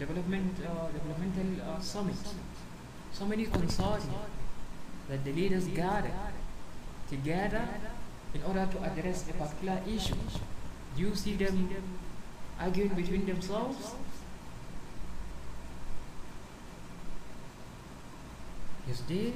development 0.00 0.58
uh, 0.66 0.88
developmental 0.90 1.64
uh, 1.70 1.78
summits, 1.78 2.34
so 3.12 3.24
many 3.24 3.46
consortia 3.46 4.26
that 5.08 5.24
the 5.24 5.32
leaders 5.32 5.68
gather 5.68 6.10
together 7.08 7.68
in 8.34 8.42
order 8.42 8.68
to 8.72 8.82
address 8.82 9.28
a 9.30 9.32
particular 9.34 9.80
issue. 9.86 10.16
Do 10.96 11.02
you 11.02 11.14
see 11.14 11.34
them 11.34 11.68
arguing 12.60 12.94
between 12.94 13.26
themselves? 13.26 13.94
Yes, 18.86 19.02
they 19.08 19.32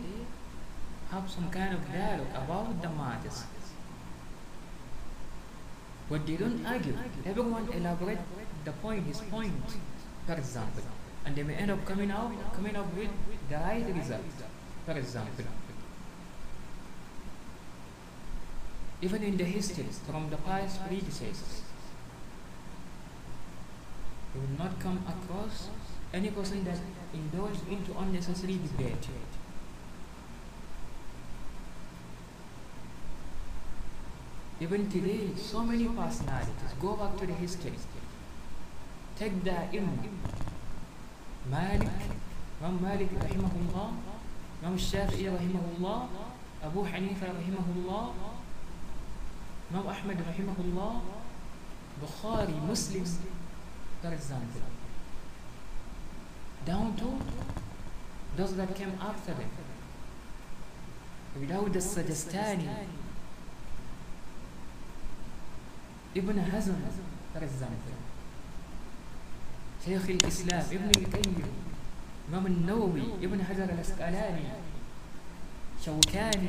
have 1.11 1.31
some 1.31 1.51
kind 1.51 1.75
of 1.75 1.87
dialogue 1.93 2.35
about 2.35 2.83
the 2.83 2.89
matters. 2.89 3.45
But 6.11 6.27
they 6.27 6.37
don't 6.37 6.67
argue. 6.67 6.97
Everyone 7.25 7.69
elaborate 7.73 8.19
the 8.65 8.73
point, 8.73 9.07
his 9.07 9.21
point, 9.21 9.77
for 10.27 10.35
example. 10.35 10.83
And 11.25 11.35
they 11.35 11.43
may 11.43 11.55
end 11.55 11.71
up 11.71 11.85
coming 11.87 12.11
out 12.11 12.33
coming 12.55 12.77
up 12.77 12.95
with 12.95 13.09
the 13.49 13.57
right 13.57 13.87
result, 13.97 14.21
for 14.85 14.93
example. 14.93 15.47
Even 19.01 19.23
in 19.23 19.37
the 19.37 19.45
history 19.45 19.87
from 20.07 20.29
the 20.31 20.37
past 20.37 20.87
predecessors, 20.87 21.63
you 24.35 24.41
will 24.41 24.59
not 24.59 24.79
come 24.81 25.05
across 25.07 25.69
any 26.13 26.31
person 26.31 26.65
that 26.65 26.79
indulges 27.13 27.63
into 27.71 27.97
unnecessary 27.99 28.59
debate. 28.59 29.09
Even 34.61 34.89
today, 34.89 35.29
so 35.37 35.63
many 35.63 35.89
personalities. 35.89 36.73
Go 36.81 36.95
back 36.97 37.17
to 37.19 37.27
the 37.27 37.33
history. 37.35 37.73
Take 39.19 39.43
the 39.45 39.51
Imam. 39.51 39.99
Malik, 41.51 41.89
Imam 42.63 42.81
Malik 42.81 43.11
rahimahullah, 43.21 43.93
Imam 44.63 44.79
Shafi'i 44.79 45.29
rahimahullah, 45.29 46.09
Abu 46.65 46.81
Hanifa 46.85 47.29
rahimahullah, 47.29 48.15
Imam 49.71 49.87
Ahmad 49.87 50.17
rahimahullah, 50.25 51.01
Bukhari, 52.01 52.57
Muslim, 52.67 53.05
for 54.05 54.13
example. 54.13 54.61
Down 56.67 56.95
to 56.97 57.09
those 58.37 58.55
that 58.57 58.75
came 58.77 58.93
after 59.01 59.33
them. 59.33 59.49
Without 61.41 61.73
the 61.73 61.79
Sajastani, 61.79 62.69
Ibn 66.15 66.37
Hazm, 66.53 66.77
for 67.33 67.45
example. 67.45 67.97
شيخ 69.85 70.09
الإسلام 70.09 70.65
ابن 70.73 70.91
القيم 70.97 71.43
إمام 72.29 72.47
النووي 72.47 73.03
ابن 73.23 73.45
حجر 73.45 73.65
الأسقلاني 73.65 74.49
شوكاني 75.85 76.49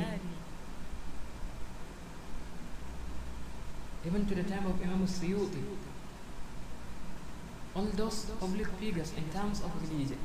even 4.06 4.26
to 4.26 4.36
the 4.36 4.44
time 4.44 4.65
of 4.68 4.82
Imam 4.82 5.06
Suyuti 5.06 5.60
all 7.76 7.88
those 7.95 8.26
public 8.39 8.68
figures 8.80 9.11
in 9.18 9.27
terms 9.30 9.61
of 9.61 9.72
religion. 9.89 10.18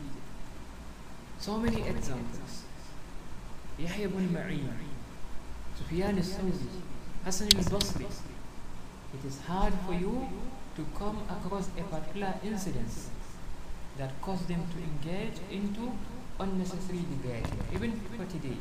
So 1.39 1.59
many 1.59 1.83
examples. 1.89 2.63
Yahya 3.79 4.05
ibn 4.05 4.29
Ma'in 4.29 4.69
Sufyan 5.77 6.17
al-Thawri 6.17 6.69
Hassan 7.25 7.49
al-Basri. 7.57 8.07
It 9.15 9.27
is 9.27 9.41
hard 9.49 9.73
for 9.87 9.95
you 9.95 10.29
to 10.77 10.87
come 10.97 11.19
across 11.29 11.69
a 11.79 11.83
particular 11.83 12.35
incident 12.45 12.93
that 13.99 14.13
caused 14.21 14.47
them 14.47 14.63
to 14.73 14.79
engage 14.79 15.41
into 15.51 15.93
unnecessary 16.39 17.05
debate, 17.11 17.47
even 17.75 17.99
for 18.17 18.25
today. 18.27 18.57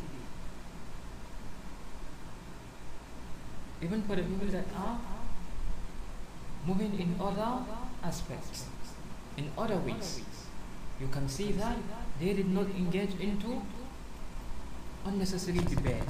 Even 3.81 4.01
for 4.03 4.15
the 4.15 4.23
people 4.23 4.47
that 4.47 4.65
are 4.75 4.99
moving 6.65 6.99
in 6.99 7.15
other 7.21 7.63
aspects, 8.03 8.65
in 9.39 9.49
other 9.57 9.77
ways, 9.77 10.21
you 10.99 11.07
can 11.07 11.27
see 11.29 11.51
that 11.53 11.77
they 12.19 12.33
did 12.33 12.49
not 12.49 12.67
engage 12.81 13.13
into 13.19 13.61
unnecessary 15.05 15.59
debate. 15.59 16.09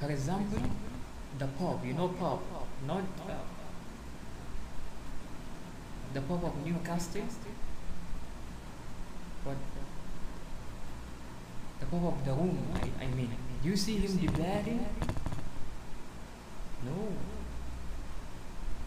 For 0.00 0.10
example, 0.10 0.62
the 1.38 1.46
Pope, 1.58 1.84
you 1.84 1.92
know 1.92 2.08
Pope, 2.08 2.42
not 2.86 3.04
uh, 3.28 3.34
the 6.14 6.22
Pope 6.22 6.44
of 6.44 6.66
Newcastle, 6.66 7.28
but 9.44 9.56
the 11.80 11.86
Pope 11.86 12.14
of 12.14 12.24
the 12.24 12.32
Rome, 12.32 12.58
I, 12.74 13.04
I 13.04 13.08
mean. 13.08 13.36
Do 13.62 13.68
you 13.68 13.76
see 13.76 13.98
him 13.98 14.16
debating? 14.16 14.86
No. 16.86 17.08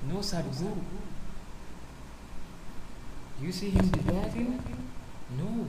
No 0.08 0.22
Sadhu. 0.22 0.76
Do 3.40 3.46
you 3.46 3.52
see 3.52 3.70
him 3.70 3.88
debating? 3.90 4.62
No. 5.38 5.66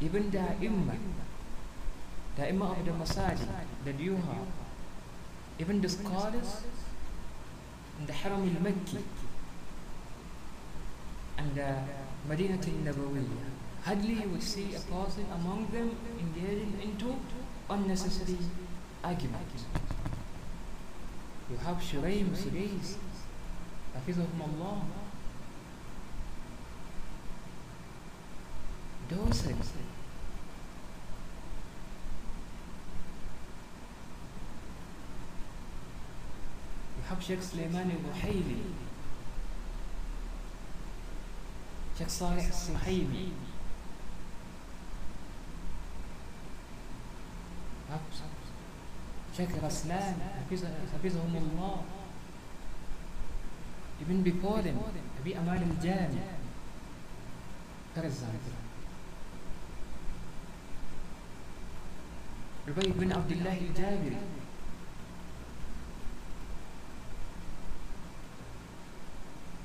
Even 0.00 0.30
the 0.30 0.40
Imam, 0.40 0.98
the 2.36 2.48
Imam 2.48 2.70
of 2.70 2.84
the 2.84 2.92
Masajid 2.92 3.98
you 3.98 4.16
have, 4.16 4.46
even 5.58 5.80
the 5.80 5.88
scholars 5.88 6.62
in 7.98 8.06
the 8.06 8.12
Haram 8.12 8.42
al-Makki 8.42 9.02
and 11.36 11.54
the 11.54 11.74
Medina 12.26 12.54
al-Nabawiyya. 12.54 13.50
Hardly 13.82 14.14
you 14.14 14.28
would 14.30 14.42
see 14.42 14.74
a 14.74 14.80
person 14.80 15.26
among 15.34 15.66
them 15.72 15.96
engaging 16.18 16.78
into 16.82 17.14
unnecessary 17.68 18.38
arguments. 19.04 19.64
You 21.50 21.56
have 21.56 21.76
Shuraim 21.78 22.28
Sudais, 22.28 22.94
Hafizahum 23.94 24.40
Allah. 24.40 24.82
Those 29.08 29.42
things. 29.42 29.72
You 36.96 37.02
have 37.08 37.20
Sheikh 37.20 37.42
Sulaiman 37.42 37.90
al-Ruhaili, 37.90 38.62
Sheikh 41.98 42.08
Saleh 42.08 42.44
al-Suhaimi, 42.44 43.30
Sheikh 49.36 49.50
Raslan, 49.62 50.14
Allah, 51.24 51.84
even 54.00 54.22
before 54.22 54.60
them, 54.60 54.78
Abi 55.20 55.36
Aman 55.36 55.62
al-Jami, 55.62 56.20
example. 58.04 58.52
Rubayy 62.66 62.92
bin 62.98 63.12
Abdullah 63.12 63.50
al-Jabiri, 63.50 64.18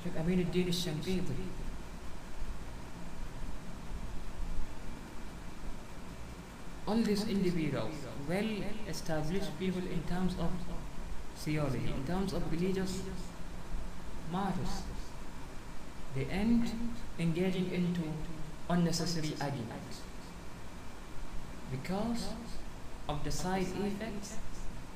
Sheikh 0.02 0.16
Amin 0.18 0.38
al-Din 0.46 0.66
al-Shankiti, 0.66 1.46
all 6.86 7.02
these 7.02 7.24
individuals, 7.28 7.94
well 8.28 8.48
established 8.88 9.58
people 9.58 9.82
in 9.82 10.02
terms 10.04 10.34
of 10.38 10.50
theology, 11.36 11.92
in 11.96 12.04
terms 12.06 12.32
of 12.32 12.50
religious 12.50 13.02
matters, 14.32 14.82
they 16.14 16.24
end 16.24 16.70
engaging 17.18 17.70
into 17.72 18.02
unnecessary 18.68 19.34
arguments 19.40 20.00
because 21.70 22.28
of 23.08 23.22
the 23.22 23.30
side 23.30 23.66
effects 23.84 24.36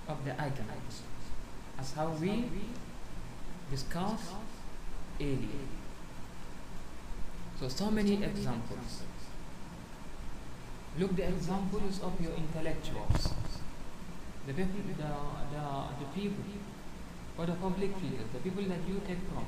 of 0.09 0.25
the 0.25 0.31
arguments, 0.33 1.03
as 1.79 1.93
how 1.93 2.09
we 2.09 2.45
discussed 3.71 4.33
earlier. 5.21 5.67
So, 7.61 7.69
so 7.69 7.91
many 7.91 8.25
examples. 8.25 9.03
Look 10.98 11.16
the 11.16 11.28
examples 11.28 12.00
of 12.02 12.20
your 12.22 12.32
intellectuals, 12.34 13.34
the 14.48 14.54
people, 14.54 14.80
the, 14.98 15.12
the, 15.52 15.66
the 16.00 16.08
people, 16.16 16.44
or 17.38 17.46
the 17.46 17.54
public 17.54 17.94
figures, 17.98 18.28
the 18.32 18.40
people 18.40 18.64
that 18.64 18.80
you 18.88 19.02
take 19.08 19.20
from. 19.34 19.46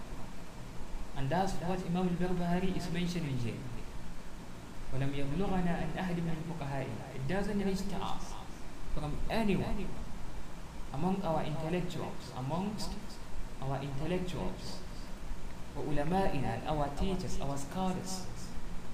And 1.15 1.30
that's 1.30 1.53
what 1.53 1.80
Imam 1.88 2.09
al-Barbahari 2.09 2.76
is 2.76 2.91
mentioning 2.91 3.38
here. 3.43 3.53
ولم 4.93 5.11
يبلغنا 5.15 5.72
عن 5.72 5.89
أحد 5.99 6.15
من 6.15 6.38
فقهائنا 6.47 7.15
It 7.15 7.27
doesn't 7.27 7.59
reach 7.59 7.84
to 7.89 7.95
us 7.95 8.31
from 8.95 9.18
anyone 9.30 9.85
among 10.93 11.22
our 11.23 11.43
intellectuals, 11.43 12.31
amongst 12.38 12.91
our 13.61 13.80
intellectuals 13.81 14.80
وعلمائنا 15.77 16.68
our 16.68 16.89
teachers, 16.99 17.39
our 17.41 17.57
scholars 17.57 18.23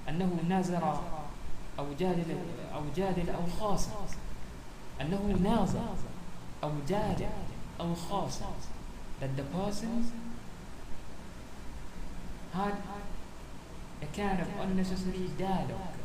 أنه 0.08 0.30
نازر 0.48 1.00
أو 1.78 1.86
جادل 2.00 2.36
أو 2.74 2.82
جادل 2.96 3.30
أو 3.30 3.46
خاصم 3.60 3.90
أنه 5.00 5.38
نازر 5.42 5.94
أو 6.62 6.72
جادل 6.88 7.26
أو 7.80 7.94
خاصم 7.94 8.54
that 9.20 9.36
the 9.36 9.42
person 9.44 10.10
had 12.52 12.74
a 14.02 14.06
kind 14.06 14.40
of 14.40 14.48
unnecessary 14.60 15.30
dialogue 15.38 15.98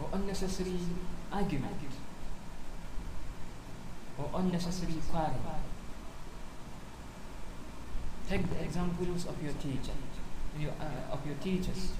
or 0.00 0.08
unnecessary 0.12 0.78
argument 1.32 1.80
or 4.18 4.30
unnecessary 4.34 4.94
quarrel. 5.10 5.60
Take 8.28 8.50
the 8.50 8.62
examples 8.62 9.26
of 9.26 9.42
your 9.42 9.52
teacher, 9.54 9.96
your, 10.58 10.72
uh, 10.72 11.12
of 11.14 11.24
your 11.26 11.36
teachers, 11.36 11.92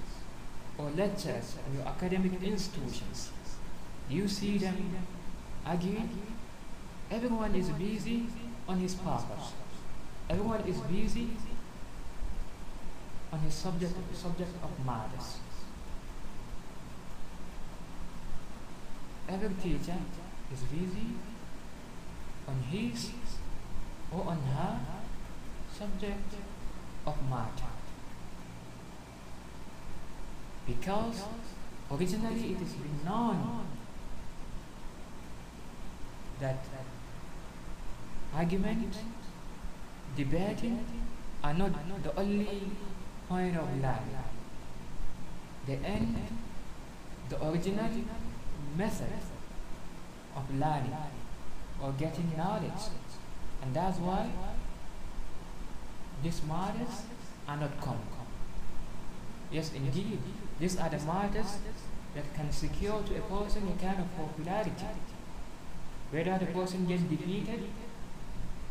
or 0.78 0.90
lectures 0.90 1.56
in 1.66 1.78
your 1.78 1.86
academic 1.86 2.42
institutions. 2.42 3.30
You 4.08 4.28
see 4.28 4.58
them 4.58 4.96
arguing. 5.64 6.10
Everyone 7.10 7.54
is 7.54 7.68
busy 7.70 8.26
on 8.68 8.78
his 8.78 8.94
purpose. 8.94 9.52
Everyone 10.28 10.60
is 10.62 10.78
busy 10.80 11.28
on 13.32 13.38
his 13.40 13.54
subject, 13.54 13.94
subject 14.14 14.50
of 14.62 14.86
matters. 14.86 15.38
Every 19.28 19.50
teacher 19.62 19.98
is 20.52 20.60
busy 20.62 21.06
on 22.46 22.62
his 22.70 23.10
or 24.12 24.24
on 24.26 24.38
her 24.38 24.80
subject 25.76 26.34
of 27.06 27.16
matter. 27.30 27.73
Because 30.66 31.24
originally 31.90 32.52
it 32.52 32.62
is 32.62 32.74
known 33.04 33.66
that 36.40 36.64
argument, 38.34 38.96
debating 40.16 40.84
are 41.42 41.54
not 41.54 41.72
the 42.02 42.18
only 42.18 42.70
point 43.28 43.56
of 43.56 43.80
life. 43.80 44.00
The 45.66 45.74
end, 45.84 46.16
the 47.28 47.46
original 47.46 47.90
method 48.76 49.12
of 50.36 50.54
learning 50.54 50.96
or 51.82 51.92
getting 51.92 52.32
knowledge. 52.36 52.90
And 53.62 53.74
that's 53.74 53.98
why 53.98 54.30
these 56.22 56.42
matters 56.48 57.02
are 57.48 57.56
not 57.56 57.80
common. 57.80 58.00
Yes, 59.50 59.72
indeed, 59.74 60.18
these 60.60 60.76
are 60.78 60.88
the 60.88 60.98
matters 61.00 61.58
that 62.14 62.34
can 62.34 62.52
secure 62.52 63.02
to 63.02 63.16
a 63.16 63.20
person 63.22 63.68
a 63.68 63.82
kind 63.82 63.98
of 63.98 64.16
popularity. 64.16 64.86
Whether 66.10 66.38
the 66.38 66.46
person 66.46 66.86
gets 66.86 67.02
defeated, 67.02 67.64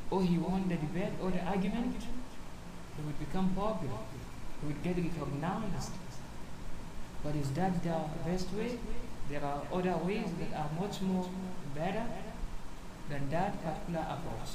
or 0.10 0.24
he 0.24 0.38
won 0.38 0.70
the 0.70 0.76
debate 0.76 1.14
or 1.22 1.32
the 1.32 1.44
argument, 1.44 1.96
he 2.96 3.04
would 3.06 3.20
become 3.20 3.50
popular, 3.56 3.98
he 4.62 4.68
would 4.68 4.82
get 4.84 4.96
recognized. 4.96 5.92
But 7.24 7.36
is 7.36 7.52
that 7.52 7.84
the 7.84 8.00
best 8.26 8.54
way? 8.54 8.78
There 9.30 9.44
are 9.44 9.62
other 9.74 9.98
ways 10.04 10.28
that 10.40 10.58
are 10.58 10.70
much 10.80 11.02
more 11.02 11.28
better 11.74 12.06
than 13.10 13.30
that 13.30 13.64
particular 13.64 14.06
approach. 14.10 14.50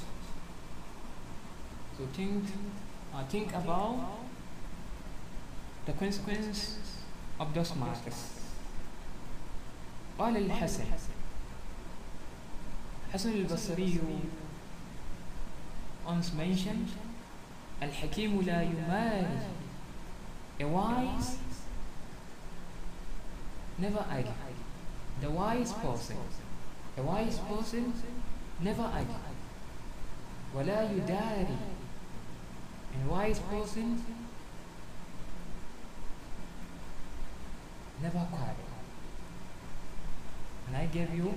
So 1.97 2.05
think, 2.13 2.43
uh, 3.13 3.23
think 3.25 3.53
about 3.53 4.19
the 5.85 5.93
consequence 5.93 6.77
of 7.40 7.54
those 7.54 7.74
matters. 7.76 8.44
قال 10.18 10.36
الحسن 10.36 10.84
حسن 13.12 13.32
البصري 13.32 14.00
once 16.06 16.30
mentioned 16.38 16.90
الحكيم 17.82 18.40
لا 18.42 18.62
يماري 18.62 19.38
a 20.60 20.64
wise 20.64 21.36
never 23.78 24.04
argue 24.10 24.32
the 25.20 25.30
wise 25.30 25.72
person 25.72 26.16
a 26.98 27.02
wise 27.02 27.38
person 27.38 27.92
never 28.62 28.82
argue 28.82 29.34
ولا 30.54 30.90
يداري 30.92 31.58
a 32.94 33.10
wise 33.10 33.40
person 33.50 33.98
never 38.01 38.25
quarrel 38.31 38.55
and 40.67 40.77
I 40.77 40.85
gave 40.85 41.13
you 41.13 41.33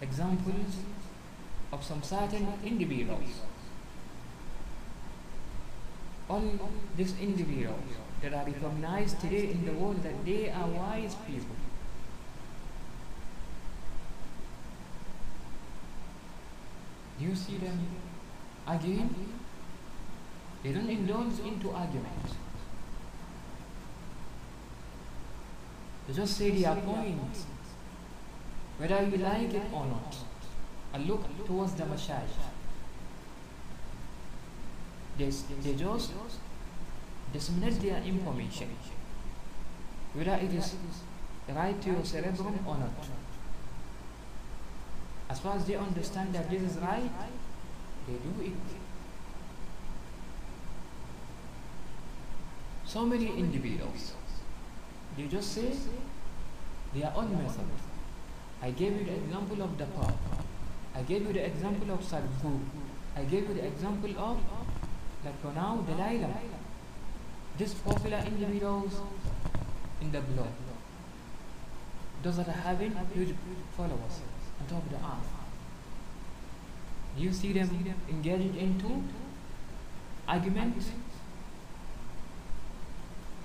examples 0.00 0.76
of 1.72 1.84
some 1.84 2.02
certain 2.02 2.52
individuals 2.64 3.42
all 6.28 6.70
these 6.96 7.14
individuals 7.20 7.80
that 8.22 8.34
are 8.34 8.44
recognized 8.44 9.20
today 9.20 9.50
in 9.50 9.64
the 9.64 9.72
world 9.72 10.02
that 10.02 10.24
they 10.24 10.50
are 10.50 10.66
wise 10.66 11.14
people. 11.26 11.56
Do 17.18 17.24
you 17.24 17.34
see 17.34 17.56
them 17.56 17.86
arguing, 18.66 19.32
they 20.62 20.72
don't 20.72 20.90
indulge 20.90 21.38
into 21.40 21.70
arguments. 21.70 22.34
Just 26.14 26.36
say 26.38 26.50
their 26.50 26.74
point, 26.74 27.44
whether 28.78 29.02
you 29.02 29.18
like 29.18 29.52
it 29.52 29.62
or 29.72 29.86
not, 29.86 30.16
and 30.94 31.06
look 31.06 31.46
towards 31.46 31.74
the 31.74 31.84
mashayikh. 31.84 32.48
They, 35.18 35.30
they 35.62 35.74
just 35.74 36.12
disseminate 37.32 37.80
their 37.80 38.02
information, 38.02 38.70
whether 40.14 40.34
it 40.34 40.52
is 40.54 40.74
right 41.48 41.80
to 41.82 41.90
your 41.90 42.04
cerebrum 42.04 42.58
or 42.66 42.78
not. 42.78 43.08
As 45.28 45.40
far 45.40 45.56
as 45.56 45.66
they 45.66 45.76
understand 45.76 46.34
that 46.34 46.50
this 46.50 46.62
is 46.62 46.76
right, 46.78 47.10
they 48.06 48.14
do 48.14 48.44
it. 48.44 48.52
So 52.86 53.04
many 53.04 53.26
individuals, 53.26 54.14
they 55.18 55.26
just 55.26 55.52
say 55.52 55.72
their 56.94 57.12
own 57.14 57.36
method. 57.36 57.66
I 58.62 58.70
gave 58.70 58.96
you 58.98 59.04
the 59.04 59.14
example 59.14 59.62
of 59.62 59.76
the 59.76 59.84
Pope. 59.84 60.12
I 60.94 61.02
gave 61.02 61.26
you 61.26 61.32
the 61.32 61.44
example 61.44 61.92
of 61.94 62.04
Sadhu. 62.04 62.60
I 63.16 63.24
gave 63.24 63.48
you 63.48 63.54
the 63.54 63.66
example 63.66 64.10
of, 64.16 64.38
like 65.24 65.40
for 65.42 65.52
now, 65.52 65.84
Dalai 65.86 66.18
Lama 66.18 66.40
these 67.58 67.74
popular 67.74 68.18
individuals 68.24 69.00
in 70.00 70.12
the 70.12 70.20
blog, 70.20 70.46
those 72.22 72.36
that 72.36 72.48
are 72.48 72.52
having 72.52 72.94
huge 73.12 73.34
followers 73.76 74.20
on 74.60 74.66
top 74.68 74.84
of 74.84 74.90
the 74.90 74.96
earth. 74.96 75.32
You 77.16 77.32
see 77.32 77.52
them 77.52 77.68
engaging 78.08 78.54
into 78.56 79.02
arguments. 80.28 80.92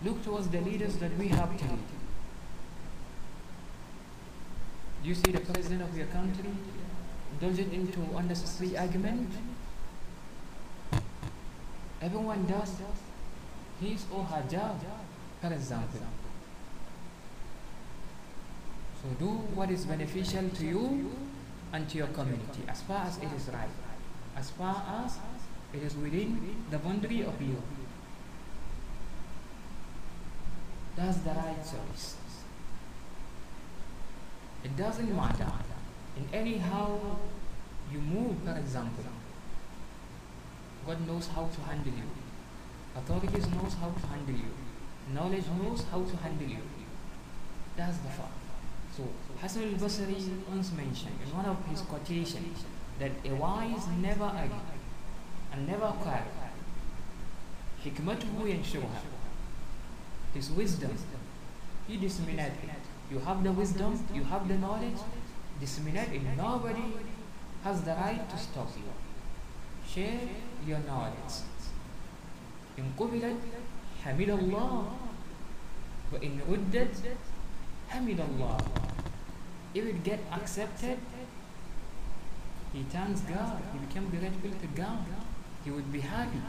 Look 0.03 0.23
towards 0.23 0.49
the 0.49 0.59
leaders 0.59 0.97
that 0.97 1.17
we 1.17 1.29
have 1.29 1.57
today. 1.57 1.77
You 5.03 5.15
see 5.15 5.31
the 5.31 5.39
president 5.39 5.81
of 5.81 5.97
your 5.97 6.07
country 6.07 6.49
indulging 7.31 7.73
into 7.73 7.99
unnecessary 8.15 8.77
argument. 8.77 9.31
Everyone 12.01 12.45
does 12.45 12.75
his 13.81 14.05
or 14.11 14.23
her 14.25 14.43
job, 14.49 14.79
for 15.41 15.53
example. 15.53 16.01
So 19.01 19.09
do 19.19 19.27
what 19.55 19.69
is 19.71 19.85
beneficial 19.85 20.49
to 20.49 20.65
you 20.65 21.11
and 21.73 21.89
to 21.89 21.97
your 21.97 22.07
community 22.07 22.63
as 22.67 22.81
far 22.81 23.05
as 23.05 23.17
it 23.17 23.29
is 23.35 23.49
right, 23.49 23.69
as 24.37 24.49
far 24.51 24.83
as 25.05 25.17
it 25.73 25.83
is 25.83 25.95
within 25.95 26.55
the 26.69 26.77
boundary 26.77 27.21
of 27.21 27.41
you. 27.41 27.61
That's 30.96 31.18
the 31.18 31.30
right 31.30 31.56
choice. 31.58 32.16
It 34.64 34.76
doesn't 34.76 35.14
matter 35.14 35.52
in 36.16 36.28
any 36.32 36.58
how 36.58 37.00
you 37.92 38.00
move, 38.00 38.36
for 38.44 38.56
example. 38.58 39.04
God 40.86 41.06
knows 41.06 41.28
how 41.28 41.46
to 41.46 41.60
handle 41.62 41.92
you. 41.92 42.10
Authorities 42.96 43.46
knows 43.50 43.74
how 43.80 43.90
to 43.90 44.06
handle 44.06 44.34
you. 44.34 44.52
Knowledge 45.14 45.44
knows 45.62 45.84
how 45.90 46.02
to 46.02 46.16
handle 46.16 46.48
you. 46.48 46.62
That's 47.76 47.98
the 47.98 48.08
fact. 48.08 48.32
So 48.96 49.04
Hassan 49.40 49.62
al-Basri 49.62 50.16
once 50.50 50.72
mentioned 50.72 51.18
in 51.24 51.36
one 51.36 51.44
of 51.44 51.64
his 51.66 51.82
quotations 51.82 52.64
that 52.98 53.12
a 53.24 53.34
wise 53.34 53.86
never 54.00 54.24
argue 54.24 54.56
and 55.52 55.68
never 55.68 55.92
quarrel. 56.02 56.34
حكمته 57.84 58.46
ينشرها 58.46 59.02
His 60.34 60.50
wisdom, 60.50 60.96
he 61.86 61.96
disseminated 61.96 62.64
it. 62.64 62.84
You 63.10 63.18
have 63.20 63.42
the 63.42 63.52
wisdom, 63.52 64.04
you 64.14 64.24
have 64.24 64.46
the 64.48 64.58
knowledge, 64.58 65.00
disseminate 65.60 66.12
it. 66.12 66.22
Nobody 66.36 66.94
has 67.64 67.82
the 67.82 67.92
right 67.92 68.28
to 68.28 68.36
stop 68.36 68.68
you. 68.76 68.92
Share 69.86 70.20
your 70.66 70.78
knowledge. 70.80 71.42
إن 72.78 72.92
قبلت 72.98 73.40
حمد 74.04 74.30
الله 74.30 74.84
وإن 76.12 76.40
ردت 76.48 77.16
حمد 77.90 78.20
الله 78.20 78.58
If 79.74 79.84
it 79.84 80.04
get 80.04 80.20
accepted, 80.32 80.98
he 82.72 82.82
thanks 82.84 83.20
God. 83.22 83.60
He 83.72 83.78
became 83.78 84.08
grateful 84.08 84.50
to 84.50 84.66
God. 84.74 85.04
He 85.64 85.70
would 85.70 85.92
be 85.92 86.00
happy. 86.00 86.40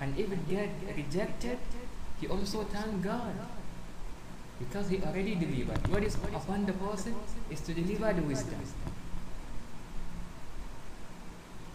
And 0.00 0.18
if 0.18 0.32
it 0.32 0.48
get 0.48 0.70
rejected, 0.96 1.58
he 2.20 2.26
also 2.28 2.64
thank 2.64 3.02
God. 3.02 3.34
Because 4.58 4.88
he 4.88 5.00
already 5.02 5.34
delivered. 5.34 5.88
What 5.88 6.02
is 6.02 6.14
upon 6.14 6.66
the 6.66 6.72
person 6.74 7.14
is 7.50 7.60
to 7.62 7.74
deliver 7.74 8.12
the 8.12 8.22
wisdom. 8.22 8.60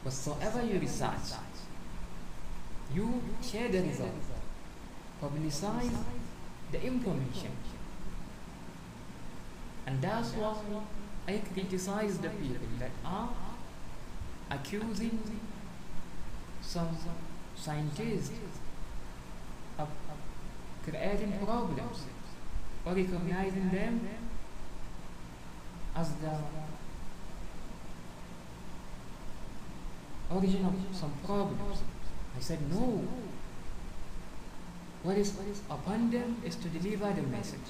Whatsoever 0.03 0.61
you 0.63 0.79
research, 0.79 1.33
you 2.93 3.21
share 3.41 3.69
the 3.69 3.81
result 3.81 4.11
publicize 5.21 5.97
the 6.71 6.81
information. 6.83 7.51
And 9.87 10.01
that's 10.01 10.31
why 10.31 10.55
I 11.27 11.41
criticize 11.53 12.17
the 12.17 12.29
people 12.29 12.67
that 12.79 12.91
are 13.03 13.29
accusing 14.51 15.19
some 16.61 16.97
scientists 17.65 18.31
of 19.79 19.89
creating 20.83 21.33
problems 21.43 22.03
or 22.85 22.93
recognizing 22.93 23.69
them 23.71 24.07
as 25.95 26.11
the 26.23 26.35
origin 30.29 30.65
of 30.65 30.75
some 30.95 31.13
problems. 31.25 31.79
I 32.37 32.39
said, 32.39 32.59
no. 32.71 33.07
What 35.03 35.17
is 35.17 35.33
upon 35.69 36.11
them 36.11 36.37
is 36.43 36.55
to 36.57 36.67
deliver 36.67 37.13
the 37.13 37.21
message, 37.23 37.69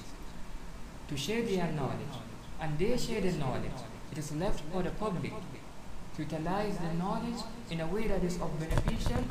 to 1.08 1.16
share 1.16 1.42
their 1.42 1.70
knowledge, 1.72 2.16
and 2.60 2.78
they 2.78 2.96
share 2.96 3.20
the 3.20 3.32
knowledge. 3.32 3.80
It 4.12 4.18
is 4.18 4.32
left 4.32 4.62
for 4.72 4.82
the 4.82 4.90
public 4.90 5.32
to 6.16 6.22
utilize 6.22 6.78
the 6.78 6.92
knowledge 6.94 7.40
in 7.70 7.80
a 7.80 7.86
way 7.86 8.06
that 8.08 8.24
is 8.24 8.40
of 8.40 8.58
beneficial 8.58 9.22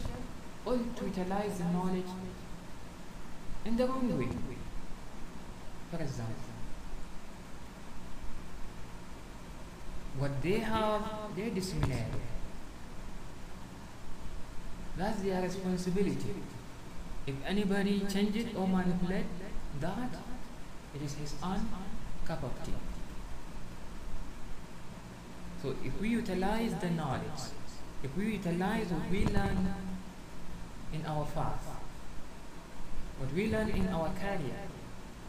or 0.65 0.77
to 0.77 1.05
utilize 1.05 1.57
the 1.57 1.65
knowledge 1.65 2.11
in 3.65 3.77
the 3.77 3.85
wrong 3.87 4.17
way. 4.17 4.27
For 5.91 6.01
example, 6.01 6.35
what 10.17 10.41
they 10.41 10.59
have, 10.59 11.03
they 11.35 11.49
disseminate. 11.49 12.13
That's 14.97 15.21
their 15.21 15.41
responsibility. 15.41 16.35
If 17.27 17.35
anybody 17.45 18.05
change 18.11 18.35
it 18.35 18.55
or 18.55 18.67
manipulate 18.67 19.25
that, 19.81 20.15
it 20.93 21.01
is 21.01 21.15
his 21.15 21.33
own 21.43 21.67
cup 22.25 22.43
of 22.43 22.51
tea. 22.63 22.73
So 25.61 25.75
if 25.83 25.99
we 25.99 26.09
utilize 26.09 26.73
the 26.75 26.91
knowledge, 26.91 27.51
if 28.03 28.15
we 28.15 28.33
utilize 28.33 28.87
what 28.87 29.09
we 29.09 29.25
learn 29.25 29.73
in 30.94 31.06
our 31.06 31.26
path, 31.26 31.68
what 33.18 33.34
we 33.34 33.49
learn 33.49 33.70
in 33.70 33.88
our 33.90 34.10
career, 34.14 34.62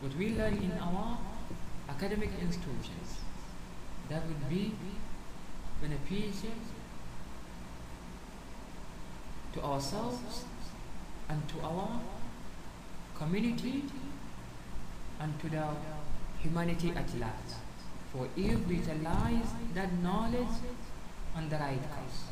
what 0.01 0.15
we 0.17 0.31
learn 0.31 0.55
in 0.55 0.73
our 0.81 1.19
academic 1.89 2.31
institutions, 2.41 3.21
that 4.09 4.23
would 4.27 4.49
be 4.49 4.73
beneficial 5.81 6.51
to 9.53 9.63
ourselves 9.63 10.45
and 11.29 11.49
to 11.49 11.61
our 11.63 12.01
community 13.19 13.85
and 15.21 15.41
to 15.41 15.49
the 15.49 15.67
humanity 16.39 16.91
at 16.91 17.09
large. 17.19 17.53
For 18.13 18.29
if 18.37 18.67
we 18.67 18.77
utilize 18.77 19.49
that 19.75 19.93
knowledge 20.03 20.57
on 21.35 21.49
the 21.49 21.57
right 21.57 21.81
course. 21.81 22.25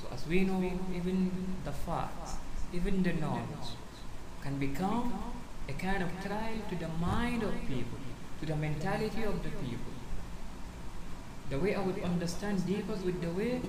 as 0.13 0.27
we 0.27 0.41
know, 0.43 0.61
even 0.95 1.31
the 1.63 1.71
facts, 1.71 2.35
even 2.73 3.03
the 3.03 3.13
knowledge 3.13 3.77
can 4.41 4.57
become 4.57 5.13
a 5.69 5.73
kind 5.73 6.03
of 6.03 6.09
trial 6.25 6.57
to 6.69 6.75
the 6.75 6.87
mind 6.99 7.43
of 7.43 7.53
people, 7.67 7.99
to 8.39 8.45
the 8.45 8.55
mentality 8.55 9.23
of 9.23 9.41
the 9.43 9.49
people. 9.49 9.93
The 11.49 11.59
way 11.59 11.75
I 11.75 11.81
would 11.81 12.01
understand 12.03 12.65
differs 12.65 13.03
with 13.03 13.21
the 13.21 13.29
way 13.31 13.61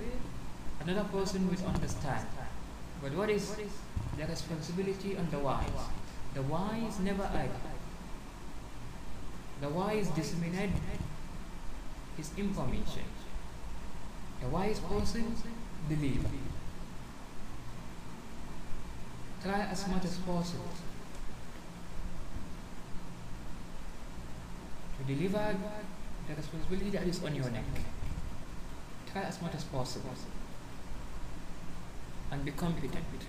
another 0.81 1.05
person 1.05 1.49
would 1.49 1.63
understand. 1.65 2.27
But 3.03 3.15
what 3.15 3.31
is 3.31 3.57
the 4.17 4.27
responsibility 4.27 5.17
on 5.17 5.29
the 5.31 5.39
wise? 5.39 5.83
The 6.35 6.43
wise 6.43 6.99
never 7.01 7.25
argue. 7.25 7.73
The 9.61 9.69
wise 9.69 10.09
disseminate 10.09 10.71
his 12.17 12.31
information. 12.37 13.05
A 14.45 14.49
wise 14.49 14.81
person 14.81 15.37
believe. 15.89 16.25
Try 19.43 19.61
as 19.61 19.89
much 19.89 20.05
as 20.05 20.17
possible 20.19 20.69
to 24.99 25.15
deliver 25.15 25.57
the 26.29 26.35
responsibility 26.35 26.91
that 26.91 27.03
is 27.07 27.25
on 27.25 27.35
your 27.35 27.51
neck. 27.51 27.65
Try 29.11 29.23
as 29.23 29.43
much 29.43 29.55
as 29.55 29.65
possible 29.65 30.15
and 32.31 32.45
be 32.45 32.53
competent. 32.53 33.27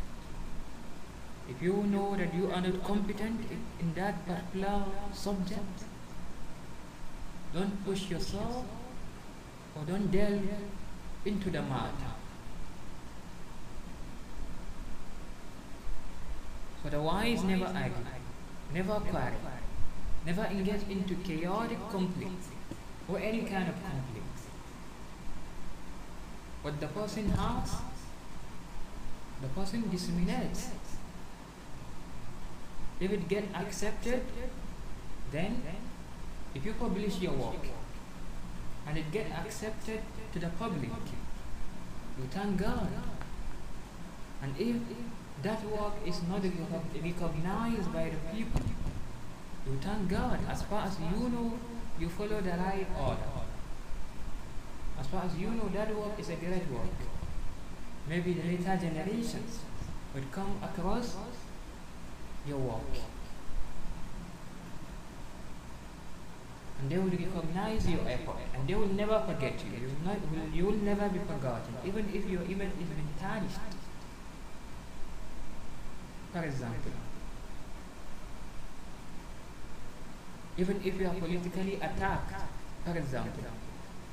If 1.49 1.61
you 1.61 1.73
know 1.73 2.15
that 2.15 2.33
you 2.33 2.51
are 2.51 2.61
not 2.61 2.83
competent 2.83 3.41
in 3.79 3.93
that 3.95 4.25
particular 4.25 4.85
subject, 5.11 5.83
don't 7.53 7.83
push 7.85 8.09
yourself 8.09 8.65
or 9.75 9.83
don't 9.85 10.09
delve 10.11 10.47
into 11.25 11.49
the 11.49 11.61
matter. 11.61 12.13
So 16.83 16.97
a 16.97 17.01
wise 17.01 17.43
never 17.43 17.65
argue, 17.65 18.05
never 18.73 18.99
quarrel, 18.99 19.33
never 20.25 20.43
engage 20.43 20.83
into 20.89 21.15
chaotic 21.15 21.79
conflicts 21.89 22.49
or 23.07 23.19
any 23.19 23.43
kind 23.43 23.69
of 23.69 23.75
conflict. 23.75 24.39
What 26.61 26.79
the 26.79 26.87
person 26.87 27.29
has, 27.29 27.75
the 29.41 29.47
person 29.49 29.89
disseminates. 29.89 30.69
If 32.99 33.11
it 33.11 33.27
get 33.27 33.45
accepted, 33.55 34.23
then 35.31 35.61
if 36.53 36.65
you 36.65 36.73
publish 36.73 37.19
your 37.19 37.33
work 37.33 37.65
and 38.87 38.97
it 38.97 39.11
get 39.11 39.31
accepted 39.31 40.01
to 40.33 40.39
the 40.39 40.49
public, 40.59 40.89
you 42.17 42.25
thank 42.29 42.57
God. 42.59 42.87
And 44.41 44.53
if 44.59 44.75
that 45.43 45.63
work 45.65 45.93
is 46.05 46.21
not 46.23 46.41
recognized 46.41 47.93
by 47.93 48.09
the 48.09 48.35
people, 48.35 48.61
you 49.67 49.77
thank 49.81 50.09
God. 50.09 50.39
As 50.49 50.63
far 50.63 50.85
as 50.87 50.97
you 50.99 51.29
know, 51.29 51.53
you 51.99 52.09
follow 52.09 52.41
the 52.41 52.51
right 52.51 52.87
order. 52.97 53.33
As 54.99 55.07
far 55.07 55.23
as 55.25 55.35
you 55.37 55.49
know, 55.49 55.69
that 55.73 55.93
work 55.95 56.17
is 56.17 56.29
a 56.29 56.35
great 56.35 56.69
work. 56.71 56.95
Maybe 58.07 58.33
the 58.33 58.43
later 58.43 58.77
generations 58.77 59.59
would 60.13 60.31
come 60.31 60.57
across 60.63 61.15
your 62.47 62.57
work. 62.57 62.81
And 66.79 66.89
they 66.89 66.97
will 66.97 67.09
recognize 67.09 67.89
your 67.89 68.01
effort 68.07 68.37
and 68.53 68.67
they 68.67 68.75
will 68.75 68.93
never 68.93 69.23
forget 69.25 69.53
you. 69.63 69.71
You 69.79 69.87
will, 69.87 70.05
not, 70.05 70.53
you 70.53 70.65
will 70.65 70.83
never 70.83 71.09
be 71.09 71.19
forgotten, 71.19 71.75
even 71.85 72.09
if 72.13 72.29
your 72.29 72.43
image 72.43 72.71
is 72.81 72.89
been 72.89 73.07
tarnished. 73.19 73.72
For 76.33 76.43
example, 76.43 76.91
even 80.57 80.81
if 80.83 80.99
you 80.99 81.07
are 81.07 81.13
politically 81.13 81.75
attacked, 81.75 82.41
for 82.83 82.97
example, 82.97 83.43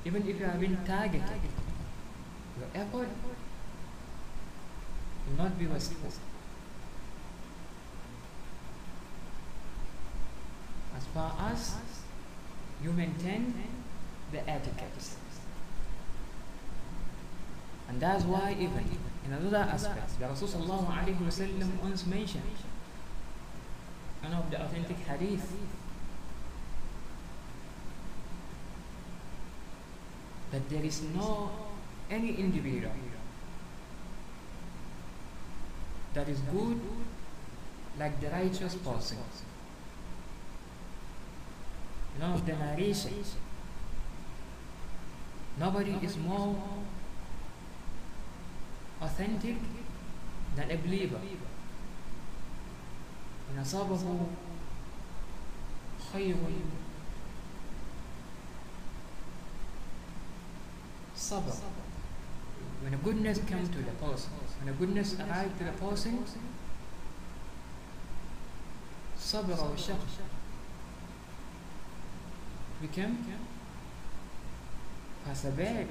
even 0.05 0.29
if 0.29 0.39
you 0.39 0.45
have 0.45 0.61
been 0.61 0.77
targeted, 0.85 1.41
your 2.59 2.69
effort 2.75 3.09
will 5.27 5.37
not 5.39 5.59
be 5.59 5.67
wasteful. 5.67 6.13
As 10.97 11.07
far 11.15 11.35
as 11.51 11.75
you 12.85 12.93
maintain 12.93 13.55
the 14.31 14.49
etiquette. 14.49 15.30
And 17.91 18.01
that's 18.01 18.23
why 18.23 18.53
even 18.53 18.85
in 19.27 19.33
another 19.33 19.69
aspect, 19.69 20.19
the 20.21 20.27
Rasulullah 20.27 21.83
once 21.83 22.07
mentioned 22.07 22.43
one 24.23 24.33
of 24.33 24.49
the 24.49 24.62
authentic 24.62 24.97
hadith 24.99 25.53
that 30.53 30.71
there 30.71 30.85
is 30.85 31.03
no 31.03 31.51
any 32.09 32.35
individual 32.35 32.93
that 36.15 36.29
is 36.29 36.39
good 36.53 36.81
like 37.99 38.21
the 38.21 38.29
righteous 38.29 38.77
person. 38.77 39.19
None 42.21 42.35
of 42.35 42.47
the 42.47 42.53
narration. 42.53 43.25
Nobody 45.59 45.97
is 46.03 46.17
more 46.17 46.57
authentic 49.01 49.57
than 50.57 50.71
a 50.71 50.77
believer. 50.77 51.21
إن 53.51 53.59
أصابه 53.59 54.27
خير 56.13 56.37
صبر 61.17 61.53
when 62.83 62.95
a 62.95 62.97
goodness 62.97 63.39
comes 63.39 63.69
to 63.69 63.79
the 63.79 63.91
person 63.93 64.31
when 64.61 64.69
a 64.75 64.77
goodness 64.79 65.15
arrives 65.21 65.59
to 65.59 65.65
the 65.65 65.73
person 65.73 66.25
صبر 69.19 69.75
وشكر 69.75 69.99
became 72.83 73.19
persevered 75.27 75.89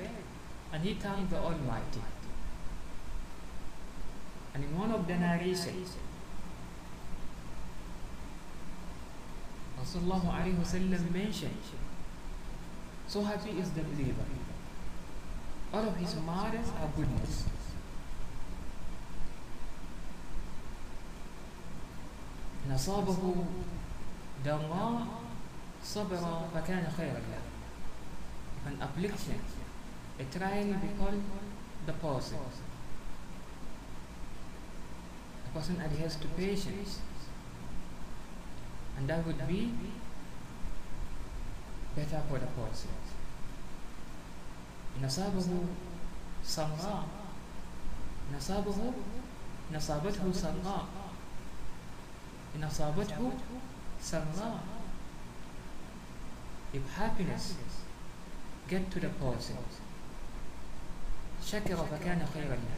and 0.73 0.83
he 0.83 0.93
thanked 0.95 1.29
the 1.29 1.37
Almighty 1.37 2.01
and 4.58 4.64
in 4.64 4.78
one 4.78 4.90
of 4.92 5.06
the 5.06 5.14
narrations 5.14 5.96
Rasulullah 9.80 10.22
alayhi 10.36 10.56
wasallam 10.56 11.10
mentioned 11.12 11.72
so 13.06 13.22
happy 13.22 13.50
is 13.50 13.70
the 13.72 13.82
believer 13.82 14.26
all 15.72 15.88
of 15.88 15.96
his 15.96 16.14
martyrs 16.16 16.70
are 16.80 16.88
goodness 16.96 17.44
نصابه 22.70 23.34
ضراء 24.44 25.06
صبر 25.84 26.48
فكان 26.54 26.92
خيرا 26.96 27.20
له 27.20 27.42
an 28.66 28.80
affliction 28.80 29.40
a 30.18 30.24
trial 30.24 30.72
befall 30.84 31.18
the 31.86 31.92
person 31.92 32.38
the 32.38 32.67
person 35.54 35.80
adheres 35.80 36.16
to 36.16 36.28
patience 36.28 36.98
and 38.96 39.08
that 39.08 39.24
would 39.26 39.46
be 39.46 39.72
better 41.96 42.20
for 42.28 42.38
the 42.38 42.46
person 42.58 42.90
نصابه 45.02 45.66
سراء 46.44 47.04
نصابه 48.34 48.92
نصابته 49.72 50.32
سراء 50.32 50.86
إن 52.56 52.64
أصابته 52.64 53.32
سراء 54.02 54.58
if 56.74 56.82
happiness 56.96 57.54
get 58.68 58.90
to 58.90 59.00
the 59.00 59.08
person 59.08 59.58
شكر 61.44 61.76
فكان 61.76 62.26
خيرا 62.34 62.54
له 62.54 62.77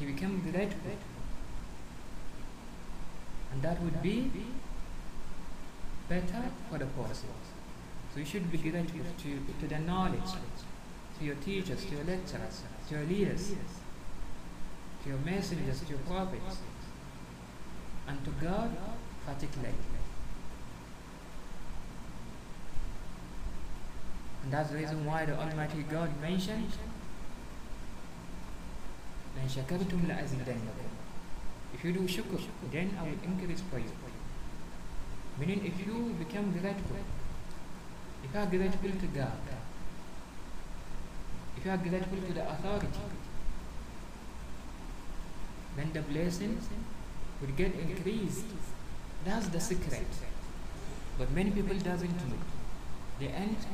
he 0.00 0.06
became 0.06 0.40
grateful 0.50 0.96
and 3.52 3.62
that 3.62 3.80
would 3.82 4.02
be 4.02 4.30
better 6.08 6.44
for 6.68 6.78
the 6.78 6.86
person 6.86 7.28
so 8.12 8.18
you 8.18 8.26
should 8.26 8.50
be 8.50 8.58
grateful 8.58 9.00
to, 9.18 9.38
to 9.60 9.68
the 9.68 9.78
knowledge 9.78 10.32
to 11.20 11.26
your 11.26 11.34
teachers, 11.36 11.84
to 11.84 11.94
your 11.96 12.04
lecturers, 12.04 12.62
to 12.88 12.94
your 12.94 13.04
leaders, 13.04 13.52
to 15.02 15.08
your 15.08 15.18
messengers, 15.18 15.80
to 15.80 15.90
your 15.90 15.98
prophets, 15.98 16.56
and 18.08 18.24
to 18.24 18.30
God 18.42 18.70
particularly. 19.26 19.74
And 24.42 24.52
that's 24.52 24.70
the 24.70 24.78
reason 24.78 25.04
why 25.04 25.26
the 25.26 25.38
Almighty 25.38 25.84
God 25.90 26.08
mentioned 26.22 26.72
لَإِن 29.35 29.49
شَكَرْتُمْ 29.49 29.99
لَأَزِيدَنَّكُمْ 30.07 30.89
If 31.73 31.83
you 31.83 31.91
do 31.93 32.07
shukr, 32.07 32.41
then 32.71 32.97
I 32.99 33.03
will 33.03 33.19
increase 33.23 33.61
for 33.69 33.79
you. 33.79 33.91
Meaning 35.39 35.65
if 35.65 35.85
you 35.85 36.15
become 36.17 36.51
grateful, 36.51 37.03
if 38.23 38.33
you 38.33 38.39
are 38.39 38.45
grateful 38.45 38.89
to 38.89 39.07
God, 39.07 39.31
if 41.57 41.65
you 41.65 41.71
are 41.71 41.77
grateful 41.77 42.17
to 42.27 42.33
the 42.33 42.49
authority, 42.49 42.87
then 45.75 45.91
the 45.93 46.01
blessing 46.01 46.57
will 47.41 47.53
get 47.57 47.73
increased. 47.75 48.45
That's 49.25 49.47
the 49.49 49.59
secret. 49.59 50.07
But 51.17 51.31
many 51.31 51.51
people 51.51 51.77
doesn't 51.77 52.15
know. 52.29 52.37
They 53.19 53.27
aren't 53.27 53.65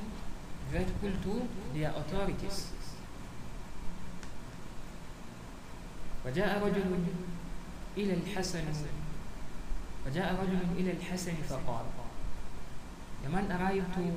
grateful 0.72 1.11
to 1.23 1.48
their 1.78 1.90
authorities. 1.90 2.72
وجاء 6.27 6.65
رجل 6.66 7.05
إلى 7.97 8.15
الحسن 8.15 8.65
وجاء 10.07 10.35
رجل 10.43 10.59
إلى 10.78 10.90
الحسن 10.93 11.35
فقال 11.48 11.85
لمن 13.24 13.51
أرأيت 13.51 14.15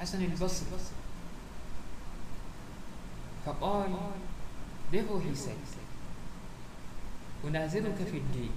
حسن 0.00 0.22
البصري 0.24 0.78
فقال 3.46 3.96
therefore 4.92 5.20
he 5.20 5.34
said 5.34 5.56
أنازلك 7.44 7.96
في 8.10 8.16
الدين 8.18 8.50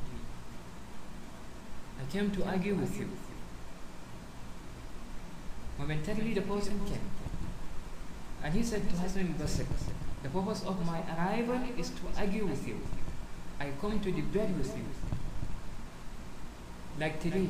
I 1.99 2.11
came 2.11 2.29
to 2.31 2.43
argue 2.45 2.75
with 2.75 2.99
you 2.99 3.07
momentarily 5.79 6.33
the 6.33 6.41
person 6.41 6.79
came 6.85 7.09
and 8.43 8.53
he 8.53 8.63
said 8.63 8.89
to 8.89 8.95
Hassan 8.97 9.27
al-Basri 9.27 9.65
the 10.25 10.31
purpose 10.31 10.63
of 10.65 10.83
my 10.87 11.01
arrival 11.15 11.59
is 11.77 11.91
to 11.91 12.01
argue 12.17 12.47
with 12.47 12.67
you. 12.67 12.79
I 13.59 13.69
come 13.79 13.99
to 13.99 14.11
debate 14.11 14.49
with 14.57 14.75
you. 14.75 14.85
Like 16.99 17.19
today 17.19 17.47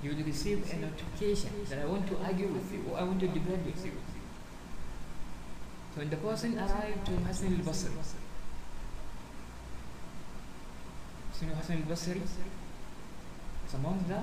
you 0.00 0.10
will 0.14 0.22
receive 0.22 0.72
a 0.72 0.76
notification 0.76 1.50
that 1.68 1.80
I 1.80 1.86
want 1.86 2.06
to 2.06 2.18
argue 2.18 2.46
with 2.46 2.72
you 2.72 2.84
or 2.88 3.00
I 3.00 3.02
want 3.02 3.18
to 3.18 3.26
debate 3.26 3.66
with 3.66 3.84
you. 3.84 3.92
So 5.92 5.98
when 6.02 6.10
the 6.10 6.16
person 6.18 6.56
arrived 6.56 7.04
to 7.06 7.12
Hassan 7.26 7.54
al-Basri 7.58 7.90
Sinu 11.34 11.56
Hassan 11.56 11.82
al-Basri? 11.82 12.22
Among 13.74 14.04
the 14.06 14.22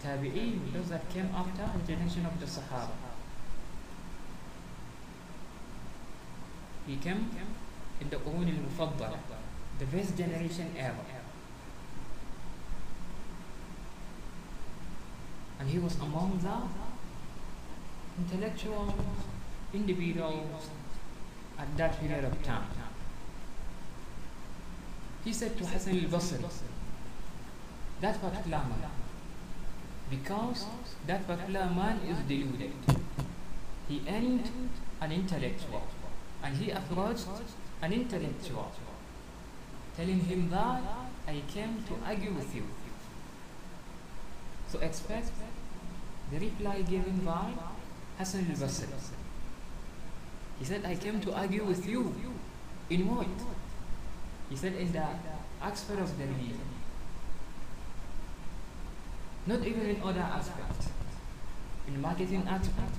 Tabi'een, 0.00 0.72
those 0.72 0.90
that 0.90 1.10
came 1.10 1.28
after 1.34 1.68
the 1.76 1.92
generation 1.92 2.24
of 2.26 2.38
the 2.38 2.46
Sahaba. 2.46 3.09
He 6.86 6.96
came 6.96 7.30
in 8.00 8.10
the 8.10 8.16
al-Mufaddala, 8.16 9.18
the 9.78 9.84
best 9.86 10.16
generation 10.16 10.74
ever. 10.78 11.04
And 15.58 15.68
he 15.68 15.78
was 15.78 15.96
among 15.96 16.38
the 16.42 16.56
intellectuals, 18.18 18.92
individuals 19.74 20.70
at 21.58 21.76
that 21.76 22.00
period 22.00 22.24
of 22.24 22.42
time. 22.42 22.64
He 25.22 25.32
said 25.34 25.56
to 25.58 25.66
Hassan 25.66 25.98
al-Basri, 25.98 26.42
that 28.00 28.20
particular 28.20 28.58
man, 28.58 28.90
because 30.08 30.64
that 31.06 31.26
particular 31.26 31.66
man 31.66 32.00
is 32.08 32.18
deluded. 32.20 32.72
He 33.86 34.00
ain't 34.06 34.46
an 35.02 35.12
intellectual, 35.12 35.82
and 36.42 36.56
he 36.56 36.70
approached 36.70 37.26
an 37.82 37.92
intellectual, 37.92 38.72
telling 39.96 40.20
him 40.20 40.50
that 40.50 40.82
I 41.26 41.42
came 41.48 41.82
to 41.88 41.94
argue 42.06 42.32
with 42.32 42.54
you. 42.54 42.64
So 44.68 44.78
expect 44.78 45.30
the 46.32 46.38
reply 46.38 46.82
given 46.82 47.18
by 47.24 47.50
Hassan 48.18 48.46
al-Basri. 48.50 48.86
He 50.58 50.64
said, 50.64 50.84
I 50.84 50.94
came 50.94 51.20
to 51.20 51.32
argue 51.32 51.64
with 51.64 51.86
you. 51.86 52.14
In 52.90 53.08
what? 53.08 53.26
He 54.48 54.56
said, 54.56 54.74
in 54.74 54.92
the 54.92 55.06
aspect 55.62 56.00
of 56.00 56.18
the 56.18 56.24
religion. 56.24 56.60
Not 59.46 59.66
even 59.66 59.86
in 59.86 60.02
other 60.02 60.20
aspects. 60.20 60.88
In 61.88 62.00
marketing 62.00 62.46
aspect. 62.46 62.94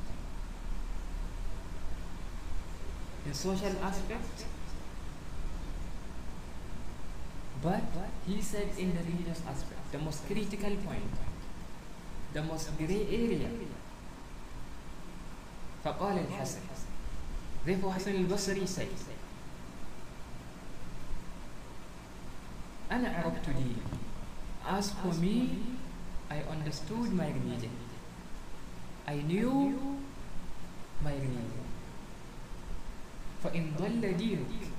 In 3.27 3.35
social 3.35 3.75
aspect. 3.83 4.45
But 7.63 7.83
he 8.27 8.41
said 8.41 8.69
in 8.79 8.95
the 8.95 9.03
religious 9.03 9.43
aspect, 9.49 9.81
the 9.93 9.99
most 9.99 10.27
critical 10.27 10.77
point, 10.87 11.15
the 12.33 12.43
most 12.43 12.77
gray 12.79 13.07
area. 13.11 13.49
فقال 15.85 16.19
الحسن 16.19 16.61
Therefore 17.65 17.93
Hassan 17.95 18.17
al-Basri 18.17 18.67
said 18.67 18.89
أنا 22.91 23.09
عرفت 23.09 23.51
ديني 23.51 23.83
As 24.69 24.91
for 24.91 25.15
me, 25.23 25.63
I 26.29 26.43
understood 26.51 27.13
my 27.13 27.29
religion. 27.31 27.71
I 29.07 29.15
knew 29.23 29.79
my 31.05 31.13
religion. 31.13 31.67
فإن 33.45 33.73
ضل 33.79 34.17
دينك 34.17 34.71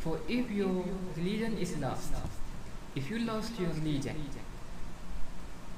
For 0.00 0.20
if 0.28 0.50
your 0.50 0.84
religion 1.16 1.58
is 1.58 1.76
lost, 1.78 2.12
if 2.94 3.10
you 3.10 3.18
lost 3.18 3.58
your 3.58 3.70
religion, 3.70 4.16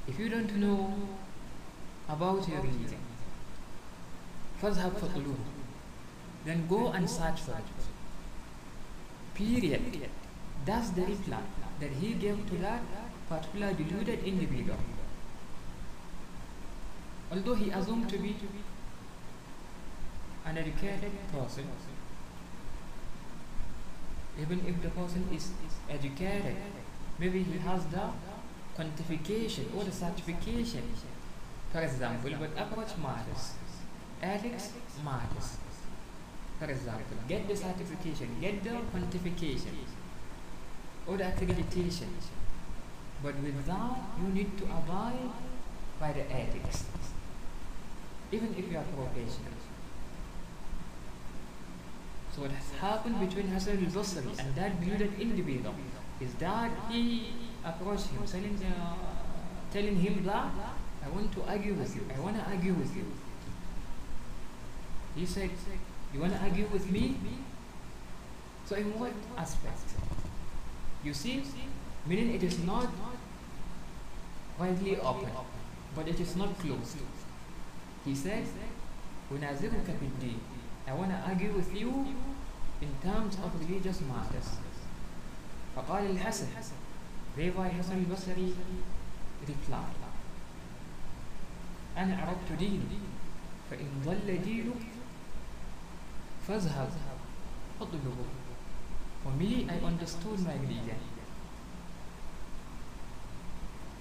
if 0.07 0.19
you 0.19 0.28
don't 0.28 0.55
know 0.57 0.95
about 2.09 2.49
your 2.49 2.61
religion, 2.61 3.01
فاذهب 4.62 4.93
فطلوه 4.93 5.61
then 6.45 6.66
go 6.69 6.89
and 6.93 7.09
search 7.09 7.41
for 7.41 7.53
it. 7.53 7.89
Period. 9.35 10.09
That's 10.65 10.91
the 10.91 11.03
reply 11.03 11.43
that 11.81 11.91
he 11.93 12.15
gave 12.15 12.49
to 12.51 12.57
that 12.57 12.82
particular 13.28 13.73
deluded 13.73 14.24
individual. 14.24 14.78
Although 17.32 17.55
he 17.55 17.70
assumed 17.70 18.09
to 18.09 18.19
be 18.19 18.35
an 20.46 20.57
educated 20.57 21.12
person, 21.32 21.68
even 24.40 24.60
if 24.68 24.82
the 24.82 24.90
person 24.90 25.28
is 25.34 25.49
educated, 25.90 26.56
maybe 27.18 27.41
he 27.44 27.57
has 27.60 27.86
the 27.86 28.10
quantification 28.78 29.76
or 29.76 29.84
the 29.84 29.91
certification, 29.91 30.84
for 31.72 31.82
example, 31.82 32.32
but 32.40 32.49
approach 32.57 32.98
matters, 32.98 33.54
ethics 34.22 34.72
matters. 35.04 35.57
For 36.60 36.65
example, 36.65 37.18
get 37.28 37.48
the 37.48 37.56
certification, 37.56 38.30
get 38.40 38.64
the 38.64 38.78
quantification, 38.94 39.76
or 41.07 41.18
the 41.18 41.26
accreditation. 41.26 42.07
But 43.24 43.36
with 43.41 43.65
that, 43.65 43.98
you 44.22 44.28
need 44.34 44.57
to 44.60 44.64
abide 44.65 45.32
by 45.99 46.14
the 46.14 46.32
ethics, 46.32 46.86
even 48.32 48.54
if 48.57 48.72
you 48.72 48.78
are 48.78 48.84
professional. 48.84 49.55
So 52.36 52.41
what 52.41 52.52
has 52.52 52.70
happened 52.81 53.18
between 53.22 53.47
Hassan 53.47 53.78
al-Basri 53.78 54.28
and 54.39 54.55
that 54.55 54.81
muted 54.81 55.18
individual 55.18 55.73
is 56.20 56.34
that 56.34 56.70
he 56.89 57.31
approached 57.64 58.07
him 58.07 58.26
telling, 58.28 58.60
uh, 58.62 58.94
telling 59.72 59.96
him 59.96 60.26
that 60.26 60.52
I 61.05 61.10
want 61.10 61.31
to 61.31 61.44
argue 61.44 61.73
with 61.76 61.96
you. 61.96 62.02
I 62.14 62.20
want 62.20 62.36
to 62.36 62.44
argue 62.44 62.73
with 62.73 62.94
you. 62.94 63.05
He 65.15 65.26
said, 65.26 65.49
you 66.14 66.20
want 66.20 66.34
to 66.34 66.39
argue 66.39 66.68
with 66.73 66.91
me? 66.91 67.15
So 68.65 68.76
in 68.76 68.99
what 68.99 69.14
aspect? 69.38 69.80
You 71.05 71.14
see, 71.14 71.41
meaning 72.05 72.36
it 72.36 72.44
is 72.44 72.60
not 72.60 72.89
widely 74.60 74.97
open, 74.99 75.30
but 75.96 76.10
it 76.10 76.20
is 76.20 76.36
not 76.36 76.60
closed. 76.60 76.97
He 78.04 78.14
said, 78.14 78.44
look, 79.31 79.41
i 79.41 79.54
mean, 80.02 80.39
I 80.87 80.93
want 80.93 81.11
to 81.11 81.16
argue 81.29 81.53
with 81.53 81.74
you 81.74 81.90
in 82.80 82.93
terms 83.03 83.37
of 83.37 83.51
religious 83.61 84.01
matters. 84.01 84.59
فقال 85.77 86.16
الحسن 86.16 86.47
Thereby 87.37 87.69
Hassan 87.69 88.05
al-Basri 88.05 88.55
replied 89.47 90.01
أنا 91.97 92.16
عرفت 92.16 92.53
ديني 92.59 92.98
فإن 93.71 94.03
ضل 94.05 94.43
دينك 94.45 94.82
فاذهب 96.48 96.90
فاطلبه 97.80 98.24
For 99.22 99.32
me, 99.32 99.66
I 99.69 99.77
understood 99.85 100.40
my 100.40 100.55
religion. 100.55 100.97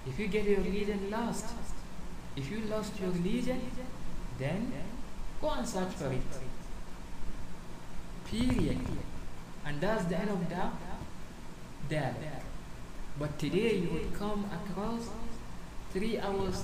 If 0.06 0.18
you 0.18 0.28
get 0.28 0.46
your 0.46 0.60
religion 0.60 1.10
lost, 1.10 1.44
if 2.36 2.50
you 2.50 2.60
lost 2.70 2.98
your 2.98 3.10
religion, 3.10 3.60
then 4.38 4.72
go 5.42 5.50
and 5.50 5.68
search 5.68 5.92
for 5.92 6.10
it. 6.10 6.22
Period. 8.25 8.79
And 9.65 9.81
that's 9.81 10.05
the 10.05 10.17
end 10.17 10.29
of 10.29 10.39
the 10.49 10.55
dialogue. 11.89 12.15
But 13.17 13.39
today 13.39 13.77
you 13.77 13.89
would 13.89 14.13
come 14.13 14.49
across 14.51 15.09
three 15.91 16.19
hours 16.19 16.63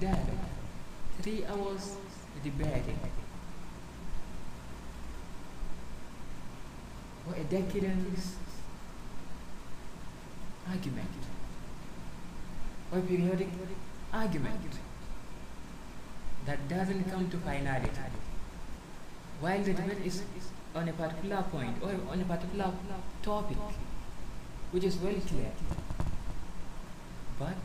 dialogue, 0.00 0.48
three 1.20 1.44
hours 1.44 1.96
debating. 2.42 2.98
What 7.24 7.38
a 7.38 7.44
decadence 7.44 8.36
argument. 10.68 11.08
Or 12.92 13.00
periodic 13.00 13.48
argument 14.12 14.72
that 16.46 16.68
doesn't 16.68 17.10
come 17.10 17.30
to 17.30 17.36
finality. 17.38 17.90
While 19.40 19.62
the 19.62 19.72
debate 19.74 20.06
is 20.06 20.22
on 20.74 20.88
a 20.88 20.92
particular 20.92 21.42
point 21.50 21.76
or 21.82 21.90
on 22.10 22.20
a 22.20 22.24
particular 22.24 22.72
topic, 23.22 23.56
which 24.70 24.84
is 24.84 24.94
very 24.96 25.20
clear. 25.20 25.52
But 27.38 27.56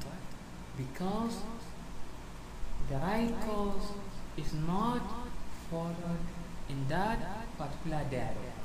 because 0.78 1.42
the 2.90 2.96
right 2.96 3.34
cause 3.46 3.92
is 4.38 4.54
not 4.54 5.02
followed 5.70 6.26
in 6.70 6.88
that 6.88 7.20
particular 7.58 8.04
dialogue. 8.12 8.58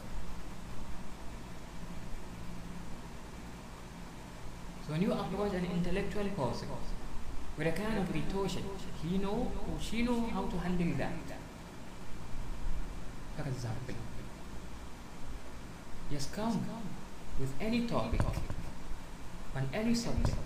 So 4.86 4.92
when 4.92 5.02
you 5.02 5.12
approach 5.12 5.54
an 5.54 5.66
intellectual 5.66 6.24
person 6.30 6.68
with 7.56 7.66
a 7.66 7.72
kind 7.72 7.98
of 7.98 8.12
rhetoric, 8.12 8.64
he 9.02 9.18
know 9.18 9.50
or 9.68 9.80
she 9.80 10.02
know 10.02 10.20
how 10.32 10.44
to 10.44 10.58
handle 10.58 10.98
that. 10.98 11.38
For 13.36 13.48
example, 13.48 13.94
just 16.12 16.32
come 16.34 16.64
with 17.40 17.52
any 17.58 17.86
topic 17.86 18.20
on 19.56 19.68
any 19.72 19.94
subject. 19.94 20.36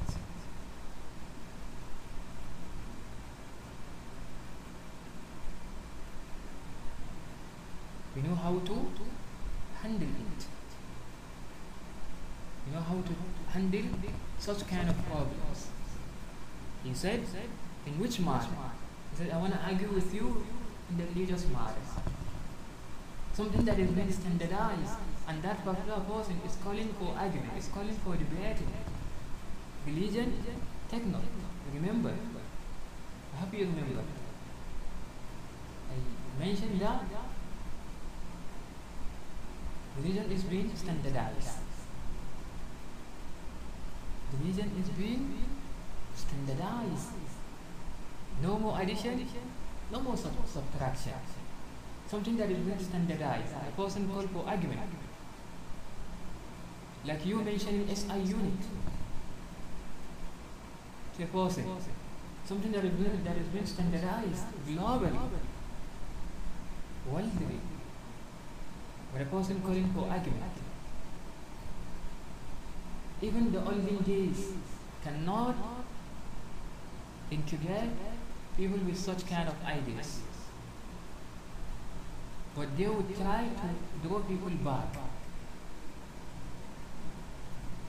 We 8.14 8.22
know 8.22 8.34
how 8.36 8.58
to 8.60 8.74
handle 9.82 10.08
it. 10.08 10.46
You 12.66 12.74
know 12.74 12.80
how 12.80 13.02
to 13.02 13.14
handle 13.52 13.82
such 14.38 14.66
kind 14.68 14.88
of 14.88 14.96
problems. 15.06 15.68
He 16.84 16.94
said, 16.94 17.24
in 17.86 17.98
which 17.98 18.20
matter? 18.20 18.48
He 19.10 19.16
said, 19.16 19.30
I 19.30 19.38
want 19.38 19.52
to 19.52 19.60
argue 19.60 19.88
with 19.88 20.14
you 20.14 20.46
in 20.90 20.96
the 20.96 21.04
religious 21.12 21.46
matters. 21.48 21.90
Something 23.34 23.64
that 23.64 23.78
is 23.78 23.90
being 23.90 24.12
standardized, 24.12 24.98
and 25.28 25.42
that 25.42 25.64
particular 25.64 26.00
person 26.00 26.40
is 26.46 26.56
calling 26.62 26.88
for 26.98 27.14
argument, 27.18 27.58
is 27.58 27.68
calling 27.68 27.96
for 28.04 28.14
debating. 28.16 28.70
Religion, 29.86 30.32
techno. 30.88 31.20
Remember? 31.74 32.12
I 33.34 33.40
hope 33.40 33.52
you 33.52 33.66
remember. 33.66 34.02
I 35.90 36.44
mentioned 36.44 36.80
that 36.80 37.00
religion 39.98 40.30
is 40.30 40.42
being 40.44 40.70
standardized. 40.76 41.58
Religion 44.38 44.70
is 44.80 44.88
being 44.90 45.38
standardized. 46.14 47.08
No 48.42 48.58
more 48.58 48.80
addition, 48.80 49.26
no 49.90 50.00
more 50.00 50.16
sub- 50.16 50.46
subtraction. 50.46 51.12
Something 52.08 52.36
that 52.36 52.50
is 52.50 52.58
being 52.58 52.78
standardized. 52.78 53.52
A 53.68 53.72
person 53.80 54.08
called 54.08 54.30
for 54.30 54.44
argument. 54.46 54.80
Like 57.06 57.24
you 57.24 57.36
mentioning 57.36 57.86
SI 57.94 58.18
unit 58.18 58.60
to. 61.18 61.28
Something 62.44 62.72
that 62.72 62.84
is 62.84 62.90
being, 62.92 63.24
that 63.24 63.36
is 63.36 63.46
being 63.48 63.66
standardized 63.66 64.44
globally, 64.68 65.18
worldly. 67.10 67.60
But 69.12 69.22
a 69.22 69.24
person 69.24 69.60
calling 69.62 69.90
for 69.94 70.08
argument. 70.10 70.52
Even 73.22 73.52
the 73.52 73.60
olden 73.64 73.98
days 74.04 74.52
cannot 75.02 75.56
incubate 77.30 77.90
people 78.56 78.78
with 78.78 78.98
such 78.98 79.26
kind 79.26 79.48
of 79.48 79.54
ideas. 79.64 80.20
But 82.54 82.76
they 82.76 82.86
would 82.86 83.16
try 83.16 83.48
to 83.48 84.08
draw 84.08 84.20
people 84.20 84.50
back. 84.50 84.96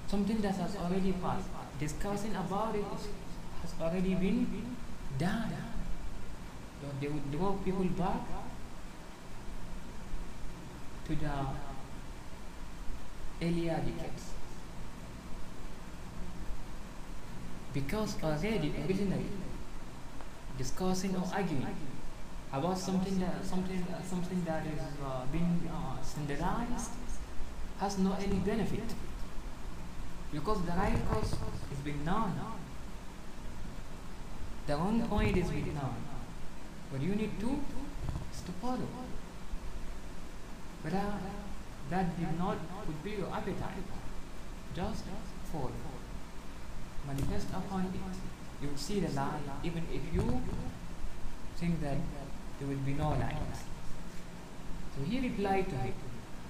Something 0.08 0.38
that 0.42 0.56
has 0.56 0.76
already 0.78 1.12
passed. 1.14 1.48
Discussing 1.80 2.36
about 2.36 2.76
it 2.76 2.84
has 3.62 3.74
already 3.82 4.16
been 4.16 4.76
done. 5.18 5.52
They 7.02 7.08
would 7.08 7.32
draw 7.32 7.52
people 7.54 7.84
back 7.84 8.22
to 11.06 11.16
the 11.16 11.32
earlier 13.42 13.76
decades. 13.76 14.32
Because 17.74 18.16
already 18.24 18.74
originally 18.86 19.30
discussing 20.58 21.16
or 21.16 21.24
arguing 21.34 21.76
about 22.52 22.78
something 22.78 23.20
that 23.20 23.46
something 23.46 23.86
something 24.10 24.44
that 24.46 24.66
is 24.66 24.80
uh, 25.06 25.26
being 25.32 25.70
uh, 25.72 26.02
standardized 26.02 26.92
has 27.80 27.98
no 28.00 28.14
any 28.14 28.38
benefit 28.38 28.96
because 30.32 30.62
the 30.64 30.72
right 30.72 30.98
cause 31.10 31.34
is 31.72 31.80
being 31.84 32.04
known. 32.06 32.34
The 34.68 34.76
wrong 34.76 35.02
point 35.08 35.38
is 35.38 35.50
being 35.50 35.74
known. 35.74 35.96
What 36.90 37.02
you 37.02 37.16
need 37.16 37.40
to 37.40 37.60
is 38.34 38.42
to 38.42 38.52
follow 38.62 38.88
but 40.84 40.94
uh, 40.94 41.18
that 41.90 42.20
did 42.20 42.40
not 42.40 42.58
fulfill 42.86 43.20
your 43.20 43.34
appetite. 43.34 43.84
Just 44.76 45.04
follow 45.52 45.72
manifest 47.06 47.48
upon 47.50 47.86
it. 47.86 48.62
You 48.62 48.70
will 48.70 48.78
see 48.78 49.00
the 49.00 49.10
light 49.14 49.42
even 49.64 49.84
if 49.94 50.02
you 50.14 50.42
think 51.58 51.82
that 51.82 51.98
there 52.60 52.68
will 52.68 52.84
be 52.86 52.94
no 52.94 53.10
light. 53.10 53.36
So 54.96 55.04
he 55.04 55.20
replied 55.20 55.70
to 55.70 55.76
him, 55.76 55.94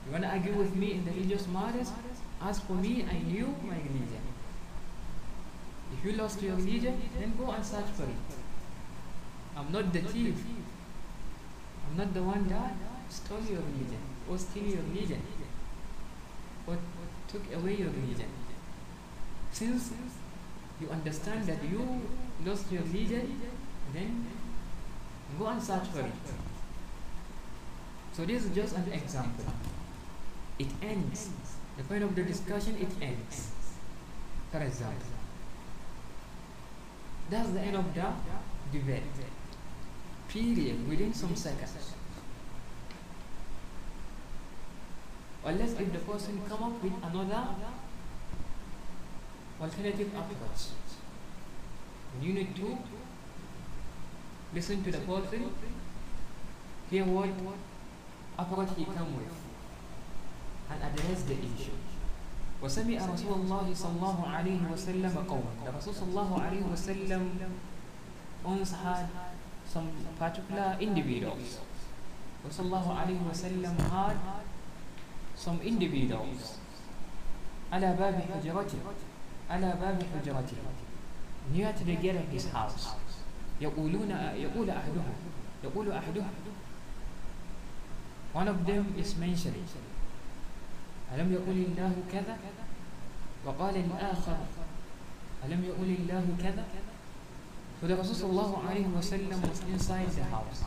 You 0.05 0.11
want 0.11 0.23
to 0.23 0.29
argue 0.29 0.53
with 0.53 0.75
me 0.75 0.93
in 0.93 1.05
the 1.05 1.11
religious 1.11 1.47
matters? 1.47 1.91
As 2.41 2.59
for 2.59 2.73
me, 2.73 3.05
I 3.09 3.17
knew 3.19 3.55
my 3.63 3.75
religion. 3.75 4.21
If 5.93 6.05
you 6.05 6.11
lost 6.13 6.41
your 6.41 6.55
religion, 6.55 7.01
then 7.19 7.33
go 7.37 7.51
and 7.51 7.65
search 7.65 7.89
for 7.95 8.03
it. 8.03 8.37
I'm 9.55 9.71
not 9.71 9.91
the 9.91 10.01
thief. 10.01 10.35
I'm 11.89 11.97
not 11.97 12.13
the 12.13 12.21
one 12.21 12.47
that 12.49 12.73
stole 13.09 13.41
your 13.41 13.61
religion 13.61 14.01
or 14.29 14.37
steal 14.37 14.65
your 14.65 14.83
religion 14.83 15.21
or 16.67 16.77
took 17.27 17.41
away 17.53 17.75
your 17.75 17.89
religion. 17.89 18.29
Since 19.51 19.93
you 20.79 20.89
understand 20.89 21.45
that 21.47 21.63
you 21.63 22.01
lost 22.45 22.71
your 22.71 22.83
religion, 22.83 23.41
then 23.93 24.27
go 25.39 25.47
and 25.47 25.63
search 25.63 25.87
for 25.87 26.01
it. 26.01 26.13
So 28.13 28.25
this 28.25 28.45
is 28.45 28.55
just 28.55 28.75
an 28.75 28.91
example. 28.91 29.45
It 30.59 30.67
ends. 30.81 31.29
The 31.77 31.83
point 31.83 32.03
of 32.03 32.15
the 32.15 32.23
discussion, 32.23 32.75
it 32.77 32.89
ends. 33.01 33.51
For 34.51 34.59
example. 34.59 35.13
That's 37.29 37.49
the 37.49 37.59
end 37.59 37.75
of 37.75 37.93
the 37.93 38.07
debate. 38.71 39.03
Period. 40.27 40.87
Within 40.89 41.13
some 41.13 41.35
seconds. 41.35 41.93
Unless 45.45 45.71
if 45.79 45.93
the 45.93 45.99
person 45.99 46.41
come 46.49 46.63
up 46.63 46.83
with 46.83 46.93
another 47.03 47.47
alternative 49.61 50.07
approach. 50.09 50.61
You 52.21 52.33
need 52.33 52.55
to 52.55 52.77
listen 54.53 54.83
to 54.83 54.91
the 54.91 54.99
person, 54.99 55.51
hear 56.89 57.03
what 57.03 57.29
approach 58.39 58.69
he 58.77 58.85
come 58.85 59.15
with, 59.17 59.46
and 60.71 60.79
address 60.83 61.23
the 61.23 61.33
issue. 61.33 61.77
وسمع 62.63 62.97
رسول 63.13 63.33
الله 63.45 63.65
صلى 63.73 63.93
الله 64.01 64.17
عليه 64.27 64.61
وسلم 64.73 65.13
قولا 65.29 65.53
The 65.65 65.71
Rasul 65.77 65.93
صلى 65.93 66.09
الله 66.09 66.31
عليه 66.41 66.63
وسلم 66.73 67.23
once 68.43 68.71
had 68.73 69.05
some 69.69 69.85
particular 70.17 70.73
individuals 70.81 71.61
صلى 72.49 72.65
الله 72.65 72.87
عليه 72.97 73.19
وسلم 73.29 73.75
had 73.93 74.17
some 75.37 75.61
individuals 75.61 76.57
على 77.71 77.93
باب 77.93 78.15
حجرته 78.25 78.79
على 79.53 79.69
باب 79.77 79.97
حجرته 80.01 80.57
near 81.53 81.69
to 81.77 81.83
the 81.85 81.95
gate 81.95 82.17
of 82.17 82.25
his 82.33 82.49
house 82.49 82.97
يقولون 83.61 84.09
يقول 84.33 84.69
أحدهم 84.69 85.13
يقول 85.63 85.91
أحدهم 85.91 86.33
one 88.33 88.47
of 88.47 88.65
them 88.65 88.85
is 88.97 89.13
mentioning 89.15 89.65
ألم 91.15 91.33
يقول 91.33 91.57
الله 91.71 91.93
كذا 92.11 92.37
وقال 93.45 93.75
الآخر 93.75 94.37
ألم 95.45 95.63
يقول 95.63 95.89
الله 95.99 96.25
كذا 96.43 96.65
Rasul 97.83 98.15
sallallahu 98.15 98.65
alayhi 98.65 98.89
wa 98.89 98.99
sallam 98.99 99.37
was 99.47 99.61
inside 99.69 100.09
the 100.09 100.23
house. 100.23 100.63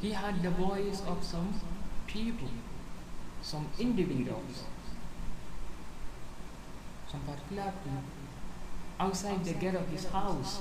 He 0.00 0.12
had 0.12 0.40
the 0.44 0.50
voice 0.50 1.02
of 1.08 1.24
some 1.24 1.60
people, 2.06 2.46
some 3.42 3.66
individuals, 3.80 4.62
some 7.10 7.20
particular 7.22 7.72
people 7.82 8.02
outside 9.00 9.44
the 9.44 9.54
gate 9.54 9.74
of 9.74 9.88
his 9.88 10.04
house 10.06 10.60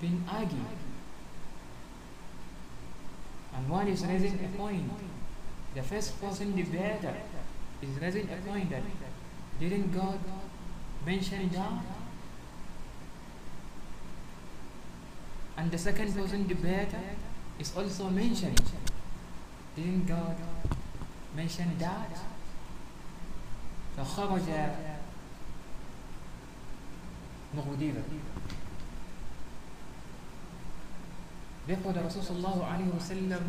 being 0.00 0.24
argued. 0.28 0.85
And 3.55 3.69
one 3.69 3.87
is 3.87 4.05
raising 4.05 4.39
a 4.43 4.57
point. 4.57 4.89
The 5.75 5.83
first 5.83 6.19
person 6.21 6.55
debater 6.55 7.15
is 7.81 7.89
raising 8.01 8.29
a 8.29 8.37
point 8.47 8.69
that 8.69 8.83
didn't 9.59 9.93
God 9.93 10.19
mention 11.05 11.49
that? 11.49 11.83
And 15.57 15.71
the 15.71 15.77
second 15.77 16.13
person 16.15 16.47
debater 16.47 17.01
is 17.59 17.75
also 17.77 18.09
mentioning. 18.09 18.57
Didn't 19.75 20.07
God 20.07 20.35
mention 21.35 21.77
that? 21.79 22.17
فخرج 23.97 24.47
مغضبا 27.55 28.03
Therefore 31.66 31.92
the 31.92 32.00
Rasul 32.00 32.22
sallallahu 32.22 32.62
alayhi 32.62 32.92
wa 32.92 33.02
sallam 33.02 33.44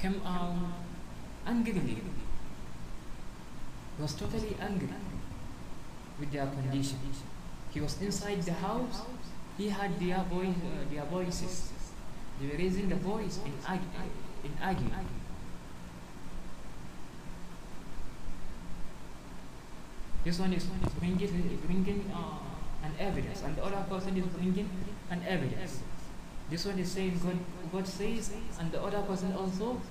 came 0.00 0.20
out 0.24 0.56
angrily. 1.46 2.00
He 3.96 4.02
was 4.02 4.14
totally 4.14 4.56
angry 4.58 4.88
with 6.18 6.32
their 6.32 6.46
condition. 6.46 6.98
He 7.70 7.80
was 7.80 8.00
inside 8.00 8.42
the 8.42 8.52
house. 8.52 9.02
He 9.58 9.68
had 9.68 10.00
their 10.00 10.24
voice, 10.24 10.56
uh, 10.64 10.88
their 10.90 11.04
voices. 11.04 11.70
They 12.40 12.46
were 12.48 12.56
raising 12.56 12.88
the 12.88 12.96
voice 12.96 13.38
in 13.44 13.52
argue, 13.68 13.88
in 14.44 14.52
arguing. 14.62 15.08
This 20.24 20.38
one 20.38 20.52
is 20.52 20.64
bringing, 20.98 21.58
bringing 21.66 22.10
uh, 22.14 22.38
an 22.84 22.92
evidence, 22.98 23.42
and 23.42 23.56
the 23.56 23.64
other 23.64 23.84
person 23.88 24.16
is 24.16 24.26
bringing 24.26 24.68
an 25.10 25.22
evidence. 25.28 25.80
This 26.51 26.65
one 26.65 26.79
is 26.79 26.91
saying 26.91 27.19
God, 27.23 27.37
God 27.71 27.87
says, 27.87 28.31
and 28.59 28.71
the 28.71 28.81
other 28.81 29.01
person 29.01 29.33
also 29.33 29.81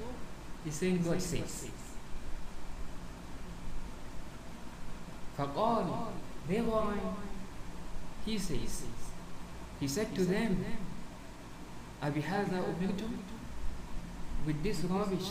is 0.64 0.74
saying 0.74 1.02
God 1.02 1.20
says. 1.20 1.70
فقال 5.36 6.08
therefore 6.48 6.94
he 8.24 8.38
says 8.38 8.84
He 9.78 9.86
said 9.86 10.14
to 10.14 10.24
them, 10.24 10.64
أَبِهَذَا 12.02 12.64
أُمِرْتُمْ 12.64 13.12
With 14.46 14.62
this 14.62 14.80
rubbish 14.84 15.28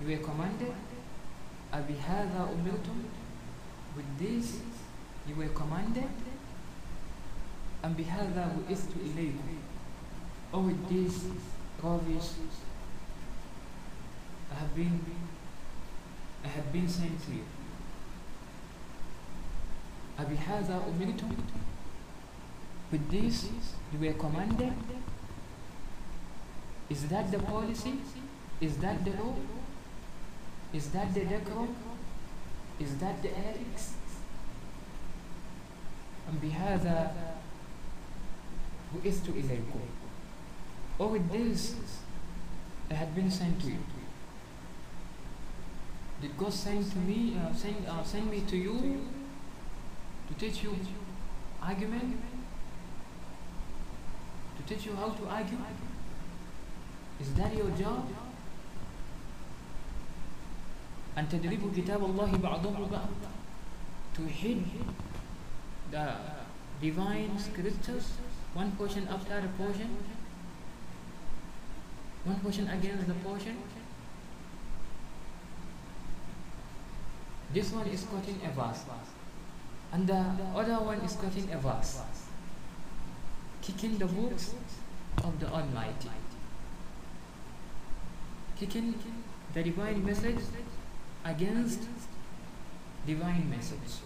you 0.00 0.08
were 0.08 0.22
commanded? 0.22 0.74
أَبِهَذَا 1.72 2.52
أُمِرْتُمْ 2.52 3.04
With 3.96 4.18
this 4.18 4.60
you 5.26 5.34
were 5.34 5.48
commanded? 5.48 6.10
أَمْ 7.84 7.94
بِهَذَا 7.94 8.56
بُئِثْتُ 8.56 8.92
إِلَيْكُمْ 8.98 9.59
Or 10.52 10.62
with 10.62 10.88
this 10.88 11.24
rubbish 11.82 12.28
I 14.50 14.54
have 14.54 14.74
been 14.74 15.00
I 16.44 16.48
have 16.48 16.72
been 16.72 16.88
sent 16.88 17.20
to 17.26 17.32
you. 17.32 17.44
أبهذا 20.18 20.82
أمرتم 20.88 21.36
With 22.90 23.10
this 23.10 23.48
you 23.92 23.98
were 23.98 24.14
commanded? 24.14 24.72
Is 26.88 27.08
that 27.08 27.30
the 27.32 27.38
policy? 27.40 27.94
Is 28.60 28.76
that 28.78 29.04
the 29.04 29.10
law? 29.10 29.34
Is 30.72 30.90
that 30.90 31.12
the 31.12 31.20
decorum? 31.24 31.74
Is 32.78 32.96
that 32.98 33.22
the 33.22 33.36
ethics? 33.36 33.94
And 36.28 36.40
بهذا 36.40 37.12
بعثت 38.94 39.28
إليكم 39.28 39.99
Or 41.00 41.08
with 41.08 41.30
this 41.30 41.74
I 42.90 42.94
had 42.94 43.14
been 43.14 43.30
sent 43.30 43.60
to 43.62 43.66
you. 43.68 43.78
Did 46.20 46.38
God 46.38 46.52
send 46.52 46.90
to 46.92 46.98
me, 46.98 47.36
uh, 47.36 47.54
send, 47.54 47.86
uh, 47.86 48.02
send 48.02 48.30
me 48.30 48.40
to 48.48 48.56
you 48.56 49.06
to 50.28 50.34
teach 50.34 50.62
you 50.62 50.74
argument? 51.62 52.16
To 54.56 54.74
teach 54.74 54.86
you 54.86 54.96
how 54.96 55.10
to 55.10 55.26
argue? 55.28 55.58
Is 57.20 57.34
that 57.34 57.54
your 57.56 57.70
job? 57.70 58.08
أن 61.16 61.28
تدربوا 61.28 61.70
كتاب 61.76 62.04
الله 62.04 62.36
بعضه 62.36 62.88
بعض 62.92 63.08
to 64.16 64.22
hid 64.26 64.64
the 65.90 66.12
divine 66.80 67.38
scriptures 67.38 68.12
one 68.54 68.72
portion 68.72 69.08
after 69.08 69.40
the 69.40 69.48
portion 69.56 69.96
one 72.24 72.40
portion 72.40 72.68
against 72.68 73.06
the 73.06 73.14
portion 73.14 73.56
this 77.54 77.72
one 77.72 77.86
is 77.86 78.02
quoting 78.04 78.40
a 78.44 78.50
verse 78.52 78.82
and 79.92 80.06
the 80.06 80.22
other 80.54 80.78
one 80.84 80.98
is 80.98 81.12
quoting 81.14 81.50
a 81.52 81.58
verse 81.58 82.00
kicking 83.62 83.98
the 83.98 84.06
books 84.06 84.54
of 85.24 85.38
the 85.40 85.46
Almighty 85.48 86.10
kicking 88.58 88.94
the 89.54 89.62
divine 89.62 90.04
message 90.04 90.42
against 91.24 91.80
divine 93.06 93.48
message 93.50 94.02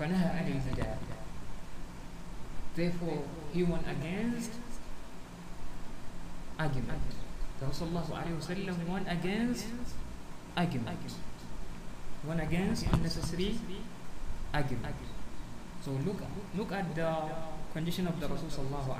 فنهى 0.00 0.26
عن 0.32 0.46
البدع 0.48 0.94
therefore 2.76 3.18
went 3.63 3.85
against 3.87 4.51
argument 6.59 7.01
the 7.59 7.65
Rasulullah 7.65 8.87
went 8.87 9.07
against 9.09 9.65
argument 10.57 10.99
went 12.25 12.41
against 12.41 12.85
unnecessary 12.87 13.59
argument 14.53 14.95
so 15.83 15.91
look 15.91 16.21
look 16.57 16.71
at 16.71 16.95
the 16.95 17.15
condition 17.73 18.07
of 18.07 18.19
the 18.19 18.27
Rasulullah 18.27 18.97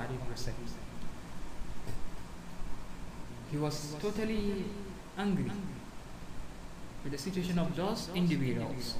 he 3.50 3.56
was 3.56 3.94
totally 4.00 4.64
angry 5.16 5.50
with 7.02 7.12
the 7.12 7.18
situation 7.18 7.58
of 7.58 7.74
those 7.76 8.10
individuals. 8.14 8.94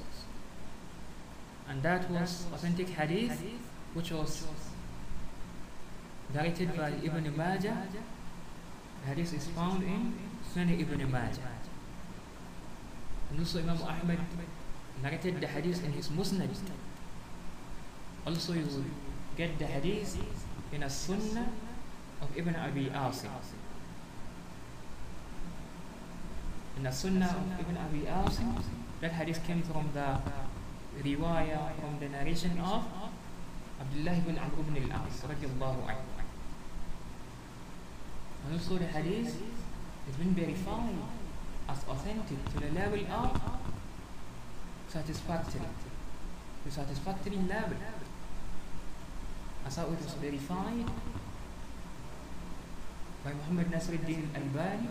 And 1.69 1.83
that 1.83 2.09
was 2.09 2.45
authentic 2.53 2.89
hadith 2.89 3.41
which 3.93 4.11
was 4.11 4.47
narrated 6.33 6.75
by 6.75 6.91
Ibn 7.03 7.37
Majah. 7.37 7.87
Hadith 9.05 9.33
is 9.33 9.47
found 9.47 9.83
in 9.83 10.13
Sunan 10.53 10.79
Ibn 10.79 11.11
Majah. 11.11 11.51
And 13.29 13.39
also 13.39 13.59
Imam 13.59 13.77
Ahmad 13.81 14.19
narrated 15.01 15.39
the 15.39 15.47
hadith 15.47 15.83
in 15.85 15.91
his 15.93 16.09
Musnad. 16.09 16.49
Also 18.25 18.53
you 18.53 18.65
will 18.65 18.83
get 19.37 19.57
the 19.59 19.65
hadith 19.65 20.17
in 20.71 20.83
a 20.83 20.89
Sunnah 20.89 21.47
of 22.21 22.29
Ibn 22.35 22.55
Abi 22.55 22.89
Asim. 22.89 23.29
In 26.77 26.83
the 26.83 26.91
Sunnah 26.91 27.35
of 27.37 27.59
Ibn 27.59 27.77
Abi 27.77 28.01
Asim 28.05 28.61
that 29.01 29.11
hadith 29.11 29.45
came 29.45 29.61
from 29.61 29.89
the 29.93 30.17
riwayah 31.03 31.75
from 31.79 31.99
the 31.99 32.09
narration 32.09 32.57
of 32.59 32.83
Abdullah 33.79 34.17
ibn 34.17 34.37
Amr 34.41 34.65
ibn 34.65 34.91
al-As 34.91 35.21
radiallahu 35.21 35.85
anhu 35.85 36.16
and 38.49 38.79
the 38.79 38.85
hadith 38.85 39.41
has 40.05 40.15
been 40.15 40.33
verified 40.33 40.95
as 41.67 41.79
authentic 41.89 42.37
to 42.53 42.59
the 42.59 42.71
level 42.79 42.99
of 43.11 43.41
satisfactory. 44.87 45.61
To 46.63 46.71
satisfactory 46.71 47.35
level. 47.35 47.77
As 49.65 49.75
how 49.75 49.83
it 49.83 50.01
was 50.01 50.13
verified 50.13 50.85
by 53.25 53.33
Muhammad 53.33 53.69
Nasruddin 53.69 54.29
al-Albani 54.33 54.87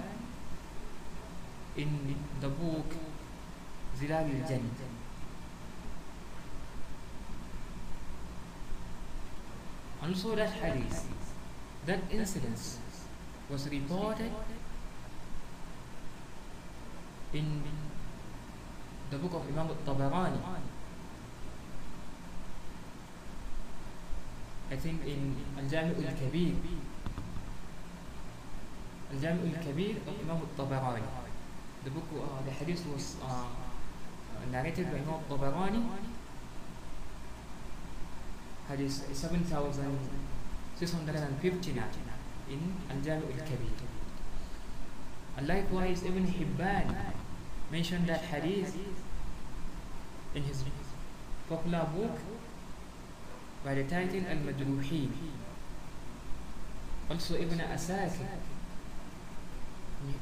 in 1.76 2.16
the 2.40 2.48
book 2.48 2.92
Zilal 3.98 4.28
al-Jannah. 4.42 4.60
Also 10.02 10.36
that 10.36 10.50
hadith 10.50 11.06
that 11.86 12.00
incident 12.10 12.58
was 13.50 13.68
reported 13.70 14.30
in 17.32 17.62
the 19.10 19.16
book 19.18 19.34
of 19.34 19.42
Imam 19.48 19.68
al-Tabarani 19.68 20.38
I 24.68 24.74
think 24.76 25.06
in 25.06 25.36
Al-Jami' 25.58 26.06
al-Kabir 26.06 26.54
Al-Jami' 29.12 29.54
al-Kabir 29.54 29.96
of 30.06 30.14
Imam 30.24 30.38
al-Tabarani 30.42 31.02
the 31.84 31.90
book 31.90 32.04
uh, 32.18 32.42
the 32.44 32.50
hadith 32.50 32.84
was 32.92 33.16
uh, 33.22 33.46
narrated 34.50 34.90
by 34.90 34.98
Imam 34.98 35.20
al-Tabarani 35.22 35.82
hadith 38.68 39.14
7659 39.14 42.05
in 42.50 42.74
Al-Jami' 42.90 43.32
al-Kabir 43.32 43.86
likewise 45.46 46.02
Ibn 46.02 46.26
Hibban 46.26 46.94
mentioned 47.70 48.06
that 48.08 48.22
hadith 48.22 48.74
in 50.34 50.42
his 50.42 50.64
popular 51.48 51.86
book 51.94 52.18
by 53.64 53.74
the 53.74 53.84
title 53.84 54.22
Al-Majruhin 54.28 55.10
also 57.10 57.34
Ibn 57.34 57.58
Asakir 57.58 58.38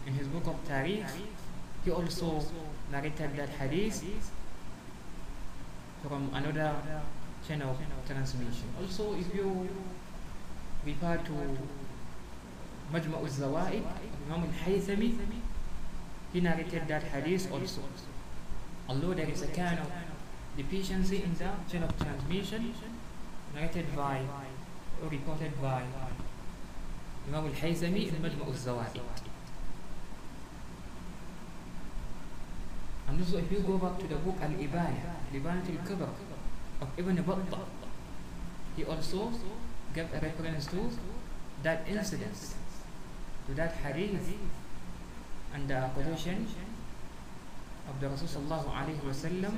in 0.07 0.15
his 0.15 0.27
book 0.29 0.47
of 0.47 0.57
Tarikh 0.69 1.09
he 1.85 1.91
also 1.91 2.41
narrated 2.91 3.37
that 3.37 3.49
hadith 3.51 4.03
from 6.03 6.31
another 6.35 6.75
chain 7.47 7.63
of 7.63 7.77
transmission. 8.07 8.69
Also, 8.81 9.15
if 9.15 9.35
you 9.35 9.69
refer 10.85 11.17
to 11.17 11.33
Majma' 12.95 13.19
al-Zawaid, 13.19 13.83
Imam 14.31 14.45
al-Haythami, 14.45 15.19
he 16.33 16.41
narrated 16.41 16.87
that 16.87 17.03
hadith 17.03 17.51
also. 17.51 17.83
Although 18.89 19.15
there 19.15 19.29
is 19.29 19.43
a 19.43 19.49
kind 19.49 19.81
of 19.81 19.91
deficiency 20.57 21.25
in 21.25 21.35
the 21.35 21.51
chain 21.69 21.83
of 21.83 21.99
transmission, 21.99 22.73
narrated 23.53 23.97
by 23.97 24.21
or 25.03 25.09
reported 25.09 25.61
by 25.61 25.83
Imam 27.27 27.47
al-Haythami 27.47 28.09
in 28.09 28.15
Majma' 28.23 28.47
al-Zawaid. 28.47 29.01
And 33.09 33.21
also 33.21 33.39
if 33.39 33.51
you 33.51 33.59
go 33.59 33.79
back 33.79 33.99
to 33.99 34.07
the 34.07 34.17
book 34.17 34.37
Al-Ibana, 34.41 35.19
Libanat 35.33 35.69
al-Kubra 35.69 36.09
of 36.81 36.89
Ibn 36.97 37.17
Battah, 37.17 37.65
he 38.77 38.85
also 38.85 39.33
gave 39.95 40.07
a 40.15 40.21
reference 40.21 40.67
to 40.67 40.91
that 41.63 41.87
incident, 41.89 42.37
to 43.47 43.55
that 43.55 43.73
hadith 43.73 44.35
and 45.55 45.69
the 45.69 45.89
position 45.95 46.47
of 47.89 48.01
the 48.01 48.09
Rasul 48.09 48.27
sallallahu 48.29 48.69
alayhi 48.73 49.01
wasallam 49.05 49.55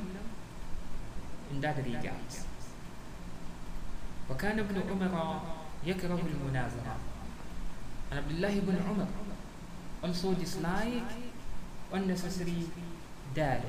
in 1.52 1.60
that 1.60 1.76
regard. 1.78 2.31
وكان 4.31 4.58
ابن 4.58 4.76
عمر 4.90 5.40
يكره 5.86 6.20
المنازعة 6.26 6.97
and 8.10 8.18
Abdullah 8.18 8.50
ibn 8.50 8.74
Umar 8.90 9.06
also 10.02 10.34
dislike 10.34 11.06
unnecessary 11.92 12.66
dad 13.34 13.62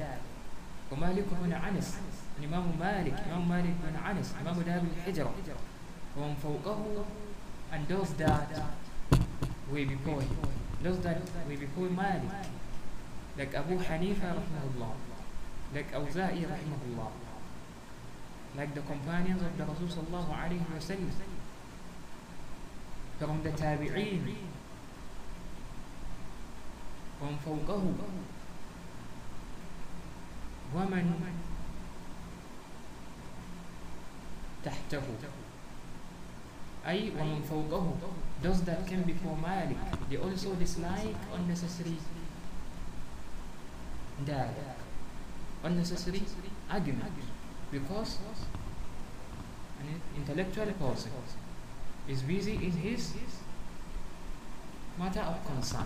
ومالك 0.92 1.26
بن 1.44 1.54
أنس 1.54 1.98
الإمام 2.40 2.66
مالك 2.80 3.14
إمام 3.30 3.50
مالك 3.50 3.76
بن 3.84 3.96
أنس 4.02 4.34
إمام 4.42 4.62
دار 4.62 4.82
الحجرة 4.82 5.34
ومن 6.18 6.36
فوقه 6.44 7.06
and 7.74 7.88
those 7.88 8.14
that 8.18 8.50
وبيكون 9.72 10.26
قصدك 10.86 11.22
وبيكون 11.46 11.90
مالك 11.94 12.50
لك 13.38 13.56
أبو 13.56 13.80
حنيفة 13.80 14.28
رحمه 14.32 14.64
الله 14.76 14.96
لك 15.76 15.94
أوزائي 15.94 16.46
رحمه 16.46 16.82
الله 16.86 17.12
like 18.58 18.74
the 18.74 18.82
companions 18.82 19.42
of 19.42 19.54
the 19.58 19.64
رسول 19.64 19.92
صلى 19.92 20.08
الله 20.08 20.36
عليه 20.36 20.62
وسلم 20.78 21.12
from 23.20 23.44
the 23.44 23.52
tabi'een 23.52 24.30
ومن 27.22 27.38
فوقه 27.46 27.84
ومن 30.76 31.06
تحته. 34.64 35.04
أي 36.88 37.12
ومن 37.20 37.42
فوقه. 37.50 37.94
Those 38.42 38.62
that 38.64 38.86
came 38.88 39.04
before 39.04 39.36
Malik 39.38 39.78
they 40.10 40.18
also 40.18 40.54
dislike 40.56 41.16
unnecessary 41.34 41.98
that 44.26 44.50
unnecessary 45.64 46.22
argument 46.70 47.14
because 47.72 48.20
an 49.80 50.02
intellectual 50.16 50.66
person 50.74 51.12
is 52.08 52.22
busy 52.22 52.54
in 52.54 52.72
his 52.72 53.14
matter 54.98 55.20
of 55.20 55.46
concern. 55.46 55.86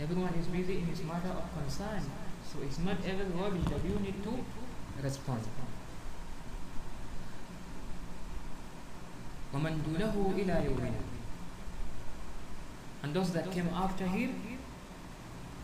Everyone 0.00 0.32
is 0.34 0.46
busy 0.46 0.78
in 0.78 0.86
his 0.86 1.02
matter 1.02 1.28
of 1.28 1.44
concern, 1.60 2.02
so 2.44 2.58
it's 2.62 2.78
not 2.78 2.96
every 3.04 3.26
rubbish 3.26 3.64
that 3.70 3.84
you 3.84 3.98
need 4.00 4.22
to 4.22 4.44
respond. 5.02 5.42
ومن 9.54 9.82
دونه 9.86 10.14
إلى 10.36 10.64
يومنا 10.64 11.00
and 13.02 13.14
those 13.14 13.32
that 13.32 13.50
came 13.50 13.68
after 13.74 14.04
him 14.06 14.58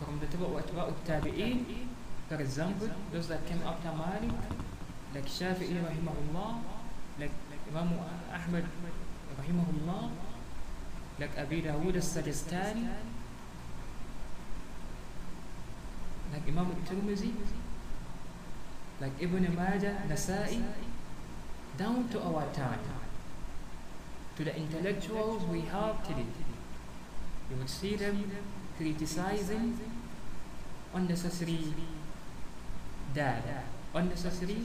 from 0.00 0.18
the 0.20 0.26
Tabu 0.26 0.46
Atba'u 0.56 0.92
Tabi'een 1.06 1.64
for 2.28 2.36
example 2.40 2.88
those 3.12 3.28
that 3.28 3.46
came 3.46 3.60
after 3.64 3.92
Malik 3.92 4.32
like 5.14 5.26
Shafi'i 5.26 5.76
rahimahullah 5.84 6.60
like 7.20 7.30
Imam 7.70 7.92
Ahmad 8.32 8.64
rahimahullah 9.40 10.10
like 11.20 11.38
Abi 11.38 11.62
Dawud 11.62 11.94
al-Sajistani 11.94 12.88
like 16.32 16.48
Imam 16.48 16.66
al-Tirmizi 16.72 17.32
like 19.00 19.12
Ibn 19.20 19.54
Majah, 19.54 20.02
Nasa'i 20.08 20.62
down 21.76 22.08
to 22.08 22.20
our 22.22 22.46
time 22.54 22.80
to 24.36 24.44
the 24.44 24.54
intellectuals 24.56 25.42
we 25.44 25.60
have 25.62 26.06
today 26.06 26.26
you 27.50 27.56
would 27.56 27.68
see 27.70 27.96
them 27.96 28.30
criticizing 28.76 29.78
unnecessary 30.94 31.72
data 33.14 33.62
unnecessary 33.94 34.58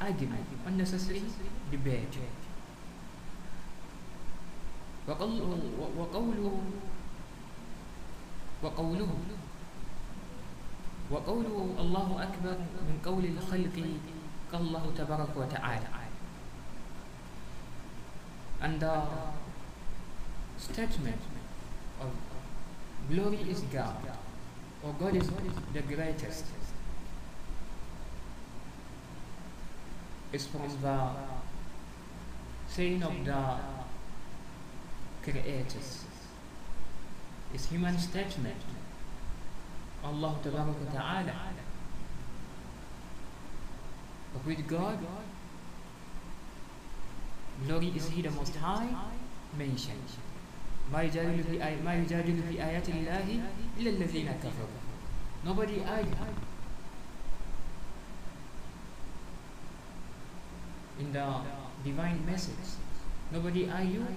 argument 0.00 0.46
unnecessary 0.66 1.22
debate 1.70 2.18
وقوله 5.06 5.62
وقوله 5.98 6.54
وقوله 8.62 9.10
وقوله 11.10 11.56
الله 11.78 12.08
أكبر 12.22 12.56
من 12.90 12.96
قول 13.06 13.24
الخلق 13.24 13.76
قال 14.52 14.60
الله 14.66 14.84
تبارك 14.98 15.32
وتعالى 15.36 15.88
and 18.60 18.80
the 18.80 19.02
statement 20.58 21.20
of 22.00 22.10
glory 23.10 23.38
is 23.50 23.60
God 23.72 23.96
or 24.82 24.92
God 24.98 25.16
is 25.16 25.30
the 25.72 25.82
greatest 25.82 26.44
is 30.32 30.46
from 30.46 30.62
the 30.82 31.10
saying 32.68 33.02
of 33.02 33.24
the 33.24 33.56
creators. 35.22 36.04
Is 37.54 37.66
human 37.66 37.98
statement. 37.98 38.56
Allah 40.04 40.34
Ta'ala 40.42 41.32
which 44.44 44.66
God 44.66 44.98
Glory 47.64 47.92
is 47.96 48.08
He 48.08 48.20
the 48.22 48.30
Most 48.30 48.54
High 48.56 48.88
mentioned. 49.56 50.10
Nobody 55.44 55.82
I, 55.84 56.04
In 60.98 61.12
the 61.12 61.26
divine 61.84 62.24
message, 62.26 62.54
nobody 63.32 63.68
argued. 63.68 64.16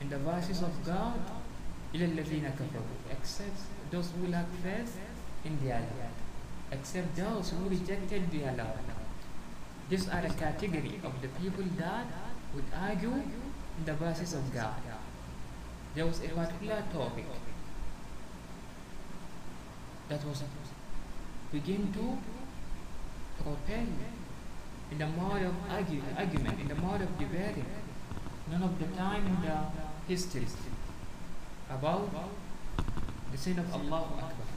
In 0.00 0.08
the 0.10 0.18
verses 0.18 0.62
of 0.62 0.72
God, 0.84 1.18
except 3.10 3.58
those 3.90 4.10
who 4.10 4.26
lack 4.28 4.46
faith 4.62 4.98
in 5.44 5.58
the 5.62 5.72
Allah, 5.72 6.10
except 6.72 7.16
those 7.16 7.50
who 7.50 7.68
rejected 7.68 8.30
the 8.30 8.48
Allah 8.48 8.93
these 9.88 10.08
are 10.08 10.22
the 10.22 10.34
category 10.34 11.00
of 11.04 11.20
the 11.22 11.28
people 11.40 11.64
that 11.78 12.06
would 12.54 12.64
argue 12.80 13.12
in 13.12 13.84
the 13.84 13.94
verses 13.94 14.34
of 14.34 14.52
God 14.54 14.74
there 15.94 16.06
was 16.06 16.20
a 16.20 16.28
particular 16.28 16.82
topic 16.92 17.24
that 20.08 20.24
was 20.24 20.42
begin 21.52 21.92
to 21.92 22.18
propel 23.42 23.86
in 24.90 24.98
the 24.98 25.06
mode 25.06 25.42
of 25.42 25.54
argue, 25.70 26.02
argument, 26.16 26.60
in 26.60 26.68
the 26.68 26.74
mode 26.74 27.00
of 27.00 27.18
debating, 27.18 27.64
none 28.50 28.62
of 28.62 28.78
the 28.78 28.86
time 28.96 29.26
in 29.26 29.42
the 29.42 29.58
history 30.06 30.46
about 31.70 32.10
the 33.32 33.38
sin 33.38 33.58
of 33.58 33.72
Allah 33.72 34.02
Akbar. 34.02 34.53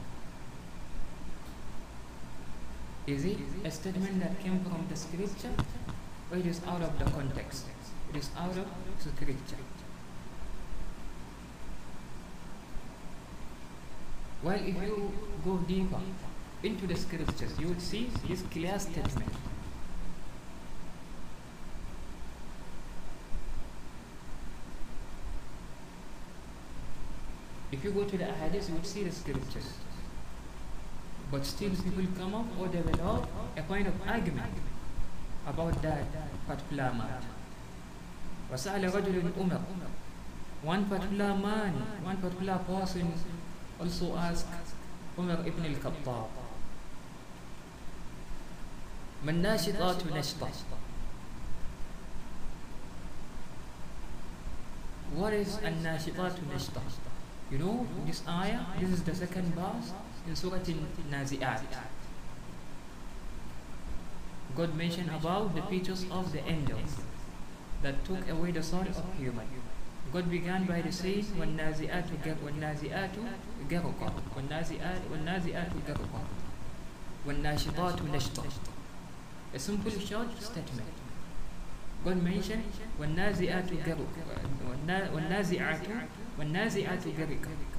Is 3.08 3.24
it 3.24 3.38
a 3.64 3.70
statement 3.70 4.20
that 4.20 4.38
came 4.38 4.60
from 4.64 4.84
the 4.86 4.94
scripture 4.94 5.54
or 6.30 6.36
it 6.36 6.44
is 6.44 6.60
out 6.66 6.82
of 6.82 6.98
the 6.98 7.06
context? 7.06 7.64
It 8.10 8.18
is 8.18 8.28
out 8.36 8.50
of 8.50 8.66
the 9.02 9.10
scripture. 9.10 9.62
Well, 14.42 14.60
if 14.60 14.82
you 14.82 15.10
go 15.42 15.56
deeper 15.56 16.00
into 16.62 16.86
the 16.86 16.96
scriptures, 16.96 17.58
you 17.58 17.68
would 17.68 17.80
see 17.80 18.10
this 18.28 18.42
clear 18.42 18.78
statement. 18.78 19.32
If 27.72 27.82
you 27.84 27.90
go 27.90 28.04
to 28.04 28.18
the 28.18 28.26
hadith, 28.26 28.68
you 28.68 28.74
would 28.74 28.86
see 28.86 29.04
the 29.04 29.12
scriptures. 29.12 29.72
But 31.30 31.44
still 31.44 31.70
people 31.70 32.04
come 32.18 32.34
up 32.34 32.46
or 32.58 32.68
develop 32.68 33.28
a 33.56 33.62
kind 33.62 33.86
of 33.86 33.94
argument 34.06 34.52
about 35.46 35.82
that 35.82 36.04
particular 36.46 36.92
matter. 36.94 37.26
وسأل 38.52 38.84
رجل 38.94 39.32
عمر. 39.38 39.60
One 40.62 40.84
particular 40.86 41.34
man, 41.34 41.74
one 42.02 42.16
particular 42.16 42.58
person 42.66 43.12
also 43.80 44.16
asked 44.16 44.46
Umar 45.18 45.38
ibn 45.46 45.64
al-Khattab 45.64 46.28
ما 49.24 49.30
الناشطات 49.30 50.06
نشطة 50.06 50.50
What 55.14 55.32
is 55.32 55.58
الناشطات 55.58 56.36
نشطة 56.54 56.82
You 57.50 57.58
know 57.58 57.86
this 58.06 58.22
ayah, 58.28 58.60
this 58.78 58.90
is 58.90 59.02
the 59.02 59.14
second 59.14 59.54
verse 59.54 59.90
in 60.27 60.35
Surah 60.35 60.57
Al-Nazi'at 60.57 61.63
God 64.55 64.75
mentioned 64.75 65.09
about 65.09 65.55
the 65.55 65.61
features 65.63 66.05
of 66.11 66.31
the 66.31 66.43
angels 66.47 66.97
that 67.81 68.05
took 68.05 68.29
away 68.29 68.51
the 68.51 68.63
soul 68.63 68.81
of 68.81 69.03
human 69.17 69.47
God 70.11 70.29
began 70.29 70.65
by 70.65 70.81
the 70.81 70.91
saying 70.91 71.25
والنازئات 71.39 72.05
والنازئات 72.43 73.15
غرقا 73.71 74.13
والنازئات 74.35 75.01
والنازئات 75.11 75.71
غرقا 75.87 76.23
والناشطات 77.25 78.01
نشطا 78.01 78.43
A 79.55 79.59
simple 79.59 79.91
short 79.91 80.41
statement 80.41 80.93
God 82.03 82.21
mentioned 82.21 82.63
وَالنَّازِعَاتُ 82.99 83.69
غَرْقًا 83.87 84.23
وَالنَّازِعَاتُ 85.15 85.87
وَالنَّازِعَاتُ 86.37 87.05
غَرْقًا 87.19 87.76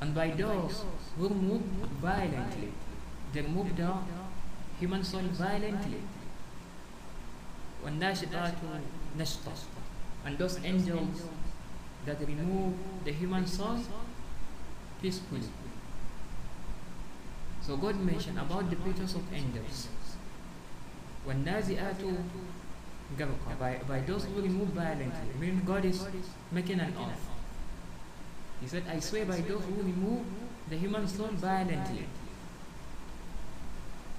And 0.00 0.14
by 0.14 0.30
those 0.30 0.84
who 1.16 1.28
move 1.28 1.62
violently, 2.02 2.72
they 3.32 3.42
move 3.42 3.76
the 3.76 3.92
human 4.78 5.02
soul 5.02 5.22
violently. 5.32 6.02
وَالنَّاشِطَاتُ 7.84 8.54
نَشْطًا 9.18 9.52
And 10.24 10.38
those 10.38 10.58
angels 10.64 11.22
that 12.06 12.20
remove 12.20 12.74
the 13.04 13.12
human 13.12 13.46
soul 13.46 13.78
peacefully. 15.00 15.48
So 17.60 17.76
God 17.76 17.98
mentioned 18.00 18.38
about 18.38 18.68
the 18.70 18.76
pictures 18.76 19.14
of 19.14 19.22
angels. 19.32 19.88
وَالنَّازِئَاتُ 21.26 22.00
غَرْقًا 23.18 23.58
by, 23.58 23.80
by 23.88 24.00
those 24.00 24.24
who 24.24 24.42
remove 24.42 24.68
violently. 24.68 25.28
Meaning 25.40 25.62
God 25.64 25.84
is 25.84 26.06
making 26.52 26.80
an 26.80 26.92
oath. 26.98 27.30
he 28.61 28.67
said, 28.67 28.83
I 28.91 28.99
swear 28.99 29.25
by 29.25 29.37
those 29.37 29.63
who 29.63 29.81
remove 29.81 30.25
the 30.69 30.77
human 30.77 31.07
soul 31.07 31.27
violently. 31.27 32.05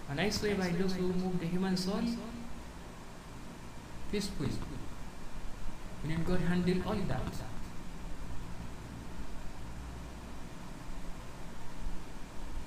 And 0.09 0.21
I 0.21 0.31
swear 0.31 0.55
by 0.57 0.71
those 0.71 0.95
who 0.95 1.09
remove 1.09 1.39
the 1.39 1.47
human 1.47 1.77
soul 1.77 2.03
peacefully. 4.11 4.51
Meaning 6.03 6.25
God 6.25 6.41
handled 6.41 6.83
all 6.87 6.95
that. 6.95 7.21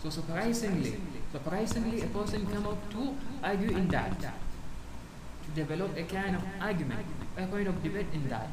So 0.02 0.10
surprisingly, 0.10 0.98
surprisingly 1.32 2.02
a 2.02 2.08
person 2.08 2.46
come 2.46 2.68
up 2.68 2.92
to 2.92 3.16
argue 3.44 3.70
in 3.70 3.88
that. 3.88 4.20
To 4.20 5.52
develop 5.56 5.98
a 5.98 6.04
kind 6.04 6.36
of 6.36 6.44
argument, 6.62 7.06
a 7.38 7.46
kind 7.48 7.68
of 7.68 7.82
debate 7.82 8.08
in 8.14 8.30
that 8.30 8.50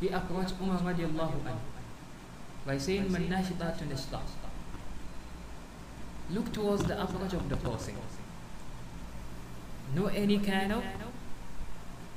he 0.00 0.08
approached 0.08 0.54
Umar 0.60 0.78
radiallahu 0.78 1.40
anhu 1.42 1.58
by 2.66 2.76
saying, 2.78 3.10
Man 3.10 3.28
nashidatun 3.28 4.20
Look 6.30 6.52
towards 6.52 6.84
the 6.84 7.00
approach 7.00 7.32
of 7.32 7.48
the 7.48 7.56
person. 7.56 7.94
No 9.94 10.06
any 10.06 10.38
kind 10.38 10.72
of 10.72 10.82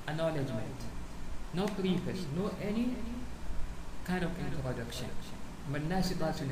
acknowledgement, 0.07 0.81
no 1.53 1.65
preface, 1.67 2.25
no 2.35 2.51
any 2.61 2.95
kind 4.03 4.23
of 4.23 4.31
introduction. 4.39 5.09
Man 5.71 5.87
nashidatun 5.87 6.49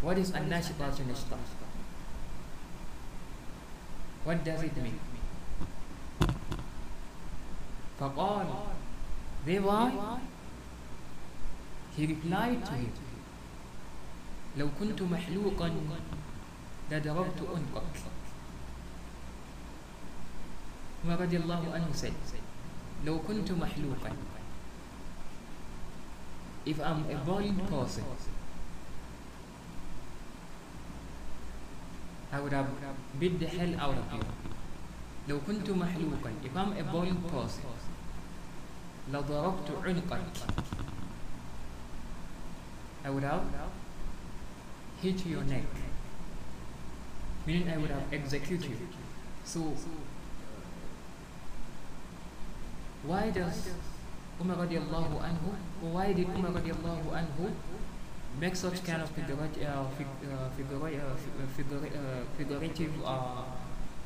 What 0.00 0.18
is 0.18 0.30
an 0.30 0.50
nashidatun 0.50 1.14
What 4.24 4.42
does 4.42 4.62
it 4.62 4.76
mean? 4.78 4.98
فقال 8.00 8.46
They 9.46 9.58
why? 9.60 10.18
He 11.96 12.06
replied 12.06 12.64
to 12.64 12.72
him 12.72 12.92
لو 14.58 14.68
كنت 14.80 15.02
محلوقا 15.02 15.68
لضربت 16.90 17.40
عنقك 17.42 17.96
عمر 21.04 21.20
رضي 21.20 21.36
الله 21.36 21.62
عنه 21.74 21.88
said 21.92 22.12
لو 23.04 23.18
كنت 23.28 23.50
محلوقا 23.52 24.10
if 26.66 26.80
I'm 26.80 27.04
a 27.10 27.16
bald 27.26 27.58
person, 27.68 28.04
I 32.32 32.40
would 32.40 32.52
have 32.52 32.68
beat 33.20 33.38
the 33.38 33.46
hell 33.46 33.74
out 33.78 33.98
of 33.98 34.12
you. 34.16 34.24
لو 35.28 35.40
كنت 35.46 35.70
محلوقا 35.70 36.30
if 36.44 36.56
I'm 36.56 36.72
a 36.72 36.84
bald 36.92 37.20
person 37.28 37.83
لضربت 39.13 39.71
عنقك 39.85 40.19
I 43.05 43.09
would 43.09 43.23
have 43.23 43.43
hit 45.01 45.25
your 45.25 45.43
neck 45.43 45.65
meaning 47.47 47.69
I 47.69 47.77
would 47.77 47.89
have 47.91 48.13
executed 48.13 48.71
you 48.71 48.87
so 49.45 49.73
why 53.03 53.29
does 53.31 53.69
Umar 54.39 54.55
radiallahu 54.55 55.19
anhu, 55.19 55.51
why 55.83 56.11
did 56.13 56.27
Umar 56.31 56.51
radiallahu 56.51 57.11
anhu 57.11 57.51
make 58.39 58.55
such 58.55 58.83
kind 58.83 59.01
of 59.01 59.09
figurative, 59.11 59.67
uh, 59.67 59.83
fig, 59.99 60.07
uh, 60.31 60.47
figura, 60.55 60.87
uh, 60.95 61.15
figura, 61.55 61.87
uh, 61.91 62.23
figurative 62.37 62.91
uh, 63.03 63.43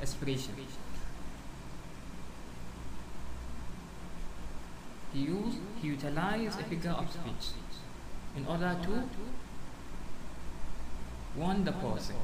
expression? 0.01 0.53
He 5.13 5.19
used, 5.21 5.57
he 5.81 5.87
utilized 5.89 6.59
a 6.59 6.63
figure 6.63 6.91
of 6.91 7.11
speech 7.11 7.53
in 8.35 8.45
order 8.47 8.75
to 8.83 9.03
warn 11.37 11.63
the 11.63 11.71
person. 11.71 12.15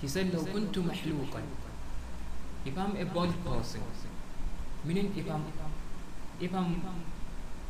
He 0.00 0.08
said, 0.08 0.32
لو 0.32 0.44
كنت 0.44 0.78
محلوقا 0.78 1.42
If 2.64 2.76
I'm 2.76 2.96
a 2.96 3.04
bald 3.04 3.34
person, 3.44 3.80
meaning 4.84 5.12
if 5.16 5.30
I'm 5.30 5.44
if 6.40 6.52
I'm 6.54 6.82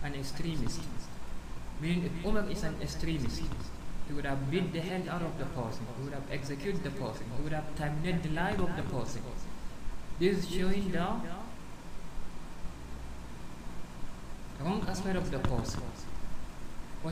an 0.02 0.14
extremist, 0.14 0.80
meaning 1.80 2.04
if 2.04 2.24
Umar 2.26 2.48
is 2.50 2.62
an 2.62 2.76
extremist, 2.82 3.42
he 4.08 4.14
would 4.14 4.24
have 4.24 4.50
beat 4.50 4.72
the 4.72 4.80
hell 4.80 5.02
out 5.10 5.22
of 5.22 5.38
the 5.38 5.44
person, 5.46 5.86
he 5.98 6.04
would 6.04 6.14
have 6.14 6.30
executed 6.30 6.82
the 6.82 6.90
person, 6.90 7.26
he 7.36 7.42
would 7.42 7.52
have 7.52 7.76
terminated 7.76 8.22
the 8.22 8.30
life 8.30 8.58
of 8.58 8.74
the 8.76 8.82
person. 8.82 9.22
This 10.18 10.38
is 10.38 10.50
showing 10.50 10.90
the 10.92 11.06
wrong 14.63 14.85
aspect 14.87 15.15
of 15.17 15.31
the 15.31 15.39
person, 15.39 15.81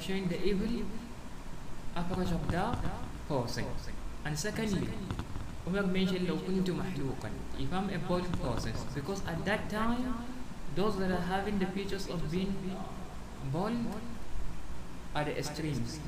showing 0.01 0.27
the 0.27 0.39
evil? 0.45 0.85
Approach 1.95 2.31
of 2.31 2.51
the 2.51 2.75
person. 3.27 3.65
And 4.25 4.37
secondly, 4.37 4.87
Umar 5.67 5.83
mentioned 5.83 6.27
لو 6.27 6.35
my 6.73 6.83
محلوقا 6.83 7.29
if 7.59 7.73
I'm 7.73 7.89
a 7.89 7.97
born 7.99 8.25
person 8.41 8.73
because 8.95 9.21
at 9.27 9.43
that 9.45 9.69
time 9.69 10.25
those 10.75 10.97
that 10.97 11.11
are 11.11 11.21
having 11.21 11.59
the 11.59 11.65
features 11.67 12.07
of 12.09 12.31
being 12.31 12.55
born 13.51 13.85
are 15.15 15.25
the 15.25 15.37
extremes 15.37 15.99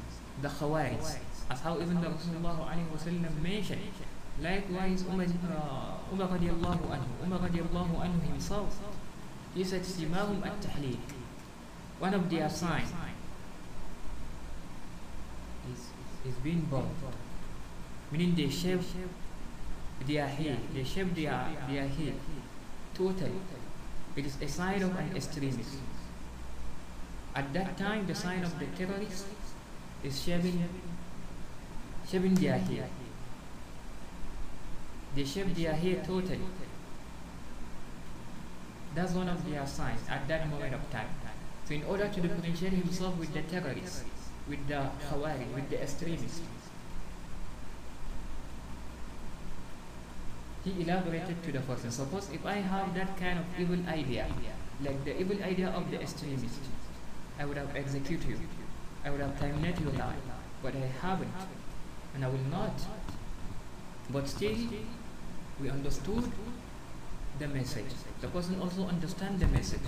the 0.41 0.47
khawarij. 0.47 1.17
As 1.49 1.59
how 1.61 1.75
even 1.81 1.99
the 2.01 2.07
Rasulullah 2.07 3.41
mentioned 3.41 3.81
likewise 4.41 5.03
Umar 5.03 5.25
uh, 5.27 6.13
Umar 6.13 6.27
radiallahu 6.29 6.83
anhu 6.95 7.11
Umar 7.23 7.39
radiallahu 7.45 7.93
anhu 8.01 8.21
himself 8.25 8.79
he 9.53 9.63
said 9.63 9.83
simahum 9.83 10.41
at-tahliq 10.45 11.20
one 12.01 12.15
of 12.15 12.27
their 12.31 12.49
signs 12.49 12.91
is, 15.71 15.81
is 16.25 16.35
being 16.43 16.61
bald, 16.61 16.89
meaning 18.11 18.33
they 18.33 18.49
shave 18.49 18.83
their 20.07 20.27
hair, 20.27 20.57
they 20.73 20.83
shave 20.83 21.13
their, 21.13 21.45
their 21.69 21.87
hair 21.87 22.13
totally. 22.95 23.39
It 24.15 24.25
is 24.25 24.35
a 24.41 24.47
sign 24.47 24.81
of 24.81 24.97
an 24.97 25.15
extremist. 25.15 25.77
At 27.35 27.53
that 27.53 27.77
time, 27.77 28.07
the 28.07 28.15
sign 28.15 28.43
of 28.43 28.57
the 28.57 28.65
terrorist 28.65 29.27
is 30.03 30.23
shaving, 30.23 30.67
shaving 32.09 32.33
their 32.33 32.57
hair. 32.57 32.89
They 35.15 35.23
shave 35.23 35.55
their 35.55 35.73
hair 35.73 36.03
totally. 36.03 36.49
That's 38.95 39.13
one 39.13 39.29
of 39.29 39.47
their 39.47 39.67
signs 39.67 40.01
at 40.09 40.27
that 40.27 40.49
moment 40.49 40.73
of 40.73 40.89
time. 40.89 41.20
So 41.71 41.75
in 41.75 41.83
order 41.85 42.09
to 42.09 42.19
differentiate 42.19 42.73
himself 42.73 43.17
with 43.17 43.33
the 43.33 43.43
terrorists, 43.43 44.03
with 44.49 44.67
the 44.67 44.89
Khawari, 45.07 45.53
with 45.55 45.69
the 45.69 45.81
extremists, 45.81 46.41
he 50.65 50.81
elaborated 50.81 51.41
to 51.43 51.51
the 51.53 51.61
person. 51.61 51.89
Suppose 51.89 52.29
if 52.33 52.45
I 52.45 52.55
have 52.55 52.93
that 52.95 53.15
kind 53.15 53.39
of 53.39 53.45
evil 53.57 53.79
idea, 53.87 54.27
like 54.83 55.05
the 55.05 55.17
evil 55.17 55.41
idea 55.41 55.69
of 55.69 55.89
the 55.89 56.01
extremist, 56.01 56.59
I 57.39 57.45
would 57.45 57.55
have 57.55 57.73
executed 57.73 58.27
you. 58.27 58.39
I 59.05 59.09
would 59.09 59.21
have 59.21 59.39
terminated 59.39 59.79
your 59.79 59.93
life. 59.93 60.19
But 60.61 60.75
I 60.75 60.91
haven't. 61.01 61.31
And 62.13 62.25
I 62.25 62.27
will 62.27 62.49
not. 62.51 62.81
But 64.09 64.27
still, 64.27 64.57
we 65.61 65.69
understood 65.69 66.29
the 67.39 67.47
message. 67.47 67.93
The 68.19 68.27
person 68.27 68.59
also 68.59 68.87
understand 68.87 69.39
the 69.39 69.47
message 69.47 69.79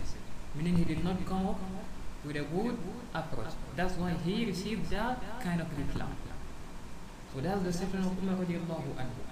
meaning 0.56 0.78
he 0.78 0.84
did 0.86 1.04
not 1.04 1.26
come 1.26 1.48
up 1.48 1.60
with 2.26 2.36
a 2.38 2.44
good 2.44 2.78
approach. 3.14 3.54
That's 3.76 3.96
why 3.96 4.12
he 4.26 4.46
received 4.46 4.90
that 4.92 5.22
kind 5.42 5.62
of 5.62 5.78
reply. 5.78 6.08
So 7.34 7.42
that's 7.42 7.64
the 7.64 7.74
statement 7.74 8.06
of 8.06 8.24
Umar 8.24 8.36
radiallahu 8.36 8.94
anhu 8.96 9.24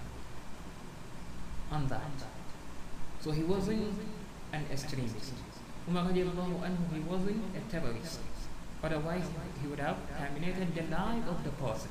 on 1.71 1.87
that. 1.87 2.11
So 3.21 3.31
he 3.31 3.43
wasn't 3.43 3.93
an 4.51 4.65
extremist. 4.71 5.33
Umar 5.87 6.05
radiallahu 6.05 6.61
anhu, 6.65 6.93
he 6.93 6.99
wasn't 7.01 7.43
a 7.55 7.61
terrorist. 7.71 8.19
Otherwise, 8.83 9.23
he 9.61 9.67
would 9.67 9.79
have 9.79 9.97
terminated 10.17 10.73
the 10.75 10.81
life 10.93 11.27
of 11.27 11.43
the 11.43 11.51
person. 11.51 11.89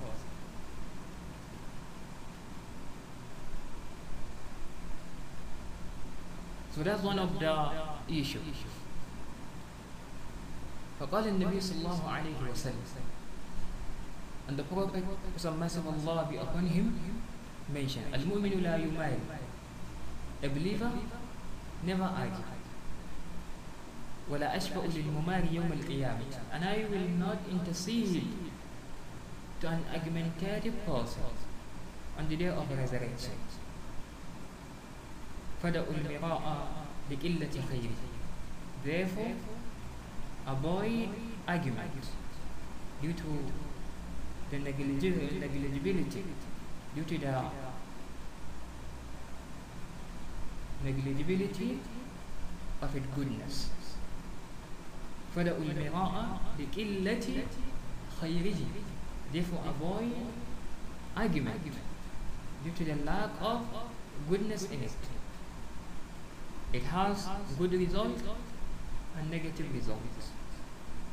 So 6.74 6.82
that's 6.82 7.02
one 7.02 7.18
of 7.18 7.38
the 7.38 7.70
issues. 8.08 8.64
فقال 11.00 11.28
النبي 11.28 11.60
صلى 11.60 11.78
الله 11.78 12.00
عليه 12.08 12.38
وسلم 12.52 12.84
and 14.48 14.58
the 14.58 14.64
Prophet 14.64 15.04
Allah 15.40 16.26
be 16.28 16.36
upon 16.36 16.66
him 16.66 16.92
mentioned 17.72 18.12
المؤمن 18.14 18.60
لا 18.60 18.76
يماري 18.76 19.20
a 20.42 20.48
believer 20.48 20.92
never 21.86 22.04
argue 22.04 22.60
ولا 24.30 24.56
أشفع 24.56 24.80
للمماري 24.84 25.54
يوم 25.54 25.72
القيامة 25.72 26.52
and 26.52 26.64
I 26.64 26.84
will 26.90 27.08
not 27.18 27.38
intercede 27.50 28.22
to 29.60 29.68
an 29.68 29.80
argumentative 29.94 30.74
person 30.86 31.32
on 32.18 32.28
the 32.28 32.36
day 32.36 32.48
of 32.52 32.68
resurrection 32.76 33.38
فدعوا 35.62 35.94
المراء 35.94 36.68
لقلة 37.10 37.54
خيره 37.70 38.00
therefore 38.84 39.59
avoid 40.47 41.09
argument 41.47 41.91
due 43.01 43.13
to 43.13 43.29
the 44.51 44.59
negligibility 44.59 46.23
due 46.95 47.03
to 47.03 47.17
the 47.17 47.35
negligibility 50.83 51.79
of 52.81 52.95
its 52.95 53.05
goodness 53.15 53.69
فدعوا 55.35 55.63
المراء 55.63 56.39
لقلة 56.59 57.27
خيره 58.21 58.61
therefore 59.33 59.61
avoid 59.67 60.13
argument 61.17 61.59
due 62.63 62.71
to 62.71 62.83
the 62.85 62.95
lack 63.03 63.29
of 63.41 63.61
goodness 64.29 64.63
in 64.71 64.81
it 64.83 64.95
it 66.73 66.83
has 66.83 67.27
good 67.57 67.73
results 67.73 68.21
and 69.18 69.30
negative 69.30 69.72
results. 69.74 70.30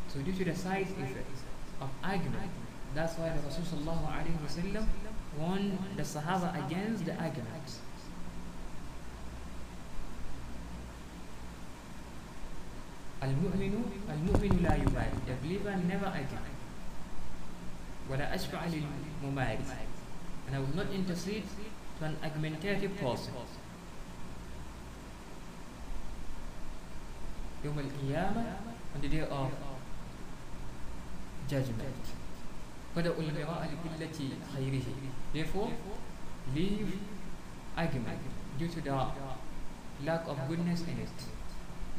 So 0.07 0.19
due 0.21 0.33
to 0.33 0.45
the 0.45 0.55
side 0.55 0.87
effect 0.87 1.37
of 1.81 1.89
argument, 2.03 2.49
that's 2.95 3.17
why 3.17 3.29
the 3.29 3.41
Rasul 3.41 3.63
warned 5.37 5.77
the 5.95 6.03
Sahaba 6.03 6.65
against 6.65 7.05
the 7.05 7.13
arguments. 7.15 7.79
المؤمن 13.23 14.59
لا 14.63 14.75
يماري 14.75 15.17
the 15.25 15.33
believer 15.43 15.75
never 15.87 16.05
argues 16.05 16.57
ولا 18.09 18.35
أشفع 18.35 18.65
للممارس 18.65 19.69
and 20.47 20.55
I 20.55 20.59
will 20.59 20.75
not 20.75 20.87
intercede 20.93 21.43
to 21.99 22.05
an 22.05 22.15
argumentative 22.23 22.95
person 22.97 23.33
يوم 27.64 27.78
القيامة 27.78 28.44
on 28.96 29.00
the 29.00 29.08
day 29.08 29.22
of 29.22 29.50
judgment 31.50 32.04
فدعوا 32.96 33.22
المراء 33.22 33.70
لقلة 33.72 34.18
خيره 34.56 34.88
therefore 35.34 35.70
leave 36.54 36.92
argument 37.76 38.20
due 38.58 38.68
to 38.68 38.80
the 38.80 39.06
lack 40.04 40.26
of 40.28 40.36
goodness 40.48 40.80
in 40.82 40.98
it 40.98 41.18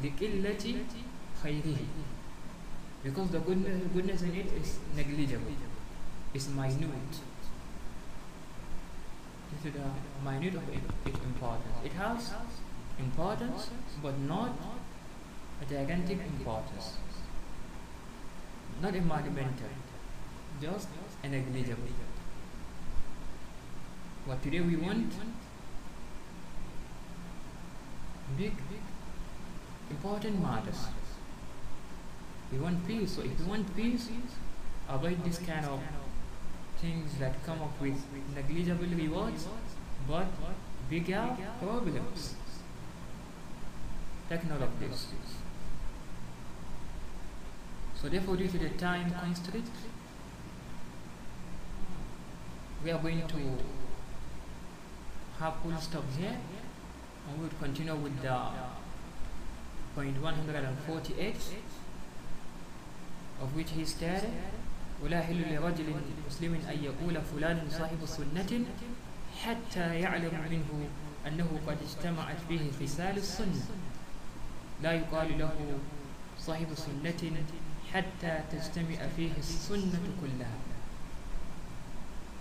لقلة 0.02 0.84
خيره 1.42 1.78
because 3.04 3.30
the 3.30 3.40
goodness, 3.40 3.82
goodness 3.92 4.22
in 4.22 4.34
it 4.34 4.46
is 4.60 4.78
negligible 4.96 5.52
is 6.34 6.48
minute 6.48 7.16
due 9.50 9.70
to 9.70 9.78
the 9.78 9.86
minute 10.24 10.54
of 10.54 10.62
its 11.06 11.18
importance 11.30 11.76
it 11.84 11.92
has 11.92 12.32
importance 12.98 13.70
but 14.02 14.18
not 14.20 14.50
a 15.61 15.65
gigantic 15.65 16.19
importance. 16.19 16.97
Not 18.81 18.95
a 18.95 19.01
monumental 19.01 19.69
just 20.61 20.89
a 21.23 21.27
negligible 21.29 21.87
what 24.25 24.43
today 24.43 24.59
we 24.59 24.75
want 24.75 25.13
big 28.37 28.53
important 29.89 30.41
matters. 30.41 30.81
We 32.51 32.59
want 32.59 32.85
peace 32.87 33.15
so 33.15 33.21
if 33.21 33.39
you 33.39 33.45
want 33.47 33.75
peace 33.75 34.09
avoid 34.87 35.23
this 35.23 35.39
kind 35.39 35.65
of 35.65 35.79
things 36.81 37.17
that 37.19 37.43
come 37.45 37.61
up 37.61 37.81
with 37.81 38.03
negligible 38.35 38.95
rewards 39.01 39.47
but 40.07 40.27
bigger 40.89 41.35
problems. 41.61 42.35
This 44.29 45.28
so 48.01 48.07
therefore 48.07 48.35
due 48.37 48.47
to 48.47 48.57
the 48.57 48.69
time 48.69 49.11
constraint 49.11 49.65
we 52.83 52.91
are 52.91 52.99
going 52.99 53.27
to 53.27 53.37
have 55.39 55.53
full 55.61 55.75
stop 55.77 56.03
here 56.17 56.37
and 57.27 57.37
we 57.37 57.43
will 57.43 57.57
continue 57.59 57.95
with 57.95 58.21
the 58.21 58.37
point 59.95 60.21
148 60.21 61.35
of 63.41 63.55
which 63.55 63.71
he 63.71 63.85
stated 63.85 64.31
ولا 65.03 65.19
يحل 65.19 65.55
لرجل 65.55 65.95
مسلم 66.27 66.53
أن 66.55 66.83
يقول 66.83 67.21
فلان 67.21 67.67
صاحب 67.71 68.05
سنة 68.05 68.65
حتى 69.43 69.99
يعلم 69.99 70.35
منه 70.51 70.87
أنه 71.27 71.59
قد 71.67 71.77
اجتمعت 71.87 72.37
فيه 72.47 72.71
خصال 72.71 73.17
السنة 73.17 73.63
لا 74.83 74.91
يقال 74.91 75.39
له 75.39 75.55
صاحب 76.39 76.67
سنة 76.75 77.31
حتى 77.92 78.40
تجتمع 78.52 79.08
فيه 79.16 79.32
السنة 79.38 80.00
كلها 80.20 80.58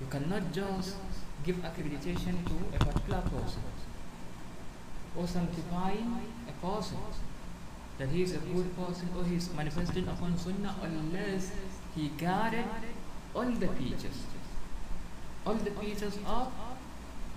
You 0.02 0.08
cannot 0.10 0.52
just 0.52 0.96
give 1.46 1.58
accreditation 1.64 2.36
to 2.46 2.56
a 2.76 2.80
particular 2.80 3.22
person 3.22 3.64
or 5.16 5.28
sanctify 5.28 5.94
a 6.50 6.54
person 6.66 6.98
that 8.00 8.10
he 8.10 8.24
is 8.24 8.34
a 8.34 8.40
good 8.40 8.76
person 8.76 9.08
or 9.16 9.24
he 9.24 9.36
is 9.36 9.54
manifesting 9.54 10.08
upon 10.08 10.38
Sunnah 10.38 10.76
unless 10.82 11.52
he 11.96 12.08
guarded 12.18 12.66
all 13.36 13.46
the 13.46 13.68
features, 13.68 14.24
all 15.46 15.54
the 15.54 15.72
features 15.72 16.18
of 16.26 16.52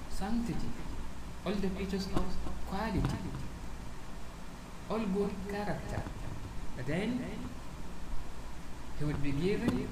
sanctity, 0.08 0.70
all 1.44 1.52
the 1.52 1.68
features 1.68 2.06
of 2.14 2.24
quality, 2.66 3.00
all 4.90 4.98
good 4.98 5.30
character. 5.50 6.02
Then 6.86 7.24
he 9.01 9.07
would 9.07 9.23
be 9.23 9.31
given 9.31 9.87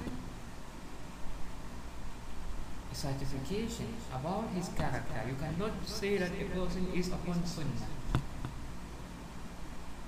a 2.92 2.94
certification 2.94 3.88
about 4.14 4.44
his 4.54 4.68
character. 4.68 5.20
You 5.28 5.34
cannot 5.34 5.72
say 5.84 6.16
that 6.18 6.30
a 6.30 6.44
person 6.44 6.86
is 6.94 7.08
upon 7.08 7.44
Sunnah. 7.44 7.90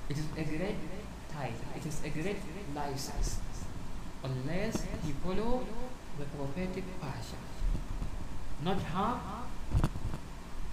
It 0.08 0.18
is 0.18 0.24
a 0.36 0.44
great 0.44 0.76
title, 1.32 1.72
it 1.74 1.84
is 1.84 2.00
a 2.05 2.10
great 2.10 2.36
license 2.76 3.40
unless 4.22 4.84
he 5.05 5.12
follow 5.24 5.66
the 6.18 6.24
prophetic 6.36 6.84
passion. 7.00 7.42
Not 8.62 8.81
half, 8.82 9.20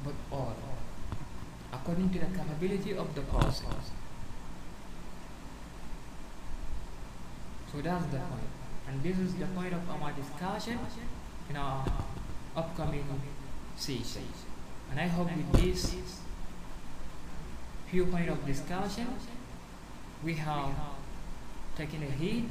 but 0.05 0.13
all, 0.31 0.55
according 1.73 2.11
to 2.11 2.19
the 2.19 2.27
capability 2.27 2.95
of 2.95 3.15
the 3.15 3.21
person. 3.21 3.73
So 7.71 7.81
that's 7.81 8.05
the 8.05 8.17
point. 8.17 8.49
And 8.87 9.03
this 9.03 9.19
is 9.19 9.35
the 9.35 9.45
point 9.47 9.73
of 9.73 9.81
our 9.89 10.11
discussion 10.13 10.79
in 11.49 11.55
our 11.55 11.85
upcoming 12.55 13.05
session. 13.75 14.23
And 14.91 14.99
I 14.99 15.07
hope 15.07 15.27
with 15.27 15.51
this 15.53 15.95
few 17.89 18.05
point 18.07 18.29
of 18.29 18.45
discussion, 18.45 19.07
we 20.23 20.33
have 20.33 20.73
taken 21.75 22.03
a 22.03 22.11
heed 22.11 22.49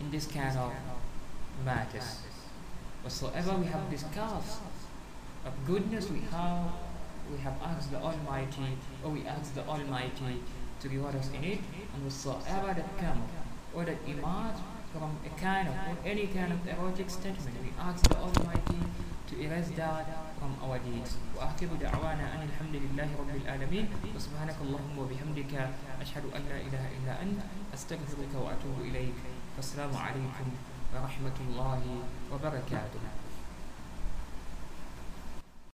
in 0.00 0.10
this 0.10 0.26
kind 0.26 0.56
of 0.58 0.72
matters. 1.64 2.22
Whatsoever 3.02 3.52
we 3.56 3.66
have 3.66 3.88
discussed 3.90 4.58
of 5.46 5.52
goodness, 5.66 6.10
we 6.10 6.20
have 6.32 6.66
we 7.30 7.38
have 7.38 7.54
asked 7.62 7.90
the 7.92 7.98
Almighty, 7.98 8.76
or 9.04 9.10
we 9.10 9.24
ask 9.26 9.54
the 9.54 9.64
Almighty 9.66 10.42
to 10.80 10.88
reward 10.88 11.14
us 11.14 11.28
in 11.30 11.44
it, 11.44 11.60
and 11.94 12.04
whatsoever 12.04 12.74
that 12.74 12.98
comes 12.98 13.30
or 13.77 13.83
that 13.85 13.97
emerge 14.07 14.59
from 14.91 15.09
a 15.25 15.31
kind 15.39 15.67
of 15.67 15.73
or 15.89 15.97
any 16.05 16.27
kind 16.27 16.51
of 16.53 16.59
erotic 16.67 17.09
statement, 17.09 17.55
we 17.61 17.71
ask 17.79 18.07
the 18.09 18.17
Almighty 18.17 18.79
to 19.29 19.33
erase 19.41 19.69
that 19.77 20.05
from 20.39 20.53
our 20.63 20.77
deeds. 20.79 21.17
وآخر 21.37 21.67
دعوانا 21.81 22.25
أن 22.35 22.41
الحمد 22.49 22.75
لله 22.75 23.09
رب 23.19 23.35
العالمين 23.45 23.85
وسبحانك 24.15 24.55
اللهم 24.61 24.95
وبحمدك 24.99 25.53
أشهد 26.01 26.23
أن 26.35 26.41
لا 26.49 26.57
إله 26.61 26.83
إلا 26.97 27.13
أنت 27.21 27.39
أستغفرك 27.73 28.33
وأتوب 28.35 28.77
إليك 28.81 29.17
والسلام 29.57 29.95
عليكم 29.97 30.47
ورحمة 30.93 31.37
الله 31.47 31.81
وبركاته 32.31 33.01